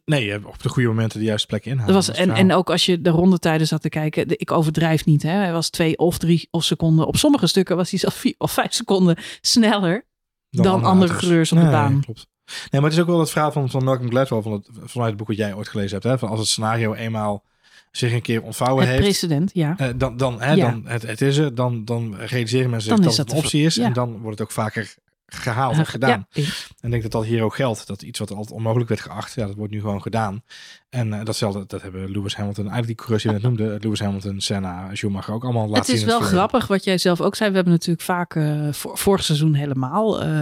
Nee, 0.04 0.24
je 0.24 0.30
hebt 0.30 0.44
op 0.44 0.62
de 0.62 0.68
goede 0.68 0.88
momenten 0.88 1.18
de 1.18 1.24
juiste 1.24 1.46
plekken 1.46 1.70
inhalen. 1.70 1.94
Dat 1.94 2.06
was, 2.06 2.16
en, 2.16 2.30
en 2.30 2.52
ook 2.52 2.70
als 2.70 2.86
je 2.86 3.00
de 3.00 3.10
rondetijden 3.10 3.66
zat 3.66 3.82
te 3.82 3.88
kijken, 3.88 4.28
de- 4.28 4.36
ik 4.36 4.50
overdrijf 4.52 5.04
niet. 5.04 5.22
Hè? 5.22 5.30
Hij 5.30 5.52
was 5.52 5.70
twee 5.70 5.98
of 5.98 6.18
drie 6.18 6.48
of 6.50 6.64
seconden. 6.64 7.06
Op 7.06 7.16
sommige 7.16 7.46
stukken 7.46 7.76
was 7.76 7.90
hij 7.90 7.98
zelfs 7.98 8.16
vier 8.16 8.34
of 8.38 8.52
vijf 8.52 8.72
seconden 8.72 9.16
sneller. 9.40 10.06
dan 10.50 10.84
andere 10.84 11.16
coureurs 11.16 11.52
op 11.52 11.58
de 11.58 11.64
Nee, 11.64 11.72
baan. 11.72 12.00
Klopt. 12.00 12.26
Nee, 12.46 12.80
maar 12.80 12.82
het 12.90 12.92
is 12.92 12.98
ook 13.00 13.06
wel 13.06 13.18
het 13.20 13.30
verhaal 13.30 13.52
van, 13.52 13.70
van 13.70 13.84
Malcolm 13.84 14.10
Gladwell, 14.10 14.42
van 14.42 14.52
het, 14.52 14.68
vanuit 14.84 15.08
het 15.08 15.18
boek 15.18 15.28
wat 15.28 15.36
jij 15.36 15.54
ooit 15.54 15.68
gelezen 15.68 15.92
hebt. 15.92 16.04
Hè? 16.04 16.18
Van 16.18 16.28
als 16.28 16.38
het 16.38 16.48
scenario 16.48 16.94
eenmaal 16.94 17.44
zich 17.90 18.12
een 18.12 18.22
keer 18.22 18.42
ontvouwen 18.42 18.82
Het 18.84 18.92
heeft, 18.92 19.02
precedent, 19.04 19.50
ja. 19.54 19.74
eh, 19.78 19.88
dan, 19.96 20.16
dan, 20.16 20.40
hè, 20.40 20.52
Ja. 20.52 20.70
dan 20.70 20.82
het, 20.86 21.02
het 21.02 21.20
is 21.20 21.36
er, 21.36 21.54
dan, 21.54 21.84
dan 21.84 22.16
realiseren 22.16 22.70
mensen 22.70 22.90
Dan 22.90 23.00
dat 23.00 23.08
dat 23.08 23.16
het 23.18 23.30
een 23.30 23.36
optie 23.36 23.64
is. 23.64 23.74
ja. 23.74 23.84
En 23.84 23.92
dan 23.92 24.10
wordt 24.18 24.38
het 24.38 24.48
ook 24.48 24.52
vaker 24.54 24.94
gehaald 25.30 25.76
en 25.76 25.86
gedaan. 25.86 26.26
Ja. 26.30 26.42
En 26.42 26.44
ik 26.80 26.90
denk 26.90 27.02
dat 27.02 27.12
dat 27.12 27.24
hier 27.24 27.42
ook 27.42 27.54
geldt. 27.54 27.86
Dat 27.86 28.02
iets 28.02 28.18
wat 28.18 28.30
altijd 28.30 28.50
onmogelijk 28.50 28.88
werd 28.88 29.00
geacht, 29.00 29.34
ja, 29.34 29.46
dat 29.46 29.54
wordt 29.54 29.72
nu 29.72 29.80
gewoon 29.80 30.02
gedaan. 30.02 30.42
En 30.88 31.12
eh, 31.12 31.24
datzelfde, 31.24 31.64
dat 31.66 31.82
hebben 31.82 32.10
Lewis 32.10 32.36
Hamilton, 32.36 32.64
eigenlijk 32.68 32.86
die 32.86 32.96
coureurs 32.96 33.22
die 33.22 33.32
net 33.32 33.42
noemde, 33.42 33.78
Lewis 33.80 34.00
Hamilton, 34.00 34.40
Senna, 34.40 34.94
Schumacher 34.94 35.34
ook 35.34 35.44
allemaal 35.44 35.68
laten 35.68 35.80
Het 35.80 35.88
is 35.88 35.98
zien 35.98 36.08
wel 36.08 36.20
grappig 36.20 36.66
wat 36.66 36.84
jij 36.84 36.98
zelf 36.98 37.20
ook 37.20 37.34
zei. 37.34 37.50
We 37.50 37.56
hebben 37.56 37.72
natuurlijk 37.74 38.04
vaak 38.04 38.34
eh, 38.34 38.68
vor- 38.72 38.98
vorig 38.98 39.24
seizoen 39.24 39.54
helemaal 39.54 40.22
eh, 40.22 40.40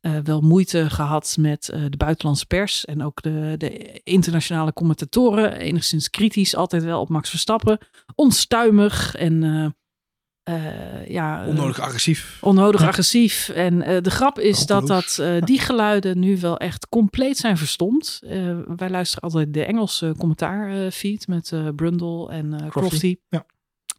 eh, 0.00 0.12
wel 0.24 0.40
moeite 0.40 0.90
gehad 0.90 1.36
met 1.40 1.68
eh, 1.68 1.80
de 1.88 1.96
buitenlandse 1.96 2.46
pers. 2.46 2.84
En 2.84 3.02
ook 3.04 3.22
de, 3.22 3.54
de 3.58 4.00
internationale 4.04 4.72
commentatoren. 4.72 5.52
Enigszins 5.52 6.10
kritisch 6.10 6.56
altijd 6.56 6.84
wel 6.84 7.00
op 7.00 7.08
Max 7.08 7.30
Verstappen. 7.30 7.78
Onstuimig 8.14 9.14
en 9.14 9.75
eh, 10.46 11.06
ja, 11.08 11.42
eh, 11.42 11.48
Onnodig 11.48 11.80
agressief. 11.80 12.38
onnodig 12.40 12.80
Ja. 12.80 12.86
agressief. 12.86 13.48
En 13.48 13.82
eh, 13.82 14.02
de 14.02 14.10
grap 14.10 14.38
is 14.38 14.66
dat, 14.66 14.80
Hopeloos. 14.88 15.16
dat 15.16 15.46
die 15.46 15.58
geluiden 15.60 16.18
nu 16.18 16.38
wel 16.40 16.56
echt 16.58 16.88
compleet 16.88 17.36
zijn 17.36 17.56
verstomd. 17.56 18.20
Wij 18.76 18.90
luisteren 18.90 19.22
altijd 19.24 19.54
de 19.54 19.64
Engelse 19.64 20.14
commentaarfeed 20.18 21.28
met 21.28 21.52
Brundle 21.76 22.28
en 22.30 22.68
Crofty. 22.68 23.16
Ja. 23.28 23.46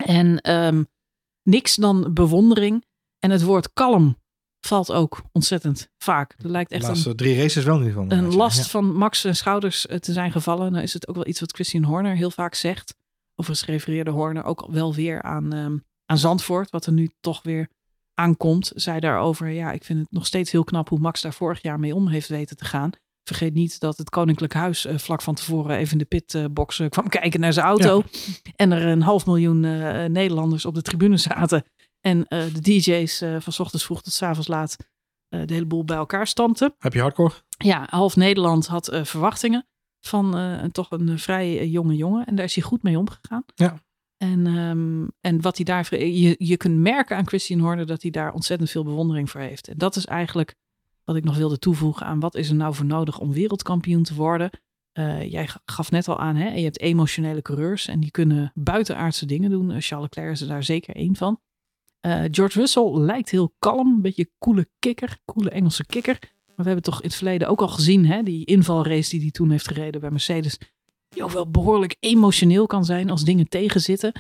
En 0.06 0.42
ehm, 0.42 0.84
niks 1.44 1.76
dan 1.76 2.14
bewondering. 2.14 2.86
En 3.20 3.32
het 3.32 3.44
woord 3.44 3.74
kalm 3.74 4.18
valt 4.60 4.92
ook 4.92 5.22
ontzettend 5.32 5.90
vaak. 5.98 6.36
Er 6.38 6.50
lijkt 6.50 6.70
De 6.70 6.76
echt 6.76 6.88
laatste 6.88 7.10
een, 7.10 7.16
drie 7.16 7.36
races 7.38 7.64
wel 7.64 7.78
ieder 7.78 7.94
geval. 7.94 8.12
een 8.12 8.36
last 8.36 8.68
van 8.70 8.96
Max 8.96 9.22
zijn 9.22 9.36
schouders 9.36 9.86
te 10.00 10.14
zijn 10.14 10.32
gevallen. 10.32 10.72
Nou 10.72 10.84
is 10.84 10.94
het 10.94 11.08
ook 11.08 11.16
wel 11.16 11.28
iets 11.28 11.40
wat 11.40 11.52
Christian 11.54 11.84
Horner 11.84 12.16
heel 12.16 12.32
vaak 12.32 12.54
zegt. 12.56 12.96
Overigens 13.36 13.70
refereerde 13.70 14.12
Horner 14.12 14.44
ook 14.44 14.68
wel 14.72 14.94
weer 14.94 15.22
aan, 15.22 15.54
ehm, 15.54 15.78
aan 16.08 16.18
Zandvoort. 16.18 16.70
Wat 16.70 16.86
er 16.86 16.92
nu 16.92 17.10
toch 17.20 17.44
weer 17.44 17.70
aankomt. 18.20 18.72
Zei 18.76 19.00
daarover, 19.00 19.48
ja, 19.48 19.72
ik 19.72 19.84
vind 19.84 20.00
het 20.00 20.12
nog 20.12 20.26
steeds 20.26 20.52
heel 20.52 20.64
knap 20.64 20.90
hoe 20.90 21.00
Max 21.00 21.22
daar 21.22 21.34
vorig 21.34 21.62
jaar 21.62 21.80
mee 21.80 21.96
om 21.96 22.08
heeft 22.08 22.28
weten 22.28 22.58
te 22.58 22.66
gaan. 22.66 22.92
Vergeet 23.24 23.54
niet 23.54 23.80
dat 23.80 23.98
het 23.98 24.10
Koninklijk 24.10 24.54
Huis 24.54 24.86
eh, 24.86 24.98
vlak 24.98 25.22
van 25.22 25.36
tevoren 25.36 25.78
even 25.78 25.92
in 25.92 25.98
de 25.98 26.06
pitbox 26.06 26.80
eh, 26.80 26.90
kwam 26.90 27.10
kijken 27.20 27.40
naar 27.40 27.54
zijn 27.54 27.66
auto. 27.66 28.04
En 28.56 28.72
er 28.72 28.86
een 28.86 29.02
half 29.02 29.26
miljoen 29.26 29.66
eh, 29.66 30.06
Nederlanders 30.06 30.66
op 30.66 30.74
de 30.74 30.82
tribune 30.82 31.18
zaten. 31.18 31.64
En 32.02 32.26
de 32.28 32.62
DJ's 32.62 33.18
van 33.18 33.54
's 33.54 33.60
ochtends 33.60 33.86
vroeg 33.86 34.02
tot 34.02 34.14
's 34.14 34.22
avonds 34.22 34.48
laat 34.48 34.76
de 35.30 35.54
hele 35.54 35.66
boel 35.66 35.86
bij 35.86 35.98
elkaar 35.98 36.28
stampten. 36.28 36.76
Heb 36.80 36.94
je 36.94 37.02
hardcore? 37.02 37.34
Ja, 37.58 37.88
half 37.90 38.16
Nederland 38.16 38.68
had 38.68 39.00
verwachtingen 39.04 39.68
van 40.00 40.70
toch 40.72 40.92
een 40.92 41.20
vrij 41.20 41.68
jonge 41.68 41.96
jongen. 41.96 42.26
En 42.26 42.36
daar 42.36 42.46
is 42.46 42.56
hij 42.56 42.64
goed 42.64 42.84
mee 42.84 42.98
omgegaan. 42.98 43.44
Ja. 43.56 43.78
En, 44.18 44.48
ehm, 44.48 45.08
en 45.22 45.42
wat 45.42 45.56
hij 45.56 45.66
daar. 45.66 45.98
Je, 46.06 46.36
je 46.38 46.58
kunt 46.58 46.78
merken 46.78 47.18
aan 47.18 47.28
Christian 47.28 47.60
Horner 47.60 47.86
dat 47.86 48.02
hij 48.02 48.12
daar 48.12 48.34
ontzettend 48.34 48.70
veel 48.70 48.84
bewondering 48.84 49.30
voor 49.30 49.42
heeft. 49.42 49.68
En 49.68 49.78
dat 49.78 49.96
is 49.96 50.06
eigenlijk 50.06 50.56
wat 51.04 51.16
ik 51.16 51.24
nog 51.24 51.38
wilde 51.38 51.60
toevoegen 51.60 52.06
aan 52.06 52.20
wat 52.20 52.36
is 52.36 52.50
er 52.50 52.56
nou 52.56 52.74
voor 52.74 52.86
nodig 52.86 53.20
om 53.20 53.34
wereldkampioen 53.34 54.04
te 54.04 54.14
worden. 54.14 54.50
Eh, 54.92 55.32
jij 55.32 55.50
gaf 55.66 55.92
net 55.92 56.08
al 56.08 56.20
aan, 56.20 56.36
hè? 56.36 56.50
je 56.50 56.64
hebt 56.64 56.80
emotionele 56.80 57.42
coureurs 57.42 57.88
en 57.88 58.00
die 58.00 58.12
kunnen 58.12 58.52
buitenaardse 58.56 59.26
dingen 59.26 59.50
doen. 59.50 59.72
Eh, 59.72 59.78
Charles 59.80 60.10
Leclerc 60.10 60.32
is 60.32 60.42
er 60.42 60.48
daar 60.48 60.64
zeker 60.64 60.96
één 60.96 61.16
van. 61.16 61.40
Eh, 62.00 62.24
George 62.32 62.60
Russell 62.60 62.92
lijkt 62.92 63.30
heel 63.30 63.54
kalm, 63.60 63.88
een 63.88 64.02
beetje 64.02 64.30
coole 64.40 64.68
kikker, 64.80 65.18
coole 65.26 65.50
Engelse 65.50 65.86
kikker. 65.86 66.20
Maar 66.22 66.56
we 66.56 66.64
hebben 66.64 66.84
toch 66.84 67.02
in 67.02 67.08
het 67.08 67.16
verleden 67.16 67.48
ook 67.48 67.62
al 67.62 67.68
gezien, 67.68 68.06
hè, 68.06 68.24
die 68.24 68.46
invalrace 68.46 69.10
die 69.10 69.22
hij 69.22 69.32
toen 69.32 69.50
heeft 69.52 69.68
gereden 69.68 70.02
bij 70.02 70.12
Mercedes. 70.12 70.58
Die 71.18 71.26
ook 71.26 71.32
wel 71.32 71.50
behoorlijk 71.50 71.96
emotioneel 72.00 72.66
kan 72.66 72.86
zijn 72.86 73.10
als 73.10 73.24
dingen 73.24 73.48
tegenzitten. 73.48 74.12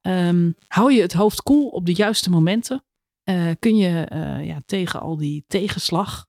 Ehm, 0.00 0.50
hou 0.68 0.92
je 0.92 1.00
het 1.00 1.12
hoofd 1.12 1.42
koel 1.42 1.68
op 1.68 1.86
de 1.86 1.94
juiste 1.94 2.30
momenten? 2.30 2.84
eh, 3.22 3.50
kun 3.58 3.76
je 3.76 4.04
eh, 4.04 4.46
ja, 4.46 4.60
tegen 4.66 5.00
al 5.00 5.16
die 5.16 5.44
tegenslag 5.46 6.26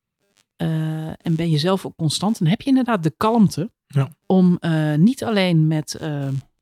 eh, 0.55 1.07
en 1.07 1.35
ben 1.35 1.49
je 1.49 1.57
zelf 1.57 1.85
ook 1.85 1.95
constant? 1.95 2.39
En 2.39 2.47
heb 2.47 2.61
je 2.61 2.69
inderdaad 2.69 3.03
de 3.03 3.13
kalmte 3.17 3.71
Ja. 3.85 4.09
om 4.25 4.59
niet 4.97 5.23
alleen 5.23 5.67
met 5.67 5.99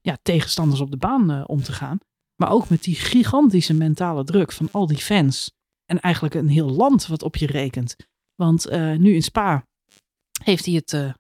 ja, 0.02 0.18
tegenstanders 0.22 0.82
op 0.82 0.92
de 0.92 0.98
baan 0.98 1.48
om 1.48 1.64
te 1.64 1.72
gaan, 1.72 2.00
maar 2.36 2.52
ook 2.52 2.70
met 2.70 2.84
die 2.84 2.96
gigantische 2.96 3.74
mentale 3.74 4.24
druk 4.24 4.52
van 4.52 4.70
al 4.72 4.88
die 4.88 4.98
fans. 4.98 5.52
En 5.86 6.00
eigenlijk 6.00 6.36
een 6.36 6.50
heel 6.50 6.70
land 6.70 7.08
wat 7.08 7.24
op 7.24 7.36
je 7.36 7.48
rekent. 7.48 7.96
Want 8.36 8.70
nu 8.98 9.14
in 9.14 9.24
Spa 9.24 9.68
heeft 10.44 10.66
hij 10.66 10.74
het 10.74 11.16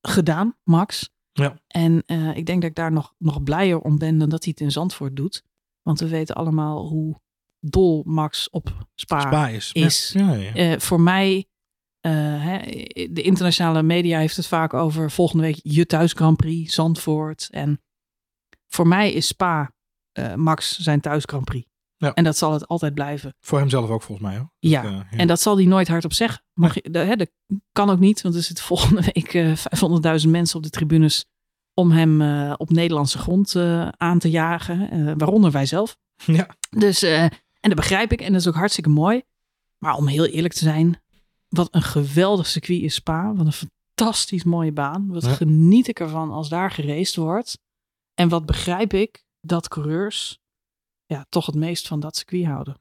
gedaan, 0.00 0.56
Max. 0.64 1.12
Ja. 1.34 1.60
En 1.66 2.02
eh, 2.06 2.36
ik 2.36 2.46
denk 2.46 2.60
dat 2.60 2.70
ik 2.70 2.76
daar 2.76 2.92
nog, 2.92 3.14
nog 3.18 3.42
blijer 3.42 3.80
om 3.80 3.98
ben 3.98 4.18
dan 4.18 4.28
dat 4.28 4.44
hij 4.44 4.52
het 4.56 4.64
in 4.64 4.72
Zandvoort 4.72 5.16
doet. 5.16 5.42
Want 5.82 6.00
we 6.00 6.08
weten 6.08 6.34
allemaal 6.34 6.88
hoe 6.88 7.20
dol 7.60 8.02
Max 8.06 8.50
op 8.50 8.86
Spa, 8.94 9.20
Spa 9.20 9.48
is. 9.48 9.72
is. 9.72 10.12
Ja, 10.12 10.32
ja, 10.32 10.52
ja. 10.54 10.54
eh, 10.54 10.78
voor 10.80 11.00
mij, 11.00 11.46
eh, 12.00 12.12
hè, 12.44 12.58
de 13.12 13.22
internationale 13.22 13.82
media 13.82 14.18
heeft 14.18 14.36
het 14.36 14.46
vaak 14.46 14.74
over 14.74 15.10
volgende 15.10 15.42
week 15.42 15.58
je 15.62 15.86
thuis 15.86 16.12
Grand 16.12 16.36
Prix, 16.36 16.74
Zandvoort. 16.74 17.48
En 17.50 17.80
voor 18.66 18.88
mij 18.88 19.12
is 19.12 19.26
Spa 19.26 19.72
Max 20.36 20.78
zijn 20.78 21.00
thuis 21.00 21.22
Grand 21.26 21.44
Prix. 21.44 21.66
Ja. 21.96 22.14
En 22.14 22.24
dat 22.24 22.36
zal 22.36 22.52
het 22.52 22.68
altijd 22.68 22.94
blijven. 22.94 23.34
Voor 23.40 23.58
hemzelf 23.58 23.90
ook 23.90 24.02
volgens 24.02 24.28
mij. 24.28 24.36
Hoor. 24.38 24.50
Ja, 24.58 24.82
Dat, 24.82 24.92
eh, 24.92 25.20
En 25.20 25.26
dat 25.26 25.40
zal 25.40 25.56
hij 25.56 25.64
nooit 25.64 25.88
hardop 25.88 26.12
zeggen. 26.12 26.42
Mag 26.52 26.74
je, 26.74 26.90
dat, 26.90 27.06
hè, 27.06 27.16
dat 27.16 27.30
kan 27.72 27.90
ook 27.90 27.98
niet, 27.98 28.22
want 28.22 28.34
er 28.34 28.42
zitten 28.42 28.64
volgende 28.74 29.02
week 29.12 29.34
eh 29.34 29.52
500.000 30.24 30.28
mensen 30.30 30.56
op 30.56 30.62
de 30.62 30.70
tribunes 30.70 31.24
om 31.74 31.90
hem 31.90 32.20
eh, 32.20 32.52
op 32.56 32.70
Nederlandse 32.70 33.18
grond 33.18 33.56
aan 33.96 34.18
te 34.18 34.30
jagen, 34.30 35.18
waaronder 35.18 35.50
wij 35.50 35.66
zelf. 35.66 35.96
Ja. 36.26 36.48
Dus, 36.70 37.02
en 37.02 37.30
dat 37.60 37.74
begrijp 37.74 38.12
ik 38.12 38.20
en 38.20 38.32
dat 38.32 38.40
is 38.40 38.48
ook 38.48 38.54
hartstikke 38.54 38.90
mooi. 38.90 39.22
Maar 39.78 39.94
om 39.94 40.06
heel 40.06 40.26
eerlijk 40.26 40.54
te 40.54 40.64
zijn, 40.64 41.02
wat 41.48 41.68
een 41.74 41.82
geweldig 41.82 42.46
circuit 42.46 42.82
is 42.82 42.94
Spa. 42.94 43.34
Wat 43.34 43.46
een 43.46 43.68
fantastisch 43.96 44.44
mooie 44.44 44.72
baan. 44.72 45.08
Wat 45.08 45.24
Ja. 45.24 45.34
geniet 45.34 45.88
ik 45.88 46.00
ervan 46.00 46.30
als 46.30 46.48
daar 46.48 46.70
geraced 46.70 47.16
wordt. 47.16 47.58
En 48.14 48.28
wat 48.28 48.46
begrijp 48.46 48.92
ik 48.92 49.24
dat 49.40 49.68
coureurs 49.68 50.38
ja, 51.06 51.26
toch 51.28 51.46
het 51.46 51.54
meest 51.54 51.88
van 51.88 52.00
dat 52.00 52.16
circuit 52.16 52.46
houden. 52.46 52.74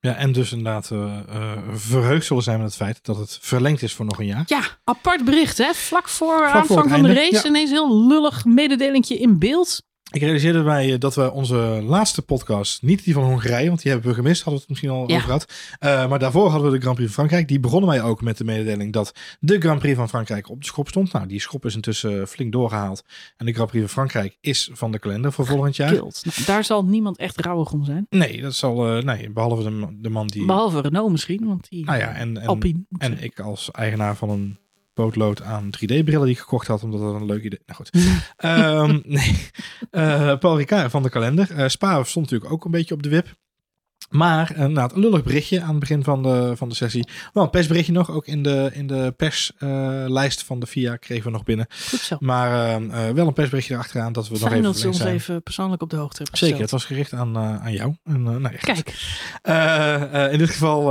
Ja, 0.00 0.14
en 0.14 0.32
dus 0.32 0.52
inderdaad 0.52 0.90
eh, 0.90 1.58
verheugd 1.72 2.26
zullen 2.26 2.42
zijn 2.42 2.58
met 2.58 2.66
het 2.66 2.76
feit 2.76 3.04
dat 3.04 3.16
het 3.16 3.38
verlengd 3.40 3.82
is 3.82 3.92
voor 3.92 4.04
nog 4.04 4.18
een 4.18 4.26
jaar. 4.26 4.42
Ja, 4.46 4.62
apart 4.84 5.24
bericht 5.24 5.58
hè. 5.58 5.74
Vlak 5.74 6.08
voor 6.08 6.46
aanvang 6.46 6.90
van 6.90 7.02
de 7.02 7.12
race 7.12 7.34
ja. 7.34 7.44
ineens 7.44 7.70
heel 7.70 8.06
lullig 8.06 8.44
mededelingje 8.44 9.18
in 9.18 9.38
beeld. 9.38 9.82
Ik 10.14 10.20
realiseerde 10.20 10.62
mij 10.62 10.92
eh, 10.92 10.98
dat 10.98 11.14
we 11.14 11.32
onze 11.32 11.56
laatste 11.86 12.22
podcast, 12.22 12.82
niet 12.82 13.04
die 13.04 13.14
van 13.14 13.22
Hongarije, 13.24 13.68
want 13.68 13.82
die 13.82 13.92
hebben 13.92 14.10
we 14.10 14.16
gemist, 14.16 14.42
hadden 14.42 14.52
we 14.54 14.60
het 14.60 14.68
misschien 14.68 14.90
al 14.90 14.96
Ja. 15.08 15.14
over 15.14 15.20
gehad. 15.26 15.52
Eh, 15.78 16.08
maar 16.08 16.18
daarvoor 16.18 16.48
hadden 16.50 16.70
we 16.70 16.76
de 16.76 16.82
Grand 16.82 16.96
Prix 16.96 17.12
van 17.12 17.24
Frankrijk. 17.24 17.48
Die 17.48 17.60
begonnen 17.60 17.90
wij 17.90 18.02
ook 18.02 18.22
met 18.22 18.36
de 18.38 18.44
mededeling 18.44 18.92
dat 18.92 19.12
de 19.40 19.60
Grand 19.60 19.78
Prix 19.78 19.96
van 19.96 20.08
Frankrijk 20.08 20.48
op 20.50 20.60
de 20.60 20.66
schop 20.66 20.88
stond. 20.88 21.12
Nou, 21.12 21.26
die 21.26 21.40
schop 21.40 21.64
is 21.64 21.74
intussen 21.74 22.28
flink 22.28 22.52
doorgehaald. 22.52 23.04
En 23.36 23.46
de 23.46 23.52
Grand 23.52 23.70
Prix 23.70 23.84
van 23.84 23.94
Frankrijk 23.94 24.36
is 24.40 24.70
van 24.72 24.92
de 24.92 24.98
kalender 24.98 25.32
voor 25.32 25.46
volgend 25.46 25.76
jaar. 25.76 25.92
Nou, 25.92 26.10
daar 26.46 26.64
zal 26.64 26.84
niemand 26.84 27.16
echt 27.18 27.40
rouwig 27.40 27.72
om 27.72 27.84
zijn. 27.84 28.06
Nee, 28.10 28.40
dat 28.40 28.54
zal, 28.54 28.96
eh, 28.96 29.02
nee, 29.02 29.30
behalve 29.30 29.62
de, 29.62 29.86
de 30.00 30.08
man 30.10 30.26
die... 30.26 30.46
Behalve 30.46 30.80
Renault 30.80 31.10
misschien, 31.10 31.46
want 31.46 31.68
die 31.68 31.84
nou 31.84 31.98
ja, 31.98 32.12
en, 32.14 32.40
en, 32.40 32.46
Alpine. 32.46 32.84
en 32.98 33.22
ik 33.22 33.40
als 33.40 33.70
eigenaar 33.70 34.16
van 34.16 34.30
een 34.30 34.58
pootlood 34.94 35.42
aan 35.42 35.70
3D-brillen 35.76 36.24
die 36.24 36.34
ik 36.34 36.38
gekocht 36.38 36.66
had, 36.66 36.82
omdat 36.82 37.00
dat 37.00 37.14
een 37.14 37.26
leuk 37.26 37.44
idee... 37.44 37.60
Nou 37.66 37.78
goed. 37.78 37.90
Ehm, 38.36 39.00
nee. 39.04 39.50
Eh, 39.90 40.38
Paul 40.38 40.56
Ricard 40.56 40.90
van 40.90 41.02
de 41.02 41.10
kalender. 41.10 41.50
Eh, 41.50 41.68
Spa 41.68 42.04
stond 42.04 42.30
natuurlijk 42.30 42.52
ook 42.52 42.64
een 42.64 42.70
beetje 42.70 42.94
op 42.94 43.02
de 43.02 43.08
wip. 43.08 43.34
Maar 44.14 44.50
eh, 44.50 44.66
nou, 44.66 44.90
een 44.94 45.00
lullig 45.00 45.22
berichtje 45.22 45.60
aan 45.60 45.70
het 45.70 45.78
begin 45.78 46.04
van 46.04 46.22
de, 46.22 46.52
van 46.56 46.68
de 46.68 46.74
sessie. 46.74 47.08
Wel 47.32 47.42
een 47.42 47.50
persberichtje 47.50 47.92
nog. 47.92 48.10
Ook 48.10 48.26
in 48.26 48.42
de, 48.42 48.70
in 48.72 48.86
de 48.86 49.14
perslijst 49.16 50.42
van 50.42 50.60
de 50.60 50.66
FIA 50.66 50.96
kregen 50.96 51.24
we 51.24 51.30
nog 51.30 51.42
binnen. 51.42 51.66
Goed 51.88 52.00
zo. 52.00 52.16
Maar 52.20 52.52
eh, 52.52 53.08
eh, 53.08 53.14
wel 53.14 53.26
een 53.26 53.32
persberichtje 53.32 53.74
erachteraan 53.74 54.12
dat 54.12 54.28
we 54.28 54.38
nog 54.38 54.50
even 54.50 54.62
dat 54.62 54.78
ze 54.78 54.86
ons 54.86 54.96
zijn. 54.96 55.14
even 55.14 55.42
persoonlijk 55.42 55.82
op 55.82 55.90
de 55.90 55.96
hoogte 55.96 56.22
hebben 56.22 56.38
Zeker, 56.38 56.60
het 56.60 56.70
was 56.70 56.84
gericht 56.84 57.12
aan, 57.12 57.38
aan 57.38 57.72
jou. 57.72 57.94
En, 58.04 58.22
nou 58.22 58.42
ja. 58.42 58.58
Kijk, 58.58 58.88
in 60.32 60.38
dit 60.38 60.50
geval, 60.50 60.82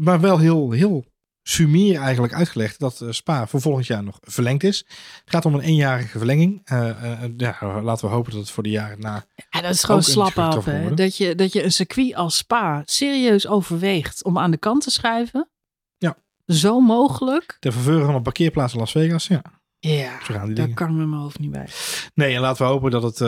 maar 0.00 0.20
wel 0.20 0.38
heel, 0.38 0.70
heel 0.70 1.04
sumier 1.46 2.00
eigenlijk 2.00 2.34
uitgelegd 2.34 2.78
dat 2.78 3.00
eh, 3.00 3.10
Spa 3.10 3.46
voor 3.46 3.60
volgend 3.60 3.86
jaar 3.86 4.02
nog 4.04 4.18
verlengd 4.22 4.62
is. 4.64 4.78
Het 5.24 5.30
gaat 5.34 5.44
om 5.44 5.54
een 5.54 5.60
eenjarige 5.60 6.18
verlenging. 6.18 6.60
Eh, 6.64 6.90
ja, 7.36 7.82
laten 7.82 8.08
we 8.08 8.14
hopen 8.14 8.30
dat 8.32 8.40
het 8.40 8.50
voor 8.50 8.62
de 8.62 8.70
jaren 8.70 9.00
na. 9.00 9.24
ja, 9.50 9.60
dat 9.60 9.74
is 9.74 9.84
gewoon 9.84 10.02
slap 10.02 10.38
af. 10.38 10.64
Dat 10.94 11.16
je, 11.16 11.34
dat 11.34 11.52
je 11.52 11.64
een 11.64 11.72
circuit 11.72 12.14
als 12.14 12.36
Spa 12.36 12.82
serieus 12.84 13.46
overweegt 13.46 14.24
om 14.24 14.38
aan 14.38 14.50
de 14.50 14.56
kant 14.56 14.82
te 14.82 14.90
schuiven. 14.90 15.48
Ja. 15.96 16.16
Zo 16.46 16.80
mogelijk. 16.80 17.56
Ter 17.60 17.72
verveuren 17.72 18.06
van 18.06 18.14
een 18.14 18.22
parkeerplaats 18.22 18.72
in 18.72 18.78
Las 18.78 18.90
Vegas. 18.92 19.26
Ja, 19.26 19.42
Ja, 19.78 20.18
daar 20.28 20.46
dingen. 20.54 20.74
kan 20.74 20.90
ik 20.90 20.94
met 20.96 21.06
mijn 21.08 21.20
hoofd 21.20 21.38
niet 21.38 21.50
bij. 21.50 21.66
Nee, 22.14 22.34
en 22.34 22.40
laten 22.40 22.64
we 22.66 22.72
hopen 22.72 22.90
dat 22.90 23.02
het 23.02 23.20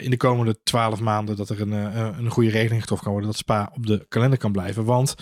in 0.00 0.10
de 0.10 0.16
komende 0.16 0.58
twaalf 0.62 1.00
maanden 1.00 1.36
dat 1.36 1.48
er 1.48 1.60
een, 1.60 1.72
een 2.18 2.30
goede 2.30 2.50
regeling 2.50 2.80
getroffen 2.80 3.06
kan 3.06 3.12
worden. 3.12 3.30
Dat 3.30 3.40
Spa 3.40 3.70
op 3.74 3.86
de 3.86 4.06
kalender 4.08 4.38
kan 4.38 4.52
blijven. 4.52 4.84
Want, 4.84 5.14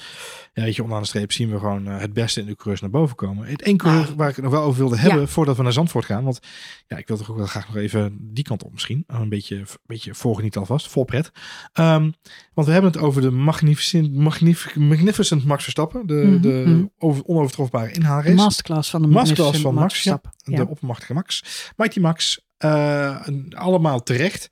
ja, 0.55 0.63
weet 0.63 0.75
je, 0.77 0.83
onderaan 0.83 1.03
de 1.03 1.09
streep 1.09 1.33
zien 1.33 1.51
we 1.51 1.59
gewoon 1.59 1.87
eh, 1.89 1.99
het 1.99 2.13
beste 2.13 2.41
in 2.41 2.47
de 2.47 2.55
coureurs 2.55 2.81
naar 2.81 2.91
boven 2.91 3.17
komen. 3.17 3.47
Het 3.47 3.63
één 3.63 3.77
coureur 3.77 4.03
Nou, 4.03 4.15
waar 4.17 4.29
ik 4.29 4.35
het 4.35 4.45
nog 4.45 4.53
wel 4.55 4.63
over 4.63 4.79
wilde 4.79 4.97
hebben 4.99 5.21
ja. 5.21 5.27
voordat 5.27 5.57
we 5.57 5.63
naar 5.63 5.73
Zandvoort 5.73 6.05
gaan. 6.05 6.25
Want 6.25 6.41
ja, 6.87 6.97
ik 6.97 7.09
wil 7.09 7.17
toch 7.17 7.31
ook 7.31 7.37
wel 7.37 7.47
graag 7.47 7.67
nog 7.67 7.77
even 7.77 8.19
die 8.21 8.45
kant 8.45 8.63
op 8.63 8.73
misschien. 8.73 9.05
Een 9.07 9.29
beetje, 9.29 9.57
een 9.57 9.67
beetje 9.87 10.15
voorgeniet 10.15 10.57
alvast, 10.57 10.89
vol 10.89 11.05
pret. 11.05 11.31
Ehm, 11.73 12.11
want 12.55 12.67
we 12.67 12.73
hebben 12.73 12.93
het 12.93 13.01
over 13.01 13.23
de 13.23 13.31
magnificent, 13.31 14.15
magnific, 14.15 14.77
magnificent 14.77 15.45
Max 15.45 15.63
Verstappen. 15.63 16.07
De, 16.07 16.15
Mhm, 16.15 16.41
de 16.41 16.63
mhm. 16.67 16.85
over, 16.99 17.25
onovertrofbare 17.25 17.93
inhaalrace. 17.93 18.35
Masterclass 18.35 18.91
van 18.91 19.03
de 19.03 19.09
Masterclass 19.09 19.61
van 19.61 19.75
Max, 19.75 20.03
ja. 20.03 20.19
Verstappen. 20.21 20.33
De 20.65 20.69
oppermachtige 20.69 21.15
Max. 21.15 21.45
Mighty 21.77 22.01
Max. 22.01 22.45
een- 22.59 23.53
allemaal 23.57 24.03
terecht. 24.03 24.51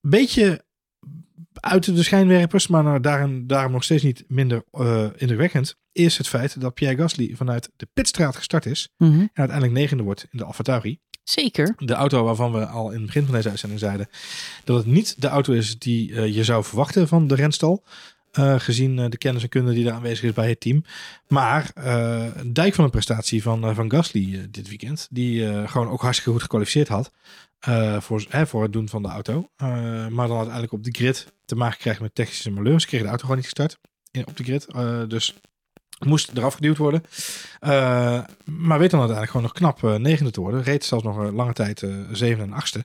Beetje 0.00 0.64
uit 1.60 1.96
de 1.96 2.02
schijnwerpers, 2.02 2.66
maar 2.66 2.82
nou, 2.82 3.00
daarom, 3.00 3.46
daarom 3.46 3.72
nog 3.72 3.84
steeds 3.84 4.02
niet 4.02 4.24
minder 4.28 4.62
eh, 4.70 5.06
indrukwekkend, 5.16 5.76
is 5.92 6.18
het 6.18 6.28
feit 6.28 6.60
dat 6.60 6.74
Pierre 6.74 6.96
Gasly 6.96 7.32
vanuit 7.36 7.70
de 7.76 7.88
pitstraat 7.92 8.36
gestart 8.36 8.66
is 8.66 8.88
Mhm. 8.96 9.12
en 9.20 9.30
uiteindelijk 9.34 9.78
negende 9.78 10.02
wordt 10.02 10.26
in 10.30 10.38
de 10.38 10.44
AlphaTauri. 10.44 10.98
Zeker. 11.24 11.74
De 11.76 11.92
auto 11.94 12.24
waarvan 12.24 12.52
we 12.52 12.66
al 12.66 12.90
in 12.90 12.96
het 12.96 13.06
begin 13.06 13.24
van 13.24 13.34
deze 13.34 13.48
uitzending 13.48 13.80
zeiden 13.80 14.08
dat 14.64 14.76
het 14.76 14.86
niet 14.86 15.20
de 15.22 15.26
auto 15.28 15.52
is 15.52 15.78
die 15.78 16.14
eh, 16.14 16.34
je 16.34 16.44
zou 16.44 16.64
verwachten 16.64 17.08
van 17.08 17.26
de 17.26 17.34
renstal. 17.34 17.84
Eh, 18.36 18.54
gezien 18.58 18.98
eh, 18.98 19.04
de 19.08 19.18
kennis 19.18 19.42
en 19.42 19.48
kunde 19.48 19.72
die 19.72 19.84
daar 19.84 19.94
aanwezig 19.94 20.24
is 20.24 20.32
bij 20.32 20.48
het 20.48 20.60
team. 20.60 20.84
Maar 21.28 21.70
eh, 21.74 22.26
een 22.34 22.52
dijk 22.52 22.74
van 22.74 22.84
een 22.84 22.90
prestatie 22.90 23.42
van, 23.42 23.64
eh, 23.64 23.74
van 23.74 23.90
Gasly 23.90 24.34
eh, 24.34 24.40
dit 24.50 24.68
weekend. 24.68 25.08
Die 25.10 25.48
eh, 25.48 25.68
gewoon 25.70 25.88
ook 25.88 26.00
hartstikke 26.00 26.30
goed 26.32 26.42
gekwalificeerd 26.42 26.88
had. 26.88 27.10
eh, 27.58 28.00
voor, 28.00 28.26
voor 28.30 28.62
het 28.62 28.72
doen 28.72 28.88
van 28.88 29.02
de 29.02 29.08
auto. 29.08 29.50
Eh, 29.56 29.68
maar 30.06 30.26
dan 30.26 30.36
uiteindelijk 30.36 30.72
op 30.72 30.84
de 30.84 30.90
grid 30.90 31.32
te 31.44 31.56
maken 31.56 31.78
krijgt 31.78 32.00
met 32.00 32.14
technische 32.14 32.50
malheurs. 32.50 32.82
Ze 32.82 32.88
kregen 32.88 33.04
de 33.06 33.10
auto 33.10 33.22
gewoon 33.22 33.36
niet 33.42 33.50
gestart 33.50 33.78
op 34.26 34.36
de 34.36 34.44
grid. 34.44 34.64
Eh, 34.66 35.02
dus 35.08 35.34
moest 36.06 36.30
eraf 36.34 36.54
geduwd 36.54 36.76
worden. 36.76 37.02
Eh, 37.60 37.70
maar 38.44 38.78
weet 38.78 38.90
dan 38.90 39.00
uiteindelijk 39.00 39.30
gewoon 39.30 39.42
nog 39.42 39.52
knap 39.52 39.84
eh, 39.84 39.94
negende 39.94 40.30
te 40.30 40.40
worden. 40.40 40.62
Reed 40.62 40.84
zelfs 40.84 41.04
nog 41.04 41.16
een 41.16 41.34
lange 41.34 41.52
tijd 41.52 41.82
eh 41.82 41.90
zevende 42.12 42.44
en 42.44 42.52
achtste. 42.52 42.84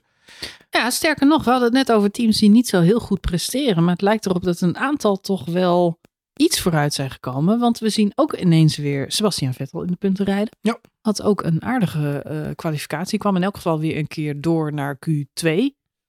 Ja, 0.70 0.90
sterker 0.90 1.26
nog, 1.26 1.44
we 1.44 1.50
hadden 1.50 1.68
het 1.68 1.86
net 1.86 1.96
over 1.96 2.10
teams 2.10 2.38
die 2.38 2.50
niet 2.50 2.68
zo 2.68 2.80
heel 2.80 3.00
goed 3.00 3.20
presteren. 3.20 3.84
Maar 3.84 3.92
het 3.92 4.02
lijkt 4.02 4.26
erop 4.26 4.42
dat 4.42 4.60
een 4.60 4.76
aantal 4.76 5.20
toch 5.20 5.44
wel 5.44 5.98
iets 6.36 6.60
vooruit 6.60 6.94
zijn 6.94 7.10
gekomen. 7.10 7.58
Want 7.58 7.78
we 7.78 7.88
zien 7.88 8.12
ook 8.14 8.36
ineens 8.36 8.76
weer 8.76 9.12
Sebastian 9.12 9.54
Vettel 9.54 9.82
in 9.82 9.86
de 9.90 9.96
punten 9.96 10.24
rijden. 10.24 10.56
Ja. 10.60 10.80
Had 11.00 11.22
ook 11.22 11.42
een 11.42 11.62
aardige 11.62 12.18
eh, 12.18 12.50
kwalificatie. 12.54 13.18
Kwam 13.18 13.36
in 13.36 13.42
elk 13.42 13.56
geval 13.56 13.78
weer 13.78 13.96
een 13.96 14.08
keer 14.08 14.40
door 14.40 14.72
naar 14.72 14.94
Q2. 14.94 15.48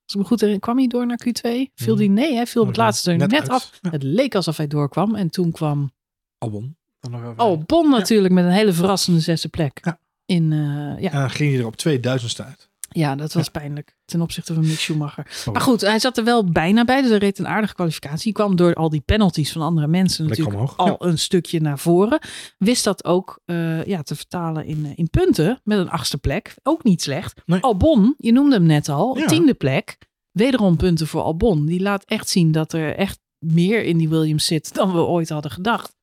Als 0.03 0.13
ik 0.13 0.15
me 0.15 0.23
goed 0.23 0.39
herinner, 0.39 0.59
kwam 0.59 0.77
hij 0.77 0.87
door 0.87 1.05
naar 1.05 1.19
Q2? 1.27 1.49
Viel 1.75 1.95
die? 1.95 2.09
Nee, 2.09 2.35
hij 2.35 2.47
viel 2.47 2.61
op 2.61 2.67
het 2.67 2.77
laatste 2.77 3.11
er 3.11 3.27
net, 3.27 3.49
af. 3.49 3.71
Ja. 3.81 3.89
Het 3.89 4.03
leek 4.03 4.35
alsof 4.35 4.57
hij 4.57 4.67
doorkwam. 4.67 5.15
En 5.15 5.29
toen 5.29 5.51
kwam 5.51 5.91
Albon. 6.37 6.77
Dan 6.99 7.11
nog 7.11 7.21
even. 7.21 7.39
Oh, 7.39 7.63
Bon 7.65 7.89
natuurlijk 7.89 8.33
met 8.33 8.45
een 8.45 8.51
hele 8.51 8.73
verrassende 8.73 9.19
zesde 9.19 9.47
plek. 9.47 9.79
Ja. 9.81 9.99
In, 10.25 10.51
eh, 10.51 11.01
ja. 11.01 11.11
En 11.11 11.19
dan 11.19 11.29
ging 11.29 11.51
hij 11.51 11.59
er 11.59 11.65
op 11.65 11.75
2000 11.75 12.41
uit. 12.41 12.69
Ja, 12.93 13.15
dat 13.15 13.33
was 13.33 13.49
pijnlijk 13.49 13.95
ten 14.05 14.21
opzichte 14.21 14.53
van 14.53 14.65
Mick 14.67 14.79
Schumacher. 14.79 15.27
Oh. 15.45 15.53
Maar 15.53 15.61
goed, 15.61 15.81
hij 15.81 15.99
zat 15.99 16.17
er 16.17 16.23
wel 16.23 16.51
bijna 16.51 16.85
bij. 16.85 17.01
Dus 17.01 17.09
hij 17.09 17.19
reed 17.19 17.39
een 17.39 17.47
aardige 17.47 17.73
kwalificatie. 17.73 18.23
Hij 18.23 18.43
kwam 18.43 18.55
door 18.55 18.73
al 18.73 18.89
die 18.89 19.01
penalties 19.01 19.51
van 19.51 19.61
andere 19.61 19.87
mensen 19.87 20.25
Lekker 20.25 20.43
natuurlijk 20.43 20.71
omhoog. 20.79 20.99
al 20.99 21.07
een 21.07 21.17
stukje 21.19 21.59
naar 21.61 21.79
voren. 21.79 22.19
Wist 22.57 22.83
dat 22.83 23.05
ook 23.05 23.39
eh, 23.45 23.85
ja, 23.85 24.01
te 24.03 24.15
vertalen 24.15 24.65
in, 24.65 24.85
eh, 24.85 24.91
in 24.95 25.09
punten 25.09 25.61
met 25.63 25.77
een 25.77 25.89
achtste 25.89 26.17
plek. 26.17 26.55
Ook 26.63 26.83
niet 26.83 27.01
slecht. 27.01 27.41
Nee. 27.45 27.61
Albon, 27.61 28.13
je 28.17 28.31
noemde 28.31 28.55
hem 28.55 28.65
net 28.65 28.89
al, 28.89 29.17
Ja. 29.17 29.25
tiende 29.25 29.53
plek. 29.53 29.97
Wederom 30.31 30.77
punten 30.77 31.07
voor 31.07 31.21
Albon. 31.21 31.65
Die 31.65 31.81
laat 31.81 32.03
echt 32.05 32.29
zien 32.29 32.51
dat 32.51 32.73
er 32.73 32.95
echt 32.95 33.19
meer 33.39 33.83
in 33.83 33.97
die 33.97 34.09
Williams 34.09 34.45
zit 34.45 34.73
dan 34.73 34.91
we 34.93 34.99
ooit 34.99 35.29
hadden 35.29 35.51
gedacht. 35.51 35.95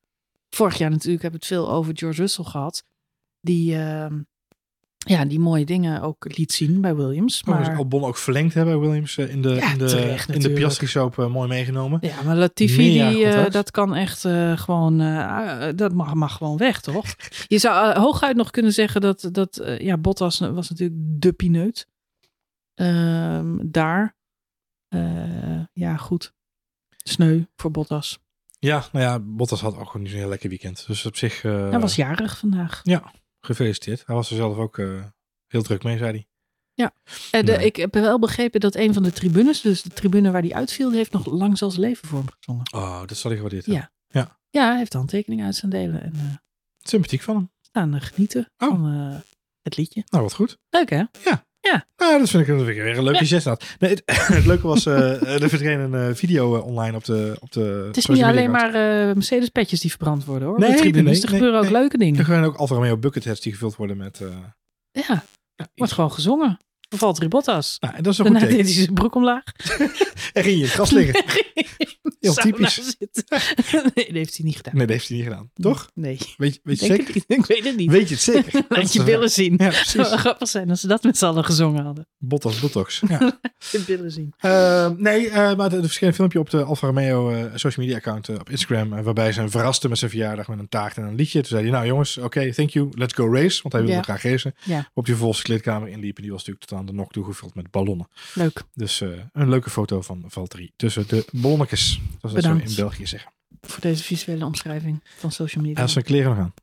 Vorig 0.49 0.77
jaar 0.77 0.89
natuurlijk 0.89 1.21
hebben 1.21 1.39
we 1.39 1.45
het 1.47 1.55
veel 1.55 1.71
over 1.71 1.97
George 1.97 2.21
Russell 2.21 2.43
gehad. 2.45 2.83
Die, 3.41 3.75
ehm, 3.77 4.19
ja, 5.07 5.25
die 5.25 5.39
mooie 5.39 5.65
dingen 5.65 6.01
ook 6.01 6.37
liet 6.37 6.51
zien 6.51 6.81
bij 6.81 6.95
Williams. 6.95 7.43
Maar 7.43 7.59
Maar, 7.59 7.77
Albon 7.77 8.03
ook 8.03 8.17
verlengd 8.17 8.53
hebben, 8.53 8.79
Williams, 8.79 9.17
eh, 9.17 9.29
in 9.29 9.41
de, 9.41 9.49
Ja, 9.49 9.71
in 9.71 9.77
de, 9.77 9.85
terecht 9.85 10.29
in 10.29 10.39
de. 10.39 10.51
Piastri 10.51 10.87
Soap 10.87 11.19
eh, 11.19 11.27
mooi 11.27 11.47
meegenomen. 11.47 11.99
ja, 12.01 12.21
maar 12.21 12.35
Latifi, 12.35 13.09
die, 13.09 13.25
eh, 13.25 13.51
dat 13.51 13.71
kan 13.71 13.95
echt 13.95 14.21
gewoon, 14.55 15.01
eh, 15.01 15.67
dat 15.75 15.93
mag, 15.93 16.13
mag 16.13 16.37
gewoon 16.37 16.57
weg, 16.57 16.81
toch? 16.81 17.05
Je 17.47 17.57
zou 17.57 17.99
hooguit 17.99 18.35
nog 18.35 18.51
kunnen 18.51 18.73
zeggen 18.73 19.01
dat, 19.01 19.29
dat 19.31 19.75
ja, 19.77 19.97
Bottas 19.97 20.39
was 20.39 20.69
natuurlijk 20.69 20.99
de 21.21 21.31
pineut. 21.31 21.87
Ehm, 22.73 23.57
daar. 23.61 24.15
Ja, 25.73 25.97
goed. 25.97 26.33
Sneu 27.03 27.43
voor 27.55 27.71
Bottas. 27.71 28.19
Ja, 28.59 28.85
nou 28.91 29.05
ja, 29.05 29.19
Bottas 29.19 29.61
had 29.61 29.77
ook 29.77 29.85
gewoon 29.85 30.01
niet 30.01 30.11
zo'n 30.11 30.19
heel 30.19 30.29
lekker 30.29 30.49
weekend. 30.49 30.83
Dus 30.87 31.05
op 31.05 31.15
zich 31.15 31.41
Hij 31.41 31.79
was 31.79 31.95
jarig 31.95 32.37
vandaag. 32.37 32.81
Gefeliciteerd. 33.41 34.03
Hij 34.05 34.15
was 34.15 34.29
er 34.29 34.35
zelf 34.35 34.57
ook 34.57 34.77
eh, 34.77 35.03
heel 35.47 35.61
druk 35.61 35.83
mee, 35.83 35.97
zei 35.97 36.11
hij. 36.11 36.25
Eh, 37.31 37.45
de, 37.45 37.51
Nee. 37.51 37.65
Ik 37.65 37.75
heb 37.75 37.93
wel 37.93 38.19
begrepen 38.19 38.59
dat 38.59 38.75
een 38.75 38.93
van 38.93 39.03
de 39.03 39.11
tribunes, 39.11 39.61
dus 39.61 39.81
de 39.81 39.89
tribune 39.89 40.31
waar 40.31 40.41
die 40.41 40.55
uitviel, 40.55 40.91
heeft 40.91 41.11
nog 41.11 41.25
lang 41.25 41.57
zelfs 41.57 41.75
leven 41.77 42.07
voor 42.07 42.17
hem 42.19 42.27
gezongen. 42.39 42.73
Oh, 42.73 42.99
dat 43.07 43.17
zal 43.17 43.31
ik 43.31 43.35
gewaardeerd 43.37 43.65
Ja. 43.65 43.91
hebben. 44.07 44.37
Ja, 44.49 44.67
hij 44.69 44.77
heeft 44.77 44.93
handtekeningen 44.93 45.45
uit 45.45 45.55
zijn 45.55 45.71
delen 45.71 46.01
en 46.03 46.13
eh 46.15 46.35
Sympathiek 46.83 47.21
van 47.21 47.35
hem. 47.71 47.93
eh, 47.93 48.01
genieten 48.01 48.51
Oh. 48.57 48.69
van 48.69 48.87
eh, 48.93 49.19
het 49.61 49.77
liedje. 49.77 50.03
Nou, 50.09 50.23
wat 50.23 50.33
goed. 50.33 50.57
Leuk 50.69 50.89
hè? 50.89 51.03
Nou, 51.97 52.19
dat 52.19 52.29
vind 52.29 52.47
ik, 52.47 52.47
dat 52.47 52.65
vind 52.65 52.77
ik 52.77 52.83
weer 52.83 52.97
een 52.97 53.03
leuke 53.03 53.23
Ja. 53.25 53.25
gest. 53.25 53.45
inderdaad. 53.45 53.75
Nee, 53.79 53.89
het, 53.89 54.01
het 54.37 54.45
leuke 54.45 54.67
was, 54.67 54.85
eh 54.85 55.41
er 55.41 55.49
verdween 55.49 55.79
een 55.79 56.09
eh, 56.09 56.15
video 56.15 56.55
eh, 56.55 56.65
online 56.65 56.95
op 56.97 57.05
de 57.05 57.35
op 57.39 57.51
de 57.51 57.83
Het 57.87 57.97
is 57.97 58.05
niet 58.05 58.23
alleen 58.23 58.51
maar 58.51 58.67
eh, 58.73 59.13
Mercedes 59.15 59.49
petjes 59.49 59.79
die 59.79 59.89
verbrand 59.89 60.25
worden 60.25 60.47
hoor. 60.47 60.59
Nee, 60.59 60.69
Nee, 60.69 60.77
tribunes. 60.79 61.13
nee, 61.13 61.21
er 61.21 61.29
gebeuren 61.29 61.59
ook 61.59 61.69
leuke 61.69 61.93
Er 61.93 61.99
dingen. 61.99 62.25
gaan 62.25 62.43
ook 62.43 62.55
Alfa 62.55 62.75
Romeo 62.75 62.97
bucketheads 62.97 63.39
die 63.41 63.51
gevuld 63.51 63.75
worden 63.75 63.97
met... 63.97 64.21
Ja, 64.91 65.23
ja, 65.55 65.67
wordt 65.75 65.93
gewoon 65.93 66.11
gezongen. 66.11 66.57
Bevalt 66.91 67.19
Ribottas. 67.19 67.77
Nou, 67.79 67.95
en 67.95 68.03
dat 68.03 68.13
is 68.13 68.17
een 68.19 68.23
Daarna 68.23 68.39
goed 68.39 68.49
deed 68.49 68.57
teken. 68.57 68.73
hij 68.73 68.83
zijn 68.83 68.93
broek 68.95 69.15
omlaag. 69.15 69.43
En 70.33 70.43
ging 70.43 70.59
je 70.59 70.67
gras 70.67 70.91
liggen. 70.91 71.23
Heel 72.19 72.33
typisch. 72.33 72.95
nee, 73.93 74.05
dat 74.05 74.13
heeft 74.13 74.37
hij 74.37 74.45
niet 74.45 74.55
gedaan. 74.55 74.75
Nee, 74.75 74.85
dat 74.85 74.95
heeft 74.95 75.07
hij 75.07 75.17
niet 75.17 75.25
gedaan. 75.27 75.49
Toch? 75.53 75.89
Nee. 75.93 76.17
Weet, 76.37 76.53
je- 76.53 76.59
weet 76.63 76.79
je 76.79 76.87
Denk 76.87 77.07
zeker? 77.07 77.23
Ik 77.27 77.45
weet 77.45 77.63
het 77.63 77.75
niet. 77.77 77.91
Weet 77.91 78.07
je 78.09 78.13
het 78.13 78.23
zeker? 78.23 78.61
Laat 78.69 78.93
je 78.93 79.03
billen 79.03 79.29
zien. 79.29 79.53
Ja, 79.57 79.65
Het 79.65 79.73
zou 79.75 80.03
precies. 80.03 80.19
grappig 80.19 80.47
zijn 80.47 80.69
als 80.69 80.79
ze 80.81 80.87
dat 80.87 81.03
met 81.03 81.17
z'n 81.17 81.25
allen 81.25 81.45
gezongen 81.45 81.83
hadden. 81.83 82.07
Bottas, 82.17 82.59
Botox. 82.59 83.01
Ja. 83.07 83.39
Je 83.71 83.83
billen 83.87 84.11
zien. 84.11 84.33
Eh, 84.37 84.89
nee, 84.97 85.29
eh, 85.29 85.55
maar 85.55 85.73
er 85.73 85.81
verscheen 85.81 86.09
een 86.09 86.15
filmpje 86.15 86.39
op 86.39 86.49
de 86.49 86.63
Alfa 86.63 86.87
Romeo 86.87 87.29
eh, 87.31 87.45
social 87.55 87.85
media 87.85 87.97
account 87.99 88.29
op 88.29 88.49
Instagram. 88.49 89.03
waarbij 89.03 89.31
ze 89.31 89.39
hem 89.39 89.49
verraste 89.51 89.89
met 89.89 89.97
zijn 89.97 90.11
verjaardag 90.11 90.47
met 90.47 90.59
een 90.59 90.69
taart 90.69 90.97
en 90.97 91.03
een 91.03 91.15
liedje. 91.15 91.39
Toen 91.39 91.47
zei 91.49 91.61
hij, 91.61 91.71
nou 91.71 91.85
jongens, 91.85 92.17
oké, 92.17 92.53
thank 92.53 92.69
you, 92.69 92.89
let's 92.91 93.13
go 93.13 93.33
race. 93.33 93.59
Want 93.61 93.73
hij 93.73 93.81
wilde 93.81 93.97
Ja. 93.97 94.01
graag 94.03 94.23
racen. 94.23 94.53
Ja. 94.63 94.89
Op 94.93 95.05
die 95.05 95.13
vervolgens 95.13 95.41
kleedkamer 95.43 95.87
inliep. 95.89 96.15
En 96.15 96.21
die 96.21 96.31
was 96.31 96.39
natuurlijk 96.39 96.65
tot 96.65 96.77
de 96.85 96.93
nok 96.93 97.11
toegevuld 97.11 97.55
met 97.55 97.71
ballonnen. 97.71 98.07
Leuk. 98.33 98.63
Dus 98.73 99.01
eh, 99.01 99.09
een 99.33 99.49
leuke 99.49 99.69
foto 99.69 100.01
van 100.01 100.23
Valtteri 100.27 100.71
tussen 100.75 101.07
de 101.07 101.25
ballonnetjes. 101.31 101.99
Zoals 102.19 102.35
dat 102.35 102.43
zo 102.43 102.53
in 102.55 102.75
België 102.75 103.05
zeggen. 103.07 103.31
Voor 103.61 103.81
deze 103.81 104.03
visuele 104.03 104.45
omschrijving 104.45 105.03
van 105.17 105.31
social 105.31 105.61
media. 105.63 105.73
Hij 105.73 105.83
had 105.83 105.91
zijn 105.93 106.05
kleren 106.05 106.29
nog 106.35 106.39
aan. 106.39 106.53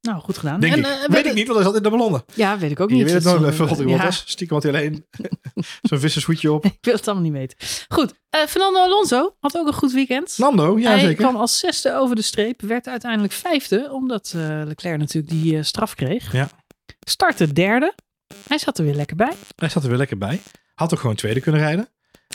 Nou, 0.00 0.20
goed 0.20 0.38
gedaan. 0.38 0.60
Denk 0.60 0.72
En, 0.72 0.78
ik. 0.78 0.84
eh, 0.84 0.90
weet 0.98 1.08
weet- 1.10 1.26
ik 1.26 1.34
niet, 1.34 1.44
want 1.46 1.58
hij 1.58 1.66
zat 1.68 1.76
in 1.76 1.82
de 1.82 1.90
ballonnen. 1.90 2.24
Ja, 2.34 2.58
weet 2.58 2.70
ik 2.70 2.80
ook 2.80 2.88
Je 2.90 2.94
niet. 2.94 3.04
weet 3.04 3.14
het 3.14 3.24
nog 3.24 3.32
is 3.34 3.38
even, 3.46 3.58
wel- 3.58 3.66
Valtteri 3.66 3.90
ja. 3.90 4.10
Stiekem 4.10 4.54
had 4.56 4.62
hij 4.64 4.72
alleen 4.74 5.06
zo'n 5.88 5.98
vissershoedje 5.98 6.52
op. 6.52 6.64
Ik 6.64 6.78
wil 6.80 6.94
het 6.94 7.06
allemaal 7.08 7.24
niet 7.30 7.32
weten. 7.32 7.58
Goed, 7.88 8.14
eh, 8.30 8.40
Fernando 8.40 8.78
Alonso 8.78 9.34
had 9.40 9.56
ook 9.56 9.66
een 9.66 9.72
goed 9.72 9.92
weekend. 9.92 10.38
Nando, 10.38 10.78
ja 10.78 10.90
Hij 10.90 10.98
zeker. 10.98 11.14
kwam 11.14 11.36
als 11.36 11.58
zesde 11.58 11.94
over 11.94 12.16
de 12.16 12.22
streep, 12.22 12.60
werd 12.60 12.86
uiteindelijk 12.88 13.32
vijfde, 13.32 13.88
omdat 13.92 14.32
eh, 14.36 14.40
Leclerc 14.64 14.98
natuurlijk 14.98 15.32
die 15.42 15.62
straf 15.62 15.94
kreeg. 15.94 16.32
Ja. 16.32 16.48
Startte 17.00 17.52
derde. 17.52 17.94
Hij 18.48 18.58
zat 18.58 18.78
er 18.78 18.84
weer 18.84 18.94
lekker 18.94 19.16
bij. 19.16 19.32
Hij 19.56 19.68
zat 19.68 19.82
er 19.82 19.88
weer 19.88 19.98
lekker 19.98 20.18
bij. 20.18 20.40
Had 20.74 20.92
ook 20.92 21.00
gewoon 21.00 21.16
tweede 21.16 21.40
kunnen 21.40 21.60
rijden. 21.60 21.88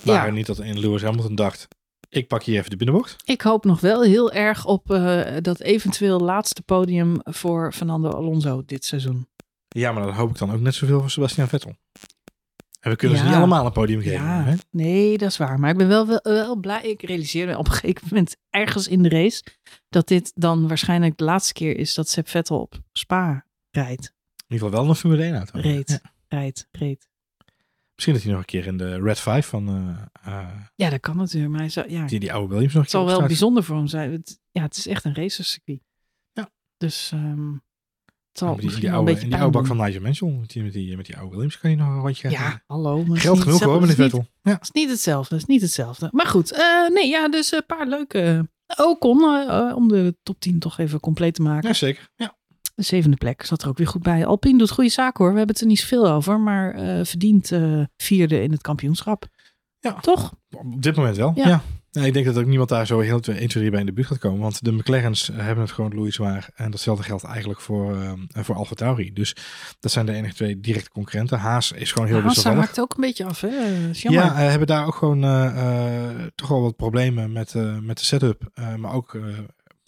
Maar 0.04 0.26
Ja. 0.28 0.32
niet 0.32 0.46
dat 0.46 0.60
in 0.60 0.80
Lewis 0.80 1.02
Hamilton 1.02 1.36
dacht, 1.36 1.68
ik 2.10 2.28
pak 2.28 2.44
hier 2.44 2.58
even 2.58 2.70
de 2.70 2.76
binnenbocht. 2.78 3.16
Ik 3.26 3.42
hoop 3.42 3.66
nog 3.66 3.80
wel 3.80 4.02
heel 4.04 4.32
erg 4.32 4.66
op 4.66 4.92
eh, 4.92 5.22
dat 5.42 5.60
eventueel 5.60 6.20
laatste 6.20 6.62
podium 6.62 7.18
voor 7.24 7.74
Fernando 7.74 8.10
Alonso 8.10 8.64
dit 8.66 8.86
seizoen. 8.86 9.28
Ja, 9.68 9.92
maar 9.92 10.06
dan 10.06 10.14
hoop 10.14 10.30
ik 10.30 10.38
dan 10.38 10.52
ook 10.54 10.60
net 10.60 10.76
zoveel 10.76 11.00
voor 11.00 11.10
Sebastian 11.10 11.48
Vettel. 11.48 11.76
En 12.80 12.92
we 12.92 12.96
kunnen 12.98 13.18
ze 13.18 13.24
niet 13.24 13.34
allemaal 13.34 13.66
een 13.66 13.72
podium 13.72 14.02
geven. 14.02 14.24
Ja, 14.26 14.44
Hè? 14.44 14.56
nee, 14.72 15.18
dat 15.18 15.30
is 15.30 15.38
waar. 15.38 15.60
Maar 15.60 15.70
ik 15.70 15.78
ben 15.78 15.88
wel, 15.88 16.08
wel, 16.08 16.20
wel 16.24 16.56
blij. 16.56 16.82
Ik 16.82 17.02
realiseerde 17.02 17.58
op 17.58 17.66
een 17.68 17.72
gegeven 17.74 18.08
moment 18.10 18.36
ergens 18.50 18.88
in 18.88 19.02
de 19.04 19.10
race 19.10 19.44
dat 19.90 20.08
dit 20.08 20.32
dan 20.36 20.68
waarschijnlijk 20.68 21.18
de 21.18 21.24
laatste 21.24 21.54
keer 21.54 21.78
is 21.78 21.94
dat 21.94 22.10
Sepp 22.10 22.28
Vettel 22.30 22.60
op 22.60 22.80
Spa 22.92 23.46
rijdt. 23.72 24.14
In 24.50 24.56
ieder 24.56 24.68
geval 24.68 24.82
wel 24.82 24.90
een 24.90 24.96
Formule 24.96 25.24
1 25.24 25.36
auto. 25.36 25.60
Reed, 25.60 25.90
Ja. 25.90 26.12
rijdt, 26.28 26.68
reed. 26.72 27.08
Misschien 27.96 28.14
dat 28.14 28.24
hij 28.24 28.32
nog 28.32 28.42
een 28.42 28.48
keer 28.48 28.66
in 28.68 28.78
de 28.78 29.02
Red 29.02 29.20
5 29.20 29.48
van 29.48 29.68
eh, 30.24 30.34
eh, 30.34 30.50
Ja, 30.76 30.90
dat 30.90 31.00
kan 31.00 31.18
natuurlijk. 31.18 31.52
Maar 31.52 31.60
hij 31.62 31.70
zou, 31.70 31.90
ja, 31.90 32.06
die, 32.06 32.20
die 32.20 32.34
oude 32.34 32.48
Williams 32.54 32.74
nog 32.74 32.84
een 32.84 32.90
het 32.90 32.92
zal 32.92 33.06
wel 33.20 33.28
bijzonder 33.28 33.64
voor 33.64 33.76
hem 33.76 33.88
zijn. 33.88 34.12
Het, 34.12 34.40
ja, 34.52 34.62
het 34.62 34.78
is 34.78 34.88
echt 34.88 35.06
een 35.06 35.16
racercircuit. 35.16 35.82
Ja. 36.32 36.50
Dus 36.78 37.10
Ja, 37.10 37.18
maar 38.46 38.58
die, 38.58 38.76
die 38.80 38.92
oude, 38.92 39.14
die 39.20 39.36
oude 39.36 39.50
bak 39.58 39.66
van 39.68 39.78
Nigel 39.78 40.02
Mansell, 40.02 40.30
met 40.30 40.50
die, 40.50 40.64
met, 40.64 40.74
die, 40.74 40.96
met 40.98 41.06
die 41.06 41.16
oude 41.18 41.32
Williams, 41.32 41.58
kan 41.60 41.70
je 41.70 41.76
nog 41.76 41.88
een 41.88 42.00
rondje 42.00 42.30
Ja, 42.30 42.64
hallo. 42.68 43.06
Geld 43.10 43.40
genoeg 43.40 43.60
hoor, 43.64 43.74
meneer 43.74 43.88
niet- 43.88 43.96
Vettel. 43.96 44.28
Ja. 44.42 44.52
Het 44.52 44.62
is 44.64 44.72
niet 44.72 44.90
hetzelfde. 44.90 45.34
Het 45.36 45.44
is 45.44 45.50
niet 45.50 45.62
hetzelfde. 45.62 46.10
Maar 46.12 46.28
goed, 46.28 46.52
eh, 46.52 46.90
nee, 46.94 47.08
ja, 47.08 47.30
dus 47.30 47.52
een 47.52 47.66
paar 47.66 47.88
leuke. 47.88 48.50
Ocon, 48.78 49.48
eh, 49.50 49.74
om 49.76 49.88
de 49.88 50.18
top 50.24 50.40
10 50.40 50.60
toch 50.60 50.78
even 50.78 51.00
compleet 51.00 51.34
te 51.34 51.42
maken. 51.42 51.68
ja, 51.68 51.74
zeker. 51.74 52.10
Ja. 52.16 52.38
De 52.80 52.86
zevende 52.86 53.18
plek 53.18 53.46
zat 53.46 53.62
er 53.62 53.68
ook 53.70 53.78
weer 53.78 53.88
goed 53.88 54.02
bij. 54.04 54.26
Alpine 54.26 54.58
doet 54.58 54.72
goede 54.72 54.90
zaken 54.90 55.24
hoor. 55.24 55.32
We 55.32 55.38
hebben 55.38 55.56
het 55.56 55.64
er 55.64 55.70
niet 55.70 55.80
zoveel 55.80 56.10
over, 56.12 56.40
maar 56.40 56.74
eh 56.74 57.06
verdient 57.06 57.52
eh, 57.52 57.82
vierde 57.98 58.42
in 58.42 58.52
het 58.52 58.62
kampioenschap. 58.62 59.26
Ja. 59.80 59.94
Toch? 59.94 60.34
Op 60.52 60.82
dit 60.82 60.96
moment 60.96 61.18
wel, 61.18 61.32
Ja. 61.36 61.48
ja. 61.48 61.62
Ja, 61.92 62.02
ik 62.02 62.14
denk 62.14 62.26
dat 62.26 62.38
ook 62.38 62.46
niemand 62.46 62.70
daar 62.70 62.86
zo 62.88 63.00
heel 63.00 63.20
1, 63.20 63.22
2, 63.22 63.48
3 63.48 63.70
bij 63.70 63.80
in 63.80 63.86
de 63.86 63.94
buurt 63.94 64.08
gaat 64.08 64.18
komen. 64.18 64.40
Want 64.40 64.64
de 64.64 64.72
McLaren's 64.72 65.30
eh, 65.30 65.38
hebben 65.38 65.64
het 65.64 65.74
gewoon 65.74 65.96
Louis 65.96 66.16
zwaar. 66.16 66.50
En 66.56 66.72
datzelfde 66.72 67.04
geldt 67.04 67.24
eigenlijk 67.24 67.62
voor, 67.62 67.96
uh, 67.96 68.12
voor 68.34 68.56
Alfa 68.56 68.76
Tauri. 68.76 69.14
Dus 69.14 69.36
dat 69.80 69.92
zijn 69.92 70.06
de 70.06 70.14
enige 70.14 70.34
twee 70.34 70.60
directe 70.60 70.90
concurrenten. 70.92 71.40
Haas 71.40 71.72
is 71.72 71.92
gewoon 71.92 72.08
heel 72.08 72.18
Haas 72.18 72.26
wisselvallig. 72.26 72.66
haakt 72.66 72.80
ook 72.80 72.94
een 72.94 73.02
beetje 73.02 73.26
af. 73.26 73.42
Hè? 73.42 73.48
Ja, 73.92 74.32
uh, 74.32 74.36
hebben 74.36 74.68
daar 74.68 74.86
ook 74.86 74.96
gewoon 74.96 75.24
uh, 75.24 75.54
uh, 75.56 76.26
toch 76.36 76.50
wel 76.50 76.62
wat 76.62 76.76
problemen 76.76 77.32
met, 77.32 77.54
uh, 77.54 77.78
met 77.80 77.98
de 77.98 78.06
setup. 78.06 78.50
Uh, 78.56 78.76
maar 78.76 78.94
ook, 78.94 79.14
uh, 79.14 79.38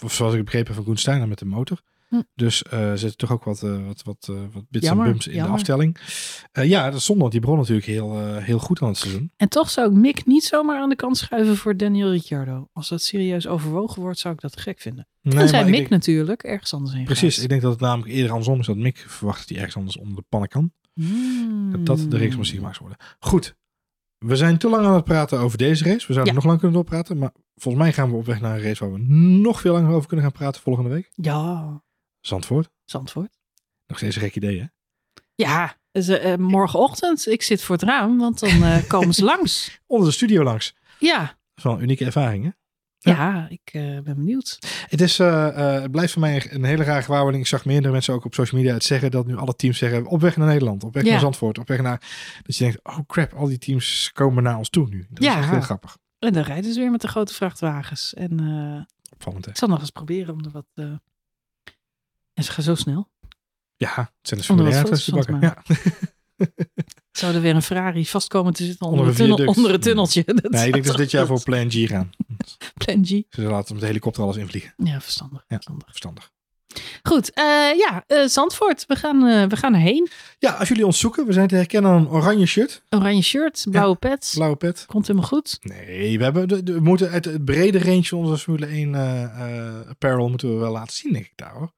zoals 0.06 0.34
ik 0.34 0.44
begrepen 0.46 0.76
van 0.76 0.84
Koen 0.84 0.98
Steiner, 0.98 1.28
met 1.28 1.40
de 1.40 1.46
motor. 1.46 1.82
Hm. 2.12 2.22
Dus 2.36 2.64
er 2.64 2.98
zitten 2.98 3.18
toch 3.18 3.32
ook 3.32 3.44
wat, 3.44 3.62
uh, 3.62 3.86
wat, 3.88 4.04
wat, 4.04 4.28
uh, 4.32 4.40
wat 4.54 4.64
bits 4.70 4.88
en 4.88 4.98
bumps 4.98 5.28
in 5.28 5.32
jammer. 5.34 5.48
de 5.52 5.54
afstelling. 5.58 5.98
Uh, 6.58 6.70
ja, 6.70 6.86
dat 6.90 6.94
is 7.00 7.06
zonde, 7.06 7.22
want 7.22 7.32
die 7.32 7.42
begon 7.42 7.58
natuurlijk 7.58 7.88
heel, 7.88 8.22
uh, 8.22 8.38
heel 8.38 8.60
goed 8.60 8.82
aan 8.82 8.88
het 8.88 8.98
seizoen. 8.98 9.32
En 9.38 9.50
toch 9.50 9.70
zou 9.70 9.90
ik 9.92 9.98
Mick 9.98 10.26
niet 10.26 10.44
zomaar 10.44 10.82
aan 10.82 10.90
de 10.90 10.96
kant 10.96 11.18
schuiven 11.18 11.58
voor 11.58 11.78
Daniel 11.78 12.12
Ricciardo. 12.12 12.68
Als 12.74 12.90
dat 12.90 13.02
serieus 13.02 13.48
overwogen 13.48 14.02
wordt, 14.02 14.20
zou 14.20 14.34
ik 14.34 14.42
dat 14.42 14.60
gek 14.60 14.80
vinden. 14.80 15.08
Nee, 15.22 15.38
en 15.40 15.48
zijn 15.50 15.66
Mick 15.66 15.74
denk- 15.76 15.90
natuurlijk 15.90 16.44
ergens 16.44 16.74
anders 16.74 16.94
heen 16.94 17.06
Precies, 17.06 17.34
gaat. 17.34 17.44
ik 17.44 17.50
denk 17.50 17.62
dat 17.62 17.72
het 17.72 17.82
namelijk 17.82 18.12
eerder 18.12 18.30
andersom 18.32 18.60
is 18.60 18.66
dat 18.66 18.76
Mick 18.78 18.98
verwacht 19.08 19.40
dat 19.40 19.50
hij 19.50 19.58
ergens 19.58 19.76
anders 19.76 19.98
onder 19.98 20.16
de 20.16 20.26
pannen 20.30 20.50
kan. 20.50 20.72
Hmm. 20.94 21.72
Dat 21.72 21.86
dat 21.86 22.12
de 22.12 22.18
reeks 22.18 22.36
moest 22.36 22.52
gemaakt 22.52 22.78
worden. 22.78 22.98
Goed, 23.20 23.56
we 24.18 24.36
zijn 24.36 24.58
te 24.58 24.70
lang 24.70 24.86
aan 24.86 24.94
het 24.94 25.04
praten 25.04 25.40
over 25.40 25.58
deze 25.58 25.84
race. 25.84 26.08
We 26.08 26.14
zouden 26.14 26.26
Ja. 26.26 26.34
nog 26.34 26.44
lang 26.46 26.58
kunnen 26.60 26.76
doorpraten, 26.76 27.18
maar 27.18 27.32
volgens 27.56 27.84
mij 27.84 27.94
gaan 27.94 28.10
we 28.10 28.16
op 28.16 28.26
weg 28.26 28.42
naar 28.42 28.56
een 28.56 28.64
race 28.64 28.84
waar 28.84 28.94
we 28.94 29.00
nog 29.42 29.62
veel 29.62 29.74
langer 29.74 29.94
over 29.94 30.08
kunnen 30.08 30.26
gaan 30.26 30.36
praten 30.36 30.62
volgende 30.62 30.90
week. 30.90 31.12
Ja, 31.16 31.82
Zandvoort, 32.22 32.70
Zandvoort. 32.86 33.38
nog 33.88 33.98
steeds 33.98 34.16
een 34.16 34.22
gek 34.22 34.36
idee 34.36 34.60
hè? 34.60 34.66
Ja, 35.36 35.76
dus, 35.92 36.08
eh, 36.08 36.36
morgenochtend. 36.36 37.28
Ik 37.28 37.42
zit 37.42 37.62
voor 37.64 37.76
het 37.76 37.84
raam, 37.86 38.18
want 38.18 38.40
dan 38.40 38.64
eh, 38.64 38.78
komen 38.88 39.14
ze 39.14 39.24
langs. 39.24 39.82
Onder 39.88 40.08
de 40.08 40.14
studio 40.14 40.44
langs. 40.44 40.76
Ja, 41.00 41.20
Dat 41.20 41.36
is 41.56 41.64
wel 41.64 41.74
een 41.74 41.82
unieke 41.82 42.06
ervaring 42.06 42.44
hè? 42.44 42.50
ja. 43.12 43.48
ik 43.50 43.62
eh, 43.64 43.82
ben 43.82 44.16
benieuwd. 44.16 44.60
Het, 44.88 45.02
is, 45.02 45.20
eh, 45.20 45.48
eh, 45.76 45.82
het 45.82 45.92
blijft 45.92 46.12
voor 46.14 46.22
mij 46.22 46.52
een 46.54 46.64
hele 46.64 46.84
rare 46.84 47.02
gewaarwording. 47.02 47.44
Ik 47.44 47.50
zag 47.50 47.66
meerdere 47.66 47.92
mensen 47.94 48.14
ook 48.14 48.26
op 48.26 48.34
social 48.34 48.62
media 48.62 48.74
het 48.76 48.84
zeggen 48.84 49.12
dat 49.12 49.26
nu 49.26 49.36
alle 49.38 49.56
teams 49.56 49.78
zeggen 49.78 50.06
op 50.06 50.22
weg 50.22 50.38
naar 50.38 50.48
Nederland, 50.48 50.84
op 50.84 50.94
weg 50.94 51.04
Ja. 51.04 51.10
naar 51.12 51.20
Zandvoort, 51.20 51.58
op 51.58 51.68
weg 51.68 51.82
naar. 51.82 52.02
Dat 52.44 52.58
je 52.58 52.64
denkt, 52.64 52.80
oh 52.84 52.98
crap, 53.08 53.34
al 53.34 53.48
die 53.48 53.58
teams 53.58 54.12
komen 54.14 54.44
naar 54.44 54.58
ons 54.58 54.70
toe 54.70 54.88
nu. 54.90 55.06
Dat 55.10 55.24
Ja. 55.24 55.32
is 55.34 55.38
echt 55.42 55.50
heel 55.50 55.62
grappig. 55.62 55.98
En 56.20 56.34
dan 56.34 56.44
rijden 56.44 56.74
ze 56.74 56.80
weer 56.80 56.92
met 56.92 57.02
de 57.02 57.08
grote 57.08 57.34
vrachtwagens. 57.34 58.14
En 58.14 58.40
eh, 58.40 58.94
Opvallend 59.14 59.46
hè? 59.46 59.52
ik 59.52 59.58
zal 59.58 59.68
nog 59.68 59.80
eens 59.80 59.90
proberen 59.90 60.34
om 60.34 60.44
er 60.46 60.52
wat... 60.52 61.00
En 62.42 62.48
ze 62.48 62.52
gaan 62.54 62.64
zo 62.64 62.76
snel. 62.76 63.10
Ja, 63.78 63.94
het 63.96 64.28
zijn 64.28 64.42
de 64.42 64.48
Onder 64.50 64.66
wat 64.66 64.74
Formule 64.74 64.76
1 64.76 64.84
foto's 64.86 65.04
te 65.04 65.12
van 65.12 65.40
bakken. 65.40 65.64
te 65.64 65.82
Ja. 66.38 66.46
Zou 67.20 67.36
er 67.36 67.42
weer 67.42 67.56
een 67.56 67.62
Ferrari 67.62 68.06
vast 68.08 68.28
komen 68.28 68.54
te 68.54 68.64
zitten 68.66 68.86
onder, 68.88 69.00
Onder 69.06 69.22
een, 69.22 69.28
tunnel, 69.36 69.54
onder 69.54 69.74
een 69.74 69.80
tunneltje? 69.80 70.24
Dat 70.42 70.52
Nee, 70.52 70.66
ik 70.68 70.74
denk 70.74 70.86
dat 70.86 70.94
ze 70.96 71.02
dit 71.02 71.12
jaar 71.12 71.26
voor 71.26 71.44
Plan 71.44 71.72
G 71.72 71.88
gaan. 71.88 72.10
Plan 72.86 73.06
G. 73.06 73.10
Ze 73.30 73.42
laten 73.42 73.72
met 73.74 73.82
de 73.82 73.88
helikopter 73.88 74.24
alles 74.24 74.36
invliegen. 74.38 74.74
Ja, 74.78 75.02
verstandig. 75.02 75.44
Ja. 75.48 75.56
verstandig. 75.56 75.88
Verstandig. 75.88 76.32
Goed, 77.04 77.34
eh, 77.34 77.44
ja, 77.78 78.04
eh, 78.08 78.28
Zandvoort. 78.28 78.86
We 78.88 78.96
gaan, 78.96 79.28
eh, 79.28 79.46
we 79.48 79.56
gaan 79.56 79.74
erheen. 79.74 80.10
Ja, 80.40 80.52
als 80.52 80.68
jullie 80.68 80.86
ons 80.86 81.00
zoeken, 81.00 81.26
we 81.26 81.34
zijn 81.34 81.48
te 81.48 81.56
herkennen 81.56 81.92
aan 81.92 81.98
een 82.02 82.10
oranje 82.10 82.46
shirt, 82.46 82.84
Oranje 82.90 83.22
shirt, 83.22 83.66
blauwe 83.70 83.96
pet. 83.96 84.32
blauwe 84.34 84.56
pet. 84.56 84.84
Komt 84.88 85.08
helemaal 85.08 85.28
goed. 85.30 85.58
Nee, 85.62 86.18
we, 86.18 86.24
hebben 86.24 86.48
de, 86.48 86.64
de- 86.64 86.74
we 86.74 86.80
moeten 86.80 87.10
uit 87.10 87.26
het 87.26 87.46
brede 87.46 87.80
range 87.80 88.04
van 88.04 88.18
onze 88.18 88.38
Formule 88.38 88.66
1 88.66 88.96
eh, 88.96 89.24
eh, 89.24 89.88
apparel 89.90 90.30
moeten 90.30 90.54
we 90.54 90.60
wel 90.60 90.72
laten 90.72 90.96
zien, 90.96 91.14
denk 91.14 91.26
ik 91.26 91.34
daar 91.36 91.54
hoor. 91.54 91.74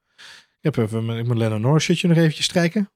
Ik 0.64 0.74
heb 0.74 0.86
even 0.86 1.04
mijn, 1.06 1.18
ik 1.18 1.26
moet 1.26 1.36
Lennon 1.36 1.60
Norris 1.60 1.84
shirtje 1.84 2.08
nog 2.08 2.16
eventjes 2.16 2.44
strijken, 2.44 2.90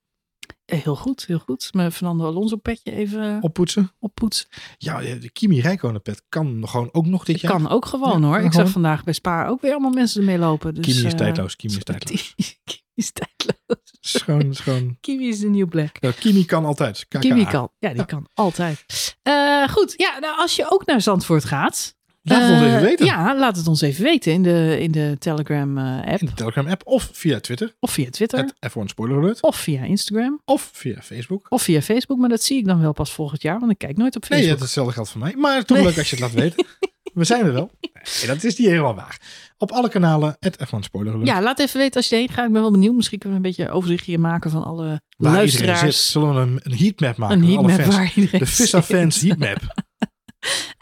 Eh, 0.65 0.83
heel 0.83 0.97
goed, 0.97 1.27
heel 1.27 1.39
goed. 1.39 1.69
Mijn 1.75 1.93
Fernando 1.93 2.25
Alonso 2.27 2.57
petje 2.57 2.93
even 2.93 3.39
oppoetsen. 3.43 3.93
oppoetsen. 3.99 4.47
Ja, 4.79 5.01
de 5.01 5.31
Kimi 5.33 5.61
Räikkönen 5.61 6.03
pet 6.03 6.23
kan 6.29 6.59
nog 6.59 6.71
gewoon 6.71 6.89
ook 6.93 7.07
nog 7.07 7.25
dit 7.25 7.41
jaar. 7.41 7.53
Kan 7.53 7.69
ook 7.69 7.85
gewoon 7.85 8.21
Ja, 8.21 8.27
hoor. 8.27 8.35
Ik 8.37 8.41
gewoon. 8.41 8.53
zag 8.53 8.69
vandaag 8.73 9.05
bij 9.05 9.13
Spa 9.13 9.47
ook 9.47 9.61
weer 9.61 9.71
allemaal 9.73 9.91
mensen 9.91 10.21
ermee 10.21 10.39
lopen. 10.39 10.75
Dus, 10.75 10.85
Kimi 10.87 11.07
is 11.07 11.13
eh, 11.13 11.19
tijdloos, 11.19 11.57
Kimi 11.57 11.77
is 11.77 11.85
tijdloos. 11.91 12.35
Kimi 12.65 12.83
is 12.95 13.11
tijdloos. 13.13 13.95
Is 14.01 14.23
gewoon 14.63 14.97
Kimi 15.01 15.29
is 15.29 15.39
de 15.41 15.49
new 15.49 15.69
black. 15.69 15.99
Kimi 16.19 16.45
kan 16.45 16.65
altijd. 16.65 17.07
Kimi 17.09 17.47
kan. 17.47 17.71
Ja, 17.79 17.93
die 17.93 18.05
kan 18.05 18.29
altijd. 18.35 18.85
Eh, 19.23 19.69
goed, 19.69 19.95
ja, 19.97 20.19
nou, 20.19 20.39
als 20.39 20.57
je 20.57 20.71
ook 20.71 20.87
naar 20.87 21.01
Zandvoort 21.01 21.45
gaat. 21.45 21.97
Laat 22.23 22.41
het 22.43 22.51
ons 22.51 22.61
eh, 22.63 22.69
even 22.69 22.83
weten. 22.83 23.07
Ja, 23.07 23.37
laat 23.39 23.57
het 23.57 23.67
ons 23.69 23.81
even 23.81 24.05
weten 24.05 24.33
in 24.33 24.43
de, 24.43 24.77
in 24.81 24.93
de 24.93 25.17
Telegram 25.19 25.79
eh, 25.79 25.97
app. 26.13 26.21
In 26.21 26.27
de 26.27 26.33
Telegram 26.35 26.67
app 26.67 26.83
of 26.87 27.09
via 27.13 27.41
Twitter. 27.41 27.75
Of 27.81 27.91
via 27.91 28.11
Twitter. 28.11 28.39
Het 28.39 28.71
F1 28.73 28.85
Spoiler 28.85 29.17
Alert. 29.19 29.43
Of 29.43 29.57
via 29.57 29.83
Instagram. 29.83 30.41
Of 30.45 30.71
via 30.73 31.01
Facebook. 31.03 31.47
Of 31.49 31.63
via 31.63 31.83
Facebook. 31.83 32.19
Maar 32.19 32.29
dat 32.29 32.43
zie 32.43 32.59
ik 32.59 32.67
dan 32.67 32.81
wel 32.81 32.93
pas 32.93 33.13
volgend 33.13 33.43
jaar. 33.43 33.59
Want 33.59 33.71
ik 33.73 33.79
kijk 33.79 33.97
nooit 33.97 34.17
op 34.17 34.23
Nee, 34.23 34.31
Facebook. 34.31 34.51
het 34.55 34.61
hetzelfde 34.65 34.93
geldt 34.93 35.11
voor 35.11 35.21
mij. 35.21 35.35
Maar 35.37 35.65
toch 35.65 35.77
Nee. 35.77 35.87
leuk 35.87 35.99
als 35.99 36.11
je 36.11 36.17
het 36.17 36.25
laat 36.25 36.35
weten. 36.43 36.67
We 37.15 37.25
zijn 37.25 37.47
er 37.47 37.53
wel. 37.53 37.71
Nee, 37.81 38.27
dat 38.27 38.45
is 38.45 38.57
niet 38.57 38.67
helemaal 38.69 38.95
waar. 38.95 39.21
Op 39.59 39.71
alle 39.73 39.89
kanalen, 39.89 40.37
het 40.41 40.57
F1 40.67 40.79
Spoiler 40.81 41.13
Alert. 41.13 41.29
Ja, 41.29 41.43
laat 41.43 41.59
even 41.59 41.79
weten 41.81 41.97
als 41.97 42.09
je 42.09 42.15
erheen 42.15 42.29
gaat. 42.31 42.47
Ik 42.47 42.53
ben 42.53 42.61
wel 42.63 42.71
benieuwd. 42.71 42.95
Misschien 42.95 43.19
kunnen 43.19 43.41
we 43.41 43.49
een 43.49 43.55
beetje 43.57 43.73
overzichtje 43.73 44.19
maken 44.19 44.51
van 44.51 44.65
alle 44.65 45.01
waar 45.17 45.33
luisteraars. 45.33 45.81
zit. 45.81 45.95
Zullen 45.95 46.35
we 46.35 46.41
een, 46.41 46.61
een 46.63 46.77
heatmap 46.79 47.17
maken? 47.17 47.43
Een 47.43 47.47
van 47.47 47.57
alle 47.57 47.67
heatmap 47.69 47.87
fans? 47.87 47.97
waar 47.97 48.13
iedereen 48.15 48.41
De 48.41 48.47
Vissa 48.47 48.83
fans 48.83 49.21
heatmap. 49.21 49.59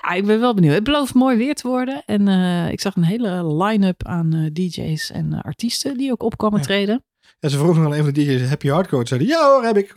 Ja, 0.02 0.12
ik 0.12 0.26
ben 0.26 0.40
wel 0.40 0.54
benieuwd. 0.54 0.74
Het 0.74 0.84
belooft 0.84 1.14
mooi 1.14 1.36
weer 1.36 1.54
te 1.54 1.68
worden. 1.68 2.02
En 2.06 2.28
eh, 2.28 2.70
ik 2.70 2.80
zag 2.80 2.96
een 2.96 3.04
hele 3.04 3.54
line-up 3.64 4.04
aan 4.06 4.32
eh, 4.34 4.52
DJ's 4.52 5.10
en 5.10 5.32
eh, 5.32 5.40
artiesten 5.40 5.96
die 5.96 6.12
ook 6.12 6.22
op 6.22 6.36
kwamen 6.38 6.58
Ja. 6.58 6.64
treden. 6.64 7.04
En 7.40 7.50
ze 7.50 7.58
vroegen 7.58 7.82
dan 7.82 7.92
even 7.92 8.14
de 8.14 8.24
DJ's 8.24 8.48
Happy 8.48 8.68
Hardcore. 8.68 9.06
Zeiden, 9.06 9.28
ja 9.28 9.50
hoor, 9.50 9.64
heb 9.64 9.76
ik. 9.76 9.94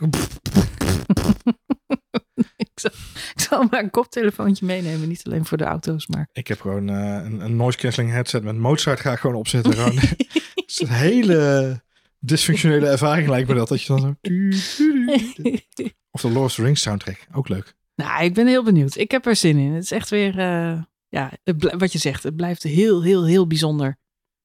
ik, 2.56 2.70
zal, 2.74 2.90
ik 3.34 3.40
zal 3.40 3.66
maar 3.70 3.82
een 3.82 3.90
koptelefoontje 3.90 4.66
meenemen. 4.66 5.08
Niet 5.08 5.22
alleen 5.26 5.44
voor 5.44 5.58
de 5.58 5.64
auto's, 5.64 6.06
maar... 6.06 6.28
Ik 6.32 6.46
heb 6.48 6.60
gewoon 6.60 6.88
een, 6.88 7.40
een 7.40 7.56
noise 7.56 7.78
cancelling 7.78 8.12
headset 8.12 8.42
met 8.42 8.56
Mozart 8.56 9.00
ga 9.00 9.12
ik 9.12 9.18
gewoon 9.18 9.36
opzetten. 9.36 9.72
Gewoon. 9.72 9.96
Het 10.54 10.64
is 10.66 10.80
een 10.80 10.88
hele 10.88 11.82
dysfunctionele 12.18 12.86
ervaring 12.88 13.28
lijkt 13.28 13.48
me 13.48 13.54
dat. 13.54 13.68
Dat 13.68 13.82
je 13.82 13.88
dan 13.88 14.00
zo... 14.00 14.14
Of 16.10 16.20
de 16.20 16.30
Lord 16.30 16.46
of 16.46 16.54
the 16.54 16.62
Rings 16.62 16.80
soundtrack. 16.82 17.26
Ook 17.32 17.48
leuk. 17.48 17.74
Nou, 18.04 18.24
ik 18.24 18.34
ben 18.34 18.46
heel 18.46 18.64
benieuwd. 18.64 18.96
Ik 18.96 19.10
heb 19.10 19.26
er 19.26 19.36
zin 19.36 19.56
in. 19.58 19.72
Het 19.72 19.82
is 19.82 19.90
echt 19.90 20.08
weer... 20.10 20.38
eh, 20.38 20.82
ja, 21.08 21.30
wat 21.78 21.92
je 21.92 21.98
zegt. 21.98 22.22
Het 22.22 22.36
blijft 22.36 22.62
heel, 22.62 23.02
heel, 23.02 23.24
heel 23.24 23.46
bijzonder. 23.46 23.98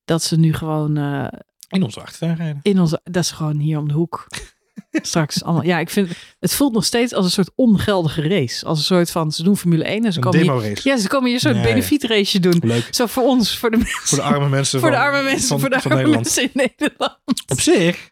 Dat 0.06 0.24
ze 0.24 0.38
nu 0.40 0.54
gewoon 0.54 0.98
eh, 0.98 1.28
In 1.70 1.84
onze 1.84 2.02
achtertuin 2.02 2.36
rijden. 2.36 2.60
in 2.62 2.80
onze... 2.80 3.00
Dat 3.04 3.24
is 3.24 3.32
gewoon 3.32 3.58
hier 3.58 3.78
om 3.78 3.88
de 3.88 3.94
hoek. 3.94 4.28
Straks 4.92 5.44
allemaal... 5.44 5.64
Ja, 5.64 5.80
ik 5.80 5.90
vind... 5.90 6.10
Het 6.40 6.54
voelt 6.54 6.74
nog 6.74 6.86
steeds 6.86 7.14
als 7.14 7.26
een 7.26 7.32
soort 7.32 7.52
ongeldige 7.56 8.28
race. 8.28 8.66
Als 8.66 8.78
een 8.78 8.84
soort 8.86 9.12
van... 9.12 9.32
Ze 9.32 9.44
doen 9.44 9.58
Formule 9.58 9.84
1 9.84 10.06
en 10.06 10.12
ze 10.12 10.18
Een 10.18 10.24
komen 10.24 10.40
demo 10.40 10.60
race. 10.60 10.90
Ja, 10.90 10.98
ze 10.98 11.08
komen 11.08 11.26
hier 11.26 11.34
een 11.34 11.40
soort 11.40 11.56
Ja, 11.56 11.62
benefietrace 11.62 12.40
doen. 12.40 12.62
Leuk. 12.64 12.88
Zo 12.92 13.06
voor 13.06 13.24
ons, 13.24 13.58
voor 13.58 13.72
de 13.72 13.78
mensen. 13.78 14.08
Voor 14.08 14.18
de 14.18 14.24
arme 14.24 14.50
mensen 14.50 14.80
voor 14.80 14.92
de 14.92 14.98
arme 14.98 15.24
mensen, 15.24 15.48
van, 15.48 15.60
voor 15.60 15.70
de 15.70 15.80
van 15.82 15.92
arme 15.92 16.10
mensen 16.10 16.44
in 16.44 16.50
Nederland. 16.54 17.18
Op 17.48 17.60
zich, 17.60 18.12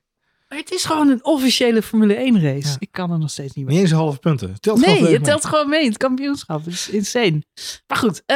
Maar 0.54 0.62
het 0.62 0.72
is 0.72 0.86
gewoon 0.86 1.10
een 1.10 1.26
officiële 1.26 1.82
Formule 1.82 2.14
1 2.14 2.42
race. 2.42 2.68
Ja. 2.68 2.76
Ik 2.80 2.92
kan 2.92 3.12
er 3.12 3.20
nog 3.20 3.30
steeds 3.30 3.54
niet 3.54 3.66
mee. 3.66 3.74
niet 3.74 3.84
eens 3.84 3.94
halve 3.94 4.20
punten. 4.20 4.50
Het 4.52 4.62
telt 4.62 4.80
gewoon 4.80 5.02
Nee, 5.02 5.10
mee. 5.10 5.22
telt 5.22 5.46
gewoon 5.46 5.70
mee. 5.70 5.86
Het 5.86 5.98
kampioenschap. 5.98 6.66
Het 6.66 6.74
is 6.74 6.90
insane. 6.90 7.44
Maar 7.88 7.98
goed, 7.98 8.24
eh, 8.26 8.36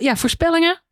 ja, 0.00 0.16
voorspellingen. 0.16 0.82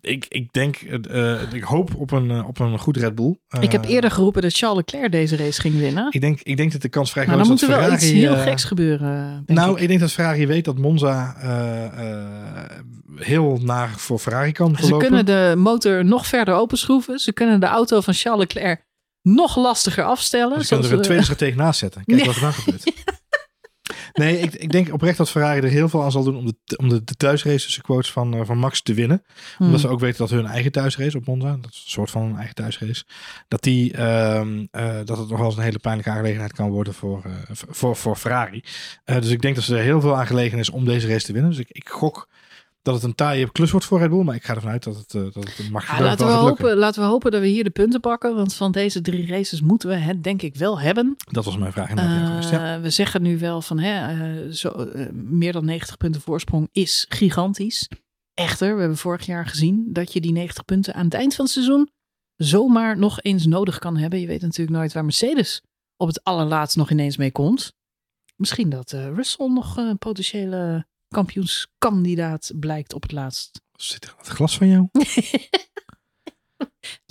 Ik, 0.00 0.26
ik 0.28 0.52
denk, 0.52 0.76
eh, 0.76 1.34
eh, 1.34 1.52
ik 1.52 1.62
hoop 1.62 1.94
op 1.94 2.10
een, 2.10 2.44
op 2.44 2.58
een 2.58 2.78
goed 2.78 2.96
Red 2.96 3.14
Bull. 3.14 3.38
Ik 3.60 3.72
heb 3.72 3.84
eerder 3.84 4.10
geroepen 4.10 4.42
dat 4.42 4.56
Charles 4.56 4.76
Leclerc 4.76 5.12
deze 5.12 5.36
race 5.36 5.60
ging 5.60 5.78
winnen. 5.78 6.06
Ik 6.10 6.20
denk, 6.20 6.40
ik 6.42 6.56
denk 6.56 6.72
dat 6.72 6.82
de 6.82 6.88
kans 6.88 7.10
vrij 7.10 7.26
Maar 7.26 7.34
groot 7.34 7.46
dan 7.46 7.56
is 7.56 7.60
moet 7.62 7.70
dat 7.70 7.78
er 7.78 7.88
wel 7.88 7.98
Ferrari... 7.98 8.18
iets 8.18 8.34
heel 8.34 8.44
geks 8.44 8.64
gebeuren. 8.64 9.42
nou, 9.46 9.76
ik. 9.76 9.82
ik. 9.82 9.88
denk 9.88 10.00
dat 10.00 10.12
Ferrari 10.12 10.46
weet 10.46 10.64
dat 10.64 10.78
Monza 10.78 11.36
eh, 11.40 11.84
eh, 11.84 12.84
heel 13.16 13.58
naar 13.62 13.90
voor 13.90 14.18
Ferrari 14.18 14.52
kan 14.52 14.76
Ze 14.80 14.96
kunnen 14.96 15.26
de 15.26 15.54
motor 15.56 16.04
nog 16.04 16.26
verder 16.26 16.54
openschroeven. 16.54 17.18
Ze 17.18 17.32
kunnen 17.32 17.60
de 17.60 17.66
auto 17.66 18.00
van 18.00 18.14
Charles 18.14 18.40
Leclerc 18.40 18.86
nog 19.34 19.56
lastiger 19.56 20.04
afstellen. 20.04 20.58
Dus 20.58 20.68
je 20.68 20.74
kan 20.74 20.84
er 20.84 20.92
een 20.92 21.02
tweede 21.02 21.22
stratege 21.22 21.56
naast 21.56 21.78
zetten. 21.78 22.04
Kijk 22.04 22.18
Nee. 22.18 22.26
wat 22.26 22.34
er 22.34 22.40
dan 22.40 22.52
gebeurt. 22.52 22.92
Nee, 24.12 24.38
ik, 24.38 24.54
ik 24.54 24.70
denk 24.70 24.92
oprecht 24.92 25.16
dat 25.16 25.30
Ferrari 25.30 25.60
er 25.60 25.68
heel 25.68 25.88
veel 25.88 26.02
aan 26.02 26.10
zal 26.10 26.24
doen 26.24 26.36
om 26.36 26.46
de, 26.46 26.76
om 26.76 26.88
de, 26.88 27.04
de 27.04 27.14
thuisraces 27.14 27.80
quotes 27.80 28.12
van, 28.12 28.34
eh, 28.34 28.40
van 28.44 28.58
Max 28.58 28.82
te 28.82 28.94
winnen. 28.94 29.24
hmm. 29.56 29.66
Omdat 29.66 29.80
ze 29.80 29.88
ook 29.88 30.00
weten 30.00 30.18
dat 30.18 30.30
hun 30.30 30.46
eigen 30.46 30.72
thuisrace 30.72 31.16
op 31.16 31.26
Monza, 31.26 31.56
dat 31.60 31.70
is 31.70 31.82
een 31.84 31.90
soort 31.90 32.10
van 32.10 32.22
een 32.22 32.36
eigen 32.36 32.54
thuisrace, 32.54 33.04
dat, 33.48 33.62
die, 33.62 33.92
ehm, 33.92 34.66
eh, 34.70 34.96
dat 35.04 35.18
het 35.18 35.28
nog 35.28 35.38
wel 35.38 35.46
eens 35.46 35.56
een 35.56 35.62
hele 35.62 35.78
pijnlijke 35.78 36.10
aangelegenheid 36.10 36.52
kan 36.52 36.70
worden 36.70 36.94
voor, 36.94 37.22
eh, 37.24 37.32
voor, 37.52 37.96
voor 37.96 38.16
Ferrari. 38.16 38.64
Dus 39.04 39.30
ik 39.30 39.40
denk 39.40 39.54
dat 39.54 39.64
ze 39.64 39.76
er 39.76 39.82
heel 39.82 40.00
veel 40.00 40.16
aan 40.16 40.26
gelegen 40.26 40.58
is 40.58 40.70
om 40.70 40.84
deze 40.84 41.08
race 41.08 41.26
te 41.26 41.32
winnen. 41.32 41.50
Dus 41.50 41.60
ik, 41.60 41.70
ik 41.70 41.88
gok 41.88 42.28
dat 42.82 42.94
het 42.94 43.02
een 43.02 43.14
taaie 43.14 43.52
klus 43.52 43.70
wordt 43.70 43.86
voor 43.86 43.98
Red 43.98 44.10
Bull. 44.10 44.22
Maar 44.22 44.34
ik 44.34 44.44
ga 44.44 44.54
ervan 44.54 44.70
uit 44.70 44.84
dat 44.84 44.96
het, 44.96 45.14
uh, 45.14 45.22
dat 45.22 45.34
het 45.34 45.70
mag 45.70 45.86
ja, 45.86 46.02
laten, 46.02 46.26
we 46.26 46.32
hopen, 46.32 46.76
laten 46.76 47.02
we 47.02 47.08
hopen 47.08 47.30
dat 47.30 47.40
we 47.40 47.46
hier 47.46 47.64
de 47.64 47.70
punten 47.70 48.00
pakken. 48.00 48.34
Want 48.34 48.54
van 48.54 48.72
deze 48.72 49.00
drie 49.00 49.26
races 49.26 49.60
moeten 49.60 49.88
we 49.88 49.94
het 49.94 50.24
denk 50.24 50.42
ik 50.42 50.56
wel 50.56 50.80
hebben. 50.80 51.16
Dat 51.30 51.44
was 51.44 51.58
mijn 51.58 51.72
vraag. 51.72 51.90
Uh, 51.90 52.50
ja. 52.50 52.80
We 52.80 52.90
zeggen 52.90 53.22
nu 53.22 53.38
wel 53.38 53.62
van 53.62 53.78
hè, 53.78 54.52
zo, 54.52 54.88
meer 55.12 55.52
dan 55.52 55.64
90 55.64 55.96
punten 55.96 56.20
voorsprong 56.20 56.68
is 56.72 57.06
gigantisch. 57.08 57.88
Echter, 58.34 58.74
we 58.74 58.80
hebben 58.80 58.98
vorig 58.98 59.26
jaar 59.26 59.46
gezien 59.46 59.86
dat 59.92 60.12
je 60.12 60.20
die 60.20 60.32
90 60.32 60.64
punten 60.64 60.94
aan 60.94 61.04
het 61.04 61.14
eind 61.14 61.34
van 61.34 61.44
het 61.44 61.54
seizoen 61.54 61.90
zomaar 62.36 62.98
nog 62.98 63.22
eens 63.22 63.46
nodig 63.46 63.78
kan 63.78 63.96
hebben. 63.96 64.20
Je 64.20 64.26
weet 64.26 64.42
natuurlijk 64.42 64.76
nooit 64.76 64.92
waar 64.92 65.04
Mercedes 65.04 65.62
op 65.96 66.08
het 66.08 66.24
allerlaatst 66.24 66.76
nog 66.76 66.90
ineens 66.90 67.16
mee 67.16 67.32
komt. 67.32 67.72
Misschien 68.36 68.70
dat 68.70 68.92
Russell 68.92 69.48
nog 69.48 69.76
een 69.76 69.98
potentiële 69.98 70.86
kampioenskandidaat 71.08 72.50
blijkt 72.54 72.94
op 72.94 73.02
het 73.02 73.12
laatst. 73.12 73.60
Zit 73.72 74.04
er 74.04 74.14
het 74.18 74.28
glas 74.28 74.56
van 74.56 74.68
jou? 74.68 74.88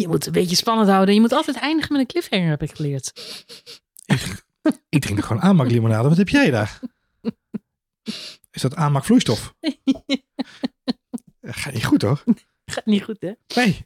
je 0.01 0.07
moet 0.07 0.25
een 0.25 0.31
beetje 0.31 0.55
spannend 0.55 0.89
houden. 0.89 1.13
Je 1.13 1.21
moet 1.21 1.31
altijd 1.31 1.57
eindigen 1.57 1.91
met 1.91 2.01
een 2.01 2.07
cliffhanger, 2.07 2.49
heb 2.49 2.61
ik 2.61 2.75
geleerd. 2.75 3.11
Ik, 4.05 4.45
ik 4.89 5.01
drink 5.01 5.25
gewoon 5.25 5.41
aanmaaklimonade. 5.41 6.09
Wat 6.09 6.17
heb 6.17 6.29
jij 6.29 6.51
daar? 6.51 6.79
Is 8.51 8.61
dat 8.61 8.75
aanmaakvloeistof? 8.75 9.53
Gaat 11.41 11.73
niet 11.73 11.85
goed, 11.85 12.01
hoor. 12.01 12.23
Gaat 12.65 12.85
niet 12.85 13.03
goed, 13.03 13.21
hè? 13.21 13.31
Nee. 13.55 13.85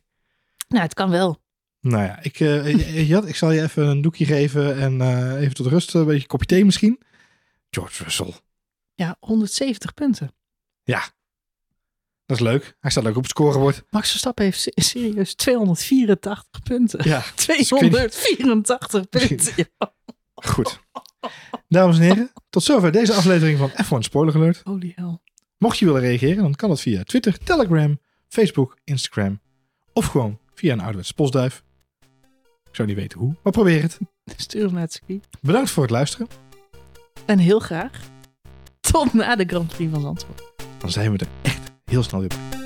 Nou, 0.67 0.83
het 0.83 0.93
kan 0.93 1.09
wel. 1.09 1.41
Nou 1.81 2.03
ja, 2.03 2.21
ik, 2.21 2.39
uh, 2.39 3.09
Jad, 3.09 3.27
ik 3.27 3.35
zal 3.35 3.51
je 3.51 3.61
even 3.61 3.87
een 3.87 4.01
doekje 4.01 4.25
geven 4.25 4.77
en 4.77 4.99
uh, 4.99 5.41
even 5.41 5.53
tot 5.53 5.65
rust. 5.65 5.93
Een 5.93 6.05
beetje 6.05 6.27
kopje 6.27 6.45
thee 6.45 6.65
misschien. 6.65 6.99
George 7.69 8.03
Russell. 8.03 8.33
Ja, 9.01 9.15
170 9.19 9.93
punten. 9.93 10.33
Ja, 10.83 11.03
dat 12.25 12.37
is 12.37 12.43
leuk. 12.43 12.75
Hij 12.79 12.91
staat 12.91 13.05
ook 13.05 13.15
op 13.15 13.21
het 13.21 13.31
scorebord. 13.31 13.83
Max 13.89 14.09
Verstappen 14.09 14.43
heeft 14.43 14.71
serieus 14.75 15.33
284 15.35 16.61
punten. 16.63 17.09
Ja, 17.09 17.23
284 17.35 19.09
punten. 19.09 19.53
Ja. 19.55 19.93
Goed. 20.35 20.79
Dames 21.67 21.97
en 21.97 22.03
heren, 22.03 22.31
tot 22.49 22.63
zover 22.63 22.91
deze 22.91 23.13
aflevering 23.13 23.57
van 23.57 23.69
F1 23.71 23.99
Spoiler 23.99 24.35
Alert. 24.35 24.61
Holy 24.63 24.91
hell. 24.95 25.19
Mocht 25.57 25.77
je 25.77 25.85
willen 25.85 26.01
reageren, 26.01 26.43
dan 26.43 26.55
kan 26.55 26.69
dat 26.69 26.81
via 26.81 27.03
Twitter, 27.03 27.37
Telegram, 27.37 27.99
Facebook, 28.27 28.77
Instagram 28.83 29.41
of 29.93 30.05
gewoon 30.05 30.39
via 30.53 30.73
een 30.73 30.79
ouderwetse 30.79 31.13
postduif. 31.13 31.63
Ik 32.69 32.75
zou 32.75 32.87
niet 32.87 32.97
weten 32.97 33.19
hoe, 33.19 33.35
maar 33.43 33.53
probeer 33.53 33.81
het. 33.81 33.97
Stuur 34.35 34.63
hem 34.63 34.73
naar 34.73 34.81
het 34.81 35.01
Bedankt 35.41 35.69
voor 35.69 35.83
het 35.83 35.91
luisteren. 35.91 36.27
En 37.25 37.37
heel 37.37 37.59
graag 37.59 38.09
tot 38.91 39.13
na 39.13 39.35
de 39.35 39.43
Grand 39.47 39.67
Prix 39.67 39.91
van 39.91 40.01
Zandvoort. 40.01 40.41
Dan 40.77 40.89
zijn 40.89 41.11
we 41.11 41.17
er 41.17 41.27
echt 41.41 41.71
heel 41.85 42.03
snel 42.03 42.19
weer 42.19 42.60